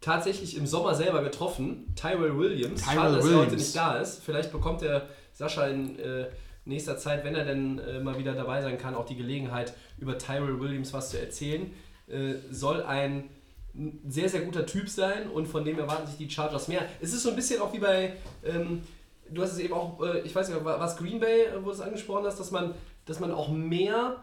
tatsächlich 0.00 0.56
im 0.56 0.66
Sommer 0.66 0.94
selber 0.94 1.22
getroffen. 1.22 1.92
Tyrell 1.94 2.38
Williams. 2.38 2.82
Tyrell 2.82 2.96
Schade, 2.96 3.16
dass 3.16 3.24
er 3.26 3.30
heute 3.36 3.46
Williams. 3.46 3.62
nicht 3.62 3.76
da 3.76 3.98
ist. 3.98 4.22
Vielleicht 4.22 4.52
bekommt 4.52 4.80
der 4.82 5.08
Sascha 5.32 5.66
in 5.66 5.98
äh, 5.98 6.26
nächster 6.66 6.98
Zeit, 6.98 7.24
wenn 7.24 7.34
er 7.34 7.44
denn 7.44 7.78
äh, 7.78 8.00
mal 8.00 8.18
wieder 8.18 8.34
dabei 8.34 8.60
sein 8.62 8.78
kann, 8.78 8.94
auch 8.94 9.06
die 9.06 9.16
Gelegenheit, 9.16 9.72
über 9.98 10.18
Tyrell 10.18 10.60
Williams 10.60 10.92
was 10.92 11.10
zu 11.10 11.18
erzählen. 11.18 11.72
Äh, 12.08 12.34
soll 12.50 12.82
ein 12.82 13.30
sehr, 14.08 14.28
sehr 14.28 14.40
guter 14.40 14.64
Typ 14.64 14.88
sein 14.88 15.28
und 15.28 15.46
von 15.46 15.64
dem 15.64 15.78
erwarten 15.78 16.06
sich 16.06 16.16
die 16.16 16.30
Chargers 16.30 16.68
mehr. 16.68 16.82
Es 17.00 17.12
ist 17.12 17.22
so 17.22 17.30
ein 17.30 17.36
bisschen 17.36 17.60
auch 17.60 17.72
wie 17.72 17.78
bei, 17.78 18.14
ähm, 18.44 18.82
du 19.30 19.42
hast 19.42 19.52
es 19.52 19.58
eben 19.58 19.74
auch, 19.74 20.00
äh, 20.02 20.20
ich 20.20 20.34
weiß 20.34 20.48
nicht, 20.48 20.64
was 20.64 20.96
Green 20.96 21.20
Bay, 21.20 21.42
äh, 21.42 21.56
wo 21.60 21.66
du 21.66 21.72
es 21.72 21.80
angesprochen 21.80 22.24
hast, 22.24 22.40
dass 22.40 22.50
man, 22.50 22.74
dass 23.04 23.20
man 23.20 23.32
auch 23.32 23.48
mehr, 23.48 24.22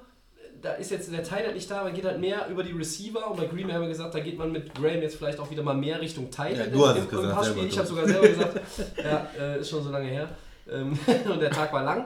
da 0.61 0.73
ist 0.73 0.91
jetzt 0.91 1.11
der 1.11 1.23
Tyler 1.23 1.51
nicht 1.53 1.69
da, 1.69 1.83
man 1.83 1.93
geht 1.93 2.05
halt 2.05 2.19
mehr 2.19 2.47
über 2.49 2.63
die 2.63 2.71
Receiver 2.71 3.29
und 3.29 3.37
bei 3.37 3.45
Green 3.45 3.67
Bay 3.67 3.73
haben 3.73 3.81
wir 3.81 3.89
gesagt, 3.89 4.15
da 4.15 4.19
geht 4.19 4.37
man 4.37 4.51
mit 4.51 4.73
Graham 4.73 5.01
jetzt 5.01 5.17
vielleicht 5.17 5.39
auch 5.39 5.51
wieder 5.51 5.61
mal 5.61 5.75
mehr 5.75 6.01
Richtung 6.01 6.31
Tight 6.31 6.57
Ja, 6.57 6.65
du 6.65 6.87
hast 6.87 6.97
im, 6.97 7.03
es 7.03 7.11
im 7.11 7.17
gesagt, 7.17 7.35
Passspiel. 7.35 7.65
Ich 7.65 7.77
habe 7.77 7.87
sogar 7.87 8.07
selber 8.07 8.27
gesagt, 8.27 8.61
ja, 8.97 9.27
äh, 9.39 9.59
ist 9.59 9.69
schon 9.69 9.83
so 9.83 9.91
lange 9.91 10.07
her 10.07 10.29
ähm, 10.71 10.97
und 11.31 11.39
der 11.41 11.51
Tag 11.51 11.71
war 11.73 11.83
lang. 11.83 12.05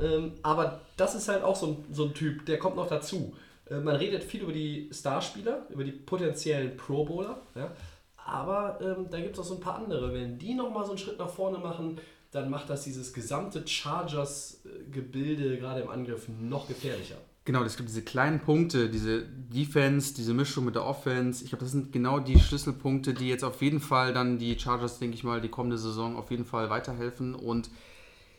Ähm, 0.00 0.32
aber 0.42 0.80
das 0.96 1.14
ist 1.14 1.28
halt 1.28 1.42
auch 1.42 1.56
so 1.56 1.66
ein, 1.66 1.84
so 1.92 2.04
ein 2.04 2.14
Typ, 2.14 2.46
der 2.46 2.58
kommt 2.58 2.76
noch 2.76 2.88
dazu. 2.88 3.34
Äh, 3.70 3.80
man 3.80 3.96
redet 3.96 4.24
viel 4.24 4.42
über 4.42 4.52
die 4.52 4.90
Starspieler, 4.92 5.66
über 5.70 5.84
die 5.84 5.92
potenziellen 5.92 6.76
Pro 6.76 7.04
Bowler, 7.04 7.40
ja? 7.54 7.72
aber 8.16 8.78
ähm, 8.80 9.06
da 9.10 9.20
gibt 9.20 9.34
es 9.34 9.40
auch 9.40 9.44
so 9.44 9.54
ein 9.54 9.60
paar 9.60 9.76
andere. 9.76 10.12
Wenn 10.12 10.38
die 10.38 10.54
nochmal 10.54 10.84
so 10.84 10.90
einen 10.90 10.98
Schritt 10.98 11.18
nach 11.18 11.30
vorne 11.30 11.58
machen, 11.58 11.98
dann 12.32 12.50
macht 12.50 12.68
das 12.68 12.84
dieses 12.84 13.12
gesamte 13.12 13.66
Chargers-Gebilde 13.66 15.58
gerade 15.58 15.80
im 15.80 15.90
Angriff 15.90 16.28
noch 16.28 16.68
gefährlicher. 16.68 17.16
Genau, 17.46 17.62
es 17.62 17.76
gibt 17.76 17.88
diese 17.88 18.02
kleinen 18.02 18.40
Punkte, 18.40 18.90
diese 18.90 19.22
Defense, 19.22 20.12
diese 20.14 20.34
Mischung 20.34 20.64
mit 20.64 20.74
der 20.74 20.84
Offense. 20.84 21.44
Ich 21.44 21.50
glaube, 21.50 21.64
das 21.64 21.70
sind 21.70 21.92
genau 21.92 22.18
die 22.18 22.40
Schlüsselpunkte, 22.40 23.14
die 23.14 23.28
jetzt 23.28 23.44
auf 23.44 23.62
jeden 23.62 23.78
Fall 23.78 24.12
dann 24.12 24.38
die 24.38 24.58
Chargers, 24.58 24.98
denke 24.98 25.14
ich 25.14 25.22
mal, 25.22 25.40
die 25.40 25.48
kommende 25.48 25.78
Saison 25.78 26.16
auf 26.16 26.32
jeden 26.32 26.44
Fall 26.44 26.70
weiterhelfen. 26.70 27.36
Und 27.36 27.70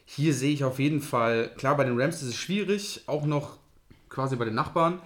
hier 0.10 0.34
sehe 0.34 0.54
ich 0.54 0.64
auf 0.64 0.80
jeden 0.80 1.02
Fall, 1.02 1.50
klar, 1.58 1.76
bei 1.76 1.84
den 1.84 2.00
Rams 2.00 2.22
ist 2.22 2.30
es 2.30 2.36
schwierig, 2.36 3.02
auch 3.08 3.26
noch 3.26 3.58
quasi 4.10 4.36
bei 4.38 4.46
den 4.46 4.56
Nachbarn. 4.56 5.00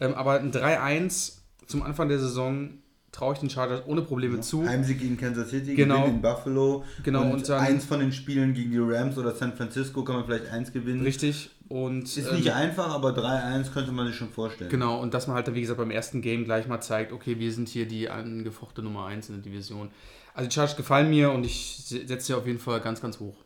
Ähm, 0.00 0.14
aber 0.14 0.38
ein 0.38 0.52
3-1 0.52 1.38
zum 1.66 1.82
Anfang 1.82 2.08
der 2.08 2.18
Saison 2.20 2.70
traue 3.10 3.34
ich 3.34 3.40
den 3.40 3.50
Chargers 3.50 3.82
ohne 3.86 4.02
Probleme 4.02 4.40
zu. 4.40 4.66
Heimsieg 4.66 4.98
gegen 5.00 5.16
Kansas 5.16 5.50
City, 5.50 5.74
Genau. 5.74 6.02
Gewinn 6.02 6.14
in 6.16 6.22
Buffalo. 6.22 6.84
Genau, 7.02 7.22
und, 7.22 7.32
und 7.34 7.48
dann- 7.48 7.60
eins 7.60 7.84
von 7.84 7.98
den 8.00 8.12
Spielen 8.12 8.54
gegen 8.54 8.70
die 8.70 8.78
Rams 8.78 9.18
oder 9.18 9.34
San 9.34 9.54
Francisco 9.56 10.02
kann 10.04 10.16
man 10.16 10.24
vielleicht 10.24 10.48
eins 10.50 10.72
gewinnen. 10.72 11.02
Richtig. 11.02 11.50
Und 11.68 12.04
Ist 12.04 12.28
ähm, 12.28 12.36
nicht 12.36 12.52
einfach, 12.52 12.88
aber 12.94 13.10
3-1 13.10 13.72
könnte 13.72 13.90
man 13.92 14.06
sich 14.06 14.16
schon 14.16 14.30
vorstellen. 14.30 14.70
Genau, 14.70 15.00
und 15.00 15.14
dass 15.14 15.26
man 15.26 15.36
halt, 15.36 15.52
wie 15.54 15.60
gesagt, 15.60 15.78
beim 15.78 15.90
ersten 15.90 16.20
Game 16.22 16.44
gleich 16.44 16.66
mal 16.68 16.80
zeigt, 16.80 17.10
okay, 17.12 17.38
wir 17.38 17.52
sind 17.52 17.68
hier 17.68 17.86
die 17.86 18.08
angefochte 18.10 18.82
Nummer 18.82 19.06
1 19.06 19.28
in 19.30 19.36
der 19.36 19.42
Division. 19.44 19.90
Also 20.34 20.48
die 20.48 20.54
Chargers 20.54 20.76
gefallen 20.76 21.08
mir 21.10 21.30
und 21.30 21.44
ich 21.46 21.82
se- 21.86 22.06
setze 22.06 22.26
sie 22.26 22.34
auf 22.34 22.46
jeden 22.46 22.58
Fall 22.58 22.80
ganz, 22.80 23.00
ganz 23.00 23.18
hoch. 23.20 23.36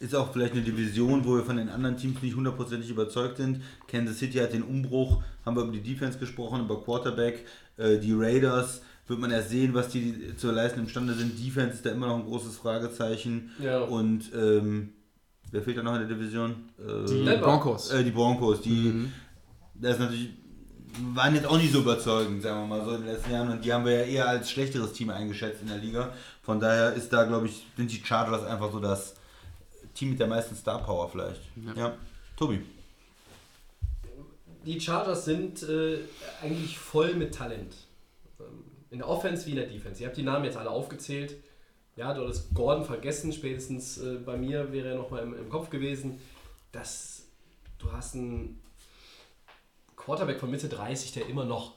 Ist 0.00 0.14
auch 0.14 0.32
vielleicht 0.32 0.52
eine 0.52 0.62
Division, 0.62 1.24
wo 1.24 1.36
wir 1.36 1.44
von 1.44 1.56
den 1.56 1.68
anderen 1.68 1.96
Teams 1.96 2.22
nicht 2.22 2.36
hundertprozentig 2.36 2.88
überzeugt 2.90 3.38
sind. 3.38 3.62
Kansas 3.88 4.18
City 4.18 4.38
hat 4.38 4.52
den 4.52 4.62
Umbruch, 4.62 5.22
haben 5.44 5.56
wir 5.56 5.64
über 5.64 5.72
die 5.72 5.82
Defense 5.82 6.18
gesprochen, 6.18 6.60
über 6.60 6.80
Quarterback. 6.82 7.44
Äh, 7.76 7.98
Die 7.98 8.12
Raiders 8.12 8.82
wird 9.08 9.18
man 9.18 9.30
erst 9.30 9.50
sehen, 9.50 9.74
was 9.74 9.88
die 9.88 10.36
zu 10.36 10.50
leisten 10.52 10.80
imstande 10.80 11.14
sind. 11.14 11.38
Defense 11.44 11.74
ist 11.76 11.86
da 11.86 11.90
immer 11.90 12.06
noch 12.08 12.16
ein 12.16 12.24
großes 12.26 12.56
Fragezeichen. 12.58 13.50
Ja. 13.60 13.80
Und 13.80 14.30
ähm, 14.34 14.90
wer 15.50 15.62
fehlt 15.62 15.78
da 15.78 15.82
noch 15.82 15.94
in 15.94 16.06
der 16.06 16.16
Division? 16.16 16.54
Äh, 16.78 17.06
Die. 17.08 17.36
Broncos. 17.40 17.90
Äh, 17.90 18.04
die 18.04 18.10
Broncos, 18.10 18.60
die 18.60 18.70
Mhm. 18.70 19.12
das 19.74 19.92
ist 19.94 20.00
natürlich 20.00 20.30
waren 21.14 21.34
jetzt 21.34 21.46
auch 21.46 21.58
nicht 21.58 21.70
so 21.72 21.80
überzeugend, 21.80 22.42
sagen 22.42 22.62
wir 22.68 22.76
mal 22.78 22.84
so 22.84 22.92
in 22.94 23.02
den 23.02 23.12
letzten 23.12 23.30
Jahren 23.30 23.50
und 23.50 23.62
die 23.64 23.72
haben 23.72 23.84
wir 23.84 23.92
ja 23.92 24.02
eher 24.04 24.28
als 24.28 24.50
schlechteres 24.50 24.92
Team 24.94 25.10
eingeschätzt 25.10 25.60
in 25.60 25.68
der 25.68 25.76
Liga. 25.76 26.12
Von 26.42 26.58
daher 26.60 26.94
ist 26.94 27.12
da 27.12 27.24
glaube 27.24 27.46
ich 27.46 27.66
sind 27.76 27.90
die 27.92 28.02
Chargers 28.02 28.44
einfach 28.44 28.72
so 28.72 28.80
das 28.80 29.14
Team 29.98 30.10
mit 30.10 30.20
der 30.20 30.28
meisten 30.28 30.54
Star 30.54 30.82
Power 30.82 31.08
vielleicht. 31.08 31.40
Ja. 31.76 31.96
Tobi. 32.36 32.60
Die 34.64 34.80
Chargers 34.80 35.24
sind 35.24 35.62
äh, 35.64 35.98
eigentlich 36.40 36.78
voll 36.78 37.14
mit 37.14 37.34
Talent. 37.34 37.74
Ähm, 38.38 38.64
in 38.90 38.98
der 38.98 39.08
Offense 39.08 39.46
wie 39.46 39.50
in 39.50 39.56
der 39.56 39.66
Defense. 39.66 40.00
Ihr 40.00 40.06
habt 40.06 40.16
die 40.16 40.22
Namen 40.22 40.44
jetzt 40.44 40.56
alle 40.56 40.70
aufgezählt. 40.70 41.36
Ja, 41.96 42.14
du 42.14 42.22
hattest 42.22 42.54
Gordon 42.54 42.84
vergessen, 42.84 43.32
spätestens 43.32 43.98
äh, 43.98 44.18
bei 44.24 44.36
mir 44.36 44.72
wäre 44.72 44.90
er 44.90 44.96
nochmal 44.96 45.24
im, 45.24 45.34
im 45.36 45.48
Kopf 45.48 45.68
gewesen. 45.68 46.20
Das, 46.70 47.24
du 47.78 47.90
hast 47.90 48.14
einen 48.14 48.62
Quarterback 49.96 50.38
von 50.38 50.50
Mitte 50.50 50.68
30, 50.68 51.12
der 51.12 51.26
immer 51.26 51.44
noch 51.44 51.74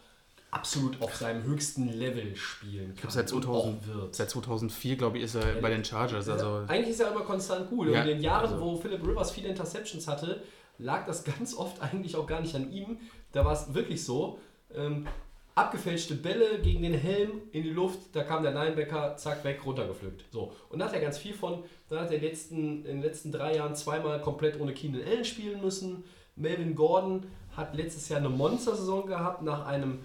absolut 0.52 1.02
auf 1.02 1.16
seinem 1.16 1.44
höchsten 1.44 1.88
Level 1.88 2.36
spielen 2.36 2.88
kann. 2.88 2.94
Ich 2.96 3.02
glaube, 3.02 3.14
seit, 3.14 3.32
und 3.32 3.44
2000, 3.44 3.84
auch 3.84 3.88
wird. 3.88 4.16
seit 4.16 4.30
2004, 4.30 4.96
glaube 4.98 5.18
ich, 5.18 5.24
ist 5.24 5.36
er 5.36 5.62
bei 5.62 5.70
den 5.70 5.84
Chargers. 5.84 6.28
Also, 6.28 6.64
Eigentlich 6.68 6.90
ist 6.90 7.00
er 7.00 7.12
immer 7.12 7.22
konstant 7.22 7.70
gut. 7.70 7.88
Ja, 7.88 8.02
in 8.02 8.08
den 8.08 8.22
Jahren, 8.22 8.52
also- 8.52 8.60
wo 8.60 8.76
Philip 8.76 9.02
Rivers 9.06 9.32
viele 9.32 9.48
Interceptions 9.50 10.08
hatte, 10.08 10.44
lag 10.78 11.06
das 11.06 11.24
ganz 11.40 11.56
oft 11.56 11.82
eigentlich 11.82 12.16
auch 12.16 12.28
gar 12.28 12.42
nicht 12.42 12.54
an 12.56 12.72
ihm. 12.72 12.98
Da 13.32 13.46
war 13.46 13.54
es 13.54 13.74
wirklich 13.74 14.04
so. 14.04 14.40
Ähm, 14.76 15.08
abgefälschte 15.56 16.16
Bälle 16.16 16.60
gegen 16.60 16.82
den 16.84 16.94
Helm 16.94 17.42
in 17.52 17.64
die 17.64 17.70
Luft, 17.72 18.00
da 18.14 18.24
kam 18.24 18.42
der 18.44 18.54
Linebacker, 18.54 19.16
zack, 19.18 19.44
weg, 19.44 19.66
runtergepflückt. 19.66 20.26
So. 20.32 20.54
Und 20.70 20.80
da 20.80 20.86
hat 20.86 20.94
er 20.94 21.02
ganz 21.02 21.18
viel 21.18 21.34
von. 21.34 21.64
Dann 21.90 22.00
hat 22.00 22.10
er 22.10 22.16
in 22.16 22.22
den 22.22 22.30
letzten, 22.30 22.58
in 22.58 22.84
den 22.84 23.02
letzten 23.02 23.32
drei 23.32 23.56
Jahren 23.56 23.76
zweimal 23.76 24.22
komplett 24.22 24.60
ohne 24.60 24.74
Keenan 24.74 25.02
Allen 25.06 25.26
spielen 25.26 25.62
müssen. 25.62 26.04
Melvin 26.36 26.76
Gordon 26.76 27.26
hat 27.56 27.76
letztes 27.76 28.08
Jahr 28.10 28.20
eine 28.20 28.30
Monstersaison 28.30 29.06
gehabt, 29.08 29.42
nach 29.44 29.66
einem 29.66 30.00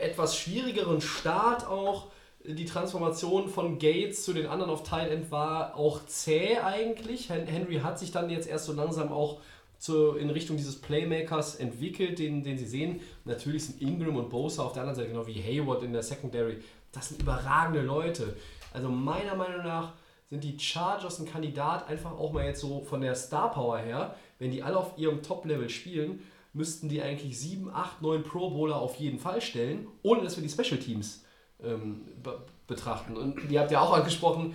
etwas 0.00 0.36
schwierigeren 0.36 1.00
Start 1.00 1.66
auch. 1.66 2.08
Die 2.42 2.64
Transformation 2.64 3.48
von 3.48 3.78
Gates 3.78 4.24
zu 4.24 4.32
den 4.32 4.46
anderen 4.46 4.70
auf 4.70 4.82
Tight 4.82 5.10
End 5.10 5.30
war 5.30 5.76
auch 5.76 6.06
zäh 6.06 6.56
eigentlich. 6.58 7.28
Hen- 7.28 7.46
Henry 7.46 7.80
hat 7.80 7.98
sich 7.98 8.12
dann 8.12 8.30
jetzt 8.30 8.48
erst 8.48 8.64
so 8.64 8.72
langsam 8.72 9.12
auch 9.12 9.40
zu, 9.78 10.12
in 10.12 10.30
Richtung 10.30 10.56
dieses 10.56 10.80
Playmakers 10.80 11.56
entwickelt, 11.56 12.18
den, 12.18 12.42
den 12.42 12.56
sie 12.56 12.66
sehen. 12.66 13.00
Natürlich 13.24 13.66
sind 13.66 13.82
Ingram 13.82 14.16
und 14.16 14.30
Bosa 14.30 14.62
auf 14.62 14.72
der 14.72 14.82
anderen 14.82 14.96
Seite, 14.96 15.08
genau 15.08 15.26
wie 15.26 15.42
Hayward 15.42 15.82
in 15.82 15.92
der 15.92 16.02
Secondary. 16.02 16.58
Das 16.92 17.08
sind 17.08 17.22
überragende 17.22 17.82
Leute. 17.82 18.36
Also 18.72 18.88
meiner 18.88 19.34
Meinung 19.34 19.62
nach 19.64 19.92
sind 20.28 20.44
die 20.44 20.58
Chargers 20.58 21.18
ein 21.18 21.26
Kandidat, 21.26 21.88
einfach 21.88 22.12
auch 22.12 22.32
mal 22.32 22.46
jetzt 22.46 22.60
so 22.60 22.80
von 22.82 23.00
der 23.00 23.14
Star 23.14 23.50
Power 23.50 23.78
her, 23.78 24.14
wenn 24.38 24.50
die 24.50 24.62
alle 24.62 24.78
auf 24.78 24.92
ihrem 24.96 25.22
Top-Level 25.22 25.68
spielen, 25.68 26.22
müssten 26.52 26.88
die 26.88 27.02
eigentlich 27.02 27.38
7, 27.38 27.70
8, 27.72 28.02
9 28.02 28.22
Pro 28.22 28.50
Bowler 28.50 28.76
auf 28.76 28.96
jeden 28.96 29.18
Fall 29.18 29.40
stellen, 29.40 29.86
ohne 30.02 30.22
dass 30.22 30.36
wir 30.36 30.42
die 30.42 30.48
Special 30.48 30.80
Teams 30.80 31.24
ähm, 31.62 32.02
be 32.22 32.38
betrachten. 32.66 33.16
Und 33.16 33.50
ihr 33.50 33.58
habt 33.58 33.72
ja 33.72 33.80
auch 33.80 33.92
angesprochen, 33.92 34.54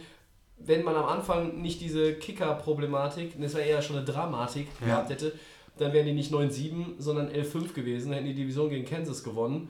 wenn 0.57 0.85
man 0.85 0.95
am 0.95 1.03
Anfang 1.05 1.61
nicht 1.61 1.81
diese 1.81 2.13
Kicker-Problematik, 2.13 3.33
das 3.41 3.55
wäre 3.55 3.67
eher 3.67 3.81
schon 3.81 3.97
eine 3.97 4.05
Dramatik 4.05 4.67
gehabt 4.79 5.09
hätte, 5.09 5.33
dann 5.77 5.91
wären 5.91 6.05
die 6.05 6.13
nicht 6.13 6.31
9-7, 6.31 6.93
sondern 6.97 7.29
11-5 7.29 7.73
gewesen, 7.73 8.13
hätten 8.13 8.25
die 8.25 8.33
Division 8.33 8.69
gegen 8.69 8.85
Kansas 8.85 9.21
gewonnen. 9.21 9.69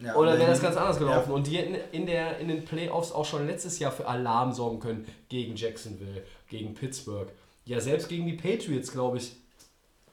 Ja, 0.00 0.16
Oder 0.16 0.36
wäre 0.38 0.50
das 0.50 0.60
ganz 0.60 0.76
anders 0.76 0.98
gelaufen? 0.98 1.30
Ja. 1.30 1.36
Und 1.36 1.46
die 1.46 1.56
hätten 1.56 1.76
in, 1.92 2.06
der, 2.06 2.38
in 2.38 2.48
den 2.48 2.64
Playoffs 2.64 3.12
auch 3.12 3.24
schon 3.24 3.46
letztes 3.46 3.78
Jahr 3.78 3.92
für 3.92 4.08
Alarm 4.08 4.52
sorgen 4.52 4.80
können. 4.80 5.06
Gegen 5.28 5.54
Jacksonville, 5.54 6.24
gegen 6.48 6.74
Pittsburgh. 6.74 7.28
Ja, 7.64 7.80
selbst 7.80 8.08
gegen 8.08 8.26
die 8.26 8.32
Patriots, 8.32 8.90
glaube 8.90 9.18
ich, 9.18 9.36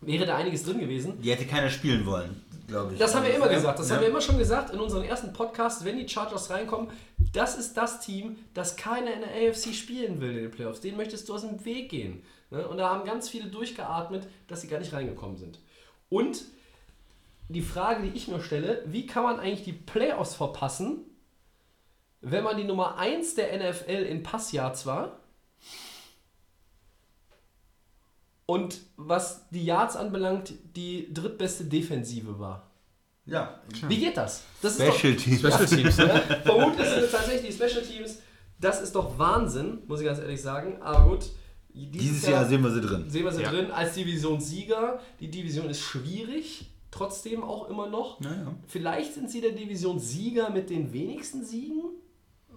wäre 0.01 0.25
da 0.25 0.35
einiges 0.35 0.63
drin 0.63 0.79
gewesen. 0.79 1.21
Die 1.21 1.31
hätte 1.31 1.45
keiner 1.45 1.69
spielen 1.69 2.05
wollen, 2.05 2.43
glaube 2.67 2.93
ich. 2.93 2.99
Das 2.99 3.15
haben 3.15 3.25
wir 3.25 3.33
immer 3.35 3.47
gesagt. 3.47 3.79
Das 3.79 3.89
Ja. 3.89 3.95
haben 3.95 4.01
wir 4.01 4.09
immer 4.09 4.21
schon 4.21 4.37
gesagt 4.37 4.73
in 4.73 4.79
unseren 4.79 5.03
ersten 5.03 5.31
Podcasts, 5.33 5.85
wenn 5.85 5.97
die 5.97 6.07
Chargers 6.09 6.49
reinkommen. 6.49 6.89
Das 7.33 7.57
ist 7.57 7.75
das 7.77 8.01
Team, 8.01 8.37
das 8.53 8.75
keiner 8.75 9.13
in 9.13 9.21
der 9.21 9.29
AFC 9.29 9.73
spielen 9.73 10.19
will 10.19 10.31
in 10.31 10.43
den 10.43 10.51
Playoffs. 10.51 10.81
Den 10.81 10.97
möchtest 10.97 11.29
du 11.29 11.35
aus 11.35 11.41
dem 11.41 11.63
Weg 11.65 11.89
gehen. 11.89 12.23
Ne? 12.49 12.67
Und 12.67 12.77
da 12.77 12.89
haben 12.89 13.05
ganz 13.05 13.29
viele 13.29 13.47
durchgeatmet, 13.49 14.27
dass 14.47 14.61
sie 14.61 14.67
gar 14.67 14.79
nicht 14.79 14.91
reingekommen 14.93 15.37
sind. 15.37 15.59
Und 16.09 16.43
die 17.47 17.61
Frage, 17.61 18.03
die 18.03 18.17
ich 18.17 18.27
mir 18.27 18.41
stelle, 18.41 18.83
wie 18.85 19.05
kann 19.05 19.23
man 19.23 19.39
eigentlich 19.39 19.63
die 19.63 19.73
Playoffs 19.73 20.35
verpassen, 20.35 20.99
wenn 22.21 22.43
man 22.43 22.57
die 22.57 22.63
Nummer 22.65 22.97
1 22.97 23.35
der 23.35 23.53
NFL 23.57 24.03
in 24.03 24.23
Passyards 24.23 24.85
war? 24.85 25.17
Und 28.51 28.79
was 28.97 29.47
die 29.51 29.63
Yards 29.63 29.95
anbelangt, 29.95 30.53
die 30.75 31.13
drittbeste 31.13 31.63
Defensive 31.65 32.37
war. 32.37 32.69
Ja, 33.25 33.61
Wie 33.87 33.97
geht 33.97 34.17
das? 34.17 34.43
Das 34.61 34.77
ist 34.77 34.85
Special 34.93 35.15
Team. 35.15 35.37
Special 35.37 35.65
Teams. 35.65 35.97
ja, 35.97 36.07
vermutlich 36.43 36.87
sind 36.89 37.03
es 37.03 37.11
tatsächlich 37.11 37.47
die 37.47 37.53
Special 37.63 37.81
Teams. 37.85 38.17
Das 38.59 38.81
ist 38.81 38.93
doch 38.93 39.17
Wahnsinn, 39.17 39.79
muss 39.87 40.01
ich 40.01 40.05
ganz 40.05 40.19
ehrlich 40.19 40.41
sagen. 40.41 40.81
Aber 40.81 41.09
gut, 41.11 41.25
Dieses 41.69 42.27
Jahr 42.27 42.45
sehen 42.45 42.61
wir 42.61 42.71
sie 42.71 42.81
drin. 42.81 43.05
sehen 43.09 43.23
wir 43.23 43.31
sie 43.31 43.43
Ja. 43.43 43.49
drin 43.51 43.71
als 43.71 43.93
Divisionssieger. 43.93 44.99
Die 45.21 45.31
Division 45.31 45.69
ist 45.69 45.79
schwierig, 45.79 46.71
trotzdem 46.91 47.43
auch 47.43 47.69
immer 47.69 47.87
noch. 47.87 48.19
Naja. 48.19 48.53
Vielleicht 48.67 49.13
sind 49.13 49.31
sie 49.31 49.39
der 49.39 49.51
Divisionssieger 49.51 50.49
mit 50.49 50.69
den 50.69 50.91
wenigsten 50.91 51.45
Siegen. 51.45 51.83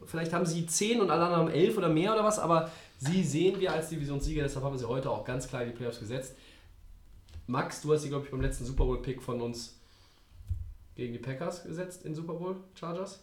Vielleicht 0.07 0.33
haben 0.33 0.45
sie 0.45 0.67
10 0.67 1.01
und 1.01 1.11
alle 1.11 1.23
anderen 1.25 1.47
haben 1.47 1.55
11 1.55 1.79
oder 1.79 1.89
mehr 1.89 2.13
oder 2.15 2.25
was, 2.25 2.39
aber 2.39 2.71
sie 2.99 3.23
sehen 3.25 3.61
wir 3.61 3.73
als 3.73 3.89
Divisionssieger, 3.89 4.43
deshalb 4.43 4.65
haben 4.65 4.73
wir 4.75 4.79
sie 4.79 4.89
heute 4.89 5.11
auch 5.11 5.25
ganz 5.25 5.49
klar 5.49 5.63
in 5.63 5.71
die 5.71 5.77
Playoffs 5.77 5.99
gesetzt. 6.01 6.35
Max, 7.47 7.83
du 7.83 7.93
hast 7.93 8.03
sie, 8.03 8.09
glaube 8.09 8.25
ich, 8.25 8.31
beim 8.31 8.41
letzten 8.41 8.65
Super 8.65 8.85
Bowl-Pick 8.85 9.21
von 9.23 9.41
uns 9.43 9.75
gegen 10.95 11.13
die 11.13 11.19
Packers 11.19 11.65
gesetzt 11.65 12.05
in 12.05 12.15
Super 12.15 12.35
Bowl 12.35 12.57
Chargers. 12.79 13.21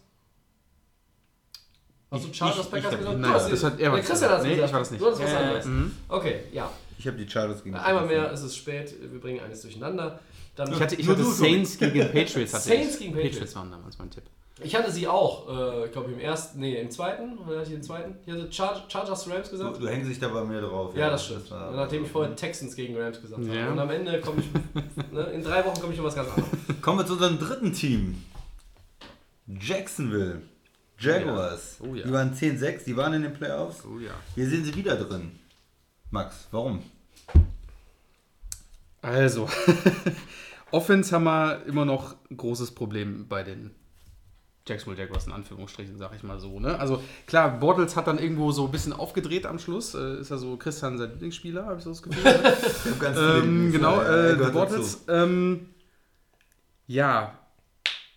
Hast 2.10 2.24
du 2.24 2.28
Ich- 2.28 2.36
Chargers 2.36 2.66
ich- 2.66 2.70
Packers 2.70 2.84
ich 2.84 2.92
hab- 2.92 2.98
gesagt? 2.98 3.18
nein, 3.20 3.30
Du 3.30 3.36
hast 3.36 3.50
das 3.50 3.60
sie- 3.60 3.66
hat 3.66 3.80
er 3.80 3.92
was 3.92 4.06
Christian 4.06 4.30
hat 4.30 4.42
Nee, 4.42 4.48
gesagt. 4.50 4.66
ich 4.68 4.72
war 4.72 4.80
das 4.80 4.90
nicht. 4.90 5.00
Du 5.02 5.06
hast 5.10 5.22
was 5.22 5.30
ja, 5.32 5.38
anderes. 5.40 5.66
Okay, 6.08 6.40
ja. 6.52 6.70
Ich 6.98 7.06
habe 7.06 7.16
die 7.16 7.28
Chargers 7.28 7.64
gegen 7.64 7.74
Einmal 7.74 8.06
mehr, 8.06 8.30
es 8.30 8.42
ist 8.42 8.54
spät, 8.56 8.94
wir 9.00 9.18
bringen 9.20 9.40
eines 9.40 9.62
durcheinander. 9.62 10.20
Dann 10.54 10.70
Ich 10.72 10.78
hatte, 10.80 10.94
ich 10.96 11.06
Nur 11.06 11.16
hatte 11.16 11.24
du, 11.24 11.32
Saints 11.32 11.78
gegen 11.78 11.98
Patriots. 12.12 12.52
Hatte 12.52 12.64
Saints 12.68 12.92
ich. 12.94 12.98
gegen 13.00 13.12
Patriots. 13.12 13.36
Patriots 13.38 13.56
waren 13.56 13.70
damals 13.70 13.98
mein 13.98 14.10
Tipp. 14.10 14.24
Ich 14.60 14.76
hatte 14.76 14.92
sie 14.92 15.08
auch, 15.08 15.48
äh, 15.48 15.86
ich 15.86 15.92
glaube 15.92 16.12
im 16.12 16.20
ersten, 16.20 16.60
nee, 16.60 16.78
im 16.80 16.90
zweiten, 16.90 17.38
oder 17.38 17.60
hatte 17.60 17.68
ich 17.70 17.74
den 17.74 17.82
zweiten? 17.82 18.16
Ich 18.26 18.32
hatte 18.32 18.52
Char 18.52 18.84
Chargers 18.88 19.28
Rams 19.28 19.46
Du, 19.50 19.56
gesagt. 19.56 19.80
du 19.82 19.88
hängst 19.88 20.10
dich 20.10 20.18
da 20.20 20.28
bei 20.28 20.44
mir 20.44 20.60
drauf. 20.60 20.94
Ja, 20.94 21.10
das 21.10 21.24
stimmt. 21.24 21.50
war- 21.50 21.72
Nachdem 21.72 22.04
ich 22.04 22.10
vorher 22.10 22.36
Texans 22.36 22.76
gegen 22.76 22.96
Rams 22.96 23.20
gesagt 23.20 23.42
habe. 23.42 23.56
Ja. 23.56 23.70
Und 23.72 23.78
am 23.78 23.90
Ende 23.90 24.20
komme 24.20 24.40
ich, 24.42 25.12
ne, 25.12 25.22
in 25.32 25.42
drei 25.42 25.64
Wochen 25.64 25.80
komme 25.80 25.94
ich 25.94 25.98
um 25.98 26.04
was 26.06 26.14
ganz 26.14 26.28
anderes. 26.28 26.50
Kommen 26.82 26.98
wir 26.98 27.06
zu 27.06 27.14
unserem 27.14 27.38
dritten 27.38 27.72
Team. 27.72 28.22
Jacksonville. 29.48 30.42
Jaguars. 30.98 31.78
Oh 31.80 31.94
ja. 31.94 32.04
Die 32.06 32.12
waren 32.12 32.32
10-6, 32.34 32.84
die 32.84 32.96
waren 32.96 33.12
in 33.14 33.22
den 33.22 33.32
Playoffs. 33.32 33.82
Oh 33.84 33.98
ja. 33.98 34.12
Wir 34.36 34.48
sehen 34.48 34.64
sie 34.64 34.74
wieder 34.76 34.96
drin. 34.96 35.32
Max, 36.10 36.46
warum? 36.52 36.82
Also, 39.00 39.48
Offense 40.70 41.12
haben 41.14 41.24
wir 41.24 41.64
immer 41.66 41.84
noch 41.84 42.14
ein 42.30 42.36
großes 42.36 42.70
Problem 42.72 43.26
bei 43.28 43.42
den 43.42 43.72
Jacksonville 44.66 45.02
Jaguars, 45.02 45.26
in 45.26 45.32
Anführungsstrichen, 45.32 45.98
sag 45.98 46.14
ich 46.14 46.22
mal 46.22 46.38
so. 46.38 46.60
Ne? 46.60 46.78
Also 46.78 47.02
klar, 47.26 47.58
Bortles 47.58 47.96
hat 47.96 48.06
dann 48.06 48.18
irgendwo 48.18 48.52
so 48.52 48.66
ein 48.66 48.70
bisschen 48.70 48.92
aufgedreht 48.92 49.46
am 49.46 49.58
Schluss. 49.58 49.94
Äh, 49.94 50.20
ist 50.20 50.30
ja 50.30 50.36
so 50.36 50.56
Christian 50.56 50.98
sein 50.98 51.10
Lieblingsspieler, 51.10 51.66
habe 51.66 51.78
ich 51.78 51.84
so 51.84 51.90
das 51.90 52.02
Gefühl. 52.02 52.22
Viele 52.82 53.38
ähm, 53.38 53.72
genau, 53.72 54.00
äh, 54.02 54.34
Bortles. 54.52 55.04
Ähm, 55.08 55.70
ja, 56.86 57.38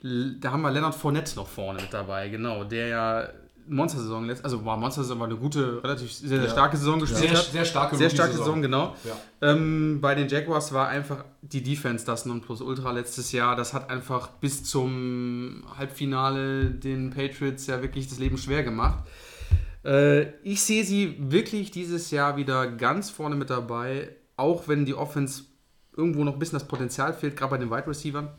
da 0.02 0.52
haben 0.52 0.62
wir 0.62 0.72
Leonard 0.72 0.96
Fournette 0.96 1.36
noch 1.36 1.48
vorne 1.48 1.82
mit 1.82 1.94
dabei, 1.94 2.30
genau, 2.30 2.64
der 2.64 2.88
ja 2.88 3.30
Monster-Saison 3.68 4.26
letzt, 4.26 4.44
also 4.44 4.64
war 4.66 4.78
Monster-Saison 4.78 5.20
war 5.20 5.28
eine 5.28 5.38
gute, 5.38 5.84
relativ 5.84 6.12
sehr, 6.12 6.42
sehr 6.42 6.50
starke 6.50 6.78
Saison 6.78 7.00
gespielt 7.00 7.30
Sehr, 7.30 7.38
hat. 7.38 7.46
sehr 7.46 7.66
starke 7.66 7.96
Sehr 7.96 8.10
starke. 8.10 8.38
Saison, 8.38 8.62
genau. 8.62 8.96
Ja. 9.04 9.52
Ähm, 9.52 10.00
bei 10.02 10.16
den 10.16 10.28
Jaguars 10.28 10.74
war 10.74 10.88
einfach 10.88 11.26
die 11.42 11.64
Defense 11.64 12.06
das 12.06 12.26
Nonplusultra 12.26 12.92
letztes 12.92 13.32
Jahr. 13.32 13.56
Das 13.56 13.74
hat 13.74 13.90
einfach 13.90 14.30
bis 14.30 14.64
zum 14.64 15.64
Halbfinale 15.78 16.72
den 16.72 17.10
Patriots 17.10 17.68
ja 17.68 17.82
wirklich 17.82 18.08
das 18.08 18.20
Leben 18.20 18.38
schwer 18.38 18.64
gemacht. 18.64 19.04
Äh, 19.84 20.32
ich 20.44 20.62
sehe 20.62 20.84
sie 20.84 21.16
wirklich 21.20 21.72
dieses 21.72 22.12
Jahr 22.12 22.38
wieder 22.38 22.68
ganz 22.68 23.10
vorne 23.10 23.36
mit 23.36 23.50
dabei, 23.50 24.10
auch 24.36 24.68
wenn 24.68 24.86
die 24.86 24.96
Offense 24.96 25.44
irgendwo 25.96 26.24
noch 26.24 26.34
ein 26.34 26.40
bisschen 26.40 26.60
das 26.60 26.68
Potenzial 26.68 27.14
fehlt, 27.14 27.38
gerade 27.38 27.52
bei 27.52 27.58
den 27.58 27.72
Wide 27.72 27.88
Receivern. 27.88 28.30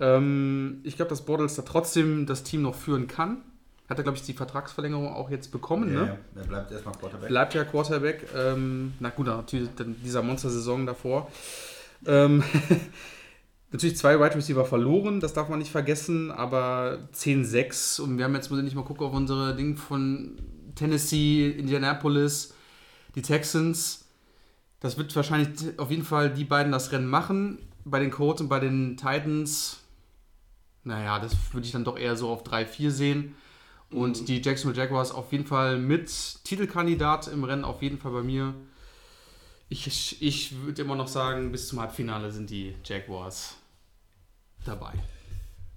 Ähm, 0.00 0.80
ich 0.84 0.96
glaube, 0.96 1.08
dass 1.10 1.24
Bortles 1.24 1.56
da 1.56 1.62
trotzdem 1.62 2.26
das 2.26 2.42
Team 2.42 2.62
noch 2.62 2.74
führen 2.74 3.06
kann. 3.06 3.42
Hat 3.88 3.98
er, 3.98 4.02
glaube 4.02 4.18
ich, 4.18 4.24
die 4.24 4.32
Vertragsverlängerung 4.32 5.12
auch 5.12 5.30
jetzt 5.30 5.52
bekommen, 5.52 5.94
Ja, 5.94 6.00
ne? 6.00 6.18
ja, 6.34 6.40
er 6.42 6.46
bleibt 6.46 6.72
erstmal 6.72 6.94
Quarterback. 6.96 7.28
Bleibt 7.28 7.54
ja 7.54 7.64
Quarterback. 7.64 8.26
Ähm, 8.34 8.94
na 8.98 9.10
gut, 9.10 9.26
natürlich 9.26 9.68
dann 9.76 9.94
dieser 10.02 10.22
Monster-Saison 10.22 10.86
davor. 10.86 11.30
Ähm, 12.04 12.42
natürlich 13.70 13.96
zwei 13.96 14.18
Wide 14.18 14.34
Receiver 14.34 14.64
verloren, 14.64 15.20
das 15.20 15.34
darf 15.34 15.48
man 15.48 15.58
nicht 15.60 15.70
vergessen, 15.70 16.30
aber 16.30 16.98
10-6 17.14 18.00
und 18.00 18.18
wir 18.18 18.24
haben 18.24 18.34
jetzt, 18.34 18.50
muss 18.50 18.58
ich 18.58 18.64
nicht 18.64 18.74
mal 18.76 18.84
gucken, 18.84 19.06
auf 19.06 19.12
unsere 19.12 19.54
Ding 19.54 19.76
von 19.76 20.36
Tennessee, 20.74 21.50
Indianapolis, 21.50 22.54
die 23.14 23.22
Texans. 23.22 24.04
Das 24.80 24.98
wird 24.98 25.14
wahrscheinlich 25.16 25.78
auf 25.78 25.90
jeden 25.90 26.04
Fall 26.04 26.30
die 26.30 26.44
beiden 26.44 26.72
das 26.72 26.92
Rennen 26.92 27.08
machen. 27.08 27.58
Bei 27.84 27.98
den 27.98 28.10
Colts 28.10 28.40
und 28.40 28.48
bei 28.48 28.60
den 28.60 28.96
Titans, 28.96 29.80
naja, 30.84 31.18
das 31.18 31.34
würde 31.52 31.66
ich 31.66 31.72
dann 31.72 31.84
doch 31.84 31.98
eher 31.98 32.16
so 32.16 32.28
auf 32.28 32.44
3-4 32.44 32.90
sehen. 32.90 33.34
Und 33.90 34.28
die 34.28 34.42
Jacksonville 34.42 34.82
Jaguars 34.82 35.12
auf 35.12 35.30
jeden 35.32 35.46
Fall 35.46 35.78
mit 35.78 36.10
Titelkandidat 36.44 37.28
im 37.28 37.44
Rennen, 37.44 37.64
auf 37.64 37.82
jeden 37.82 37.98
Fall 37.98 38.12
bei 38.12 38.22
mir. 38.22 38.54
Ich, 39.68 40.20
ich 40.22 40.56
würde 40.62 40.82
immer 40.82 40.96
noch 40.96 41.08
sagen, 41.08 41.52
bis 41.52 41.68
zum 41.68 41.80
Halbfinale 41.80 42.30
sind 42.30 42.50
die 42.50 42.74
Jaguars 42.84 43.56
dabei. 44.64 44.92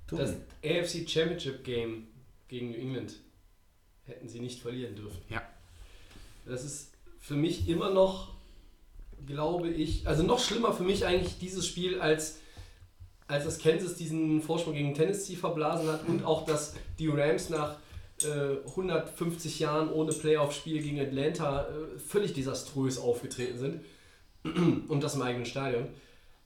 Das 0.07 0.31
AFC 0.63 1.07
Championship 1.07 1.63
Game 1.63 2.07
gegen 2.47 2.71
New 2.71 2.77
England 2.77 3.13
hätten 4.05 4.27
sie 4.27 4.39
nicht 4.39 4.59
verlieren 4.59 4.95
dürfen. 4.95 5.21
Ja. 5.29 5.41
Das 6.45 6.63
ist 6.63 6.91
für 7.19 7.35
mich 7.35 7.69
immer 7.69 7.91
noch, 7.91 8.33
glaube 9.27 9.69
ich, 9.69 10.07
also 10.07 10.23
noch 10.23 10.39
schlimmer 10.39 10.73
für 10.73 10.83
mich 10.83 11.05
eigentlich 11.05 11.37
dieses 11.37 11.67
Spiel, 11.67 12.01
als, 12.01 12.39
als 13.27 13.45
das 13.45 13.59
Kansas 13.59 13.95
diesen 13.95 14.41
Vorsprung 14.41 14.73
gegen 14.73 14.95
Tennessee 14.95 15.35
verblasen 15.35 15.87
hat 15.87 16.07
und 16.07 16.25
auch, 16.25 16.45
dass 16.45 16.73
die 16.97 17.07
Rams 17.07 17.49
nach 17.49 17.77
äh, 18.25 18.67
150 18.69 19.59
Jahren 19.59 19.91
ohne 19.91 20.11
Playoff-Spiel 20.11 20.81
gegen 20.81 20.99
Atlanta 20.99 21.67
äh, 21.67 21.99
völlig 21.99 22.33
desaströs 22.33 22.97
aufgetreten 22.97 23.57
sind. 23.57 23.81
und 24.87 25.03
das 25.03 25.15
im 25.15 25.21
eigenen 25.21 25.45
Stadion. 25.45 25.89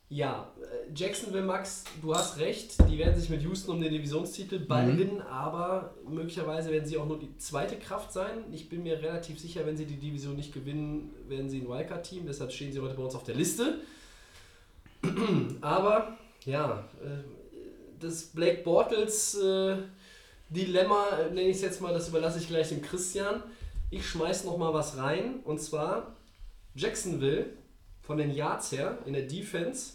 Ja, 0.09 0.51
äh, 0.61 0.93
Jacksonville, 0.93 1.43
Max, 1.43 1.85
du 2.01 2.13
hast 2.13 2.37
recht, 2.37 2.75
die 2.87 2.99
werden 2.99 3.19
sich 3.19 3.29
mit 3.29 3.41
Houston 3.41 3.71
um 3.71 3.81
den 3.81 3.91
Divisionstitel 3.91 4.59
balgen, 4.59 5.21
aber 5.21 5.95
möglicherweise 6.07 6.71
werden 6.71 6.85
sie 6.85 6.97
auch 6.97 7.07
nur 7.07 7.17
die 7.17 7.35
zweite 7.37 7.77
Kraft 7.77 8.13
sein. 8.13 8.43
Ich 8.51 8.69
bin 8.69 8.83
mir 8.83 9.01
relativ 9.01 9.39
sicher, 9.39 9.65
wenn 9.65 9.75
sie 9.75 9.85
die 9.85 9.97
Division 9.97 10.35
nicht 10.35 10.53
gewinnen, 10.53 11.13
werden 11.27 11.49
sie 11.49 11.61
ein 11.61 11.69
Wildcard-Team, 11.69 12.27
deshalb 12.27 12.51
stehen 12.51 12.71
sie 12.71 12.79
heute 12.79 12.95
bei 12.95 13.03
uns 13.03 13.15
auf 13.15 13.23
der 13.23 13.35
Liste. 13.35 13.79
aber, 15.61 16.15
ja, 16.45 16.87
äh, 17.01 17.23
das 17.99 18.23
Blake 18.23 18.61
Bortles 18.63 19.35
äh, 19.35 19.77
Dilemma, 20.53 21.09
äh, 21.17 21.29
nenne 21.29 21.49
ich 21.49 21.57
es 21.57 21.61
jetzt 21.61 21.81
mal, 21.81 21.93
das 21.93 22.09
überlasse 22.09 22.39
ich 22.39 22.47
gleich 22.47 22.69
dem 22.69 22.81
Christian. 22.81 23.43
Ich 23.89 24.07
schmeiß 24.07 24.43
noch 24.45 24.57
mal 24.57 24.73
was 24.73 24.97
rein, 24.97 25.39
und 25.43 25.59
zwar 25.59 26.15
Jacksonville 26.75 27.47
von 28.01 28.17
den 28.17 28.31
Yards 28.31 28.71
her 28.71 28.99
in 29.05 29.13
der 29.13 29.23
Defense 29.23 29.93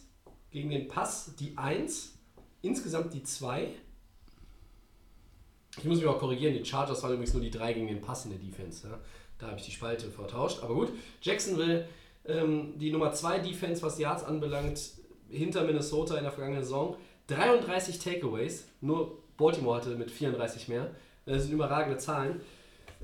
gegen 0.51 0.71
den 0.71 0.89
Pass 0.89 1.35
die 1.39 1.57
1, 1.57 2.15
insgesamt 2.63 3.13
die 3.15 3.23
2. 3.23 3.69
Ich 5.77 5.85
muss 5.85 5.99
mich 5.99 6.07
auch 6.07 6.19
korrigieren, 6.19 6.55
die 6.55 6.65
Chargers 6.65 7.03
waren 7.03 7.13
übrigens 7.13 7.35
nur 7.35 7.43
die 7.43 7.51
3 7.51 7.75
gegen 7.75 7.87
den 7.87 8.01
Pass 8.01 8.25
in 8.25 8.31
der 8.31 8.41
Defense. 8.41 8.89
Ja. 8.89 8.99
Da 9.39 9.49
habe 9.49 9.59
ich 9.59 9.65
die 9.65 9.73
Spalte 9.73 10.11
vertauscht. 10.11 10.63
Aber 10.63 10.75
gut, 10.75 10.93
Jacksonville, 11.23 11.87
ähm, 12.25 12.79
die 12.79 12.91
Nummer 12.91 13.13
2 13.13 13.39
Defense, 13.39 13.83
was 13.83 13.99
Yards 13.99 14.25
anbelangt, 14.25 14.81
hinter 15.31 15.65
Minnesota 15.65 16.17
in 16.17 16.25
der 16.25 16.33
vergangenen 16.33 16.65
Saison. 16.65 16.97
33 17.29 17.99
Takeaways, 17.99 18.67
nur 18.81 19.19
Baltimore 19.39 19.79
hatte 19.79 19.91
mit 19.91 20.11
34 20.11 20.69
mehr. 20.69 20.91
Das 21.25 21.45
sind 21.45 21.53
überragende 21.53 21.97
Zahlen. 21.97 22.41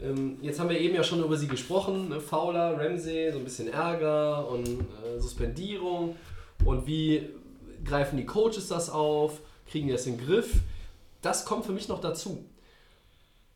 Ähm, 0.02 0.38
jetzt 0.42 0.60
haben 0.60 0.68
wir 0.68 0.78
eben 0.78 0.94
ja 0.94 1.04
schon 1.04 1.22
über 1.22 1.36
sie 1.36 1.46
gesprochen. 1.48 2.10
Ne? 2.10 2.20
Fowler, 2.20 2.78
Ramsey, 2.78 3.32
so 3.32 3.38
ein 3.38 3.44
bisschen 3.44 3.72
Ärger 3.72 4.46
und 4.48 4.68
äh, 4.68 5.18
Suspendierung. 5.18 6.16
Und 6.64 6.86
wie 6.86 7.30
greifen 7.84 8.16
die 8.16 8.26
Coaches 8.26 8.68
das 8.68 8.90
auf? 8.90 9.40
Kriegen 9.70 9.86
die 9.86 9.92
das 9.92 10.06
in 10.06 10.18
den 10.18 10.26
Griff? 10.26 10.60
Das 11.22 11.44
kommt 11.44 11.64
für 11.64 11.72
mich 11.72 11.88
noch 11.88 12.00
dazu. 12.00 12.44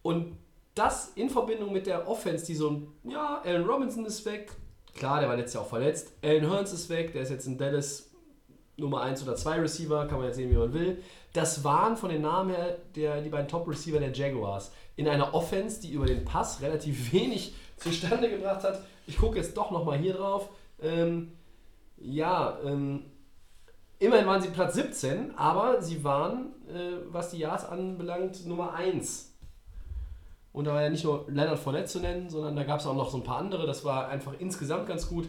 Und 0.02 0.36
das 0.74 1.12
in 1.16 1.28
Verbindung 1.28 1.72
mit 1.72 1.86
der 1.86 2.08
Offense, 2.08 2.46
die 2.46 2.54
so 2.54 2.70
ein, 2.70 2.88
ja, 3.10 3.42
Allen 3.44 3.64
Robinson 3.64 4.06
ist 4.06 4.24
weg. 4.24 4.52
Klar, 4.94 5.20
der 5.20 5.28
war 5.28 5.36
letztes 5.36 5.54
Jahr 5.54 5.64
auch 5.64 5.68
verletzt. 5.68 6.12
Allen 6.22 6.48
Hearns 6.48 6.72
ist 6.72 6.88
weg, 6.88 7.12
der 7.12 7.22
ist 7.22 7.30
jetzt 7.30 7.46
in 7.46 7.58
Dallas 7.58 8.07
Nummer 8.78 9.02
1 9.02 9.22
oder 9.24 9.34
2 9.36 9.60
Receiver, 9.60 10.06
kann 10.06 10.18
man 10.18 10.28
jetzt 10.28 10.36
sehen, 10.36 10.50
wie 10.50 10.56
man 10.56 10.72
will. 10.72 11.02
Das 11.32 11.64
waren 11.64 11.96
von 11.96 12.10
den 12.10 12.22
Namen 12.22 12.50
her 12.50 12.78
der, 12.94 13.20
die 13.20 13.28
beiden 13.28 13.48
Top-Receiver 13.48 13.98
der 13.98 14.12
Jaguars. 14.12 14.72
In 14.96 15.08
einer 15.08 15.34
Offense, 15.34 15.80
die 15.80 15.92
über 15.92 16.06
den 16.06 16.24
Pass 16.24 16.62
relativ 16.62 17.12
wenig 17.12 17.54
zustande 17.76 18.30
gebracht 18.30 18.62
hat. 18.62 18.80
Ich 19.06 19.18
gucke 19.18 19.36
jetzt 19.36 19.56
doch 19.56 19.70
nochmal 19.70 19.98
hier 19.98 20.14
drauf. 20.14 20.48
Ähm, 20.80 21.32
ja, 21.96 22.58
ähm, 22.64 23.04
immerhin 23.98 24.26
waren 24.26 24.40
sie 24.40 24.48
Platz 24.48 24.74
17, 24.74 25.36
aber 25.36 25.82
sie 25.82 26.04
waren, 26.04 26.52
äh, 26.68 26.98
was 27.10 27.30
die 27.30 27.38
Yards 27.38 27.64
anbelangt, 27.64 28.46
Nummer 28.46 28.74
1. 28.74 29.34
Und 30.52 30.64
da 30.64 30.74
war 30.74 30.82
ja 30.82 30.90
nicht 30.90 31.04
nur 31.04 31.24
Leonard 31.28 31.58
Fournette 31.58 31.86
zu 31.86 32.00
nennen, 32.00 32.30
sondern 32.30 32.56
da 32.56 32.64
gab 32.64 32.80
es 32.80 32.86
auch 32.86 32.94
noch 32.96 33.10
so 33.10 33.18
ein 33.18 33.24
paar 33.24 33.38
andere. 33.38 33.66
Das 33.66 33.84
war 33.84 34.08
einfach 34.08 34.32
insgesamt 34.38 34.86
ganz 34.86 35.08
gut. 35.08 35.28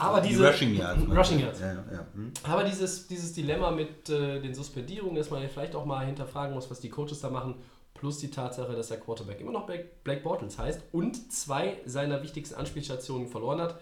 Aber 0.00 0.20
Die 0.20 0.28
diese 0.28 0.46
Rushing 0.48 0.74
Yards. 0.74 1.02
Rushing 1.08 1.40
Yards. 1.40 1.60
Ja, 1.60 1.66
ja, 1.74 1.84
ja. 1.92 2.06
Hm. 2.14 2.32
Aber 2.44 2.64
dieses, 2.64 3.06
dieses 3.06 3.32
Dilemma 3.32 3.70
mit 3.70 4.08
äh, 4.08 4.40
den 4.40 4.54
Suspendierungen, 4.54 5.16
dass 5.16 5.30
man 5.30 5.42
ja 5.42 5.48
vielleicht 5.48 5.74
auch 5.74 5.84
mal 5.84 6.04
hinterfragen 6.06 6.54
muss, 6.54 6.70
was 6.70 6.80
die 6.80 6.88
Coaches 6.90 7.20
da 7.20 7.30
machen, 7.30 7.54
plus 7.94 8.18
die 8.18 8.30
Tatsache, 8.30 8.72
dass 8.74 8.88
der 8.88 8.98
Quarterback 9.00 9.40
immer 9.40 9.52
noch 9.52 9.66
Blake, 9.66 9.88
Blake 10.04 10.22
Bortles 10.22 10.58
heißt 10.58 10.80
und 10.92 11.32
zwei 11.32 11.78
seiner 11.84 12.22
wichtigsten 12.22 12.54
Anspielstationen 12.56 13.28
verloren 13.28 13.60
hat. 13.60 13.80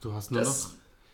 Du 0.00 0.12
hast 0.12 0.30
nur 0.30 0.40
Das- 0.40 0.64
noch. 0.64 0.70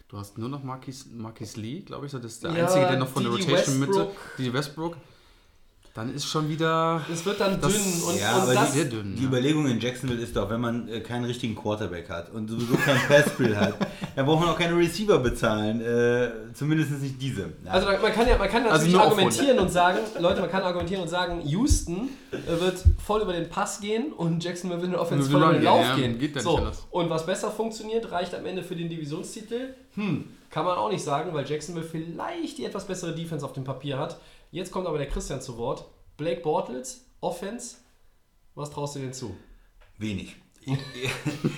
Du 0.09 0.19
hast 0.19 0.39
nur 0.39 0.49
noch 0.49 0.65
Marquis, 0.65 1.07
Marquis 1.13 1.55
Lee, 1.57 1.83
glaube 1.83 2.07
ich, 2.07 2.11
das 2.11 2.25
ist 2.25 2.43
der 2.43 2.51
Ja, 2.53 2.65
einzige, 2.65 2.85
der 2.85 2.97
noch 2.99 3.07
von 3.07 3.23
der 3.23 3.31
Didi 3.33 3.45
Rotation 3.45 3.79
Mitte. 3.79 3.93
Westbrook. 3.93 4.17
Die 4.39 4.53
Westbrook. 4.53 4.97
Dann 5.93 6.15
ist 6.15 6.25
schon 6.27 6.49
wieder. 6.49 7.01
Es 7.13 7.27
wird 7.27 7.41
dann 7.41 7.61
Das- 7.61 7.73
dünn 7.73 8.03
und, 8.09 8.21
Ja, 8.21 8.37
und 8.37 8.43
aber 8.43 8.55
das, 8.55 8.73
sehr 8.75 8.85
dünn. 8.85 9.17
Die 9.17 9.23
ja. 9.23 9.29
Überlegung 9.29 9.67
in 9.67 9.81
Jacksonville 9.81 10.21
ist 10.23 10.37
doch, 10.37 10.49
wenn 10.49 10.61
man 10.61 10.87
äh, 10.89 11.01
keinen 11.01 11.25
richtigen 11.25 11.57
Quarterback 11.57 12.09
hat 12.09 12.31
und 12.33 12.49
sowieso 12.49 12.75
keinen 12.77 13.01
Passspiel 13.09 13.57
hat, 13.57 13.75
dann 14.15 14.25
braucht 14.25 14.41
man 14.41 14.51
auch 14.51 14.59
keine 14.59 14.77
Receiver 14.77 15.19
bezahlen. 15.19 15.81
Äh, 15.81 16.31
zumindest 16.55 16.93
nicht 16.93 17.21
diese. 17.21 17.53
Ja. 17.65 17.73
Also 17.73 17.89
man 17.89 18.13
kann 18.13 18.29
ja 18.29 18.39
man 18.39 18.49
kann 18.49 18.63
Also 18.67 18.87
natürlich 18.87 18.95
auf 18.97 19.03
argumentieren 19.07 19.59
und 19.59 19.73
sagen, 19.73 19.99
Leute, 20.21 20.41
man 20.41 20.51
kann 20.51 20.63
argumentieren 20.63 21.03
und 21.03 21.09
sagen, 21.09 21.43
Houston 21.45 22.09
äh, 22.31 22.61
wird 22.61 22.85
voll 23.05 23.23
über 23.23 23.33
den 23.33 23.49
Pass 23.49 23.81
gehen 23.81 24.13
und 24.13 24.45
Jacksonville 24.45 24.81
wird 24.81 24.87
in 24.87 24.93
der 24.93 25.01
Offense 25.01 25.29
Nur 25.29 25.41
voll 25.41 25.51
über 25.51 25.59
den 25.59 25.65
Lauf 25.65 25.97
gehen, 25.97 26.19
geht 26.21 26.37
nicht 26.37 26.45
so, 26.45 26.71
und 26.93 27.11
was 27.11 27.27
besser 27.27 27.51
funktioniert, 27.51 28.13
reicht 28.13 28.33
am 28.37 28.47
Ende 28.47 28.63
für 28.63 28.77
den 28.77 28.89
Divisionstitel. 28.89 29.75
Hm, 29.97 30.25
kann 30.51 30.65
man 30.65 30.77
auch 30.79 30.91
nicht 30.91 31.03
sagen, 31.03 31.33
weil 31.33 31.49
Jacksonville 31.49 31.85
vielleicht 31.87 32.59
die 32.59 32.65
etwas 32.65 32.85
bessere 32.87 33.13
Defense 33.13 33.45
auf 33.45 33.53
dem 33.55 33.65
Papier 33.65 33.99
hat. 33.99 34.21
Jetzt 34.51 34.73
kommt 34.73 34.87
aber 34.87 34.99
der 34.99 35.09
Christian 35.09 35.41
zu 35.41 35.57
Wort. 35.57 35.85
Blake 36.17 36.41
Bortles, 36.41 37.07
Offense, 37.21 37.77
was 38.55 38.71
traust 38.71 38.97
du 38.97 39.01
denn 39.01 39.13
zu? 39.13 39.37
Wenig. 39.99 40.37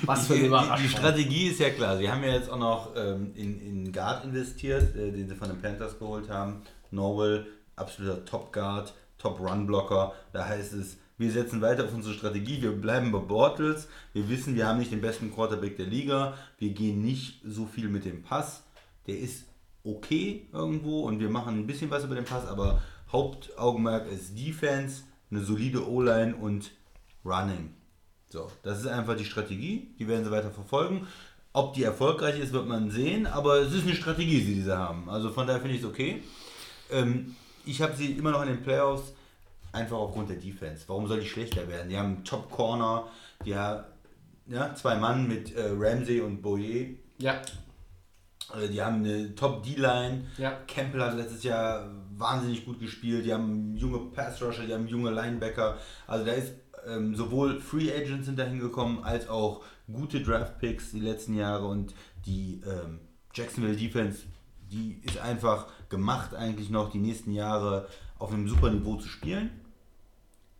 Was 0.06 0.28
die, 0.28 0.34
die, 0.34 0.82
die 0.82 0.88
Strategie 0.88 1.48
ist 1.48 1.58
ja 1.58 1.70
klar. 1.70 1.98
Sie 1.98 2.08
haben 2.08 2.22
ja 2.22 2.34
jetzt 2.34 2.48
auch 2.48 2.58
noch 2.58 2.92
ähm, 2.94 3.32
in, 3.34 3.60
in 3.60 3.92
Guard 3.92 4.24
investiert, 4.24 4.94
äh, 4.94 5.10
den 5.10 5.28
sie 5.28 5.34
von 5.34 5.48
den 5.48 5.60
Panthers 5.60 5.98
geholt 5.98 6.28
haben. 6.28 6.62
Norwell, 6.92 7.46
absoluter 7.74 8.24
Top-Guard, 8.24 8.94
Top-Run-Blocker. 9.18 10.12
Da 10.32 10.46
heißt 10.46 10.72
es, 10.74 10.98
wir 11.18 11.32
setzen 11.32 11.60
weiter 11.60 11.84
auf 11.84 11.92
unsere 11.92 12.14
Strategie. 12.14 12.62
Wir 12.62 12.72
bleiben 12.72 13.10
bei 13.10 13.18
Bortles. 13.18 13.88
Wir 14.12 14.28
wissen, 14.28 14.54
wir 14.54 14.68
haben 14.68 14.78
nicht 14.78 14.92
den 14.92 15.00
besten 15.00 15.34
Quarterback 15.34 15.76
der 15.76 15.86
Liga. 15.86 16.34
Wir 16.58 16.70
gehen 16.70 17.02
nicht 17.02 17.40
so 17.44 17.66
viel 17.66 17.88
mit 17.88 18.04
dem 18.04 18.22
Pass. 18.22 18.62
Der 19.08 19.18
ist 19.18 19.46
okay 19.84 20.46
irgendwo 20.52 21.02
und 21.02 21.20
wir 21.20 21.28
machen 21.28 21.58
ein 21.58 21.66
bisschen 21.66 21.90
was 21.90 22.04
über 22.04 22.14
den 22.14 22.24
Pass, 22.24 22.46
aber 22.46 22.80
Hauptaugenmerk 23.10 24.10
ist 24.10 24.38
Defense, 24.38 25.02
eine 25.30 25.40
solide 25.40 25.88
O-Line 25.88 26.36
und 26.36 26.70
Running. 27.24 27.74
So, 28.28 28.50
das 28.62 28.80
ist 28.80 28.86
einfach 28.86 29.16
die 29.16 29.24
Strategie, 29.24 29.94
die 29.98 30.08
werden 30.08 30.24
sie 30.24 30.30
weiter 30.30 30.50
verfolgen. 30.50 31.06
Ob 31.52 31.74
die 31.74 31.82
erfolgreich 31.82 32.38
ist, 32.40 32.52
wird 32.52 32.66
man 32.66 32.90
sehen, 32.90 33.26
aber 33.26 33.56
es 33.60 33.74
ist 33.74 33.84
eine 33.84 33.94
Strategie, 33.94 34.40
die 34.40 34.62
sie 34.62 34.76
haben. 34.76 35.10
Also 35.10 35.30
von 35.30 35.46
daher 35.46 35.60
finde 35.60 35.76
ich 35.76 35.82
es 35.82 35.86
okay. 35.86 36.22
Ähm, 36.90 37.36
ich 37.66 37.82
habe 37.82 37.94
sie 37.94 38.12
immer 38.12 38.30
noch 38.30 38.42
in 38.42 38.48
den 38.48 38.62
Playoffs, 38.62 39.12
einfach 39.72 39.98
aufgrund 39.98 40.30
der 40.30 40.38
Defense. 40.38 40.84
Warum 40.86 41.06
soll 41.06 41.20
die 41.20 41.28
schlechter 41.28 41.68
werden? 41.68 41.90
Die 41.90 41.98
haben 41.98 42.24
Top 42.24 42.50
Corner, 42.50 43.06
die 43.44 43.54
haben 43.54 43.84
ja, 44.46 44.74
zwei 44.74 44.96
Mann 44.96 45.28
mit 45.28 45.54
äh, 45.54 45.70
Ramsey 45.76 46.20
und 46.20 46.40
Boyer. 46.40 46.86
Ja, 47.18 47.40
Die 48.70 48.82
haben 48.82 48.96
eine 48.96 49.34
Top 49.34 49.62
D-Line. 49.62 50.26
Ja. 50.36 50.52
Campbell 50.66 51.02
hat 51.02 51.16
letztes 51.16 51.42
Jahr 51.42 51.90
wahnsinnig 52.16 52.64
gut 52.64 52.80
gespielt. 52.80 53.24
Die 53.24 53.32
haben 53.32 53.76
junge 53.76 53.98
Pass-Rusher, 54.10 54.66
die 54.66 54.74
haben 54.74 54.86
junge 54.86 55.10
Linebacker. 55.10 55.78
Also 56.06 56.24
da 56.24 56.32
ist 56.32 56.52
ähm, 56.86 57.14
sowohl 57.14 57.60
Free 57.60 57.92
Agents 57.92 58.26
sind 58.26 58.38
dahin 58.38 58.58
gekommen, 58.58 59.02
als 59.04 59.28
auch 59.28 59.62
gute 59.90 60.22
Draft-Picks 60.22 60.92
die 60.92 61.00
letzten 61.00 61.34
Jahre. 61.34 61.66
Und 61.66 61.94
die 62.26 62.60
ähm, 62.66 63.00
Jacksonville 63.34 63.76
Defense, 63.76 64.24
die 64.70 65.00
ist 65.02 65.18
einfach 65.18 65.66
gemacht, 65.88 66.34
eigentlich 66.34 66.70
noch 66.70 66.90
die 66.90 66.98
nächsten 66.98 67.32
Jahre 67.32 67.88
auf 68.18 68.32
einem 68.32 68.48
super 68.48 68.70
Niveau 68.70 68.96
zu 68.96 69.08
spielen. 69.08 69.50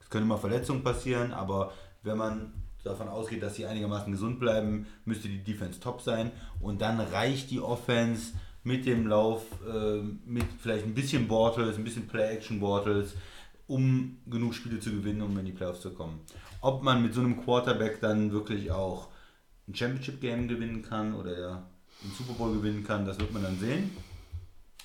Es 0.01 0.11
können 0.11 0.27
immer 0.27 0.39
Verletzungen 0.39 0.83
passieren, 0.83 1.33
aber 1.33 1.73
wenn 2.03 2.19
man 2.19 2.53
davon 2.85 3.09
ausgeht, 3.09 3.43
dass 3.43 3.57
sie 3.57 3.67
einigermaßen 3.67 4.13
gesund 4.13 4.41
bleiben, 4.41 4.87
müsste 5.05 5.29
die 5.29 5.43
Defense 5.43 5.81
top 5.81 6.01
sein. 6.01 6.31
Und 6.61 6.81
dann 6.81 7.01
reicht 7.01 7.51
die 7.51 7.61
Offense 7.61 8.33
mit 8.65 8.87
dem 8.87 9.07
Lauf, 9.07 9.45
äh, 9.69 10.01
mit 10.27 10.45
vielleicht 10.61 10.85
ein 10.85 10.95
bisschen 10.95 11.29
Bortles, 11.29 11.77
ein 11.77 11.85
bisschen 11.85 12.07
Play-Action-Bortles, 12.07 13.15
um 13.67 14.19
genug 14.27 14.55
Spiele 14.55 14.81
zu 14.81 14.91
gewinnen, 14.91 15.23
um 15.23 15.37
in 15.39 15.47
die 15.47 15.53
Playoffs 15.53 15.81
zu 15.81 15.91
kommen. 15.91 16.21
Ob 16.61 16.83
man 16.83 17.03
mit 17.03 17.15
so 17.15 17.21
einem 17.21 17.43
Quarterback 17.43 18.01
dann 18.01 18.33
wirklich 18.33 18.71
auch 18.71 19.09
ein 19.69 19.75
Championship-Game 19.75 20.49
gewinnen 20.49 20.83
kann 20.83 21.15
oder 21.15 21.39
ja, 21.39 21.67
einen 22.03 22.13
Super 22.17 22.35
Bowl 22.35 22.53
gewinnen 22.53 22.85
kann, 22.85 23.07
das 23.07 23.19
wird 23.19 23.33
man 23.33 23.43
dann 23.43 23.59
sehen 23.59 23.91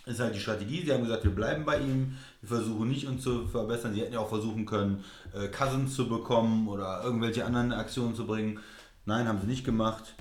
ist 0.07 0.19
halt 0.19 0.35
die 0.35 0.39
Strategie. 0.39 0.83
Sie 0.83 0.93
haben 0.93 1.03
gesagt, 1.03 1.23
wir 1.23 1.35
bleiben 1.35 1.65
bei 1.65 1.79
ihm, 1.79 2.17
wir 2.41 2.49
versuchen 2.49 2.87
nicht 2.89 3.07
uns 3.07 3.23
zu 3.23 3.47
verbessern. 3.47 3.93
Sie 3.93 4.01
hätten 4.01 4.13
ja 4.13 4.19
auch 4.19 4.29
versuchen 4.29 4.65
können, 4.65 5.03
äh, 5.33 5.47
Cousins 5.49 5.95
zu 5.95 6.07
bekommen 6.07 6.67
oder 6.67 7.03
irgendwelche 7.03 7.45
anderen 7.45 7.73
Aktionen 7.73 8.15
zu 8.15 8.25
bringen. 8.25 8.59
Nein, 9.05 9.27
haben 9.27 9.39
sie 9.39 9.47
nicht 9.47 9.65
gemacht. 9.65 10.15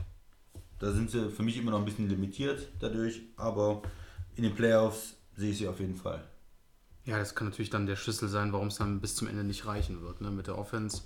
Da 0.79 0.93
sind 0.93 1.11
sie 1.11 1.31
für 1.31 1.43
mich 1.43 1.57
immer 1.57 1.71
noch 1.71 1.79
ein 1.79 1.85
bisschen 1.85 2.09
limitiert 2.09 2.69
dadurch, 2.81 3.23
aber 3.37 3.83
in 4.35 4.43
den 4.43 4.55
Playoffs 4.55 5.15
sehe 5.37 5.51
ich 5.51 5.59
sie 5.59 5.69
auf 5.69 5.81
jeden 5.81 5.97
Fall. 5.97 6.23
Ja, 7.05 7.19
das 7.19 7.35
kann 7.35 7.49
natürlich 7.49 7.71
dann 7.71 7.87
der 7.87 7.97
Schlüssel 7.97 8.29
sein, 8.29 8.53
warum 8.53 8.69
es 8.69 8.77
dann 8.77 9.01
bis 9.01 9.15
zum 9.15 9.29
Ende 9.29 9.45
nicht 9.45 9.65
reichen 9.65 10.03
wird 10.03 10.21
ne, 10.21 10.31
mit 10.31 10.49
der 10.49 10.59
Offense. 10.59 11.03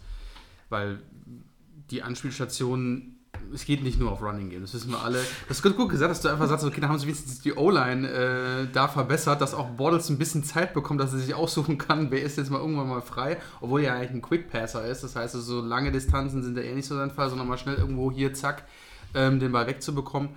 Weil 0.71 1.03
die 1.91 2.03
Anspielstationen, 2.03 3.20
es 3.53 3.65
geht 3.65 3.83
nicht 3.83 3.99
nur 3.99 4.13
auf 4.13 4.23
Running 4.23 4.51
Game, 4.51 4.63
das 4.63 4.75
wissen 4.75 4.91
wir 4.91 5.03
alle. 5.03 5.19
Das 5.49 5.61
ist 5.61 5.77
gut, 5.77 5.89
gesagt, 5.89 6.11
dass 6.11 6.21
du 6.21 6.29
einfach 6.29 6.49
sagst, 6.49 6.65
okay, 6.65 6.81
da 6.81 6.89
haben 6.89 6.99
sie 6.99 7.07
wenigstens 7.07 7.41
die 7.41 7.55
O-Line 7.55 8.09
äh, 8.09 8.67
da 8.73 8.89
verbessert, 8.89 9.41
dass 9.41 9.55
auch 9.55 9.71
Bortles 9.71 10.09
ein 10.09 10.19
bisschen 10.19 10.45
Zeit 10.45 10.75
bekommt, 10.75 11.01
dass 11.01 11.13
er 11.13 11.19
sich 11.19 11.35
aussuchen 11.35 11.79
kann, 11.79 12.11
wer 12.11 12.23
ist 12.23 12.37
jetzt 12.37 12.51
mal 12.51 12.61
irgendwann 12.61 12.89
mal 12.89 13.03
frei, 13.03 13.39
obwohl 13.61 13.83
er 13.83 13.95
eigentlich 13.95 14.11
ein 14.11 14.23
Quick-Passer 14.23 14.87
ist. 14.87 15.03
Das 15.03 15.17
heißt, 15.17 15.35
so 15.35 15.61
lange 15.61 15.93
Distanzen 15.93 16.43
sind 16.43 16.57
ja 16.57 16.63
eher 16.63 16.75
nicht 16.75 16.87
so 16.87 16.97
sein 16.97 17.11
Fall, 17.11 17.29
sondern 17.29 17.49
mal 17.49 17.59
schnell 17.59 17.77
irgendwo 17.77 18.11
hier, 18.11 18.35
zack, 18.35 18.65
ähm, 19.15 19.41
den 19.41 19.53
Ball 19.53 19.67
wegzubekommen 19.67 20.31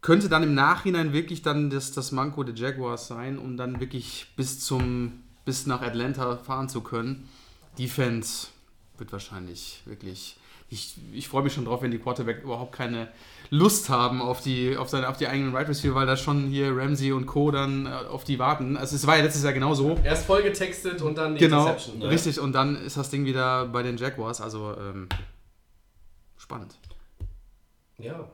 könnte 0.00 0.28
dann 0.28 0.44
im 0.44 0.54
Nachhinein 0.54 1.12
wirklich 1.12 1.42
dann 1.42 1.70
das, 1.70 1.90
das 1.90 2.12
Manko 2.12 2.44
der 2.44 2.54
Jaguars 2.54 3.08
sein, 3.08 3.36
um 3.36 3.56
dann 3.56 3.80
wirklich 3.80 4.28
bis 4.36 4.60
zum 4.60 5.24
bis 5.44 5.66
nach 5.66 5.80
Atlanta 5.80 6.36
fahren 6.36 6.68
zu 6.68 6.82
können. 6.82 7.26
Defense 7.78 8.48
wird 8.98 9.12
wahrscheinlich 9.12 9.82
wirklich. 9.86 10.36
Ich, 10.70 10.96
ich 11.12 11.28
freue 11.28 11.42
mich 11.42 11.54
schon 11.54 11.64
drauf, 11.64 11.80
wenn 11.80 11.90
die 11.90 11.98
Quarterback 11.98 12.42
überhaupt 12.42 12.72
keine 12.72 13.08
Lust 13.50 13.88
haben 13.88 14.20
auf 14.20 14.42
die, 14.42 14.76
auf 14.76 14.90
seine, 14.90 15.08
auf 15.08 15.16
die 15.16 15.26
eigenen 15.26 15.54
Right 15.54 15.66
Receiver, 15.66 15.94
weil 15.94 16.06
da 16.06 16.14
schon 16.16 16.48
hier 16.48 16.76
Ramsey 16.76 17.12
und 17.12 17.24
Co. 17.24 17.50
dann 17.50 17.86
äh, 17.86 17.88
auf 17.90 18.24
die 18.24 18.38
warten. 18.38 18.76
Also 18.76 18.94
es 18.94 19.06
war 19.06 19.16
ja 19.16 19.22
letztes 19.24 19.42
Jahr 19.44 19.54
genauso. 19.54 19.98
erst 20.04 20.26
voll 20.26 20.42
getextet 20.42 21.00
und 21.00 21.16
dann 21.16 21.34
die 21.34 21.40
Genau, 21.40 21.60
Interception. 21.62 21.98
ne? 22.00 22.10
richtig. 22.10 22.38
Und 22.38 22.52
dann 22.52 22.76
ist 22.76 22.98
das 22.98 23.08
Ding 23.08 23.24
wieder 23.24 23.64
bei 23.66 23.82
den 23.82 23.96
Jaguars. 23.96 24.42
Also 24.42 24.74
ähm, 24.78 25.08
spannend. 26.36 26.74
Ja. 27.98 28.28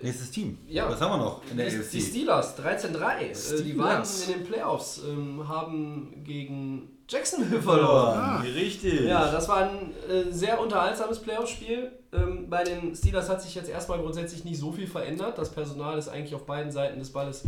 Nächstes 0.00 0.30
Team. 0.32 0.58
Ja. 0.68 0.88
Was 0.90 1.00
haben 1.00 1.12
wir 1.18 1.24
noch 1.24 1.42
in 1.50 1.56
der 1.56 1.70
Die, 1.70 1.76
AFC? 1.78 1.90
die 1.92 2.00
Steelers, 2.00 2.58
13-3. 2.58 3.18
Äh, 3.58 3.62
Die 3.62 3.78
waren 3.78 4.02
in 4.04 4.32
den 4.34 4.44
Playoffs, 4.44 5.00
ähm, 5.08 5.48
haben 5.48 6.22
gegen 6.24 6.93
Jacksonville 7.08 7.60
verloren. 7.60 8.14
verloren. 8.14 8.54
Richtig. 8.54 9.02
Ja, 9.02 9.30
das 9.30 9.48
war 9.48 9.68
ein 9.68 9.92
äh, 10.08 10.32
sehr 10.32 10.60
unterhaltsames 10.60 11.20
Playoff-Spiel. 11.20 11.92
Ähm, 12.12 12.48
bei 12.48 12.64
den 12.64 12.94
Steelers 12.94 13.28
hat 13.28 13.42
sich 13.42 13.54
jetzt 13.54 13.68
erstmal 13.68 13.98
grundsätzlich 13.98 14.44
nicht 14.44 14.58
so 14.58 14.72
viel 14.72 14.86
verändert. 14.86 15.36
Das 15.36 15.52
Personal 15.52 15.98
ist 15.98 16.08
eigentlich 16.08 16.34
auf 16.34 16.46
beiden 16.46 16.72
Seiten 16.72 16.98
des 16.98 17.12
Balles 17.12 17.44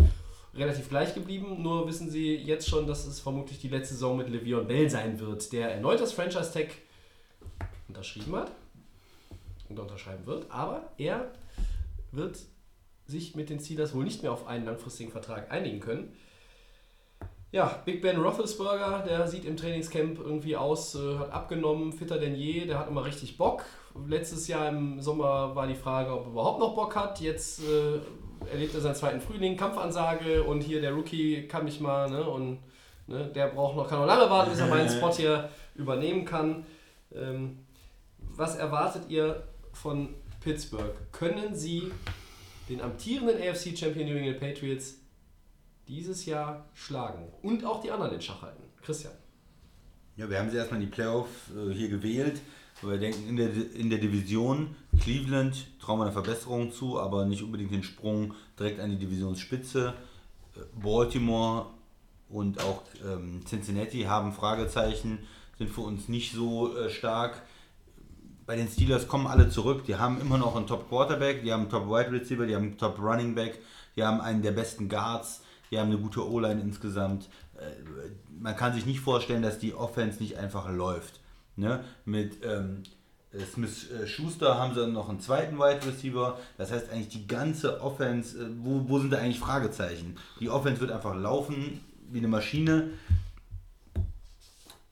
relativ 0.55 0.89
gleich 0.89 1.15
geblieben. 1.15 1.63
Nur 1.63 1.87
wissen 1.89 2.11
sie 2.11 2.37
jetzt 2.37 2.69
schon, 2.69 2.87
dass 2.87 3.07
es 3.07 3.21
vermutlich 3.21 3.59
die 3.59 3.69
letzte 3.69 3.95
Saison 3.95 4.17
mit 4.17 4.29
Le'Veon 4.29 4.65
Bell 4.65 4.91
sein 4.91 5.19
wird, 5.21 5.53
der 5.53 5.73
erneut 5.73 6.01
das 6.01 6.13
Franchise-Tag 6.13 6.69
unterschrieben 7.89 8.37
hat 8.37 8.51
und 9.69 9.79
unterschreiben 9.79 10.27
wird. 10.27 10.51
Aber 10.51 10.91
er 10.99 11.31
wird 12.13 12.39
sich 13.07 13.37
mit 13.37 13.51
den 13.51 13.61
Steelers 13.61 13.95
wohl 13.95 14.05
nicht 14.05 14.23
mehr 14.23 14.33
auf 14.33 14.47
einen 14.47 14.65
langfristigen 14.65 15.11
Vertrag 15.11 15.51
einigen 15.51 15.81
können. 15.81 16.13
Ja, 17.53 17.81
Big 17.85 18.03
Ben 18.03 18.21
Roethlisberger, 18.21 19.05
der 19.07 19.27
sieht 19.29 19.45
im 19.45 19.57
Trainingscamp 19.57 20.19
irgendwie 20.19 20.57
aus, 20.57 20.95
äh, 20.95 21.19
hat 21.19 21.33
abgenommen, 21.33 21.93
fitter 21.93 22.19
denn 22.19 22.35
je, 22.35 22.67
der 22.67 22.79
hat 22.79 22.89
immer 22.89 23.05
richtig 23.05 23.39
Bock. 23.39 23.65
Letztes 24.07 24.49
Jahr 24.49 24.69
im 24.69 25.01
Sommer 25.01 25.55
war 25.55 25.67
die 25.67 25.75
Frage, 25.75 26.13
ob 26.13 26.27
er 26.27 26.31
überhaupt 26.33 26.61
noch 26.61 26.75
Bock 26.75 26.97
hat. 26.97 27.21
Jetzt 27.21 27.61
äh, 27.61 28.01
erlebt 28.51 28.75
er 28.75 28.81
seinen 28.81 28.95
zweiten 28.95 29.21
Frühling, 29.21 29.57
Kampfansage 29.57 30.43
und 30.43 30.61
hier 30.61 30.81
der 30.81 30.93
Rookie 30.93 31.47
kann 31.47 31.65
mich 31.65 31.81
mal, 31.81 32.11
ne, 32.11 32.29
und 32.29 32.59
ne, 33.07 33.27
der 33.35 33.49
braucht 33.49 33.77
noch, 33.77 33.89
kann 33.89 34.01
noch 34.01 34.07
lange 34.07 34.29
warten, 34.29 34.51
bis 34.51 34.61
er 34.61 34.67
meinen 34.67 34.91
Spot 34.91 35.13
hier 35.13 35.49
übernehmen 35.77 36.25
kann. 36.25 36.67
Ähm, 37.15 37.61
was 38.19 38.57
erwartet 38.57 39.09
ihr 39.09 39.45
von 39.73 40.15
Pittsburgh 40.41 40.95
können 41.13 41.55
sie 41.55 41.91
den 42.69 42.81
amtierenden 42.81 43.37
AFC-Champion 43.37 44.09
New 44.09 44.17
England 44.17 44.41
Patriots 44.41 45.01
dieses 45.89 46.27
Jahr 46.27 46.67
schlagen 46.75 47.33
und 47.43 47.65
auch 47.65 47.81
die 47.81 47.91
anderen 47.91 48.15
in 48.15 48.21
Schach 48.21 48.43
halten? 48.43 48.63
Christian. 48.83 49.13
Ja, 50.17 50.31
wir 50.31 50.39
haben 50.39 50.51
sie 50.51 50.57
erstmal 50.57 50.81
in 50.81 50.87
die 50.87 50.93
Playoffs 50.93 51.51
äh, 51.55 51.73
hier 51.73 51.89
gewählt. 51.89 52.41
Wir 52.83 52.99
denken 52.99 53.29
in 53.29 53.37
der, 53.37 53.51
in 53.75 53.91
der 53.91 53.99
Division 53.99 54.77
Cleveland 55.01 55.67
trauen 55.81 55.99
wir 55.99 56.05
eine 56.05 56.13
Verbesserung 56.13 56.73
zu, 56.73 56.99
aber 57.01 57.25
nicht 57.25 57.43
unbedingt 57.43 57.73
den 57.73 57.83
Sprung 57.83 58.35
direkt 58.59 58.81
an 58.81 58.91
die 58.91 58.99
Divisionsspitze. 58.99 59.95
Äh, 60.55 60.61
Baltimore 60.81 61.67
und 62.29 62.61
auch 62.61 62.83
ähm, 63.05 63.43
Cincinnati 63.47 64.03
haben 64.03 64.33
Fragezeichen, 64.33 65.19
sind 65.59 65.71
für 65.71 65.83
uns 65.83 66.09
nicht 66.09 66.33
so 66.33 66.77
äh, 66.77 66.91
stark. 66.91 67.43
Bei 68.47 68.57
den 68.57 68.69
Steelers 68.69 69.09
kommen 69.09 69.27
alle 69.27 69.49
zurück. 69.49 69.85
Die 69.87 69.97
haben 69.97 70.21
immer 70.21 70.39
noch 70.39 70.57
einen 70.57 70.67
Top 70.67 70.89
Quarterback, 70.89 71.43
die 71.43 71.53
haben 71.53 71.63
einen 71.63 71.71
Top 71.71 71.89
Wide 71.89 72.13
Receiver, 72.13 72.47
die 72.47 72.55
haben 72.55 72.65
einen 72.65 72.79
Top 72.79 72.99
Running 72.99 73.35
Back, 73.35 73.59
die 73.97 74.05
haben 74.05 74.21
einen 74.21 74.43
der 74.43 74.53
besten 74.53 74.89
Guards, 74.89 75.43
die 75.71 75.79
haben 75.79 75.91
eine 75.91 75.99
gute 75.99 76.29
O-Line 76.29 76.61
insgesamt. 76.61 77.29
Äh, 77.59 77.71
man 78.41 78.57
kann 78.57 78.75
sich 78.75 78.87
nicht 78.87 79.01
vorstellen, 79.01 79.43
dass 79.43 79.59
die 79.59 79.75
Offense 79.75 80.21
nicht 80.21 80.39
einfach 80.39 80.71
läuft. 80.71 81.21
Ne? 81.57 81.85
Mit 82.05 82.45
ähm, 82.45 82.83
Smith 83.53 83.91
äh, 83.91 84.07
Schuster 84.07 84.59
haben 84.59 84.75
sie 84.75 84.87
noch 84.87 85.09
einen 85.09 85.21
zweiten 85.21 85.59
Wide 85.59 85.87
Receiver. 85.87 86.39
Das 86.59 86.71
heißt 86.71 86.91
eigentlich 86.91 87.09
die 87.09 87.27
ganze 87.27 87.81
Offense, 87.81 88.39
äh, 88.39 88.47
wo, 88.59 88.89
wo 88.89 88.99
sind 88.99 89.13
da 89.13 89.19
eigentlich 89.19 89.39
Fragezeichen? 89.39 90.17
Die 90.41 90.51
Offense 90.51 90.81
wird 90.81 90.93
einfach 90.93 91.15
laufen 91.15 91.81
wie 92.11 92.19
eine 92.19 92.29
Maschine. 92.29 92.91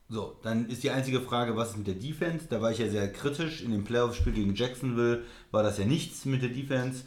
So, 0.07 0.35
dann 0.43 0.67
ist 0.67 0.83
die 0.83 0.91
einzige 0.91 1.19
Frage, 1.21 1.55
was 1.55 1.71
ist 1.71 1.77
mit 1.77 1.87
der 1.87 1.95
Defense? 1.95 2.45
Da 2.47 2.61
war 2.61 2.71
ich 2.71 2.77
ja 2.77 2.89
sehr 2.89 3.11
kritisch. 3.11 3.61
In 3.61 3.71
dem 3.71 3.83
Playoff-Spiel 3.83 4.33
gegen 4.33 4.53
Jacksonville 4.53 5.23
war 5.51 5.63
das 5.63 5.77
ja 5.79 5.85
nichts 5.85 6.25
mit 6.25 6.43
der 6.43 6.49
Defense. 6.49 7.05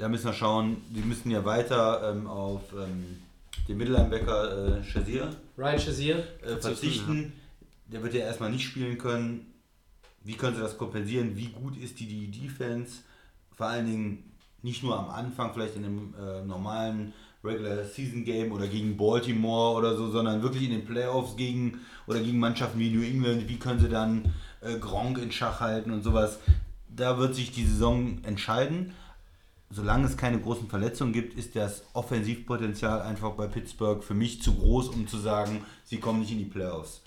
Da 0.00 0.08
müssen 0.08 0.24
wir 0.24 0.32
schauen, 0.32 0.78
die 0.88 1.02
müssen 1.02 1.30
ja 1.30 1.44
weiter 1.44 2.10
ähm, 2.10 2.26
auf 2.26 2.62
ähm, 2.72 3.18
den 3.68 3.76
Mittellinebacker 3.76 4.78
äh, 4.78 4.84
Shazier 4.84 5.28
Ryan 5.58 5.78
Shazier. 5.78 6.24
äh, 6.42 6.56
verzichten. 6.56 7.34
Der 7.86 8.02
wird 8.02 8.14
ja 8.14 8.20
erstmal 8.20 8.50
nicht 8.50 8.64
spielen 8.64 8.96
können. 8.96 9.52
Wie 10.24 10.34
können 10.34 10.56
sie 10.56 10.62
das 10.62 10.78
kompensieren? 10.78 11.36
Wie 11.36 11.48
gut 11.48 11.76
ist 11.76 12.00
die, 12.00 12.06
die 12.06 12.30
Defense? 12.30 13.00
Vor 13.54 13.66
allen 13.66 13.84
Dingen 13.84 14.32
nicht 14.62 14.82
nur 14.82 14.98
am 14.98 15.10
Anfang, 15.10 15.52
vielleicht 15.52 15.76
in 15.76 15.84
einem 15.84 16.14
äh, 16.18 16.46
normalen 16.46 17.12
Regular 17.44 17.84
Season 17.84 18.24
Game 18.24 18.52
oder 18.52 18.68
gegen 18.68 18.96
Baltimore 18.96 19.76
oder 19.76 19.96
so, 19.98 20.10
sondern 20.10 20.42
wirklich 20.42 20.62
in 20.62 20.70
den 20.70 20.86
Playoffs 20.86 21.36
gegen 21.36 21.78
oder 22.06 22.20
gegen 22.20 22.38
Mannschaften 22.38 22.78
wie 22.78 22.90
New 22.90 23.02
England. 23.02 23.48
Wie 23.50 23.58
können 23.58 23.80
sie 23.80 23.90
dann 23.90 24.32
äh, 24.62 24.78
Gronk 24.78 25.18
in 25.18 25.30
Schach 25.30 25.60
halten 25.60 25.90
und 25.90 26.02
sowas? 26.02 26.38
Da 26.88 27.18
wird 27.18 27.34
sich 27.34 27.52
die 27.52 27.66
Saison 27.66 28.24
entscheiden. 28.24 28.94
Solange 29.72 30.06
es 30.06 30.16
keine 30.16 30.40
großen 30.40 30.68
Verletzungen 30.68 31.12
gibt, 31.12 31.34
ist 31.38 31.54
das 31.54 31.84
Offensivpotenzial 31.92 33.02
einfach 33.02 33.30
bei 33.32 33.46
Pittsburgh 33.46 34.02
für 34.02 34.14
mich 34.14 34.42
zu 34.42 34.54
groß, 34.54 34.88
um 34.88 35.06
zu 35.06 35.16
sagen, 35.16 35.64
sie 35.84 35.98
kommen 36.00 36.20
nicht 36.20 36.32
in 36.32 36.38
die 36.38 36.44
Playoffs. 36.44 37.02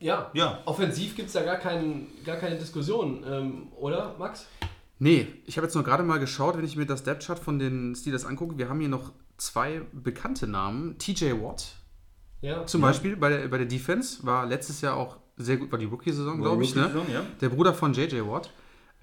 Ja. 0.00 0.30
Ja. 0.34 0.60
Offensiv 0.66 1.14
gibt 1.16 1.28
es 1.28 1.34
da 1.34 1.42
gar, 1.44 1.56
kein, 1.56 2.08
gar 2.24 2.36
keine 2.36 2.56
Diskussion, 2.56 3.24
ähm, 3.26 3.68
oder, 3.76 4.16
Max? 4.18 4.46
Nee, 4.98 5.26
ich 5.46 5.56
habe 5.56 5.66
jetzt 5.66 5.74
noch 5.74 5.84
gerade 5.84 6.02
mal 6.02 6.18
geschaut, 6.18 6.56
wenn 6.56 6.64
ich 6.64 6.76
mir 6.76 6.86
das 6.86 7.04
Depth-Chart 7.04 7.38
von 7.38 7.58
den 7.58 7.94
Steelers 7.94 8.24
angucke. 8.24 8.58
Wir 8.58 8.68
haben 8.68 8.80
hier 8.80 8.88
noch 8.88 9.12
zwei 9.38 9.82
bekannte 9.92 10.46
Namen. 10.46 10.98
TJ 10.98 11.32
Watt 11.42 11.76
Ja. 12.42 12.66
zum 12.66 12.80
Beispiel 12.80 13.16
bei 13.16 13.28
der, 13.30 13.48
bei 13.48 13.58
der 13.58 13.66
Defense 13.66 14.24
war 14.26 14.46
letztes 14.46 14.80
Jahr 14.80 14.96
auch 14.96 15.16
sehr 15.36 15.56
gut, 15.56 15.72
war 15.72 15.78
die 15.78 15.86
Rookie-Saison, 15.86 16.40
glaube 16.40 16.62
ich. 16.64 16.74
Ne? 16.74 16.82
Rookie-Saison, 16.82 17.12
ja. 17.12 17.22
Der 17.40 17.48
Bruder 17.48 17.74
von 17.74 17.92
JJ 17.92 18.20
Watt. 18.26 18.50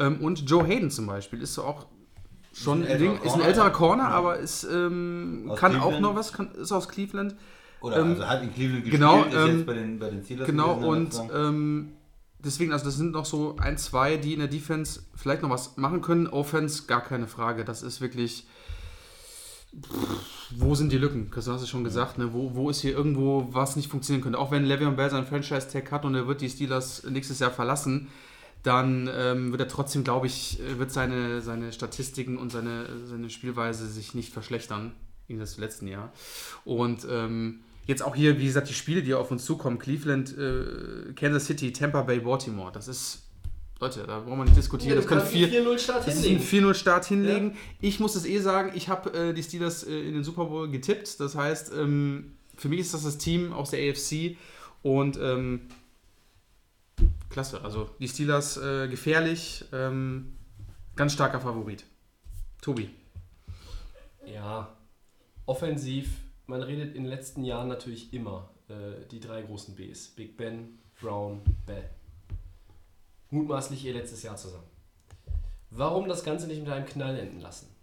Ähm, 0.02 0.22
und 0.22 0.50
Joe 0.50 0.66
Hayden 0.66 0.90
zum 0.90 1.08
Beispiel 1.08 1.42
ist 1.42 1.54
so 1.54 1.64
auch 1.64 1.86
schon 2.54 2.82
Ist 2.82 2.88
ein, 2.88 2.94
ein 2.94 3.00
Ding, 3.00 3.12
älterer 3.12 3.26
ist 3.26 3.34
ein 3.34 3.40
Corner, 3.40 3.48
älterer 3.48 3.66
ja. 3.66 3.70
Corner, 3.72 4.08
aber 4.10 4.38
ist, 4.38 4.64
ähm, 4.64 5.52
kann 5.56 5.76
auch 5.76 5.82
Cleveland. 5.82 6.02
noch 6.02 6.16
was, 6.16 6.34
kann, 6.34 6.52
ist 6.56 6.72
aus 6.72 6.90
Cleveland. 6.90 7.36
Oder 7.82 7.98
Ähm, 7.98 8.10
also 8.12 8.28
hat 8.28 8.44
in 8.44 8.54
Cleveland 8.54 8.84
gespielt, 8.84 9.02
genau, 9.02 9.24
ist 9.24 9.34
ähm, 9.34 9.58
jetzt 9.58 9.66
bei 9.66 9.74
den, 9.74 10.00
bei 10.00 10.10
den 10.10 10.24
Steelers 10.24 10.48
Genau, 10.48 10.76
gewesen 10.76 10.90
und 10.90 11.22
ähm, 11.34 11.94
deswegen, 12.40 12.74
also 12.74 12.86
das 12.86 12.96
sind 12.98 13.12
noch 13.12 13.26
so 13.26 13.56
ein, 13.60 13.78
zwei, 13.78 14.18
die 14.18 14.34
in 14.34 14.40
der 14.40 14.48
Defense 14.48 15.02
vielleicht 15.16 15.42
noch 15.42 15.50
was 15.50 15.78
machen 15.78 16.02
können. 16.02 16.28
Offense, 16.28 16.86
gar 16.88 17.02
keine 17.02 17.28
Frage. 17.28 17.66
Das 17.66 17.84
ist 17.84 18.02
wirklich. 18.02 18.48
Pff, 19.82 20.52
wo 20.58 20.76
sind 20.76 20.92
die 20.92 20.98
Lücken? 20.98 21.32
Chris, 21.32 21.46
du 21.46 21.54
hast 21.54 21.62
es 21.62 21.70
schon 21.70 21.86
gesagt, 21.86 22.18
ne? 22.18 22.34
wo, 22.34 22.54
wo 22.56 22.70
ist 22.70 22.82
hier 22.82 22.92
irgendwo 22.92 23.48
was 23.52 23.78
nicht 23.78 23.90
funktionieren 23.90 24.22
könnte? 24.22 24.38
Auch 24.38 24.52
wenn 24.52 24.66
Le'Veon 24.66 24.92
Bell 24.96 25.10
seinen 25.10 25.26
Franchise-Tag 25.26 25.92
hat 25.92 26.04
und 26.04 26.14
er 26.14 26.28
wird 26.28 26.42
die 26.42 26.50
Steelers 26.50 27.04
nächstes 27.10 27.40
Jahr 27.40 27.52
verlassen, 27.52 28.10
dann 28.64 29.10
ähm, 29.14 29.52
wird 29.52 29.62
er 29.62 29.68
trotzdem, 29.68 30.04
glaube 30.04 30.28
ich, 30.28 30.60
äh, 30.60 30.78
wird 30.78 30.92
seine, 30.92 31.42
seine 31.42 31.72
Statistiken 31.72 32.38
und 32.38 32.52
seine, 32.52 32.86
seine 33.06 33.30
Spielweise 33.30 33.88
sich 33.88 34.14
nicht 34.14 34.32
verschlechtern 34.32 34.94
im 35.28 35.40
letzten 35.40 35.88
Jahr. 35.88 36.12
Und 36.66 37.08
ähm, 37.10 37.62
jetzt 37.88 38.04
auch 38.04 38.16
hier, 38.16 38.40
wie 38.40 38.46
gesagt, 38.46 38.70
die 38.70 38.74
Spiele, 38.74 39.02
die 39.02 39.14
auf 39.14 39.32
uns 39.32 39.46
zukommen, 39.46 39.80
Cleveland, 39.80 40.38
äh, 40.38 41.14
Kansas 41.14 41.46
City, 41.46 41.74
Tampa 41.74 42.02
Bay, 42.02 42.20
Baltimore, 42.20 42.72
das 42.72 42.88
ist, 42.88 43.24
Leute, 43.80 44.04
da 44.06 44.20
brauchen 44.20 44.38
wir 44.38 44.46
nicht 44.46 44.58
diskutieren. 44.58 44.96
das 44.96 45.08
können 45.08 45.26
vier, 45.26 45.50
4-0-Start 45.50 46.08
das 46.08 46.16
ist 46.16 46.28
ein 46.28 46.40
4-0-Start 46.40 47.06
hinlegen. 47.06 47.58
Ich 47.80 48.00
muss 48.00 48.16
es 48.16 48.26
eh 48.26 48.40
sagen, 48.40 48.74
ich 48.76 48.90
habe 48.90 49.12
äh, 49.14 49.34
die 49.34 49.42
Steelers 49.42 49.84
äh, 49.84 50.00
in 50.00 50.14
den 50.14 50.24
Super 50.24 50.46
Bowl 50.46 50.70
getippt. 50.70 51.20
Das 51.20 51.36
heißt, 51.36 51.72
ähm, 51.76 52.34
für 52.56 52.70
mich 52.70 52.80
ist 52.80 52.94
das 52.94 53.04
das 53.04 53.18
Team 53.18 53.54
aus 53.54 53.72
der 53.72 53.92
AFC 53.92 54.38
und 54.84 55.18
ähm, 55.20 55.62
klasse. 57.30 57.62
Also 57.64 57.90
die 58.00 58.08
Steelers 58.08 58.58
äh, 58.58 58.88
gefährlich, 58.88 59.66
ähm, 59.72 60.38
ganz 60.96 61.14
starker 61.14 61.40
Favorit. 61.40 61.86
Tobi. 62.62 62.90
Ja, 64.26 64.76
offensiv, 65.46 66.10
man 66.46 66.62
redet 66.62 66.96
in 66.96 67.04
den 67.04 67.10
letzten 67.10 67.44
Jahren 67.44 67.68
natürlich 67.68 68.14
immer 68.14 68.50
äh, 68.70 69.06
die 69.10 69.20
drei 69.20 69.42
großen 69.42 69.76
Bs. 69.76 70.10
Big 70.10 70.38
Ben, 70.38 70.80
Brown, 71.00 71.42
Bell. 71.66 71.90
Mutmaßlich 73.30 73.86
ihr 73.86 73.94
letztes 73.94 74.24
Jahr 74.24 74.36
zusammen. 74.36 74.68
Warum 75.70 76.10
das 76.10 76.24
Ganze 76.24 76.48
nicht 76.48 76.62
mit 76.62 76.70
einem 76.70 76.86
Knall 76.86 77.18
enden 77.18 77.40
lassen? 77.40 77.74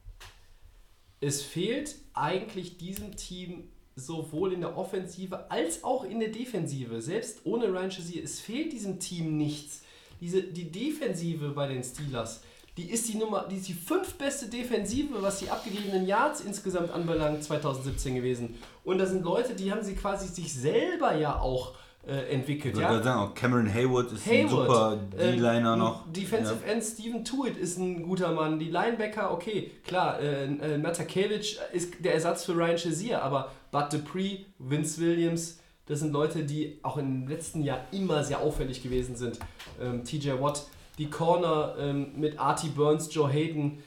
Es 1.20 1.42
fehlt 1.42 1.96
eigentlich 2.12 2.78
diesem 2.78 3.16
Team 3.16 3.70
sowohl 3.98 4.52
in 4.52 4.60
der 4.60 4.76
Offensive 4.76 5.50
als 5.50 5.84
auch 5.84 6.04
in 6.04 6.20
der 6.20 6.30
Defensive. 6.30 7.02
Selbst 7.02 7.40
ohne 7.44 7.66
Ryan 7.66 7.90
Shazier, 7.90 8.22
es 8.22 8.40
fehlt 8.40 8.72
diesem 8.72 8.98
Team 8.98 9.36
nichts. 9.36 9.82
Diese, 10.20 10.42
die 10.42 10.70
Defensive 10.70 11.50
bei 11.50 11.68
den 11.68 11.82
Steelers, 11.84 12.42
die 12.76 12.90
ist 12.90 13.08
die 13.08 13.16
Nummer, 13.16 13.46
die 13.50 13.56
ist 13.56 13.68
die 13.68 13.74
fünftbeste 13.74 14.46
Defensive, 14.46 15.20
was 15.20 15.40
die 15.40 15.50
abgegebenen 15.50 16.06
Yards 16.06 16.40
insgesamt 16.40 16.90
anbelangt, 16.90 17.42
2017 17.42 18.14
gewesen. 18.14 18.54
Und 18.84 18.98
das 18.98 19.10
sind 19.10 19.24
Leute, 19.24 19.54
die 19.54 19.72
haben 19.72 19.82
sie 19.82 19.94
quasi 19.94 20.28
sich 20.28 20.52
selber 20.52 21.16
ja 21.16 21.40
auch 21.40 21.74
äh, 22.08 22.32
entwickelt. 22.32 22.74
Ich 22.74 22.80
ja? 22.80 23.02
sagen, 23.02 23.20
auch 23.20 23.34
Cameron 23.34 23.72
Hayward 23.72 24.12
ist 24.12 24.26
ein 24.26 24.48
Hayward, 24.48 24.66
super 24.66 24.98
äh, 25.16 25.32
D-Liner 25.32 25.76
noch. 25.76 26.10
Defensive 26.10 26.64
End 26.66 26.82
Steven 26.82 27.24
Tuitt 27.24 27.56
ist 27.56 27.78
ein 27.78 28.02
guter 28.02 28.32
Mann. 28.32 28.58
Die 28.58 28.70
Linebacker, 28.70 29.30
okay, 29.30 29.70
klar, 29.86 30.18
äh, 30.20 30.44
äh, 30.44 30.78
Matakevich 30.78 31.58
ist 31.72 32.02
der 32.02 32.14
Ersatz 32.14 32.44
für 32.46 32.56
Ryan 32.56 32.78
Shazier, 32.78 33.22
aber 33.22 33.50
Bud 33.70 33.92
Dupree, 33.92 34.38
Vince 34.58 35.00
Williams, 35.00 35.58
das 35.86 36.00
sind 36.00 36.12
Leute, 36.12 36.44
die 36.44 36.78
auch 36.82 36.96
im 36.96 37.28
letzten 37.28 37.62
Jahr 37.62 37.80
immer 37.92 38.24
sehr 38.24 38.40
auffällig 38.40 38.82
gewesen 38.82 39.16
sind. 39.16 39.38
Ähm, 39.80 40.04
TJ 40.04 40.32
Watt, 40.40 40.66
die 40.98 41.10
Corner 41.10 41.74
ähm, 41.78 42.12
mit 42.16 42.38
Artie 42.38 42.68
Burns, 42.68 43.14
Joe 43.14 43.28
Hayden, 43.30 43.82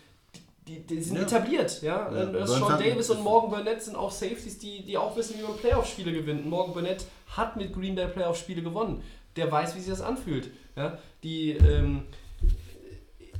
die, 0.67 0.85
die 0.85 1.01
sind 1.01 1.17
Ja. 1.17 1.23
etabliert. 1.23 1.81
Ja? 1.81 2.11
Ja, 2.13 2.25
Burns 2.25 2.51
Sean 2.51 2.79
Davis 2.79 3.09
und 3.09 3.21
Morgan 3.21 3.49
Burnett 3.49 3.81
sind 3.81 3.95
auch 3.95 4.11
Safeties, 4.11 4.59
die, 4.59 4.83
die 4.83 4.97
auch 4.97 5.15
wissen, 5.15 5.37
wie 5.39 5.43
man 5.43 5.57
Playoff-Spiele 5.57 6.11
gewinnt. 6.13 6.45
Morgan 6.45 6.73
Burnett 6.73 7.05
hat 7.35 7.55
mit 7.57 7.73
Green 7.73 7.95
Bay 7.95 8.07
Playoff-Spiele 8.07 8.61
gewonnen. 8.61 9.01
Der 9.35 9.51
weiß, 9.51 9.75
wie 9.75 9.79
sich 9.79 9.89
das 9.89 10.01
anfühlt. 10.01 10.51
Ja? 10.75 10.97
Die, 11.23 11.51
ähm, 11.51 12.03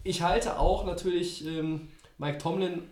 ich 0.03 0.22
halte 0.22 0.57
auch 0.60 0.85
natürlich 0.85 1.45
ähm, 1.45 1.89
Mike 2.18 2.39
Tomlin 2.39 2.84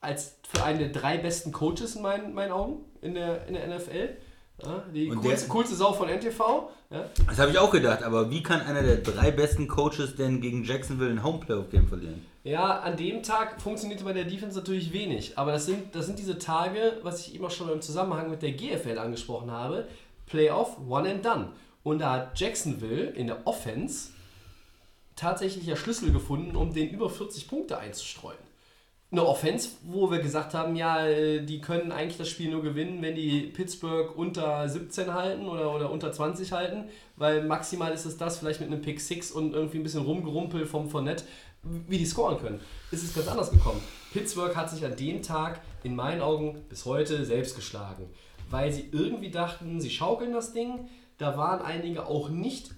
als 0.00 0.38
für 0.48 0.64
einen 0.64 0.80
der 0.80 0.88
drei 0.88 1.18
besten 1.18 1.52
Coaches 1.52 1.94
in 1.94 2.02
meinen, 2.02 2.34
meinen 2.34 2.50
Augen 2.50 2.84
in 3.00 3.14
der, 3.14 3.46
in 3.46 3.54
der 3.54 3.68
NFL. 3.68 4.16
Ja, 4.64 4.82
die 4.94 5.08
Und 5.10 5.20
coolste, 5.20 5.40
der- 5.46 5.48
coolste 5.48 5.74
Sau 5.74 5.92
von 5.92 6.08
NTV. 6.08 6.70
Ja? 6.90 7.04
Das 7.26 7.38
habe 7.38 7.50
ich 7.50 7.58
auch 7.58 7.70
gedacht, 7.70 8.02
aber 8.02 8.30
wie 8.30 8.42
kann 8.42 8.60
einer 8.60 8.82
der 8.82 8.96
drei 8.96 9.30
besten 9.30 9.66
Coaches 9.68 10.14
denn 10.16 10.40
gegen 10.40 10.62
Jacksonville 10.64 11.10
ein 11.10 11.22
Home-Playoff-Game 11.24 11.88
verlieren? 11.88 12.24
Ja, 12.44 12.80
an 12.80 12.96
dem 12.96 13.22
Tag 13.22 13.60
funktionierte 13.62 14.04
bei 14.04 14.12
der 14.12 14.24
Defense 14.24 14.56
natürlich 14.58 14.92
wenig. 14.92 15.38
Aber 15.38 15.52
das 15.52 15.66
sind, 15.66 15.94
das 15.94 16.06
sind 16.06 16.18
diese 16.18 16.38
Tage, 16.38 16.98
was 17.02 17.26
ich 17.26 17.34
eben 17.34 17.44
auch 17.44 17.50
schon 17.50 17.70
im 17.70 17.80
Zusammenhang 17.80 18.30
mit 18.30 18.42
der 18.42 18.52
GFL 18.52 18.98
angesprochen 18.98 19.50
habe. 19.50 19.86
Playoff, 20.26 20.76
one 20.88 21.10
and 21.10 21.24
done. 21.24 21.48
Und 21.84 22.00
da 22.00 22.12
hat 22.12 22.38
Jacksonville 22.40 23.10
in 23.10 23.26
der 23.28 23.46
Offense 23.46 24.10
tatsächlich 25.16 25.66
ja 25.66 25.76
Schlüssel 25.76 26.12
gefunden, 26.12 26.56
um 26.56 26.72
den 26.72 26.90
über 26.90 27.10
40 27.10 27.48
Punkte 27.48 27.78
einzustreuen. 27.78 28.38
Eine 29.12 29.26
Offense, 29.26 29.68
wo 29.84 30.10
wir 30.10 30.20
gesagt 30.20 30.54
haben, 30.54 30.74
ja, 30.74 31.06
äh, 31.06 31.44
die 31.44 31.60
können 31.60 31.92
eigentlich 31.92 32.16
das 32.16 32.30
Spiel 32.30 32.50
nur 32.50 32.62
gewinnen, 32.62 33.02
wenn 33.02 33.14
die 33.14 33.42
Pittsburgh 33.42 34.16
unter 34.16 34.66
17 34.66 35.12
halten 35.12 35.46
oder, 35.46 35.74
oder 35.74 35.90
unter 35.90 36.10
20 36.10 36.50
halten, 36.52 36.84
weil 37.16 37.44
maximal 37.44 37.92
ist 37.92 38.06
es 38.06 38.16
das, 38.16 38.38
vielleicht 38.38 38.60
mit 38.60 38.70
einem 38.70 38.80
Pick 38.80 39.00
6 39.00 39.30
und 39.32 39.52
irgendwie 39.52 39.78
ein 39.78 39.82
bisschen 39.82 40.02
rumgerumpel 40.02 40.64
vom 40.64 40.88
Fournette, 40.88 41.24
wie 41.62 41.98
die 41.98 42.06
scoren 42.06 42.38
können. 42.38 42.60
Es 42.90 43.02
ist 43.02 43.14
ganz 43.14 43.28
anders 43.28 43.50
gekommen. 43.50 43.82
Pittsburgh 44.14 44.56
hat 44.56 44.70
sich 44.70 44.84
an 44.84 44.96
dem 44.96 45.20
Tag 45.20 45.60
in 45.84 45.94
meinen 45.94 46.22
Augen 46.22 46.64
bis 46.70 46.86
heute 46.86 47.26
selbst 47.26 47.54
geschlagen, 47.54 48.08
weil 48.48 48.72
sie 48.72 48.88
irgendwie 48.92 49.30
dachten, 49.30 49.78
sie 49.78 49.90
schaukeln 49.90 50.32
das 50.32 50.54
Ding. 50.54 50.88
Da 51.18 51.36
waren 51.36 51.60
einige 51.60 52.06
auch 52.06 52.30
nicht 52.30 52.70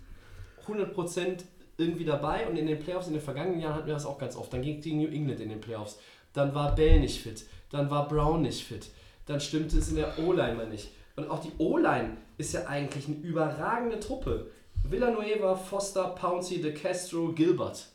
100% 0.67 1.45
irgendwie 1.77 2.05
dabei 2.05 2.47
und 2.47 2.57
in 2.57 2.67
den 2.67 2.79
Playoffs 2.79 3.07
in 3.07 3.15
den 3.15 3.23
vergangenen 3.23 3.61
Jahren 3.61 3.75
hatten 3.75 3.87
wir 3.87 3.95
das 3.95 4.07
auch 4.07 4.19
ganz 4.19 4.37
oft. 4.37 4.53
Dann 4.53 4.63
ging 4.63 4.81
die 4.81 4.93
New 4.95 5.09
England 5.09 5.41
in 5.41 5.49
den 5.49 5.61
Playoffs. 5.61 5.99
Dann 6.35 6.55
war 6.55 6.75
Bell 6.75 7.01
nicht 7.01 7.23
fit. 7.23 7.47
Dann 7.71 7.91
war 7.91 8.07
Brown 8.07 8.43
nicht 8.43 8.65
fit. 8.65 8.91
Dann 9.27 9.41
stimmte 9.41 9.79
es 9.79 9.89
in 9.89 9.97
der 9.97 10.19
O-Line 10.19 10.55
mal 10.55 10.69
nicht. 10.69 10.91
Und 11.17 11.31
auch 11.31 11.41
die 11.41 11.53
O-Line 11.59 12.19
ist 12.37 12.53
ja 12.53 12.67
eigentlich 12.67 13.07
eine 13.07 13.17
überragende 13.17 13.99
Truppe. 14.01 14.51
Villanueva, 14.83 15.55
Foster, 15.57 16.09
Pouncey, 16.09 16.61
De 16.61 16.75
Castro, 16.75 17.33
Gilbert. 17.33 17.87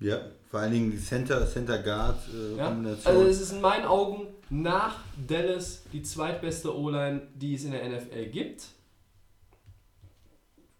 Ja, 0.00 0.20
vor 0.50 0.60
allen 0.60 0.72
Dingen 0.72 0.90
die 0.90 1.00
Center, 1.00 1.46
Center 1.46 1.78
Guard 1.78 2.18
äh, 2.28 2.56
Ja? 2.56 2.76
Also 3.04 3.22
es 3.22 3.40
ist 3.40 3.52
in 3.52 3.60
meinen 3.60 3.84
Augen 3.84 4.26
nach 4.50 4.96
Dallas 5.26 5.84
die 5.92 6.02
zweitbeste 6.02 6.76
O-Line, 6.76 7.22
die 7.34 7.54
es 7.54 7.64
in 7.64 7.72
der 7.72 7.88
NFL 7.88 8.26
gibt. 8.26 8.64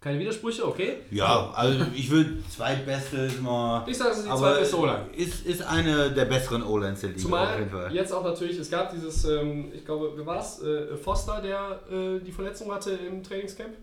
Keine 0.04 0.18
Widersprüche, 0.18 0.68
okay? 0.68 0.98
ja, 1.10 1.50
also 1.54 1.82
ich 1.94 2.10
würde 2.10 2.36
zweitbeste 2.50 3.16
ist 3.16 3.40
mal. 3.40 3.88
Ich 3.88 3.96
sage, 3.96 4.10
es 4.10 4.18
ist 4.18 4.26
die 4.26 4.36
zweitbeste 4.36 4.78
O-Line. 4.78 5.06
Ist, 5.16 5.46
ist 5.46 5.62
eine 5.62 6.10
der 6.10 6.26
besseren 6.26 6.62
O-Lines 6.62 7.00
der 7.00 7.08
Liga 7.08 7.22
Zumal 7.22 7.90
jetzt 7.90 8.12
auch 8.12 8.22
natürlich, 8.22 8.58
es 8.58 8.70
gab 8.70 8.92
dieses, 8.92 9.24
ähm, 9.24 9.72
ich 9.74 9.82
glaube, 9.82 10.12
wer 10.14 10.26
war 10.26 10.40
es? 10.40 10.60
Äh, 10.60 10.98
Foster, 10.98 11.40
der 11.40 11.80
äh, 11.90 12.20
die 12.20 12.32
Verletzung 12.32 12.70
hatte 12.70 12.90
im 12.90 13.22
Trainingscamp. 13.22 13.74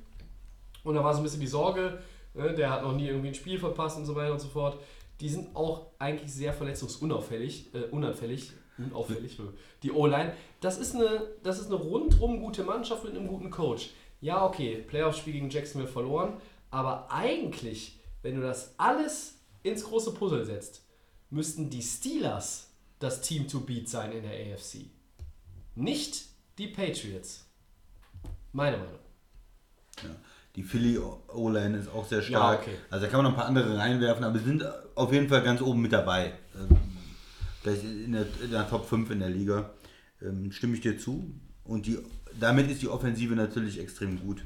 Und 0.84 0.94
da 0.94 1.04
war 1.04 1.12
so 1.12 1.22
ein 1.22 1.24
bisschen 1.24 1.40
die 1.40 1.48
Sorge, 1.48 1.98
ne, 2.36 2.54
der 2.54 2.70
hat 2.70 2.84
noch 2.84 2.94
nie 2.94 3.08
irgendwie 3.08 3.30
ein 3.30 3.34
Spiel 3.36 3.58
verpasst 3.58 3.98
und 3.98 4.06
so 4.06 4.14
weiter 4.14 4.34
und 4.34 4.42
so 4.42 4.48
fort. 4.48 4.78
Die 5.22 5.28
sind 5.30 5.56
auch 5.56 5.88
eigentlich 5.98 6.32
sehr 6.32 6.54
verletzungsunauffällig, 6.54 7.74
äh, 7.74 7.86
unanfällig, 7.90 8.52
unauffällig, 8.78 9.40
die 9.82 9.92
O-Line. 9.92 10.34
Das 10.60 10.78
ist, 10.78 10.94
eine, 10.94 11.24
das 11.42 11.58
ist 11.58 11.72
eine 11.72 11.78
rundrum 11.78 12.40
gute 12.42 12.64
Mannschaft 12.64 13.06
mit 13.06 13.16
einem 13.16 13.28
guten 13.28 13.50
Coach. 13.50 13.90
Ja, 14.22 14.46
okay, 14.46 14.78
Playoff-Spiel 14.88 15.34
gegen 15.34 15.50
Jacksonville 15.50 15.92
verloren, 15.92 16.34
aber 16.70 17.12
eigentlich, 17.12 18.00
wenn 18.22 18.36
du 18.36 18.42
das 18.42 18.76
alles 18.78 19.40
ins 19.64 19.84
große 19.84 20.14
Puzzle 20.14 20.46
setzt, 20.46 20.84
müssten 21.30 21.70
die 21.70 21.82
Steelers 21.82 22.70
das 23.00 23.22
Team 23.22 23.48
to 23.48 23.60
beat 23.60 23.90
sein 23.90 24.12
in 24.12 24.24
der 24.24 24.32
AFC. 24.32 24.86
Nicht 25.76 26.26
die 26.58 26.68
Patriots. 26.68 27.46
Meine 28.54 28.78
Meinung. 28.78 29.00
Ja. 30.04 30.10
Die 30.56 30.64
Philly 30.64 30.98
O-Line 30.98 31.78
ist 31.78 31.90
auch 31.90 32.06
sehr 32.06 32.22
stark. 32.22 32.68
Ja, 32.68 32.74
okay. 32.74 32.78
Also 32.90 33.06
da 33.06 33.12
kann 33.12 33.24
man 33.24 33.32
noch 33.32 33.38
ein 33.38 33.40
paar 33.40 33.48
andere 33.48 33.78
reinwerfen, 33.78 34.24
aber 34.24 34.38
sie 34.38 34.46
sind 34.46 34.66
auf 34.96 35.12
jeden 35.14 35.30
Fall 35.30 35.42
ganz 35.44 35.62
oben 35.62 35.82
mit 35.82 35.94
dabei. 35.94 36.34
Ähm, 36.56 36.78
Vielleicht 37.62 37.84
in 37.84 38.12
der, 38.12 38.26
in 38.44 38.52
der 38.52 38.68
Top 38.68 38.88
5 38.88 39.12
in 39.12 39.20
der 39.20 39.30
Liga. 39.30 39.70
Ähm, 40.22 40.52
stimme 40.52 40.74
ich 40.74 40.82
dir 40.82 40.98
zu. 40.98 41.32
Und 41.64 41.86
die, 41.86 42.00
damit 42.40 42.70
ist 42.72 42.82
die 42.82 42.88
Offensive 42.88 43.36
natürlich 43.36 43.80
extrem 43.80 44.20
gut. 44.20 44.44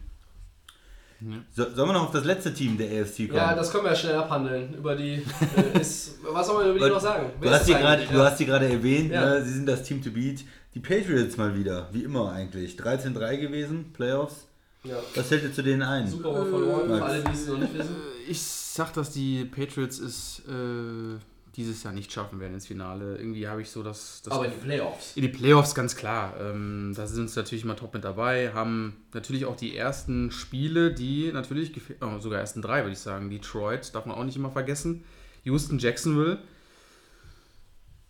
So, 1.55 1.63
sollen 1.73 1.89
wir 1.89 1.93
noch 1.93 2.03
auf 2.07 2.11
das 2.11 2.25
letzte 2.25 2.53
Team 2.53 2.77
der 2.77 2.87
AFC 3.01 3.19
kommen? 3.29 3.35
Ja, 3.37 3.55
das 3.55 3.71
können 3.71 3.85
wir 3.85 3.91
ja 3.91 3.95
schnell 3.95 4.15
abhandeln. 4.15 4.73
Über 4.75 4.95
die. 4.95 5.23
Äh, 5.55 5.79
ist, 5.79 6.19
was 6.21 6.45
soll 6.45 6.63
man 6.65 6.75
über 6.75 6.85
die 6.87 6.93
noch 6.93 6.99
sagen? 6.99 7.31
Du 7.41 7.49
hast, 7.49 7.61
ist 7.61 7.69
die 7.69 7.75
eigentlich? 7.75 8.09
du 8.09 8.19
hast 8.19 8.37
die 8.39 8.45
gerade 8.45 8.67
erwähnt, 8.69 9.11
Ja. 9.11 9.25
ne? 9.39 9.43
sie 9.45 9.53
sind 9.53 9.65
das 9.65 9.83
Team 9.83 10.03
to 10.03 10.11
beat. 10.11 10.41
Die 10.75 10.79
Patriots 10.81 11.37
mal 11.37 11.55
wieder, 11.57 11.87
wie 11.93 12.03
immer 12.03 12.31
eigentlich. 12.33 12.75
13-3 12.77 13.37
gewesen, 13.37 13.93
Playoffs. 13.93 14.45
ja. 14.83 14.97
Was 15.15 15.27
fällt 15.29 15.43
dir 15.45 15.53
zu 15.53 15.63
denen 15.63 15.83
ein? 15.83 16.05
Super 16.05 16.31
Bowl 16.33 16.49
verloren, 16.49 16.87
für 16.89 17.03
alle, 17.03 17.23
die 17.23 17.31
es 17.31 17.47
noch 17.47 17.57
nicht 17.59 17.73
wissen. 17.73 17.95
Ich 18.27 18.41
sag, 18.41 18.91
dass 18.93 19.09
die 19.11 19.45
Patriots 19.45 19.99
es 19.99 20.41
äh, 20.49 21.17
dieses 21.57 21.84
Jahr 21.84 21.94
nicht 21.94 22.11
schaffen 22.11 22.40
werden 22.40 22.53
ins 22.53 22.68
Finale. 22.68 23.18
Irgendwie 23.18 23.48
habe 23.48 23.61
ich 23.61 23.69
so 23.69 23.84
das. 23.84 24.22
das 24.23 24.34
Aber 24.34 24.45
in 24.45 24.52
den 24.52 24.60
Playoffs. 24.60 25.15
in 25.15 25.22
die 25.22 25.30
Playoffs 25.30 25.73
ganz 25.76 25.95
klar. 25.95 26.34
Ähm, 26.40 26.94
da 26.95 27.07
sind 27.07 27.30
sie 27.30 27.40
natürlich 27.40 27.64
immer 27.64 27.76
top 27.76 27.94
mit 27.94 28.03
dabei. 28.03 28.53
Haben 28.53 29.06
natürlich 29.14 29.45
auch 29.45 29.56
die 29.56 29.76
ersten 29.76 30.32
Spiele, 30.32 30.94
die 30.94 31.32
natürlich, 31.32 31.72
oh, 32.02 32.19
sogar 32.19 32.40
ersten 32.40 32.61
drei, 32.61 32.82
würde 32.82 32.94
ich 32.94 32.99
sagen. 32.99 33.30
Detroit, 33.30 33.94
darf 33.95 34.06
man 34.06 34.18
auch 34.18 34.23
nicht 34.23 34.36
immer 34.36 34.52
vergessen. 34.52 35.03
Houston, 35.44 35.80
Jacksonville. 35.80 36.40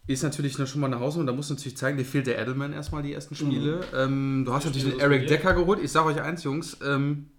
Ist 0.08 0.22
natürlich 0.22 0.54
schon 0.54 0.82
mal 0.82 0.88
eine 0.88 1.00
Hausnummer. 1.00 1.32
Da 1.32 1.36
muss 1.36 1.50
natürlich 1.50 1.78
zeigen, 1.78 1.98
dir 1.98 2.06
fehlt 2.06 2.28
der 2.28 2.40
Edelman 2.40 2.74
erstmal 2.74 3.02
die 3.02 3.14
ersten 3.14 3.36
Spiele. 3.36 3.82
Ähm, 3.94 4.44
du 4.46 4.54
hast 4.54 4.66
natürlich 4.66 4.92
den 4.92 5.00
Eric? 5.00 5.28
Decker 5.28 5.54
geholt. 5.54 5.80
Ich 5.84 5.92
sage 5.92 6.08
euch 6.08 6.22
eins, 6.22 6.44
Jungs. 6.44 6.78
Ähm, 6.86 7.32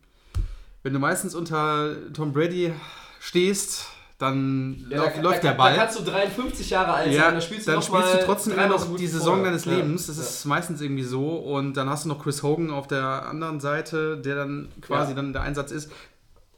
wenn 0.83 0.93
du 0.93 0.99
meistens 0.99 1.35
unter 1.35 1.97
Tom 2.13 2.33
Brady 2.33 2.73
stehst, 3.21 3.87
dann 4.19 4.87
Ja, 4.89 4.99
läuft, 4.99 5.17
da, 5.19 5.21
läuft 5.21 5.39
da, 5.45 5.49
der 5.49 5.55
Ball. 5.57 5.75
Da 5.75 5.81
kannst 5.85 5.99
du 5.99 6.05
53 6.05 6.71
Jahre 6.71 6.93
alt 6.95 7.13
Ja, 7.13 7.25
sein, 7.25 7.35
da 7.35 7.41
spielst 7.41 7.67
du 7.67 7.71
dann 7.73 7.81
noch 7.81 7.87
spielst 7.87 8.15
du 8.15 8.25
trotzdem 8.25 8.53
immer 8.55 8.67
noch 8.69 8.97
die 8.97 9.07
Saison 9.07 9.27
vorher. 9.37 9.45
deines. 9.45 9.65
Lebens. 9.67 10.07
Das 10.07 10.17
Ja. 10.17 10.23
ist 10.23 10.45
meistens 10.47 10.81
irgendwie 10.81 11.03
so. 11.03 11.37
Und 11.37 11.75
dann 11.77 11.91
hast 11.91 12.05
du 12.05 12.09
noch 12.09 12.23
Chris 12.23 12.43
Hogan 12.43 12.71
auf 12.71 12.87
der 12.87 13.27
anderen 13.27 13.61
Seite, 13.61 14.17
der 14.17 14.37
dann 14.37 14.69
quasi 14.81 15.15
dann 15.15 15.33
der 15.33 15.43
Einsatz 15.43 15.71
ist. 15.71 15.91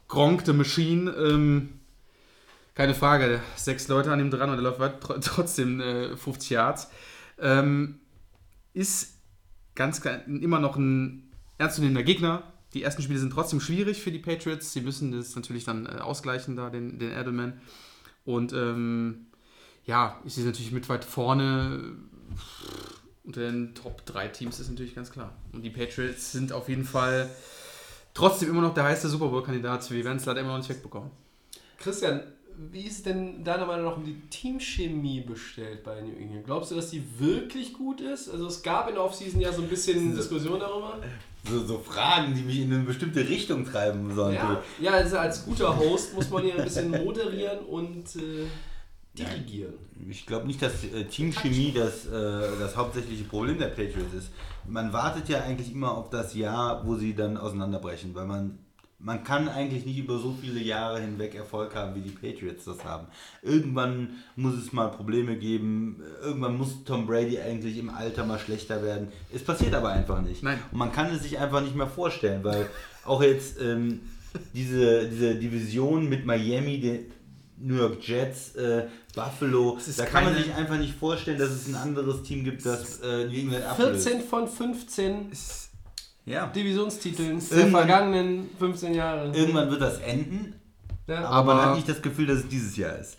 Gronk 0.07 0.43
the 0.45 0.53
Machine, 0.53 1.11
ähm, 1.11 1.69
keine 2.75 2.95
Frage. 2.95 3.41
Sechs 3.57 3.87
Leute 3.89 4.11
an 4.11 4.19
ihm 4.21 4.31
dran 4.31 4.49
und 4.49 4.55
er 4.57 4.61
läuft 4.61 4.79
trotzdem 5.25 5.81
äh, 5.81 6.15
50 6.15 6.49
Yards. 6.51 6.89
Ähm, 7.41 7.99
ist 8.73 9.15
ganz 9.75 10.01
klar 10.01 10.19
immer 10.27 10.59
noch 10.59 10.77
ein 10.77 11.29
ernstzunehmender 11.57 12.03
Gegner. 12.03 12.43
Die 12.73 12.83
ersten 12.83 13.01
Spiele 13.01 13.19
sind 13.19 13.33
trotzdem 13.33 13.59
schwierig 13.59 14.01
für 14.01 14.11
die 14.11 14.19
Patriots. 14.19 14.73
Sie 14.73 14.81
müssen 14.81 15.11
das 15.11 15.35
natürlich 15.35 15.63
dann 15.63 15.85
äh, 15.85 15.99
ausgleichen, 15.99 16.55
da 16.55 16.69
den, 16.69 16.99
den 16.99 17.11
Edelman. 17.11 17.59
Und 18.25 18.53
ähm, 18.53 19.27
ja, 19.85 20.19
sie 20.25 20.43
natürlich 20.43 20.71
mit 20.71 20.87
weit 20.87 21.03
vorne 21.03 21.95
unter 23.23 23.41
den 23.41 23.75
Top 23.75 24.05
3 24.05 24.27
Teams, 24.29 24.59
ist 24.59 24.69
natürlich 24.69 24.95
ganz 24.95 25.11
klar. 25.11 25.33
Und 25.51 25.63
die 25.63 25.69
Patriots 25.69 26.31
sind 26.31 26.51
auf 26.51 26.69
jeden 26.69 26.85
Fall 26.85 27.29
trotzdem 28.13 28.49
immer 28.49 28.61
noch 28.61 28.73
der 28.73 28.83
heiße 28.83 29.09
Super 29.09 29.27
Bowl-Kandidat. 29.27 29.89
Wir 29.91 30.03
werden 30.03 30.17
es 30.17 30.25
leider 30.25 30.41
immer 30.41 30.49
noch 30.49 30.57
nicht 30.57 30.69
wegbekommen. 30.69 31.11
Christian, 31.77 32.21
wie 32.71 32.81
ist 32.81 33.05
denn 33.05 33.43
deiner 33.43 33.65
Meinung 33.65 33.85
nach 33.85 33.97
um 33.97 34.03
die 34.03 34.19
Teamchemie 34.29 35.21
bestellt 35.21 35.83
bei 35.83 36.01
New 36.01 36.15
England? 36.17 36.45
Glaubst 36.45 36.71
du, 36.71 36.75
dass 36.75 36.89
die 36.89 37.03
wirklich 37.17 37.73
gut 37.73 38.01
ist? 38.01 38.29
Also 38.29 38.47
es 38.47 38.61
gab 38.61 38.89
in 38.89 38.95
der 38.95 39.03
Offseason 39.03 39.39
ja 39.39 39.51
so 39.51 39.61
ein 39.61 39.69
bisschen 39.69 40.15
Diskussion 40.15 40.59
darüber. 40.59 40.99
So, 41.49 41.65
so 41.65 41.79
Fragen, 41.79 42.35
die 42.35 42.41
mich 42.41 42.59
in 42.59 42.73
eine 42.73 42.83
bestimmte 42.83 43.27
Richtung 43.27 43.65
treiben 43.65 44.13
sollen. 44.13 44.35
Ja, 44.35 44.61
ja 44.79 44.91
also 44.91 45.17
als 45.17 45.45
guter 45.45 45.77
Host 45.77 46.13
muss 46.13 46.29
man 46.29 46.43
hier 46.43 46.55
ein 46.55 46.63
bisschen 46.63 46.91
moderieren 46.91 47.59
und 47.59 48.15
äh, 48.17 48.45
dirigieren. 49.17 49.73
Ich 50.09 50.25
glaube 50.25 50.45
nicht, 50.45 50.61
dass 50.61 50.83
äh, 50.83 51.05
Teamchemie 51.05 51.71
das, 51.73 52.07
äh, 52.07 52.11
das 52.59 52.75
hauptsächliche 52.75 53.23
Problem 53.23 53.57
der 53.57 53.67
Patriots 53.67 54.13
ist. 54.13 54.31
Man 54.67 54.91
wartet 54.91 55.29
ja 55.29 55.41
eigentlich 55.43 55.71
immer 55.71 55.97
auf 55.97 56.09
das 56.09 56.35
Jahr, 56.35 56.85
wo 56.85 56.95
sie 56.95 57.15
dann 57.15 57.37
auseinanderbrechen, 57.37 58.13
weil 58.13 58.25
man, 58.25 58.59
man 58.99 59.23
kann 59.23 59.47
eigentlich 59.47 59.85
nicht 59.85 59.97
über 59.97 60.19
so 60.19 60.35
viele 60.39 60.59
Jahre 60.59 60.99
hinweg 60.99 61.33
Erfolg 61.33 61.73
haben, 61.73 61.95
wie 61.95 62.01
die 62.01 62.09
Patriots 62.09 62.65
das 62.65 62.83
haben. 62.83 63.07
Irgendwann 63.41 64.17
muss 64.35 64.55
es 64.55 64.73
mal 64.73 64.89
Probleme 64.89 65.37
geben, 65.37 66.03
irgendwann 66.21 66.57
muss 66.57 66.83
Tom 66.83 67.07
Brady 67.07 67.39
eigentlich 67.39 67.77
im 67.77 67.89
Alter 67.89 68.25
mal 68.25 68.39
schlechter 68.39 68.83
werden. 68.83 69.07
Es 69.33 69.43
passiert 69.43 69.73
aber 69.73 69.89
einfach 69.89 70.21
nicht. 70.21 70.43
Nein. 70.43 70.59
Und 70.71 70.77
man 70.77 70.91
kann 70.91 71.11
es 71.11 71.23
sich 71.23 71.39
einfach 71.39 71.61
nicht 71.61 71.75
mehr 71.75 71.87
vorstellen, 71.87 72.43
weil 72.43 72.67
auch 73.05 73.23
jetzt 73.23 73.61
ähm, 73.61 74.01
diese, 74.53 75.07
diese 75.07 75.35
Division 75.35 76.09
mit 76.09 76.25
Miami, 76.25 76.81
den 76.81 77.11
New 77.57 77.75
York 77.75 78.05
Jets, 78.05 78.55
äh, 78.55 78.87
Buffalo, 79.15 79.77
ist 79.77 79.97
da 79.99 80.05
kann 80.05 80.25
man 80.25 80.35
sich 80.35 80.53
einfach 80.53 80.77
nicht 80.77 80.93
vorstellen, 80.93 81.37
dass 81.37 81.49
es 81.49 81.67
ein 81.67 81.75
anderes 81.75 82.23
Team 82.23 82.43
gibt, 82.43 82.65
das 82.65 82.99
äh, 82.99 83.25
New 83.25 83.33
England 83.33 83.65
ablöst. 83.65 84.07
14 84.07 84.27
von 84.27 84.47
15 84.47 85.31
Ja. 86.29 86.45
Divisionstiteln 86.47 87.41
der 87.49 87.67
vergangenen 87.67 88.49
15 88.59 88.93
Jahre. 88.93 89.31
Irgendwann 89.35 89.69
wird 89.71 89.81
das 89.81 89.99
enden, 89.99 90.53
Ja. 91.07 91.25
aber, 91.25 91.53
man 91.53 91.57
Aber- 91.57 91.69
hat 91.71 91.75
nicht 91.75 91.89
das 91.89 92.01
Gefühl, 92.01 92.27
dass 92.27 92.39
es 92.39 92.47
dieses 92.47 92.77
Jahr 92.77 92.97
ist. 92.97 93.17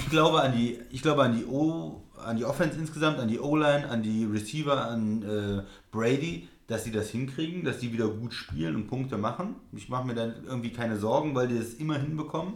Ich 0.00 0.10
glaube 0.10 0.40
an 0.40 0.52
die, 0.56 0.78
ich 0.90 1.02
glaube 1.02 1.22
an 1.22 1.36
die 1.36 1.44
O, 1.44 2.02
an 2.24 2.36
die 2.36 2.44
Offense 2.44 2.78
insgesamt, 2.78 3.18
an 3.18 3.28
die 3.28 3.38
O-Line, 3.38 3.88
an 3.88 4.02
die 4.02 4.24
Receiver, 4.24 4.88
an 4.88 5.22
äh, 5.22 5.62
Brady, 5.92 6.48
dass 6.66 6.82
sie 6.84 6.90
das 6.90 7.10
hinkriegen, 7.10 7.62
dass 7.64 7.78
die 7.78 7.92
wieder 7.92 8.08
gut 8.08 8.32
spielen 8.32 8.74
und 8.74 8.86
Punkte 8.88 9.16
machen. 9.18 9.54
Ich 9.72 9.88
mache 9.88 10.06
mir 10.06 10.14
dann 10.14 10.34
irgendwie 10.46 10.72
keine 10.72 10.96
Sorgen, 10.98 11.34
weil 11.34 11.46
die 11.48 11.56
es 11.56 11.74
immer 11.74 11.98
hinbekommen. 11.98 12.54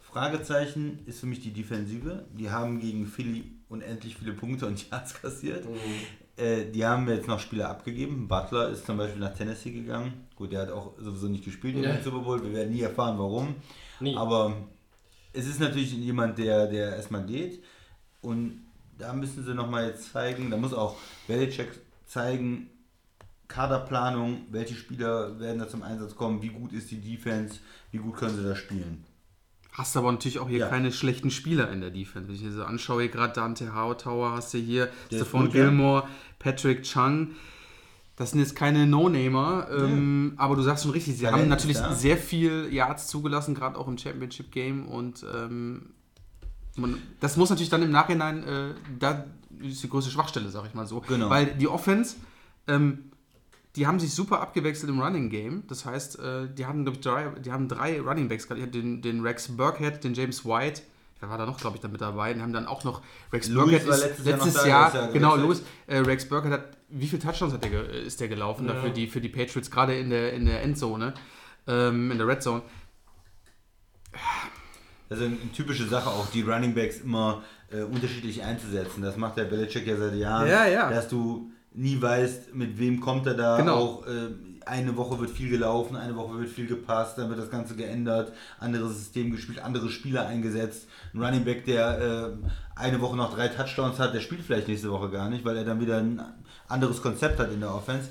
Fragezeichen 0.00 1.00
ist 1.06 1.20
für 1.20 1.26
mich 1.26 1.40
die 1.40 1.52
Defensive. 1.52 2.24
Die 2.38 2.50
haben 2.50 2.80
gegen 2.80 3.06
Philly 3.06 3.44
unendlich 3.68 4.16
viele 4.16 4.32
Punkte 4.32 4.66
und 4.66 4.78
Yards 4.90 5.20
kassiert. 5.20 5.64
Äh, 6.36 6.66
die 6.70 6.84
haben 6.84 7.08
jetzt 7.08 7.28
noch 7.28 7.40
Spieler 7.40 7.70
abgegeben. 7.70 8.28
Butler 8.28 8.68
ist 8.70 8.84
zum 8.86 8.98
Beispiel 8.98 9.20
nach 9.20 9.34
Tennessee 9.34 9.70
gegangen. 9.72 10.26
Gut, 10.36 10.52
der 10.52 10.62
hat 10.62 10.70
auch 10.70 10.92
sowieso 10.98 11.28
nicht 11.28 11.44
gespielt 11.44 11.76
in 11.76 11.82
Ja. 11.82 11.92
den 11.92 12.02
Super 12.04 12.18
Bowl. 12.18 12.42
Wir 12.42 12.52
werden 12.52 12.72
nie 12.72 12.82
erfahren, 12.82 13.18
warum. 13.18 13.54
Nie. 14.00 14.16
Aber 14.16 14.54
es 15.32 15.46
ist 15.46 15.60
natürlich 15.60 15.92
jemand, 15.94 16.36
der, 16.38 16.66
der 16.66 16.96
erstmal 16.96 17.24
geht. 17.24 17.62
Und 18.20 18.62
da 18.98 19.12
müssen 19.12 19.44
sie 19.44 19.54
nochmal 19.54 19.88
jetzt 19.88 20.12
zeigen, 20.12 20.50
da 20.50 20.56
muss 20.56 20.74
auch 20.74 20.96
Belichick 21.26 21.68
zeigen, 22.06 22.68
Kaderplanung, 23.48 24.46
welche 24.50 24.74
Spieler 24.74 25.38
werden 25.38 25.58
da 25.60 25.68
zum 25.68 25.82
Einsatz 25.82 26.16
kommen, 26.16 26.42
wie 26.42 26.48
gut 26.48 26.72
ist 26.72 26.90
die 26.90 27.00
Defense, 27.00 27.60
wie 27.92 27.98
gut 27.98 28.16
können 28.16 28.36
sie 28.36 28.42
da 28.44 28.56
spielen. 28.56 29.04
Hast 29.76 29.94
aber 29.98 30.10
natürlich 30.10 30.38
auch 30.38 30.48
hier 30.48 30.60
Ja. 30.60 30.68
keine 30.68 30.90
schlechten 30.90 31.30
Spieler 31.30 31.70
in 31.70 31.82
der 31.82 31.90
Defense. 31.90 32.28
Wenn 32.28 32.34
ich 32.34 32.42
mir 32.42 32.50
so 32.50 32.64
anschaue, 32.64 33.02
hier 33.02 33.10
gerade 33.10 33.34
Dante 33.34 33.74
Hightower 33.74 34.32
hast 34.32 34.54
du 34.54 34.58
hier, 34.58 34.88
Stephon 35.08 35.46
gut, 35.46 35.54
ja. 35.54 35.64
Gilmore, 35.64 36.04
Patrick 36.38 36.82
Chung. 36.82 37.32
Das 38.16 38.30
sind 38.30 38.40
jetzt 38.40 38.56
keine 38.56 38.86
No-Namer, 38.86 39.68
ähm, 39.70 40.32
aber 40.38 40.56
du 40.56 40.62
sagst 40.62 40.84
schon 40.84 40.92
richtig, 40.92 41.18
sie 41.18 41.24
Talent 41.24 41.42
haben 41.42 41.48
natürlich 41.50 41.76
sehr 41.76 42.16
viel 42.16 42.72
Yards 42.72 43.08
zugelassen, 43.08 43.54
gerade 43.54 43.78
auch 43.78 43.86
im 43.88 43.98
Championship-Game 43.98 44.88
und 44.88 45.22
ähm, 45.34 45.90
man, 46.76 46.96
das 47.20 47.36
muss 47.36 47.50
natürlich 47.50 47.68
dann 47.68 47.82
im 47.82 47.90
Nachhinein, 47.90 48.42
äh, 48.44 48.74
da 48.98 49.26
ist 49.60 49.82
die 49.82 49.90
größte 49.90 50.10
Schwachstelle, 50.10 50.48
sag 50.48 50.64
ich 50.64 50.72
mal 50.72 50.86
so. 50.86 51.02
Genau. 51.06 51.28
Weil 51.28 51.54
die 51.54 51.68
Offense, 51.68 52.16
ähm, 52.66 53.10
die 53.76 53.86
haben 53.86 54.00
sich 54.00 54.12
super 54.14 54.40
abgewechselt 54.40 54.90
im 54.90 55.00
Running 55.00 55.28
Game. 55.30 55.64
Das 55.68 55.84
heißt, 55.84 56.18
äh, 56.18 56.48
die 56.52 56.66
haben, 56.66 56.86
ich, 56.86 57.00
drei, 57.00 57.28
die 57.44 57.52
haben 57.52 57.68
drei 57.68 58.00
Running 58.00 58.28
Backs 58.28 58.48
gerade. 58.48 58.66
Den, 58.66 59.02
den 59.02 59.20
Rex 59.22 59.48
Burkhead, 59.48 60.02
den 60.02 60.14
James 60.14 60.44
White. 60.44 60.82
Wer 61.20 61.30
war 61.30 61.38
da 61.38 61.46
noch, 61.46 61.58
glaube 61.58 61.76
ich, 61.76 61.82
da 61.82 61.88
mit 61.88 62.00
dabei? 62.00 62.32
Und 62.34 62.42
haben 62.42 62.52
dann 62.52 62.66
auch 62.66 62.84
noch 62.84 63.02
Rex 63.32 63.48
Lewis 63.48 63.84
Burkhead 63.84 63.86
letztes 63.86 64.24
Jahr 64.26 64.34
letztes 64.36 64.54
noch 64.54 64.62
da, 64.62 64.68
Jahr, 64.68 64.90
der 64.90 65.00
ist 65.02 65.06
ja 65.08 65.12
genau, 65.12 65.36
gewechselt. 65.36 65.66
äh, 65.86 65.98
Rex 65.98 66.28
Burkhead 66.28 66.52
hat, 66.52 66.64
wie 66.88 67.06
viele 67.06 67.22
Touchdowns 67.22 67.52
hat 67.54 67.64
der, 67.64 67.90
ist 67.90 68.20
der 68.20 68.28
gelaufen 68.28 68.66
Ja. 68.66 68.74
da 68.74 68.80
für, 68.82 68.90
die, 68.90 69.06
für 69.06 69.20
die 69.20 69.28
Patriots, 69.28 69.70
gerade 69.70 69.96
in 69.98 70.10
der, 70.10 70.32
in 70.32 70.44
der 70.46 70.62
Endzone, 70.62 71.14
ähm, 71.66 72.10
in 72.10 72.18
der 72.18 72.26
Red 72.26 72.42
Zone. 72.42 72.62
Das 75.08 75.18
ist 75.20 75.24
eine 75.24 75.36
typische 75.54 75.86
Sache, 75.86 76.08
auch 76.10 76.26
die 76.30 76.42
Running 76.42 76.74
Backs 76.74 76.98
immer 76.98 77.42
äh, 77.70 77.82
unterschiedlich 77.82 78.42
einzusetzen. 78.42 79.02
Das 79.02 79.16
macht 79.16 79.36
der 79.36 79.44
Belichick 79.44 79.86
ja 79.86 79.96
seit 79.96 80.14
Jahren, 80.14 80.48
Ja, 80.48 80.66
ja. 80.66 80.90
dass 80.90 81.08
du 81.08 81.50
nie 81.76 82.00
weißt, 82.00 82.54
mit 82.54 82.78
wem 82.78 83.00
kommt 83.00 83.26
er 83.26 83.34
da. 83.34 83.56
Genau. 83.58 83.76
Auch 83.76 84.06
äh, 84.06 84.30
eine 84.66 84.96
Woche 84.96 85.20
wird 85.20 85.30
viel 85.30 85.48
gelaufen, 85.48 85.94
eine 85.96 86.16
Woche 86.16 86.40
wird 86.40 86.48
viel 86.50 86.66
gepasst, 86.66 87.18
dann 87.18 87.28
wird 87.28 87.38
das 87.38 87.50
Ganze 87.50 87.76
geändert, 87.76 88.32
anderes 88.58 88.98
System 88.98 89.30
gespielt, 89.30 89.60
andere 89.60 89.90
Spieler 89.90 90.26
eingesetzt. 90.26 90.88
Ein 91.14 91.22
Running 91.22 91.44
Back, 91.44 91.64
der 91.66 92.00
äh, 92.00 92.48
eine 92.74 93.00
Woche 93.00 93.16
noch 93.16 93.32
drei 93.32 93.48
Touchdowns 93.48 93.98
hat, 94.00 94.12
der 94.14 94.20
spielt 94.20 94.42
vielleicht 94.42 94.66
nächste 94.66 94.90
Woche 94.90 95.10
gar 95.10 95.28
nicht, 95.30 95.44
weil 95.44 95.56
er 95.56 95.64
dann 95.64 95.80
wieder 95.80 95.98
ein 95.98 96.20
anderes 96.66 97.00
Konzept 97.00 97.38
hat 97.38 97.52
in 97.52 97.60
der 97.60 97.72
Offense. 97.72 98.08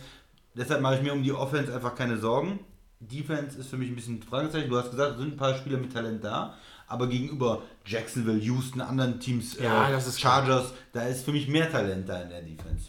Deshalb 0.56 0.82
mache 0.82 0.96
ich 0.96 1.02
mir 1.02 1.12
um 1.12 1.24
die 1.24 1.34
Offense 1.34 1.74
einfach 1.74 1.96
keine 1.96 2.18
Sorgen. 2.18 2.60
Defense 3.02 3.58
ist 3.60 3.70
für 3.70 3.78
mich 3.78 3.90
ein 3.90 3.96
bisschen 3.96 4.16
ein 4.20 4.24
Fragezeichen. 4.24 4.70
Du 4.70 4.78
hast 4.78 4.92
gesagt, 4.92 5.14
es 5.14 5.18
sind 5.18 5.34
ein 5.34 5.38
paar 5.38 5.56
Spieler 5.56 5.78
mit 5.78 5.94
Talent 5.94 6.24
da, 6.24 6.56
aber 6.88 7.08
gegenüber 7.08 7.64
Jacksonville, 7.86 8.40
Houston, 8.40 8.80
anderen 8.80 9.20
Teams, 9.20 9.58
Ja, 9.60 9.90
äh, 9.90 9.98
ist 9.98 10.18
klar. 10.18 10.46
Chargers, 10.46 10.72
da 10.94 11.04
ist 11.04 11.26
für 11.26 11.34
mich 11.34 11.50
mehr 11.50 11.70
Talent 11.70 12.08
da 12.08 12.22
in 12.22 12.30
der 12.30 12.42
Defense. 12.42 12.88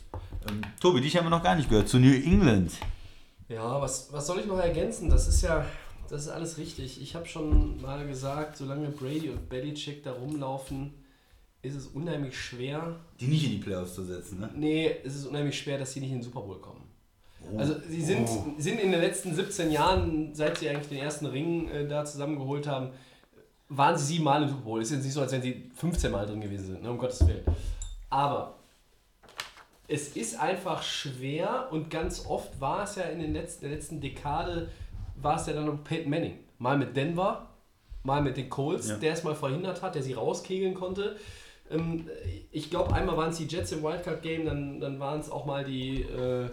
Ähm, 0.48 0.60
Tobi, 0.80 1.00
dich 1.00 1.16
haben 1.16 1.26
wir 1.26 1.30
noch 1.30 1.42
gar 1.42 1.56
nicht 1.56 1.68
gehört, 1.68 1.88
zu 1.88 1.98
New 1.98 2.12
England. 2.12 2.72
Ja, 3.48 3.80
was, 3.80 4.12
was 4.12 4.26
soll 4.26 4.40
ich 4.40 4.46
noch 4.46 4.58
ergänzen? 4.58 5.08
Das 5.08 5.28
ist 5.28 5.42
ja, 5.42 5.64
das 6.08 6.22
ist 6.22 6.28
alles 6.28 6.58
richtig. 6.58 7.00
Ich 7.00 7.14
habe 7.14 7.26
schon 7.26 7.80
mal 7.80 8.06
gesagt, 8.06 8.56
solange 8.56 8.88
Brady 8.88 9.30
und 9.30 9.48
Belichick 9.48 10.02
da 10.02 10.12
rumlaufen, 10.12 10.94
ist 11.62 11.74
es 11.74 11.86
unheimlich 11.88 12.38
schwer. 12.38 12.96
Die 13.20 13.26
nicht 13.26 13.44
in 13.44 13.50
die 13.52 13.58
Playoffs 13.58 13.94
zu 13.94 14.04
setzen, 14.04 14.40
ne? 14.40 14.50
Nee, 14.54 14.96
es 15.04 15.16
ist 15.16 15.26
unheimlich 15.26 15.58
schwer, 15.58 15.78
dass 15.78 15.92
sie 15.92 16.00
nicht 16.00 16.10
in 16.10 16.18
den 16.18 16.22
Super 16.24 16.40
Bowl 16.40 16.60
kommen. 16.60 16.82
Oh. 17.52 17.58
Also 17.58 17.74
sie 17.88 18.02
sind, 18.02 18.28
Oh. 18.28 18.52
sind 18.58 18.80
in 18.80 18.92
den 18.92 19.00
letzten 19.00 19.34
17 19.34 19.70
Jahren, 19.70 20.34
seit 20.34 20.58
sie 20.58 20.68
eigentlich 20.68 20.88
den 20.88 20.98
ersten 20.98 21.26
Ring 21.26 21.68
äh, 21.68 21.86
da 21.88 22.04
zusammengeholt 22.04 22.66
haben, 22.66 22.90
waren 23.68 23.96
sie 23.98 24.04
siebenmal 24.04 24.42
im 24.42 24.48
Super 24.48 24.62
Bowl. 24.62 24.82
Ist 24.82 24.92
jetzt 24.92 25.04
nicht 25.04 25.12
so, 25.12 25.20
als 25.20 25.32
wenn 25.32 25.42
sie 25.42 25.70
15 25.74 26.10
Mal 26.12 26.26
drin 26.26 26.40
gewesen 26.40 26.66
sind, 26.66 26.82
ne, 26.82 26.90
um 26.90 26.98
Gottes 26.98 27.26
Willen. 27.26 27.44
Aber 28.10 28.55
es 29.88 30.16
ist 30.16 30.40
einfach 30.40 30.82
schwer 30.82 31.68
und 31.70 31.90
ganz 31.90 32.26
oft 32.26 32.60
war 32.60 32.84
es 32.84 32.96
ja 32.96 33.04
in 33.04 33.20
den 33.20 33.32
letzten, 33.32 33.66
der 33.66 33.74
letzten 33.74 34.00
Dekade, 34.00 34.68
war 35.16 35.36
es 35.36 35.46
ja 35.46 35.52
dann 35.52 35.66
noch 35.66 35.82
Peyton 35.84 36.10
Manning. 36.10 36.38
Mal 36.58 36.76
mit 36.78 36.96
Denver, 36.96 37.48
mal 38.02 38.22
mit 38.22 38.36
den 38.36 38.48
Colts, 38.48 38.88
Ja. 38.88 38.96
der 38.96 39.12
es 39.12 39.24
mal 39.24 39.34
verhindert 39.34 39.82
hat, 39.82 39.94
der 39.94 40.02
sie 40.02 40.14
rauskegeln 40.14 40.74
konnte. 40.74 41.16
Ähm, 41.70 42.08
ich 42.52 42.70
glaube, 42.70 42.94
einmal 42.94 43.16
waren 43.16 43.30
es 43.30 43.38
die 43.38 43.46
Jets 43.46 43.72
im 43.72 43.82
Wildcard-Game, 43.82 44.44
dann, 44.44 44.80
dann 44.80 45.00
waren 45.00 45.20
es 45.20 45.30
auch 45.30 45.44
mal 45.46 45.64
die, 45.64 46.02
äh, 46.02 46.48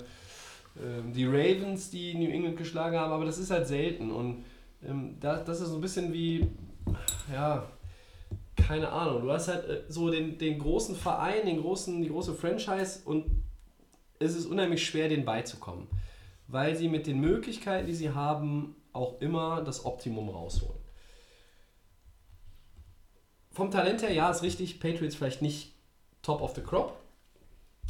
ähm, 0.84 1.14
die 1.14 1.26
Ravens, 1.26 1.90
die 1.92 2.16
New 2.16 2.30
England 2.32 2.58
geschlagen 2.58 2.98
haben, 2.98 3.12
aber 3.12 3.26
das 3.26 3.38
ist 3.38 3.52
halt 3.52 3.68
selten. 3.68 4.12
Und 4.12 4.44
ähm, 4.88 5.18
da, 5.20 5.38
das 5.38 5.62
ist 5.62 5.70
so 5.70 5.76
ein 5.76 5.82
bisschen 5.82 6.12
wie, 6.14 6.48
ja, 7.32 7.64
keine 8.68 8.92
Ahnung. 8.92 9.24
Du 9.24 9.32
hast 9.32 9.48
halt 9.48 9.70
äh, 9.70 9.84
so 9.88 10.10
den, 10.10 10.38
den 10.38 10.60
großen 10.60 10.96
Verein, 10.96 11.46
den 11.46 11.62
großen, 11.62 12.02
die 12.02 12.10
große 12.10 12.34
Franchise 12.34 13.02
und 13.06 13.44
es 14.20 14.36
ist 14.36 14.46
unheimlich 14.46 14.86
schwer, 14.86 15.10
denen 15.10 15.26
beizukommen. 15.26 15.88
Weil 16.48 16.76
sie 16.76 16.88
mit 16.88 17.08
den 17.08 17.20
Möglichkeiten, 17.20 17.88
die 17.88 17.96
sie 17.96 18.12
haben, 18.12 18.76
auch 18.94 19.20
immer 19.22 19.62
das 19.62 19.86
Optimum 19.86 20.30
rausholen. 20.30 20.80
Vom 23.52 23.72
Talent 23.72 24.02
her, 24.02 24.12
ja, 24.12 24.30
ist 24.30 24.44
richtig, 24.44 24.80
Patriots 24.80 25.16
vielleicht 25.16 25.42
nicht 25.42 25.74
top 26.22 26.42
of 26.42 26.56
the 26.56 26.62
crop 26.62 26.98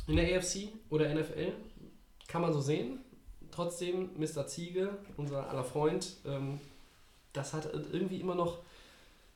in 0.07 0.15
der 0.15 0.37
AFC 0.37 0.69
oder 0.89 1.13
NFL. 1.13 1.53
Kann 2.27 2.41
man 2.41 2.53
so 2.53 2.61
sehen. 2.61 2.99
Trotzdem, 3.51 4.09
Mr. 4.17 4.47
Ziege, 4.47 4.97
unser 5.15 5.49
aller 5.49 5.63
Freund, 5.63 6.17
ähm, 6.25 6.59
das 7.33 7.53
hat 7.53 7.69
irgendwie 7.73 8.19
immer 8.19 8.35
noch, 8.35 8.59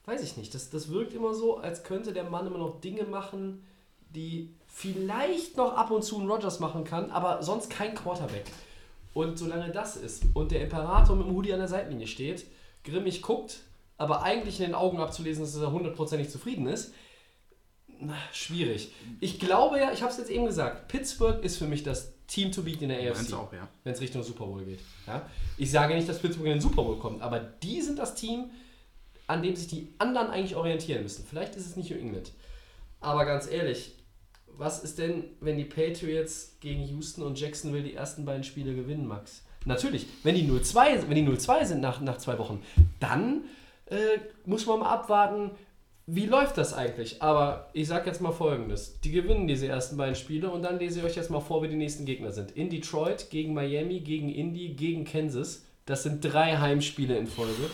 weiß 0.08 0.24
ich 0.24 0.38
nicht, 0.38 0.56
das, 0.56 0.70
das 0.70 0.90
wirkt 0.90 1.14
immer 1.14 1.34
so, 1.34 1.58
als 1.58 1.84
könnte 1.84 2.14
der 2.14 2.24
Mann 2.24 2.48
immer 2.48 2.58
noch 2.58 2.80
Dinge 2.80 3.04
machen, 3.04 3.66
die 4.10 4.56
vielleicht 4.68 5.58
noch 5.58 5.76
ab 5.76 5.92
und 5.92 6.02
zu 6.02 6.20
ein 6.20 6.30
Rogers 6.30 6.62
machen 6.62 6.86
kann, 6.86 7.12
aber 7.12 7.44
sonst 7.44 7.70
kein 7.70 7.94
Quarterback. 7.94 8.46
Und 9.14 9.38
solange 9.38 9.70
das 9.72 9.98
ist 9.98 10.24
und 10.34 10.52
der 10.52 10.62
Imperator 10.62 11.16
mit 11.16 11.28
dem 11.28 11.36
Hoodie 11.36 11.52
an 11.52 11.60
der 11.60 11.68
Seitenlinie 11.68 12.08
steht, 12.08 12.46
grimmig 12.86 13.22
guckt, 13.22 13.64
aber 13.98 14.24
eigentlich 14.24 14.60
in 14.60 14.68
den 14.68 14.76
Augen 14.76 15.00
abzulesen, 15.00 15.44
dass 15.44 15.56
er 15.56 15.72
hundertprozentig 15.72 16.30
zufrieden 16.30 16.68
ist, 16.68 16.94
na, 18.00 18.16
schwierig. 18.32 18.92
Ich 19.20 19.40
glaube 19.40 19.80
ja, 19.80 19.92
ich 19.92 20.04
habe 20.04 20.12
es 20.12 20.20
jetzt 20.20 20.30
eben 20.30 20.46
gesagt, 20.46 20.88
Pittsburgh 20.88 21.44
ist 21.44 21.58
für 21.58 21.66
mich 21.66 21.84
das 21.84 22.14
Team 22.28 22.52
to 22.52 22.62
beat 22.62 22.82
in 22.82 22.90
der 22.90 23.12
AFC 23.12 23.32
ja. 23.32 23.68
wenn 23.84 23.94
es 23.94 24.00
Richtung 24.00 24.24
Super 24.24 24.46
Bowl 24.46 24.64
geht. 24.64 24.80
Ja? 25.06 25.28
Ich 25.58 25.72
sage 25.72 25.96
nicht, 25.96 26.08
dass 26.08 26.20
Pittsburgh 26.20 26.46
in 26.46 26.54
den 26.54 26.62
Super 26.62 26.84
Bowl 26.84 26.98
kommt, 26.98 27.22
aber 27.22 27.40
die 27.40 27.82
sind 27.82 27.98
das 27.98 28.16
Team, 28.16 28.52
an 29.28 29.44
dem 29.44 29.56
sich 29.56 29.68
die 29.68 29.94
anderen 29.98 30.30
eigentlich 30.30 30.56
orientieren 30.56 31.04
müssen. 31.04 31.26
Vielleicht 31.30 31.56
ist 31.56 31.68
es 31.68 31.76
nicht 31.76 31.92
New 31.92 31.98
England. 31.98 32.32
Aber 33.00 33.26
ganz 33.26 33.50
ehrlich, 33.50 33.94
was 34.58 34.84
ist 34.84 34.98
denn, 34.98 35.26
wenn 35.40 35.58
die 35.58 35.66
Patriots 35.66 36.58
gegen 36.60 36.84
Houston 36.88 37.24
und 37.24 37.40
Jacksonville 37.40 37.84
die 37.84 37.94
ersten 37.94 38.26
beiden 38.26 38.44
Spiele 38.44 38.74
gewinnen, 38.74 39.06
Max? 39.06 39.44
Natürlich, 39.66 40.08
wenn 40.24 40.36
die 40.36 40.50
0-2 40.50 41.10
wenn 41.10 41.16
die 41.16 41.30
0-2 41.30 41.66
sind 41.66 41.82
nach, 41.82 42.02
nach 42.02 42.18
zwei 42.18 42.40
Wochen, 42.40 42.64
dann 43.00 43.44
äh, 43.86 44.20
muss 44.46 44.66
man 44.66 44.80
mal 44.80 44.90
abwarten, 44.90 45.52
wie 46.10 46.26
läuft 46.26 46.58
das 46.58 46.74
eigentlich? 46.74 47.22
Aber 47.22 47.70
ich 47.74 47.88
sage 47.88 48.08
jetzt 48.08 48.22
mal 48.22 48.32
folgendes: 48.32 49.02
Die 49.02 49.12
gewinnen 49.12 49.46
diese 49.46 49.68
ersten 49.68 49.98
beiden 49.98 50.16
Spiele 50.16 50.50
und 50.50 50.62
dann 50.62 50.80
lese 50.80 51.00
ich 51.00 51.06
euch 51.06 51.16
jetzt 51.18 51.30
mal 51.30 51.42
vor, 51.42 51.62
wie 51.62 51.68
die 51.68 51.76
nächsten 51.76 52.06
Gegner 52.06 52.32
sind. 52.32 52.52
In 52.52 52.70
Detroit, 52.70 53.30
gegen 53.30 53.54
Miami, 53.54 54.00
gegen 54.00 54.30
Indy, 54.30 54.70
gegen 54.70 55.04
Kansas. 55.04 55.66
Das 55.86 56.04
sind 56.04 56.22
drei 56.22 56.58
Heimspiele 56.58 57.18
in 57.18 57.28
Folge. 57.28 57.70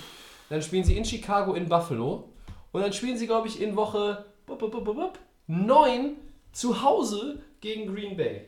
Dann 0.50 0.62
spielen 0.62 0.84
sie 0.84 0.98
in 0.98 1.06
Chicago, 1.06 1.54
in 1.54 1.68
Buffalo. 1.68 2.30
Und 2.72 2.82
dann 2.82 2.94
spielen 2.94 3.18
sie, 3.18 3.28
glaube 3.28 3.48
ich, 3.48 3.62
in 3.62 3.76
Woche 3.76 4.26
bup, 4.46 4.60
bup, 4.60 4.72
bup, 4.72 4.84
bup, 4.84 4.96
bup, 4.96 5.20
9 5.48 6.16
zu 6.52 6.82
Hause 6.82 7.42
gegen 7.62 7.94
Green 7.94 8.18
Bay. 8.18 8.48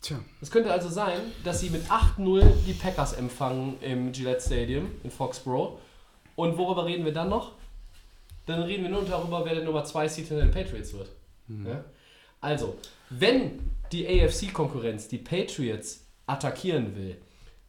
Tja, 0.00 0.20
Es 0.40 0.50
könnte 0.50 0.72
also 0.72 0.88
sein, 0.88 1.20
dass 1.44 1.60
sie 1.60 1.70
mit 1.70 1.84
8-0 1.86 2.44
die 2.66 2.72
Packers 2.72 3.14
empfangen 3.14 3.80
im 3.80 4.12
Gillette 4.12 4.40
Stadium 4.40 4.90
in 5.02 5.10
Foxborough. 5.10 5.78
Und 6.36 6.56
worüber 6.56 6.86
reden 6.86 7.04
wir 7.04 7.12
dann 7.12 7.28
noch? 7.28 7.52
Dann 8.46 8.62
reden 8.62 8.84
wir 8.84 8.90
nur 8.90 9.04
darüber, 9.04 9.44
wer 9.44 9.56
der 9.56 9.64
Nummer 9.64 9.84
2 9.84 10.08
Seed 10.08 10.28
hinter 10.28 10.44
den 10.44 10.52
Patriots 10.52 10.92
wird. 10.92 11.08
Ja? 11.48 11.84
Also, 12.40 12.76
wenn 13.10 13.58
die 13.90 14.06
AFC-Konkurrenz 14.06 15.08
die 15.08 15.18
Patriots 15.18 16.06
attackieren 16.26 16.94
will, 16.94 17.16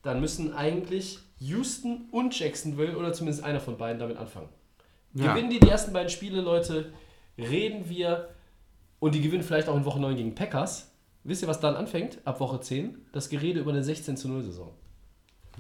dann 0.04 0.22
müssen 0.22 0.54
eigentlich 0.54 1.20
Houston 1.40 2.10
und 2.12 2.38
Jacksonville 2.38 2.98
oder 2.98 3.14
zumindest 3.14 3.44
einer 3.44 3.60
von 3.60 3.78
beiden 3.78 4.00
damit 4.00 4.18
anfangen. 4.18 4.50
Ja. 5.14 5.34
Gewinnen 5.34 5.50
die 5.50 5.60
die 5.60 5.70
ersten 5.70 5.94
beiden 5.94 6.10
Spiele, 6.10 6.42
Leute, 6.42 6.94
reden 7.38 7.90
wir 7.90 8.30
und 9.00 9.16
die 9.16 9.22
gewinnen 9.22 9.44
vielleicht 9.44 9.70
auch 9.70 9.76
in 9.76 9.86
Woche 9.86 10.00
9 10.00 10.16
gegen 10.16 10.36
Packers. 10.36 10.92
Wisst 11.24 11.42
ihr, 11.42 11.48
was 11.48 11.60
dann 11.60 11.76
anfängt? 11.76 12.20
Ab 12.26 12.40
Woche 12.40 12.60
10? 12.60 12.98
Das 13.12 13.30
Gerede 13.30 13.60
über 13.60 13.72
eine 13.72 13.84
16 13.84 14.18
zu 14.18 14.28
0 14.28 14.44
Saison. 14.44 14.72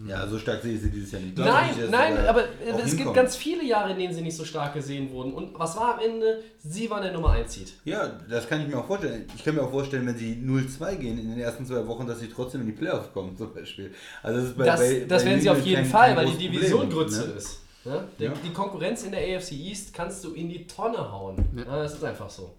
Ja, 0.07 0.25
so 0.27 0.39
stark 0.39 0.61
sehe 0.61 0.75
ich 0.75 0.81
sie 0.81 0.89
dieses 0.91 1.11
Jahr 1.11 1.21
nicht. 1.21 1.35
Glaube 1.35 1.51
Nein, 1.51 1.75
nicht, 1.77 1.89
nein, 1.91 2.17
aber 2.27 2.43
es 2.43 2.75
gibt 2.85 2.89
hinkommen. 2.89 3.13
ganz 3.15 3.35
viele 3.35 3.63
Jahre, 3.65 3.91
in 3.91 3.99
denen 3.99 4.13
sie 4.13 4.21
nicht 4.21 4.37
so 4.37 4.45
stark 4.45 4.73
gesehen 4.73 5.11
wurden. 5.11 5.33
Und 5.33 5.57
was 5.59 5.75
war 5.75 5.95
am 5.95 5.99
Ende? 5.99 6.41
Sie 6.63 6.89
waren 6.89 7.01
der 7.03 7.11
Nummer 7.11 7.31
1 7.31 7.53
Seed. 7.53 7.73
Ja, 7.85 8.07
das 8.29 8.47
kann 8.47 8.61
ich 8.61 8.67
mir 8.67 8.77
auch 8.77 8.85
vorstellen. 8.87 9.25
Ich 9.35 9.43
kann 9.43 9.55
mir 9.55 9.61
auch 9.63 9.71
vorstellen, 9.71 10.05
wenn 10.07 10.17
sie 10.17 10.35
0-2 10.35 10.95
gehen 10.95 11.17
in 11.19 11.29
den 11.31 11.39
ersten 11.39 11.65
zwei 11.65 11.85
Wochen, 11.87 12.07
dass 12.07 12.19
sie 12.19 12.29
trotzdem 12.29 12.61
in 12.61 12.67
die 12.67 12.73
Playoffs 12.73 13.11
kommen, 13.13 13.35
zum 13.35 13.53
Beispiel. 13.53 13.91
Also 14.23 14.39
das 14.39 14.49
ist 14.51 14.57
bei, 14.57 14.65
Das, 14.65 14.79
bei, 14.79 15.05
das 15.07 15.23
bei 15.23 15.29
werden 15.29 15.41
sie 15.41 15.49
auf 15.49 15.65
jeden 15.65 15.85
Fall, 15.85 16.15
kein- 16.15 16.17
weil 16.27 16.35
die 16.37 16.47
Division 16.49 16.89
Grütze 16.89 17.27
ne? 17.27 17.33
ist. 17.33 17.59
Ja? 17.85 18.03
Die, 18.19 18.23
Ja. 18.23 18.33
die 18.43 18.49
Konkurrenz 18.53 19.03
in 19.03 19.11
der 19.11 19.21
AFC 19.37 19.51
East 19.53 19.93
kannst 19.93 20.23
du 20.23 20.33
in 20.33 20.49
die 20.49 20.65
Tonne 20.67 20.97
hauen. 21.11 21.37
Ja. 21.57 21.63
Ja, 21.65 21.83
das 21.83 21.93
ist 21.95 22.03
einfach 22.03 22.29
so. 22.29 22.55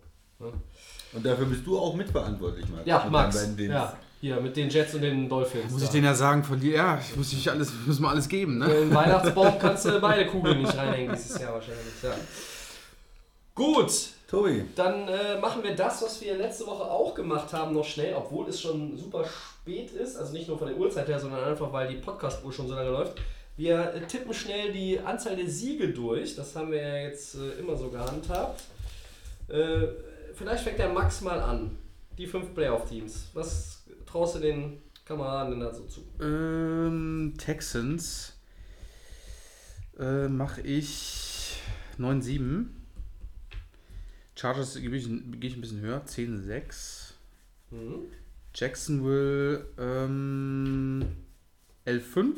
Und 1.12 1.25
dafür 1.27 1.47
bist 1.47 1.67
du 1.67 1.79
auch 1.79 1.95
mitverantwortlich, 1.95 2.67
Max. 2.69 2.83
Ja, 2.87 3.07
Max. 3.11 3.49
Ja, 3.59 3.95
hier 4.20 4.40
mit 4.40 4.56
den 4.56 4.68
Jets 4.68 4.94
und 4.94 5.01
den 5.01 5.28
Dolphins. 5.28 5.72
Muss 5.72 5.82
ich 5.82 5.88
da. 5.88 5.92
denen 5.94 6.05
ja 6.05 6.14
sagen, 6.14 6.44
verliere. 6.44 6.76
Ja, 6.76 7.01
ich 7.01 7.16
muss, 7.16 7.32
ich 7.32 7.51
alles, 7.51 7.70
ich 7.70 7.86
muss 7.86 8.01
mal 8.01 8.10
alles 8.10 8.28
geben, 8.28 8.59
ne? 8.59 8.66
Im 8.66 8.94
Weihnachtsbaum 8.94 9.59
kannst 9.59 9.86
du 9.86 9.98
beide 9.98 10.26
Kugeln 10.26 10.59
nicht 10.59 10.76
reinhängen 10.76 11.14
dieses 11.14 11.40
Jahr 11.40 11.55
wahrscheinlich. 11.55 12.02
Ja. 12.02 12.14
Gut, 13.55 13.90
Tobi, 14.28 14.64
dann 14.76 15.09
äh, 15.09 15.38
machen 15.40 15.62
wir 15.62 15.74
das, 15.74 16.02
was 16.02 16.20
wir 16.20 16.36
letzte 16.36 16.66
Woche 16.66 16.84
auch 16.84 17.14
gemacht 17.14 17.52
haben, 17.52 17.74
noch 17.74 17.84
schnell, 17.84 18.14
obwohl 18.14 18.48
es 18.48 18.60
schon 18.60 18.97
super 18.97 19.24
spät 19.24 19.90
ist. 19.92 20.16
Also 20.16 20.32
nicht 20.34 20.48
nur 20.48 20.59
von 20.59 20.68
der 20.68 20.76
Uhrzeit 20.76 21.09
her, 21.09 21.18
sondern 21.18 21.44
einfach, 21.44 21.72
weil 21.72 21.88
die 21.88 21.97
Podcast-Uhr 21.97 22.52
schon 22.52 22.68
so 22.68 22.74
lange 22.74 22.90
läuft. 22.90 23.18
Wir 23.56 23.92
äh, 23.94 24.06
tippen 24.06 24.32
schnell 24.32 24.72
die 24.72 25.01
Anzahl 25.01 25.36
der 25.36 25.48
Siege 25.48 25.88
durch. 25.88 26.36
Das 26.36 26.55
haben 26.56 26.70
wir 26.70 26.80
ja 26.80 26.97
jetzt 27.09 27.34
äh, 27.34 27.59
immer 27.59 27.76
so 27.76 27.88
gehandhabt. 27.88 28.62
Äh, 29.48 29.88
vielleicht 30.34 30.62
fängt 30.62 30.78
der 30.78 30.90
Max 30.90 31.20
mal 31.22 31.40
an. 31.40 31.76
Die 32.16 32.26
fünf 32.26 32.55
Playoff-Teams. 32.55 33.30
Was 33.34 33.80
traust 34.11 34.37
du 34.37 34.41
den 34.41 34.78
Kameraden 35.05 35.53
denn 35.53 35.61
dazu 35.61 35.85
zu? 35.87 36.05
Ähm, 36.20 37.35
Texans 37.39 38.37
äh, 39.99 40.28
mache 40.28 40.61
ich 40.62 41.61
9-7. 41.99 42.66
Chargers 44.35 44.74
gebe 44.74 44.97
ich, 44.97 45.07
gehe 45.07 45.51
ich 45.51 45.57
ein 45.57 45.61
bisschen 45.61 45.81
höher, 45.81 46.05
10-6. 46.05 47.12
Mhm. 47.70 48.07
Jacksonville 48.55 49.66
ähm, 49.78 51.05
11-5. 51.87 52.37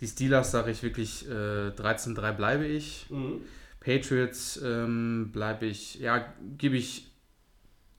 Die 0.00 0.06
Steelers 0.06 0.50
sage 0.50 0.70
ich 0.70 0.82
wirklich 0.82 1.26
äh, 1.28 1.70
13-3 1.70 2.32
bleibe 2.32 2.66
ich. 2.66 3.06
Mhm. 3.10 3.40
Patriots 3.80 4.60
ähm, 4.62 5.30
bleibe 5.32 5.66
ich, 5.66 5.96
ja, 5.96 6.32
gebe 6.58 6.76
ich 6.76 7.10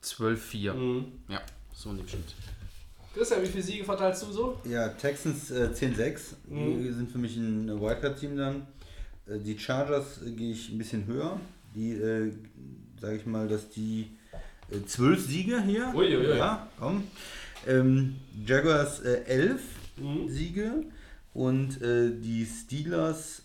12-4. 0.02 0.74
Mhm. 0.74 1.12
Ja, 1.28 1.40
so 1.78 1.90
in 1.90 1.98
dem 1.98 2.08
Schnitt. 2.08 2.34
Christian, 3.14 3.42
wie 3.42 3.46
viele 3.46 3.62
Siege 3.62 3.84
verteilst 3.84 4.22
du 4.24 4.32
so? 4.32 4.60
ja, 4.64 4.88
Texans 4.88 5.50
äh, 5.50 5.70
10-6. 5.72 6.20
Die 6.48 6.54
Mhm. 6.54 6.94
sind 6.94 7.10
für 7.10 7.18
mich 7.18 7.36
ein 7.36 7.68
Wildcard-Team 7.80 8.36
dann. 8.36 8.66
Äh, 9.26 9.38
die 9.38 9.58
Chargers 9.58 10.22
äh, 10.22 10.30
gehe 10.32 10.52
ich 10.52 10.68
ein 10.70 10.78
bisschen 10.78 11.06
höher. 11.06 11.40
Die, 11.74 11.92
äh, 11.92 12.32
sage 13.00 13.16
ich 13.16 13.26
mal, 13.26 13.46
dass 13.48 13.68
die 13.70 14.10
äh, 14.70 14.84
12 14.84 15.20
Siege 15.26 15.62
hier. 15.62 15.92
Uiuiui. 15.94 16.36
Ja, 16.36 16.68
komm. 16.78 17.04
Ähm, 17.66 18.16
Jaguars 18.46 19.00
äh, 19.00 19.22
11 19.24 19.60
Mhm. 20.00 20.28
Siege. 20.28 20.84
Und 21.34 21.80
äh, 21.82 22.10
die 22.20 22.46
Steelers, 22.46 23.42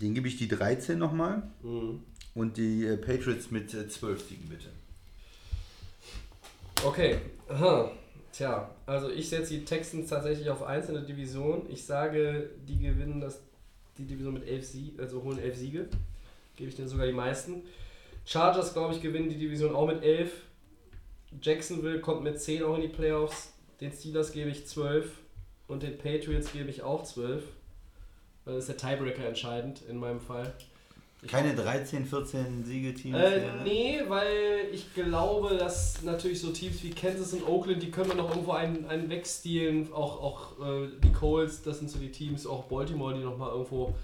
den 0.00 0.14
gebe 0.14 0.28
ich 0.28 0.36
die 0.36 0.48
13 0.48 0.98
nochmal. 0.98 1.42
Mhm. 1.62 2.00
Und 2.34 2.56
die 2.56 2.84
äh, 2.86 2.96
Patriots 2.96 3.50
mit 3.50 3.72
äh, 3.74 3.88
12 3.88 4.28
Siegen 4.28 4.48
bitte. 4.48 4.68
Okay. 6.84 7.16
Aha. 7.48 7.90
Tja, 8.30 8.70
also 8.84 9.08
ich 9.10 9.28
setze 9.28 9.54
die 9.54 9.64
Texans 9.64 10.10
tatsächlich 10.10 10.50
auf 10.50 10.62
einzelne 10.62 11.02
Division. 11.02 11.62
Ich 11.70 11.86
sage, 11.86 12.50
die 12.68 12.78
gewinnen 12.78 13.20
das, 13.20 13.40
die 13.96 14.04
Division 14.04 14.34
mit 14.34 14.46
elf 14.46 14.66
Siegen, 14.66 15.00
also 15.00 15.22
holen 15.22 15.38
elf 15.38 15.56
Siege. 15.56 15.88
Gebe 16.56 16.68
ich 16.68 16.76
denen 16.76 16.88
sogar 16.88 17.06
die 17.06 17.12
meisten. 17.12 17.62
Chargers, 18.26 18.74
glaube 18.74 18.94
ich, 18.94 19.00
gewinnen 19.00 19.30
die 19.30 19.38
Division 19.38 19.74
auch 19.74 19.86
mit 19.86 20.02
elf. 20.02 20.42
Jacksonville 21.40 22.00
kommt 22.00 22.22
mit 22.22 22.40
10 22.40 22.64
auch 22.64 22.74
in 22.74 22.82
die 22.82 22.88
Playoffs. 22.88 23.54
Den 23.80 23.90
Steelers 23.92 24.32
gebe 24.32 24.50
ich 24.50 24.66
12 24.66 25.10
und 25.68 25.82
den 25.82 25.96
Patriots 25.96 26.52
gebe 26.52 26.68
ich 26.68 26.82
auch 26.82 27.02
12. 27.02 27.44
Dann 28.44 28.56
ist 28.56 28.68
der 28.68 28.76
Tiebreaker 28.76 29.26
entscheidend 29.26 29.82
in 29.88 29.96
meinem 29.96 30.20
Fall. 30.20 30.52
Keine 31.26 31.54
13, 31.54 32.06
14 32.06 32.64
Siege-Teams? 32.64 33.16
Äh, 33.16 33.40
ne? 33.40 33.60
nee, 33.64 34.00
weil 34.08 34.68
ich 34.72 34.92
glaube, 34.94 35.56
dass 35.56 36.02
natürlich 36.02 36.40
so 36.40 36.50
Teams 36.50 36.82
wie 36.82 36.90
Kansas 36.90 37.32
und 37.32 37.46
Oakland, 37.46 37.82
die 37.82 37.90
können 37.90 38.08
wir 38.08 38.16
noch 38.16 38.30
irgendwo 38.30 38.52
einen, 38.52 38.86
einen 38.86 39.08
wegstehlen. 39.08 39.92
Auch, 39.92 40.20
auch 40.20 40.60
äh, 40.60 40.88
die 41.02 41.12
Colts, 41.12 41.62
das 41.62 41.78
sind 41.78 41.90
so 41.90 41.98
die 41.98 42.10
Teams, 42.10 42.46
auch 42.46 42.64
Baltimore, 42.64 43.14
die 43.14 43.20
nochmal 43.20 43.50
irgendwo 43.50 43.94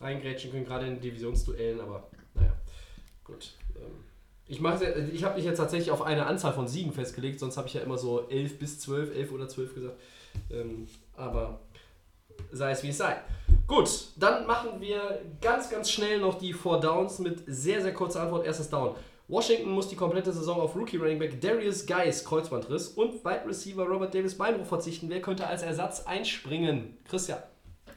reingrätschen 0.00 0.50
können, 0.50 0.64
gerade 0.64 0.86
in 0.86 1.00
Divisionsduellen. 1.00 1.80
Aber 1.80 2.08
naja, 2.34 2.52
gut. 3.24 3.52
Ähm, 3.76 4.04
ich 4.46 4.60
mache, 4.60 4.84
ich 5.12 5.22
habe 5.22 5.36
mich 5.36 5.44
jetzt 5.44 5.58
tatsächlich 5.58 5.92
auf 5.92 6.02
eine 6.02 6.26
Anzahl 6.26 6.52
von 6.52 6.66
Siegen 6.66 6.92
festgelegt, 6.92 7.38
sonst 7.38 7.56
habe 7.56 7.68
ich 7.68 7.74
ja 7.74 7.82
immer 7.82 7.98
so 7.98 8.28
11 8.28 8.58
bis 8.58 8.80
12, 8.80 9.14
11 9.14 9.32
oder 9.32 9.48
12 9.48 9.74
gesagt. 9.74 10.00
Ähm, 10.50 10.88
aber 11.14 11.60
sei 12.50 12.72
es 12.72 12.82
wie 12.82 12.88
es 12.88 12.98
sei. 12.98 13.16
Gut, 13.70 14.08
dann 14.16 14.48
machen 14.48 14.80
wir 14.80 15.20
ganz, 15.40 15.70
ganz 15.70 15.92
schnell 15.92 16.18
noch 16.18 16.36
die 16.36 16.52
Four 16.52 16.80
Downs 16.80 17.20
mit 17.20 17.44
sehr, 17.46 17.80
sehr 17.80 17.94
kurzer 17.94 18.22
Antwort. 18.22 18.44
Erstes 18.44 18.68
Down. 18.68 18.96
Washington 19.28 19.70
muss 19.70 19.86
die 19.86 19.94
komplette 19.94 20.32
Saison 20.32 20.60
auf 20.60 20.74
Rookie 20.74 20.96
Running 20.96 21.20
Back 21.20 21.40
Darius 21.40 21.86
Geis 21.86 22.24
Kreuzbandriss 22.24 22.88
und 22.88 23.24
Wide 23.24 23.44
Receiver 23.46 23.84
Robert 23.84 24.12
Davis 24.12 24.36
Beinbruch 24.36 24.66
verzichten. 24.66 25.08
Wer 25.08 25.22
könnte 25.22 25.46
als 25.46 25.62
Ersatz 25.62 26.04
einspringen? 26.04 26.98
Christian. 27.08 27.38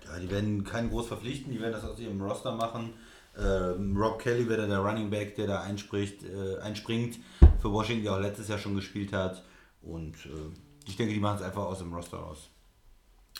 Ja, 0.06 0.20
die 0.20 0.30
werden 0.30 0.64
keinen 0.64 0.92
groß 0.92 1.08
verpflichten, 1.08 1.52
die 1.52 1.60
werden 1.60 1.74
das 1.74 1.86
aus 1.86 2.00
ihrem 2.00 2.22
Roster 2.22 2.54
machen. 2.54 2.94
Ähm, 3.36 3.98
Rob 3.98 4.20
Kelly 4.20 4.48
wäre 4.48 4.68
der 4.68 4.78
Running 4.78 5.10
Back, 5.10 5.34
der 5.34 5.48
da 5.48 5.62
einspricht, 5.62 6.24
äh, 6.24 6.60
einspringt. 6.60 7.18
Für 7.60 7.74
Washington, 7.74 8.04
der 8.04 8.14
auch 8.14 8.20
letztes 8.20 8.48
Jahr 8.48 8.60
schon 8.60 8.76
gespielt 8.76 9.12
hat. 9.12 9.44
Und 9.82 10.18
äh, 10.28 10.54
ich 10.86 10.98
denke, 10.98 11.16
die 11.16 11.20
machen 11.20 11.38
es 11.38 11.42
einfach 11.42 11.64
aus 11.64 11.80
dem 11.80 11.92
Roster 11.92 12.24
aus. 12.24 12.53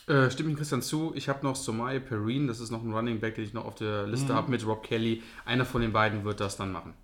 Äh, 0.06 0.30
stimmt 0.30 0.50
mir 0.50 0.56
Christian 0.56 0.82
zu. 0.82 1.12
Ich 1.14 1.28
habe 1.28 1.44
noch 1.44 1.56
Somaya 1.56 1.98
Perrine, 1.98 2.46
das 2.46 2.60
ist 2.60 2.70
noch 2.70 2.82
ein 2.82 2.92
Running 2.92 3.20
Back, 3.20 3.36
den 3.36 3.44
ich 3.44 3.54
noch 3.54 3.64
auf 3.64 3.74
der 3.74 4.06
Liste 4.06 4.34
habe 4.34 4.50
mit 4.50 4.66
Rob 4.66 4.82
Kelly. 4.82 5.22
Einer 5.46 5.64
von 5.64 5.80
den 5.80 5.92
beiden 5.92 6.24
wird 6.24 6.40
das 6.40 6.56
dann 6.56 6.72
machen. 6.72 6.94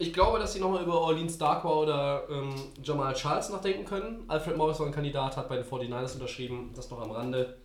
Ich 0.00 0.12
glaube, 0.12 0.38
dass 0.38 0.52
sie 0.52 0.60
nochmal 0.60 0.84
über 0.84 1.00
Orleans 1.00 1.38
Darkwa 1.38 1.70
oder 1.70 2.28
ähm, 2.30 2.54
Jamal 2.82 3.14
Charles 3.14 3.50
nachdenken 3.50 3.84
können. 3.84 4.24
Alfred 4.28 4.56
Morris 4.56 4.78
war 4.78 4.86
ein 4.86 4.92
Kandidat, 4.92 5.36
hat 5.36 5.48
bei 5.48 5.56
den 5.56 5.64
49ers 5.64 6.14
unterschrieben. 6.14 6.70
Das 6.74 6.90
noch 6.90 7.00
am 7.00 7.10
Rande. 7.10 7.58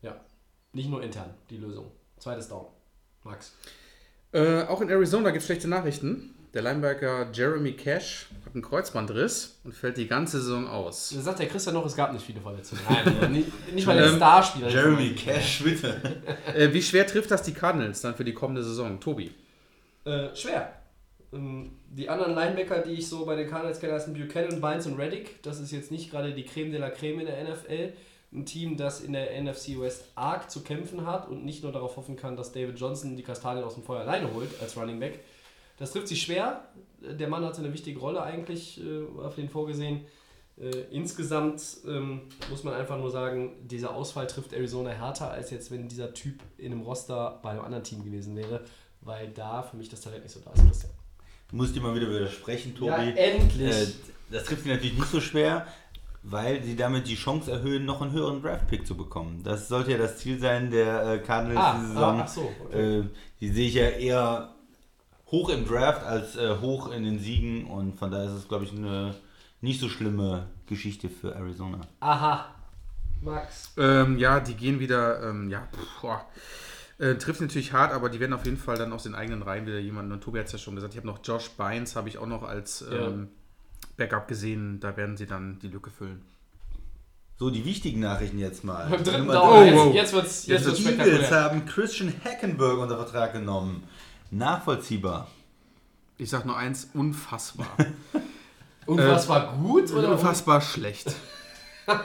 Ja, 0.00 0.20
nicht 0.72 0.88
nur 0.88 1.02
intern 1.02 1.34
die 1.50 1.56
Lösung. 1.56 1.90
Zweites 2.18 2.48
Down. 2.48 2.66
Max. 3.24 3.56
Äh, 4.30 4.62
auch 4.64 4.80
in 4.80 4.88
Arizona 4.88 5.30
gibt 5.30 5.40
es 5.40 5.46
schlechte 5.46 5.68
Nachrichten. 5.68 6.35
Der 6.56 6.62
Linebacker 6.62 7.28
Jeremy 7.34 7.74
Cash 7.74 8.28
hat 8.46 8.54
einen 8.54 8.62
Kreuzbandriss 8.62 9.58
und 9.64 9.74
fällt 9.74 9.98
die 9.98 10.06
ganze 10.06 10.40
Saison 10.40 10.66
aus. 10.66 11.12
Da 11.14 11.20
sagt 11.20 11.40
der 11.40 11.48
Christian 11.48 11.74
noch, 11.74 11.84
es 11.84 11.94
gab 11.94 12.14
nicht 12.14 12.24
viele 12.24 12.40
Verletzungen. 12.40 12.80
Nein, 12.88 13.30
nicht, 13.30 13.74
nicht 13.74 13.86
mal 13.86 13.94
der 13.94 14.16
Starspieler. 14.16 14.70
Jeremy 14.70 15.10
Cash, 15.14 15.62
bitte. 15.62 16.00
Äh, 16.54 16.72
wie 16.72 16.80
schwer 16.80 17.06
trifft 17.06 17.30
das 17.30 17.42
die 17.42 17.52
Cardinals 17.52 18.00
dann 18.00 18.14
für 18.14 18.24
die 18.24 18.32
kommende 18.32 18.62
Saison? 18.64 18.98
Tobi. 18.98 19.32
Äh, 20.06 20.34
schwer. 20.34 20.72
Ähm, 21.30 21.72
Die 21.90 22.08
anderen 22.08 22.34
Linebacker, 22.34 22.78
die 22.78 22.92
ich 22.92 23.06
so 23.06 23.26
bei 23.26 23.36
den 23.36 23.50
Cardinals 23.50 23.78
kenne, 23.78 24.00
sind 24.00 24.16
Buchanan, 24.16 24.58
Bynes 24.58 24.86
und 24.86 24.98
Reddick. 24.98 25.42
Das 25.42 25.60
ist 25.60 25.72
jetzt 25.72 25.90
nicht 25.90 26.10
gerade 26.10 26.32
die 26.32 26.46
Creme 26.46 26.70
de 26.70 26.80
la 26.80 26.88
Creme 26.88 27.20
in 27.20 27.26
der 27.26 27.44
NFL. 27.44 27.92
Ein 28.32 28.46
Team, 28.46 28.78
das 28.78 29.02
in 29.02 29.12
der 29.12 29.38
NFC 29.42 29.78
West 29.78 30.06
arg 30.14 30.50
zu 30.50 30.62
kämpfen 30.62 31.06
hat 31.06 31.28
und 31.28 31.44
nicht 31.44 31.62
nur 31.62 31.72
darauf 31.72 31.98
hoffen 31.98 32.16
kann, 32.16 32.34
dass 32.34 32.52
David 32.52 32.78
Johnson 32.78 33.14
die 33.14 33.22
Kastanien 33.22 33.62
aus 33.62 33.74
dem 33.74 33.82
Feuer 33.82 34.00
alleine 34.00 34.32
holt 34.32 34.48
als 34.62 34.74
Running 34.74 34.98
Back. 34.98 35.20
Das 35.76 35.92
trifft 35.92 36.08
sich 36.08 36.22
schwer. 36.22 36.68
Der 37.00 37.28
Mann 37.28 37.44
hatte 37.44 37.58
eine 37.58 37.72
wichtige 37.72 38.00
Rolle 38.00 38.22
eigentlich 38.22 38.80
äh, 38.80 39.04
auf 39.22 39.34
den 39.34 39.48
vorgesehen. 39.48 40.04
Äh, 40.58 40.70
insgesamt 40.90 41.62
ähm, 41.86 42.22
muss 42.48 42.64
man 42.64 42.72
einfach 42.74 42.96
nur 42.96 43.10
sagen, 43.10 43.52
dieser 43.62 43.94
Ausfall 43.94 44.26
trifft 44.26 44.54
Arizona 44.54 44.90
härter, 44.90 45.30
als 45.30 45.50
jetzt, 45.50 45.70
wenn 45.70 45.86
dieser 45.88 46.14
Typ 46.14 46.40
in 46.56 46.72
einem 46.72 46.80
Roster 46.80 47.38
bei 47.42 47.50
einem 47.50 47.60
anderen 47.60 47.84
Team 47.84 48.02
gewesen 48.02 48.34
wäre, 48.36 48.62
weil 49.02 49.28
da 49.28 49.62
für 49.62 49.76
mich 49.76 49.90
das 49.90 50.00
Talent 50.00 50.22
nicht 50.22 50.32
so 50.32 50.40
da 50.40 50.52
ist, 50.52 50.64
Christian. 50.64 50.92
Muss 51.52 51.72
dir 51.72 51.80
mal 51.80 51.94
wieder 51.94 52.08
widersprechen, 52.08 52.74
Tobi. 52.74 52.90
Ja, 52.90 53.02
endlich. 53.02 53.70
Äh, 53.70 53.86
das 54.30 54.44
trifft 54.44 54.62
sie 54.64 54.70
natürlich 54.70 54.96
nicht 54.96 55.10
so 55.10 55.20
schwer, 55.20 55.66
weil 56.22 56.62
sie 56.62 56.74
damit 56.74 57.06
die 57.06 57.14
Chance 57.14 57.52
erhöhen, 57.52 57.84
noch 57.84 58.00
einen 58.00 58.12
höheren 58.12 58.42
Draft-Pick 58.42 58.86
zu 58.86 58.96
bekommen. 58.96 59.42
Das 59.44 59.68
sollte 59.68 59.92
ja 59.92 59.98
das 59.98 60.16
Ziel 60.16 60.40
sein 60.40 60.70
der 60.70 61.02
äh, 61.06 61.18
Cardinals 61.18 61.60
Ah, 61.60 61.74
diese 61.76 61.88
Saison. 61.88 62.02
ah, 62.18 62.22
ach 62.24 62.28
so, 62.28 62.52
okay. 62.64 62.98
äh, 63.00 63.04
die 63.40 63.48
sehe 63.50 63.68
ich 63.68 63.74
ja 63.74 63.88
eher 63.90 64.55
hoch 65.30 65.48
im 65.50 65.66
Draft 65.66 66.04
als 66.04 66.36
äh, 66.36 66.56
hoch 66.60 66.90
in 66.92 67.04
den 67.04 67.18
Siegen 67.18 67.66
und 67.66 67.98
von 67.98 68.10
daher 68.10 68.26
ist 68.26 68.32
es, 68.32 68.48
glaube 68.48 68.64
ich, 68.64 68.72
eine 68.72 69.14
nicht 69.60 69.80
so 69.80 69.88
schlimme 69.88 70.46
Geschichte 70.66 71.08
für 71.08 71.34
Arizona. 71.34 71.80
Aha. 72.00 72.46
Max. 73.22 73.72
Ähm, 73.78 74.18
ja, 74.18 74.40
die 74.40 74.54
gehen 74.54 74.78
wieder, 74.78 75.22
ähm, 75.28 75.48
ja, 75.48 75.66
pff, 75.74 76.00
boah. 76.02 76.24
Äh, 76.98 77.16
trifft 77.16 77.40
natürlich 77.40 77.72
hart, 77.72 77.92
aber 77.92 78.08
die 78.08 78.20
werden 78.20 78.32
auf 78.32 78.44
jeden 78.44 78.56
Fall 78.56 78.76
dann 78.78 78.92
aus 78.92 79.02
den 79.02 79.14
eigenen 79.14 79.42
Reihen 79.42 79.66
wieder 79.66 79.78
jemanden. 79.78 80.12
Und 80.12 80.22
Tobi 80.22 80.38
hat 80.38 80.46
es 80.46 80.52
ja 80.52 80.58
schon 80.58 80.74
gesagt, 80.76 80.94
ich 80.94 80.98
habe 80.98 81.06
noch 81.06 81.18
Josh 81.22 81.50
Bynes, 81.50 81.96
habe 81.96 82.08
ich 82.08 82.18
auch 82.18 82.26
noch 82.26 82.42
als 82.42 82.84
Ja. 82.90 83.08
ähm, 83.08 83.28
Backup 83.96 84.28
gesehen. 84.28 84.80
Da 84.80 84.96
werden 84.96 85.16
sie 85.16 85.26
dann 85.26 85.58
die 85.58 85.68
Lücke 85.68 85.90
füllen. 85.90 86.22
So, 87.38 87.50
die 87.50 87.64
wichtigen 87.66 88.00
Nachrichten 88.00 88.38
jetzt 88.38 88.64
mal. 88.64 88.88
Beim 88.88 89.04
dritten 89.04 89.26
drei. 89.28 89.74
Oh, 89.74 89.76
wow. 89.76 89.86
Jetzt, 89.86 89.94
jetzt 89.94 90.12
wird's, 90.14 90.46
jetzt 90.46 90.62
Die 90.62 90.66
wird's 90.66 90.80
Eagles 90.86 91.06
spektakulär. 91.08 91.44
haben 91.44 91.66
Christian 91.66 92.12
Hackenberg 92.24 92.78
unter 92.78 92.96
Vertrag 92.96 93.32
genommen. 93.34 93.82
Nachvollziehbar. 94.30 95.28
Ich 96.18 96.30
sag 96.30 96.44
nur 96.46 96.56
eins, 96.56 96.88
unfassbar. 96.94 97.66
Unfassbar 98.86 99.56
gut 99.60 99.90
oder 99.92 100.12
unfassbar 100.12 100.60
schlecht. 100.60 101.12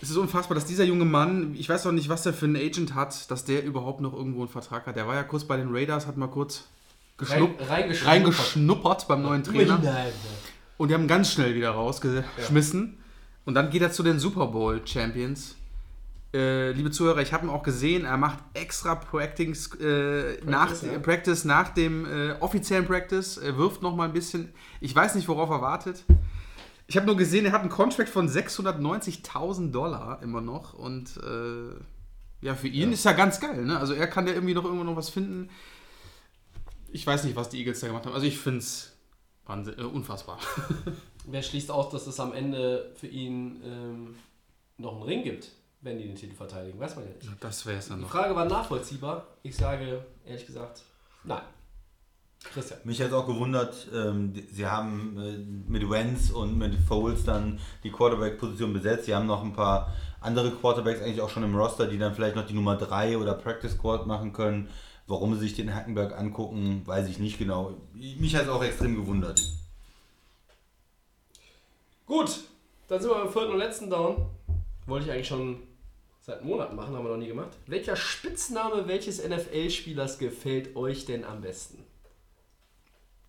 Es 0.00 0.10
ist 0.10 0.16
unfassbar, 0.16 0.54
dass 0.54 0.64
dieser 0.64 0.84
junge 0.84 1.04
Mann, 1.04 1.56
ich 1.58 1.68
weiß 1.68 1.82
doch 1.82 1.90
nicht, 1.90 2.08
was 2.08 2.22
der 2.22 2.32
für 2.32 2.44
einen 2.46 2.54
Agent 2.54 2.94
hat, 2.94 3.28
dass 3.32 3.44
der 3.44 3.64
überhaupt 3.64 4.00
noch 4.00 4.12
irgendwo 4.12 4.42
einen 4.42 4.48
Vertrag 4.48 4.86
hat. 4.86 4.94
Der 4.94 5.08
war 5.08 5.16
ja 5.16 5.24
kurz 5.24 5.42
bei 5.42 5.56
den 5.56 5.74
Raiders, 5.74 6.06
hat 6.06 6.16
mal 6.16 6.28
kurz 6.28 6.66
geschnupp, 7.16 7.58
Rein- 7.62 7.68
reingeschnuppert. 7.68 8.06
reingeschnuppert 8.06 9.08
beim 9.08 9.22
neuen 9.22 9.42
Trainer. 9.42 9.80
Und 10.76 10.88
die 10.88 10.94
haben 10.94 11.02
ihn 11.02 11.08
ganz 11.08 11.32
schnell 11.32 11.52
wieder 11.56 11.70
rausgeschmissen. 11.72 12.96
Und 13.44 13.54
dann 13.54 13.70
geht 13.70 13.82
er 13.82 13.90
zu 13.90 14.04
den 14.04 14.20
Super 14.20 14.46
Bowl 14.46 14.80
Champions. 14.86 15.56
Äh, 16.34 16.72
liebe 16.72 16.90
Zuhörer, 16.90 17.22
ich 17.22 17.32
habe 17.32 17.46
ihn 17.46 17.50
auch 17.50 17.62
gesehen, 17.62 18.04
er 18.04 18.18
macht 18.18 18.38
extra 18.52 18.94
Practice, 18.94 19.74
äh, 19.80 20.38
nach, 20.44 20.68
Practice, 20.68 20.82
ja. 20.82 20.98
Practice 20.98 21.44
nach 21.44 21.68
dem 21.70 22.04
äh, 22.04 22.32
offiziellen 22.40 22.86
Practice. 22.86 23.38
Er 23.38 23.56
wirft 23.56 23.80
noch 23.80 23.96
mal 23.96 24.04
ein 24.04 24.12
bisschen. 24.12 24.52
Ich 24.80 24.94
weiß 24.94 25.14
nicht, 25.14 25.26
worauf 25.28 25.48
er 25.48 25.62
wartet. 25.62 26.04
Ich 26.86 26.96
habe 26.96 27.06
nur 27.06 27.16
gesehen, 27.16 27.46
er 27.46 27.52
hat 27.52 27.62
einen 27.62 27.70
Contract 27.70 28.10
von 28.10 28.28
690.000 28.28 29.70
Dollar 29.70 30.22
immer 30.22 30.42
noch. 30.42 30.74
Und 30.74 31.16
äh, 31.18 31.74
ja, 32.40 32.54
für 32.54 32.68
ihn 32.68 32.92
ist 32.92 33.04
ja 33.04 33.12
ganz 33.12 33.40
geil. 33.40 33.64
Ne? 33.64 33.78
Also 33.78 33.94
er 33.94 34.06
kann 34.06 34.26
ja 34.26 34.34
irgendwie 34.34 34.54
noch 34.54 34.64
irgendwo 34.64 34.84
noch 34.84 34.96
was 34.96 35.08
finden. 35.08 35.48
Ich 36.90 37.06
weiß 37.06 37.24
nicht, 37.24 37.36
was 37.36 37.48
die 37.48 37.58
Eagles 37.58 37.80
da 37.80 37.86
gemacht 37.86 38.04
haben. 38.04 38.14
Also 38.14 38.26
ich 38.26 38.38
finde 38.38 38.58
es 38.58 38.96
äh, 39.48 39.82
unfassbar. 39.82 40.38
Wer 41.26 41.42
schließt 41.42 41.70
aus, 41.70 41.90
dass 41.90 42.06
es 42.06 42.20
am 42.20 42.32
Ende 42.32 42.92
für 42.96 43.06
ihn 43.06 43.60
ähm, 43.64 44.14
noch 44.78 44.94
einen 44.94 45.02
Ring 45.02 45.22
gibt, 45.24 45.52
wenn 45.80 45.98
die 45.98 46.06
den 46.06 46.16
Titel 46.16 46.34
verteidigen? 46.34 46.78
Weiß 46.80 46.96
man 46.96 47.04
ja 47.06 47.10
nicht. 47.14 47.28
Das 47.44 47.64
wäre 47.66 47.78
es 47.78 47.88
dann 47.88 47.98
Die 47.98 48.04
noch. 48.04 48.10
Frage 48.10 48.34
war 48.34 48.44
nachvollziehbar. 48.44 49.26
Ich 49.42 49.56
sage 49.56 50.04
ehrlich 50.26 50.46
gesagt, 50.46 50.82
nein. 51.24 51.42
Christian. 52.52 52.78
Mich 52.84 53.02
hat 53.02 53.12
auch 53.12 53.26
gewundert, 53.26 53.88
ähm, 53.92 54.32
die- 54.32 54.42
sie 54.42 54.64
haben 54.66 55.18
äh, 55.18 55.38
mit 55.70 55.88
Wentz 55.90 56.30
und 56.30 56.56
mit 56.56 56.74
Foles 56.86 57.24
dann 57.24 57.58
die 57.82 57.90
Quarterback-Position 57.90 58.72
besetzt. 58.72 59.06
Sie 59.06 59.14
haben 59.14 59.26
noch 59.26 59.42
ein 59.42 59.52
paar 59.54 59.92
andere 60.20 60.52
Quarterbacks 60.52 61.00
eigentlich 61.02 61.20
auch 61.20 61.30
schon 61.30 61.42
im 61.42 61.56
Roster, 61.56 61.88
die 61.88 61.98
dann 61.98 62.14
vielleicht 62.14 62.36
noch 62.36 62.46
die 62.46 62.54
Nummer 62.54 62.76
3 62.76 63.18
oder 63.18 63.34
Practice 63.34 63.72
Squad 63.72 64.06
machen 64.06 64.32
können. 64.32 64.68
Warum 65.08 65.34
sie 65.34 65.40
sich 65.40 65.54
den 65.54 65.74
Hackenberg 65.74 66.16
angucken, 66.16 66.82
weiß 66.86 67.08
ich 67.08 67.18
nicht 67.18 67.38
genau. 67.38 67.74
Mich 67.94 68.36
hat 68.36 68.42
es 68.44 68.48
auch 68.48 68.62
extrem 68.62 68.94
gewundert. 68.94 69.42
Gut, 72.06 72.30
dann 72.88 73.00
sind 73.00 73.10
wir 73.10 73.16
beim 73.24 73.32
vierten 73.32 73.52
und 73.52 73.58
letzten 73.58 73.90
Down. 73.90 74.26
Wollte 74.86 75.06
ich 75.06 75.12
eigentlich 75.12 75.28
schon 75.28 75.62
seit 76.28 76.44
Monaten 76.44 76.76
machen, 76.76 76.94
haben 76.94 77.04
wir 77.04 77.10
noch 77.10 77.16
nie 77.16 77.28
gemacht. 77.28 77.48
Welcher 77.66 77.96
Spitzname 77.96 78.86
welches 78.86 79.26
NFL-Spielers 79.26 80.18
gefällt 80.18 80.76
euch 80.76 81.06
denn 81.06 81.24
am 81.24 81.40
besten? 81.40 81.82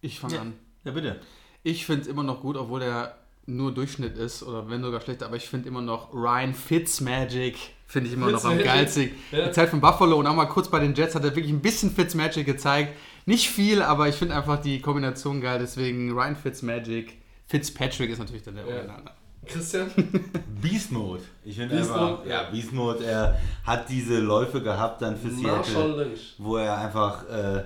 Ich 0.02 0.20
fange 0.20 0.38
an. 0.38 0.54
Ja, 0.84 0.92
bitte. 0.92 1.22
Ich 1.64 1.86
finde 1.86 2.02
es 2.02 2.08
immer 2.08 2.24
noch 2.24 2.42
gut, 2.42 2.58
obwohl 2.58 2.82
der 2.82 3.18
nur 3.46 3.74
Durchschnitt 3.74 4.18
ist 4.18 4.44
oder 4.44 4.70
wenn 4.70 4.84
sogar 4.84 5.00
schlechter, 5.00 5.28
aber 5.28 5.38
ich 5.38 5.48
finde 5.48 5.70
immer 5.70 5.82
noch 5.82 6.14
Ryan 6.14 6.54
Fitzmagic 6.54 7.58
finde 7.88 8.10
ich 8.10 8.16
immer 8.16 8.30
noch 8.32 8.44
am 8.44 8.60
geilsten. 8.60 9.12
Ja. 9.32 9.48
Die 9.48 9.52
Zeit 9.54 9.70
von 9.70 9.80
Buffalo 9.80 10.18
und 10.18 10.28
auch 10.28 10.36
mal 10.36 10.46
kurz 10.46 10.70
bei 10.70 10.80
den 10.80 10.94
Jets 10.94 11.16
hat 11.16 11.24
er 11.24 11.36
wirklich 11.36 11.52
ein 11.54 11.62
bisschen 11.62 11.92
Fitzmagic 11.92 12.46
gezeigt. 12.46 12.96
Nicht 13.26 13.50
viel, 13.50 13.82
aber 13.82 14.10
ich 14.10 14.16
finde 14.16 14.36
einfach 14.36 14.62
die 14.62 14.82
Kombination 14.82 15.40
geil, 15.40 15.60
deswegen 15.60 16.12
Ryan 16.12 16.36
Fitzmagic. 16.36 17.14
Fitzpatrick 17.48 18.10
ist 18.12 18.20
natürlich 18.20 18.44
dann 18.44 18.56
der 18.56 18.66
Ja. 18.66 18.74
Original. 18.74 19.04
Christian? 19.50 19.92
Beast 20.62 20.92
Mode. 20.92 21.24
Ich 21.44 21.56
finde 21.58 21.76
Beast 21.76 21.92
einfach, 21.92 22.20
Mode, 22.20 22.30
ja. 22.30 22.50
Beast 22.50 22.74
Mode, 22.74 23.06
er 23.06 23.40
hat 23.64 23.90
diese 23.90 24.20
Läufe 24.20 24.62
gehabt 24.62 25.02
dann 25.02 25.18
für 25.18 25.30
Seattle, 25.30 26.12
wo 26.38 26.58
er 26.58 26.78
einfach 26.78 27.28
äh, 27.30 27.66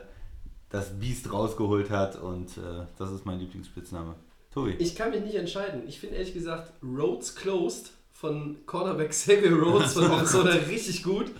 das 0.69 0.99
Beast 0.99 1.31
rausgeholt 1.31 1.89
hat 1.89 2.19
und 2.19 2.57
äh, 2.57 2.85
das 2.97 3.11
ist 3.11 3.25
mein 3.25 3.39
Lieblingsspitzname. 3.39 4.15
Tobi. 4.53 4.75
Ich 4.79 4.95
kann 4.95 5.11
mich 5.11 5.21
nicht 5.21 5.35
entscheiden. 5.35 5.83
Ich 5.87 5.99
finde 5.99 6.15
ehrlich 6.15 6.33
gesagt 6.33 6.73
Roads 6.83 7.35
Closed 7.35 7.91
von 8.11 8.57
Cornerback 8.65 9.09
Xavier 9.09 9.53
Rhodes 9.53 9.93
von 9.93 10.07
Minnesota 10.09 10.49
richtig 10.49 11.03
gut. 11.03 11.31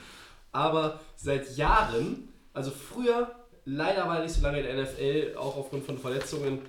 Aber 0.51 0.99
seit 1.15 1.55
Jahren, 1.57 2.29
also 2.53 2.71
früher, 2.71 3.31
leider 3.65 4.07
war 4.07 4.17
er 4.17 4.23
nicht 4.23 4.35
so 4.35 4.41
lange 4.41 4.59
in 4.59 4.65
der 4.65 4.83
NFL, 4.83 5.35
auch 5.37 5.57
aufgrund 5.57 5.83
von 5.83 5.97
Verletzungen, 5.97 6.59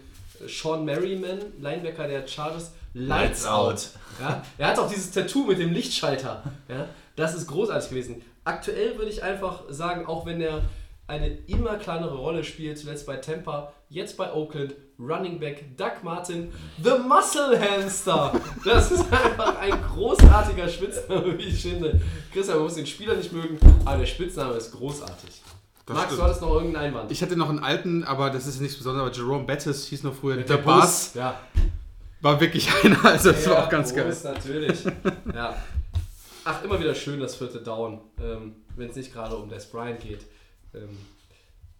Sean 0.47 0.85
Merriman, 0.85 1.39
Linebacker 1.61 2.09
der 2.09 2.27
Chargers, 2.27 2.73
Lights, 2.95 3.45
Lights 3.45 3.47
Out. 3.47 3.73
Out. 3.73 3.89
Ja? 4.21 4.43
Er 4.59 4.67
hat 4.69 4.79
auch 4.79 4.89
dieses 4.89 5.11
Tattoo 5.11 5.45
mit 5.45 5.59
dem 5.59 5.73
Lichtschalter. 5.73 6.43
Ja? 6.69 6.89
Das 7.17 7.35
ist 7.35 7.47
großartig 7.47 7.91
gewesen. 7.91 8.23
Aktuell 8.45 8.97
würde 8.97 9.11
ich 9.11 9.23
einfach 9.23 9.63
sagen, 9.69 10.07
auch 10.07 10.27
wenn 10.27 10.41
er 10.41 10.63
eine 11.07 11.29
immer 11.47 11.77
kleinere 11.77 12.17
Rolle 12.17 12.45
spielt, 12.45 12.79
zuletzt 12.79 13.07
bei 13.07 13.17
Tampa, 13.17 13.73
jetzt 13.89 14.17
bei 14.17 14.33
Oakland, 14.33 14.75
Running 14.99 15.39
Back 15.39 15.77
Doug 15.77 16.03
Martin, 16.03 16.53
The 16.83 16.93
Muscle 17.07 17.61
Hamster. 17.61 18.33
Das 18.65 18.91
ist 18.91 19.05
einfach 19.13 19.59
ein 19.59 19.75
großartiger 19.95 20.69
Spitzname, 20.69 21.37
wie 21.37 21.45
ich 21.45 21.61
finde. 21.61 22.01
Christian, 22.33 22.59
man 22.59 22.65
muss 22.65 22.77
den 22.77 22.87
Spieler 22.87 23.15
nicht 23.15 23.33
mögen, 23.33 23.59
aber 23.85 23.99
der 23.99 24.07
Spitzname 24.07 24.55
ist 24.55 24.73
großartig. 24.73 25.43
Das 25.87 25.97
Max, 25.97 26.07
stimmt. 26.07 26.21
du 26.21 26.25
hattest 26.25 26.41
noch 26.41 26.55
irgendeinen 26.55 26.87
Einwand. 26.87 27.11
Ich 27.13 27.23
hatte 27.23 27.37
noch 27.37 27.51
einen 27.51 27.59
alten, 27.59 28.05
aber 28.05 28.31
das 28.31 28.47
ist 28.47 28.61
nichts 28.61 28.77
Besonderes, 28.79 29.07
aber 29.09 29.17
Jerome 29.17 29.45
Bettis 29.45 29.87
hieß 29.89 30.03
noch 30.03 30.15
früher 30.15 30.37
Mit 30.37 30.49
der 30.49 30.57
der 30.57 30.63
Bass. 30.63 31.13
Ja, 31.15 31.39
War 32.23 32.41
wirklich 32.41 32.69
einer, 32.85 33.05
also 33.05 33.33
das 33.33 33.47
war 33.47 33.55
Ja, 33.55 33.65
auch 33.65 33.69
ganz 33.69 33.95
geil. 33.95 34.05
Prost, 34.07 34.25
natürlich. 34.25 34.85
ja. 35.35 35.55
Ach, 36.47 36.65
immer 36.65 36.81
wieder 36.81 36.95
schön 36.95 37.21
das 37.21 37.37
vierte 37.37 37.59
Down, 37.61 38.01
ähm, 38.19 38.57
wenn 38.77 38.89
es 38.89 38.97
nicht 38.97 39.13
gerade 39.13 39.37
um 39.37 39.49
Des 39.49 39.67
Bryant 39.67 40.01
geht. 40.01 40.21
Ähm, 40.75 40.89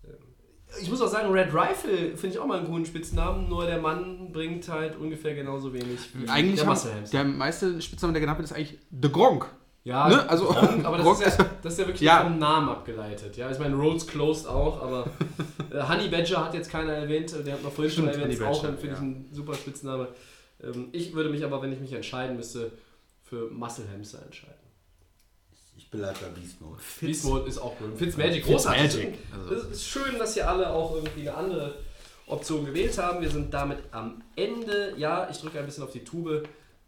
ähm, 0.05 0.15
ich 0.81 0.91
muss 0.91 1.01
auch 1.01 1.09
sagen, 1.09 1.31
Red 1.33 1.55
Rifle 1.55 2.17
finde 2.17 2.29
ich 2.35 2.39
auch 2.39 2.47
mal 2.47 2.59
einen 2.59 2.67
guten 2.67 2.85
Spitznamen, 2.85 3.49
nur 3.49 3.65
der 3.67 3.79
Mann 3.81 4.33
bringt 4.33 4.69
halt 4.69 4.97
ungefähr 4.97 5.35
genauso 5.35 5.73
wenig 5.73 5.99
wie 6.15 6.29
Eigentlich 6.29 6.61
der 6.61 6.69
Muscle 6.69 6.93
der 7.11 7.25
meiste 7.25 7.81
Spitzname, 7.81 8.13
der 8.13 8.21
genannt 8.21 8.39
wird, 8.39 8.51
ist 8.51 8.57
eigentlich 8.57 8.79
The 8.91 9.11
Gronk. 9.11 9.47
Ja, 9.85 10.09
ne, 10.09 10.29
also- 10.31 10.47
Gronk, 10.47 10.85
aber 10.85 10.97
das 10.97 11.07
Gronk 11.07 11.27
ist, 11.27 11.39
ja, 11.39 11.47
das 11.63 11.73
ist 11.75 11.79
ja 11.79 11.87
wirklich 11.87 12.01
Ja. 12.01 12.23
vom 12.23 12.39
Namen 12.39 12.71
abgeleitet. 12.71 13.37
Ja, 13.37 13.51
ich 13.51 13.59
meine, 13.59 13.75
Roads 13.77 14.07
Closed 14.07 14.47
auch, 14.49 14.81
aber 14.81 15.07
äh, 15.71 15.83
Honey 15.87 16.09
Badger 16.09 16.43
hat 16.45 16.55
jetzt 16.55 16.71
keiner 16.71 16.93
erwähnt, 16.95 17.35
der 17.47 17.53
hat 17.55 17.63
noch 17.63 17.71
vorhin 17.73 17.93
schon 17.93 18.09
erwähnt, 18.09 18.33
ist 18.33 18.41
Honey 18.41 18.51
auch, 18.51 18.63
finde 18.63 18.87
ich, 18.87 18.93
ja. 18.93 18.99
ein 18.99 19.29
super 19.33 19.55
Spitzname. 19.55 20.09
Ähm, 20.63 20.89
ich 20.93 21.15
würde 21.15 21.29
mich 21.29 21.45
aber, 21.45 21.61
wenn 21.61 21.71
ich 21.73 21.81
mich 21.81 21.93
entscheiden 21.93 22.37
müsste, 22.37 22.73
für 23.23 23.51
Muscle 23.51 23.85
Hamster 23.93 24.23
entscheiden. 24.23 24.55
Ich 25.77 25.91
bleibe 25.91 26.17
bei 26.19 26.29
Beast 26.41 26.61
Mode. 26.63 26.81
Beast 27.01 27.25
Mode 27.25 27.47
ist 27.49 27.59
auch 27.59 27.77
gut. 27.77 27.99
Fitzmagic, 27.99 28.45
großartig. 28.45 28.83
Fitzmagic, 28.93 29.19
also- 29.51 29.55
Es 29.55 29.65
ist 29.71 29.87
schön, 29.87 30.19
dass 30.19 30.33
hier 30.35 30.49
alle 30.49 30.71
auch 30.71 30.95
irgendwie 30.95 31.29
eine 31.29 31.37
andere 31.37 31.75
Option 32.27 32.65
gewählt 32.65 32.97
haben. 32.97 33.21
Wir 33.21 33.29
sind 33.31 33.53
damit 33.53 33.79
am 33.91 34.23
Ende. 34.35 34.95
Ja, 34.97 35.29
ich 35.31 35.39
drücke 35.39 35.59
ein 35.59 35.67
bisschen 35.67 35.85
auf 35.85 35.91
die 35.93 36.05
Tube, 36.05 36.45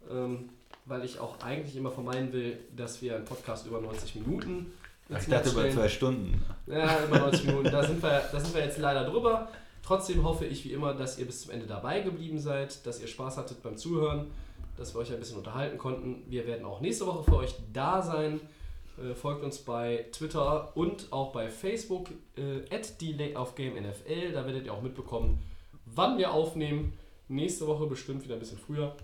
ähm, 0.09 0.49
weil 0.87 1.03
ich 1.03 1.19
auch 1.19 1.39
eigentlich 1.41 1.75
immer 1.75 1.91
vermeiden 1.91 2.31
will, 2.33 2.57
dass 2.75 3.01
wir 3.01 3.15
einen 3.15 3.25
Podcast 3.25 3.67
über 3.67 3.81
90 3.81 4.15
Minuten 4.15 4.71
Ich 5.09 5.25
dachte 5.25 5.49
über 5.49 5.69
zwei 5.69 5.89
Stunden. 5.89 6.41
Ja, 6.65 7.03
über 7.03 7.19
90 7.19 7.45
Minuten. 7.45 7.71
Da 7.71 7.83
sind, 7.83 8.01
wir, 8.01 8.23
da 8.31 8.39
sind 8.39 8.55
wir 8.55 8.63
jetzt 8.63 8.77
leider 8.77 9.09
drüber. 9.09 9.49
Trotzdem 9.83 10.23
hoffe 10.23 10.45
ich 10.45 10.65
wie 10.65 10.73
immer, 10.73 10.93
dass 10.93 11.17
ihr 11.17 11.25
bis 11.25 11.43
zum 11.43 11.51
Ende 11.51 11.65
dabei 11.65 12.01
geblieben 12.01 12.39
seid, 12.39 12.85
dass 12.85 12.99
ihr 12.99 13.07
Spaß 13.07 13.37
hattet 13.37 13.63
beim 13.63 13.77
Zuhören, 13.77 14.27
dass 14.75 14.93
wir 14.93 14.99
euch 14.99 15.11
ein 15.11 15.19
bisschen 15.19 15.37
unterhalten 15.37 15.77
konnten. 15.77 16.23
Wir 16.27 16.45
werden 16.45 16.65
auch 16.65 16.81
nächste 16.81 17.05
Woche 17.07 17.23
für 17.23 17.37
euch 17.37 17.55
da 17.71 18.01
sein. 18.01 18.41
Äh, 18.97 19.13
folgt 19.13 19.43
uns 19.43 19.59
bei 19.59 20.05
Twitter 20.11 20.75
und 20.75 21.07
auch 21.11 21.31
bei 21.31 21.49
Facebook 21.49 22.09
äh, 22.35 22.73
at 22.73 22.99
Delay 22.99 23.35
of 23.35 23.55
Game 23.55 23.75
NFL. 23.75 24.33
Da 24.33 24.45
werdet 24.45 24.65
ihr 24.65 24.73
auch 24.73 24.81
mitbekommen, 24.81 25.39
wann 25.85 26.17
wir 26.17 26.31
aufnehmen. 26.33 26.93
Nächste 27.29 27.67
Woche 27.67 27.85
bestimmt 27.85 28.23
wieder 28.23 28.35
ein 28.35 28.39
bisschen 28.39 28.57
früher. 28.57 28.95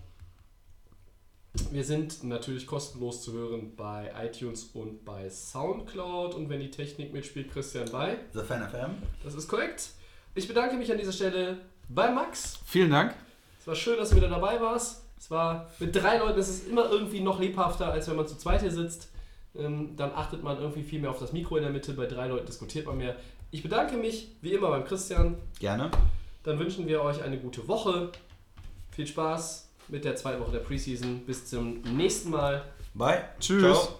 Wir 1.70 1.84
sind 1.84 2.24
natürlich 2.24 2.66
kostenlos 2.66 3.22
zu 3.22 3.32
hören 3.32 3.76
bei 3.76 4.10
iTunes 4.20 4.70
und 4.74 5.04
bei 5.04 5.30
Soundcloud. 5.30 6.34
Und 6.34 6.48
wenn 6.48 6.58
die 6.58 6.70
Technik 6.70 7.12
mitspielt, 7.12 7.52
Christian 7.52 7.88
bei. 7.92 8.18
The 8.32 8.40
Fan 8.40 8.68
FM. 8.68 8.96
Das 9.22 9.34
ist 9.34 9.46
korrekt. 9.46 9.90
Ich 10.34 10.48
bedanke 10.48 10.76
mich 10.76 10.90
an 10.90 10.98
dieser 10.98 11.12
Stelle 11.12 11.58
bei 11.88 12.10
Max. 12.10 12.58
Vielen 12.64 12.90
Dank. 12.90 13.14
Es 13.60 13.68
war 13.68 13.76
schön, 13.76 13.96
dass 13.98 14.10
du 14.10 14.16
wieder 14.16 14.28
dabei 14.28 14.60
warst. 14.60 15.04
Es 15.16 15.30
war 15.30 15.70
mit 15.78 15.94
drei 15.94 16.18
Leuten, 16.18 16.38
es 16.38 16.48
ist 16.48 16.68
immer 16.68 16.90
irgendwie 16.90 17.20
noch 17.20 17.38
lebhafter, 17.38 17.92
als 17.92 18.08
wenn 18.08 18.16
man 18.16 18.26
zu 18.26 18.36
zweit 18.36 18.60
hier 18.60 18.72
sitzt. 18.72 19.08
Ähm, 19.56 19.96
dann 19.96 20.10
achtet 20.12 20.42
man 20.42 20.58
irgendwie 20.58 20.82
viel 20.82 21.00
mehr 21.00 21.10
auf 21.10 21.20
das 21.20 21.32
Mikro 21.32 21.56
in 21.56 21.62
der 21.62 21.72
Mitte. 21.72 21.92
Bei 21.92 22.06
drei 22.06 22.26
Leuten 22.26 22.46
diskutiert 22.46 22.86
man 22.86 22.98
mehr. 22.98 23.14
Ich 23.52 23.62
bedanke 23.62 23.96
mich 23.96 24.32
wie 24.42 24.52
immer 24.52 24.70
beim 24.70 24.84
Christian. 24.84 25.36
Gerne. 25.60 25.92
Dann 26.42 26.58
wünschen 26.58 26.88
wir 26.88 27.00
euch 27.02 27.22
eine 27.22 27.38
gute 27.38 27.68
Woche. 27.68 28.10
Viel 28.90 29.06
Spaß 29.06 29.63
mit 29.88 30.04
der 30.04 30.16
zweiten 30.16 30.40
Woche 30.40 30.52
der 30.52 30.60
Preseason. 30.60 31.20
Bis 31.26 31.46
zum 31.46 31.80
nächsten 31.82 32.30
Mal. 32.30 32.64
Bye. 32.94 33.24
Tschüss. 33.40 33.62
Ciao. 33.62 33.98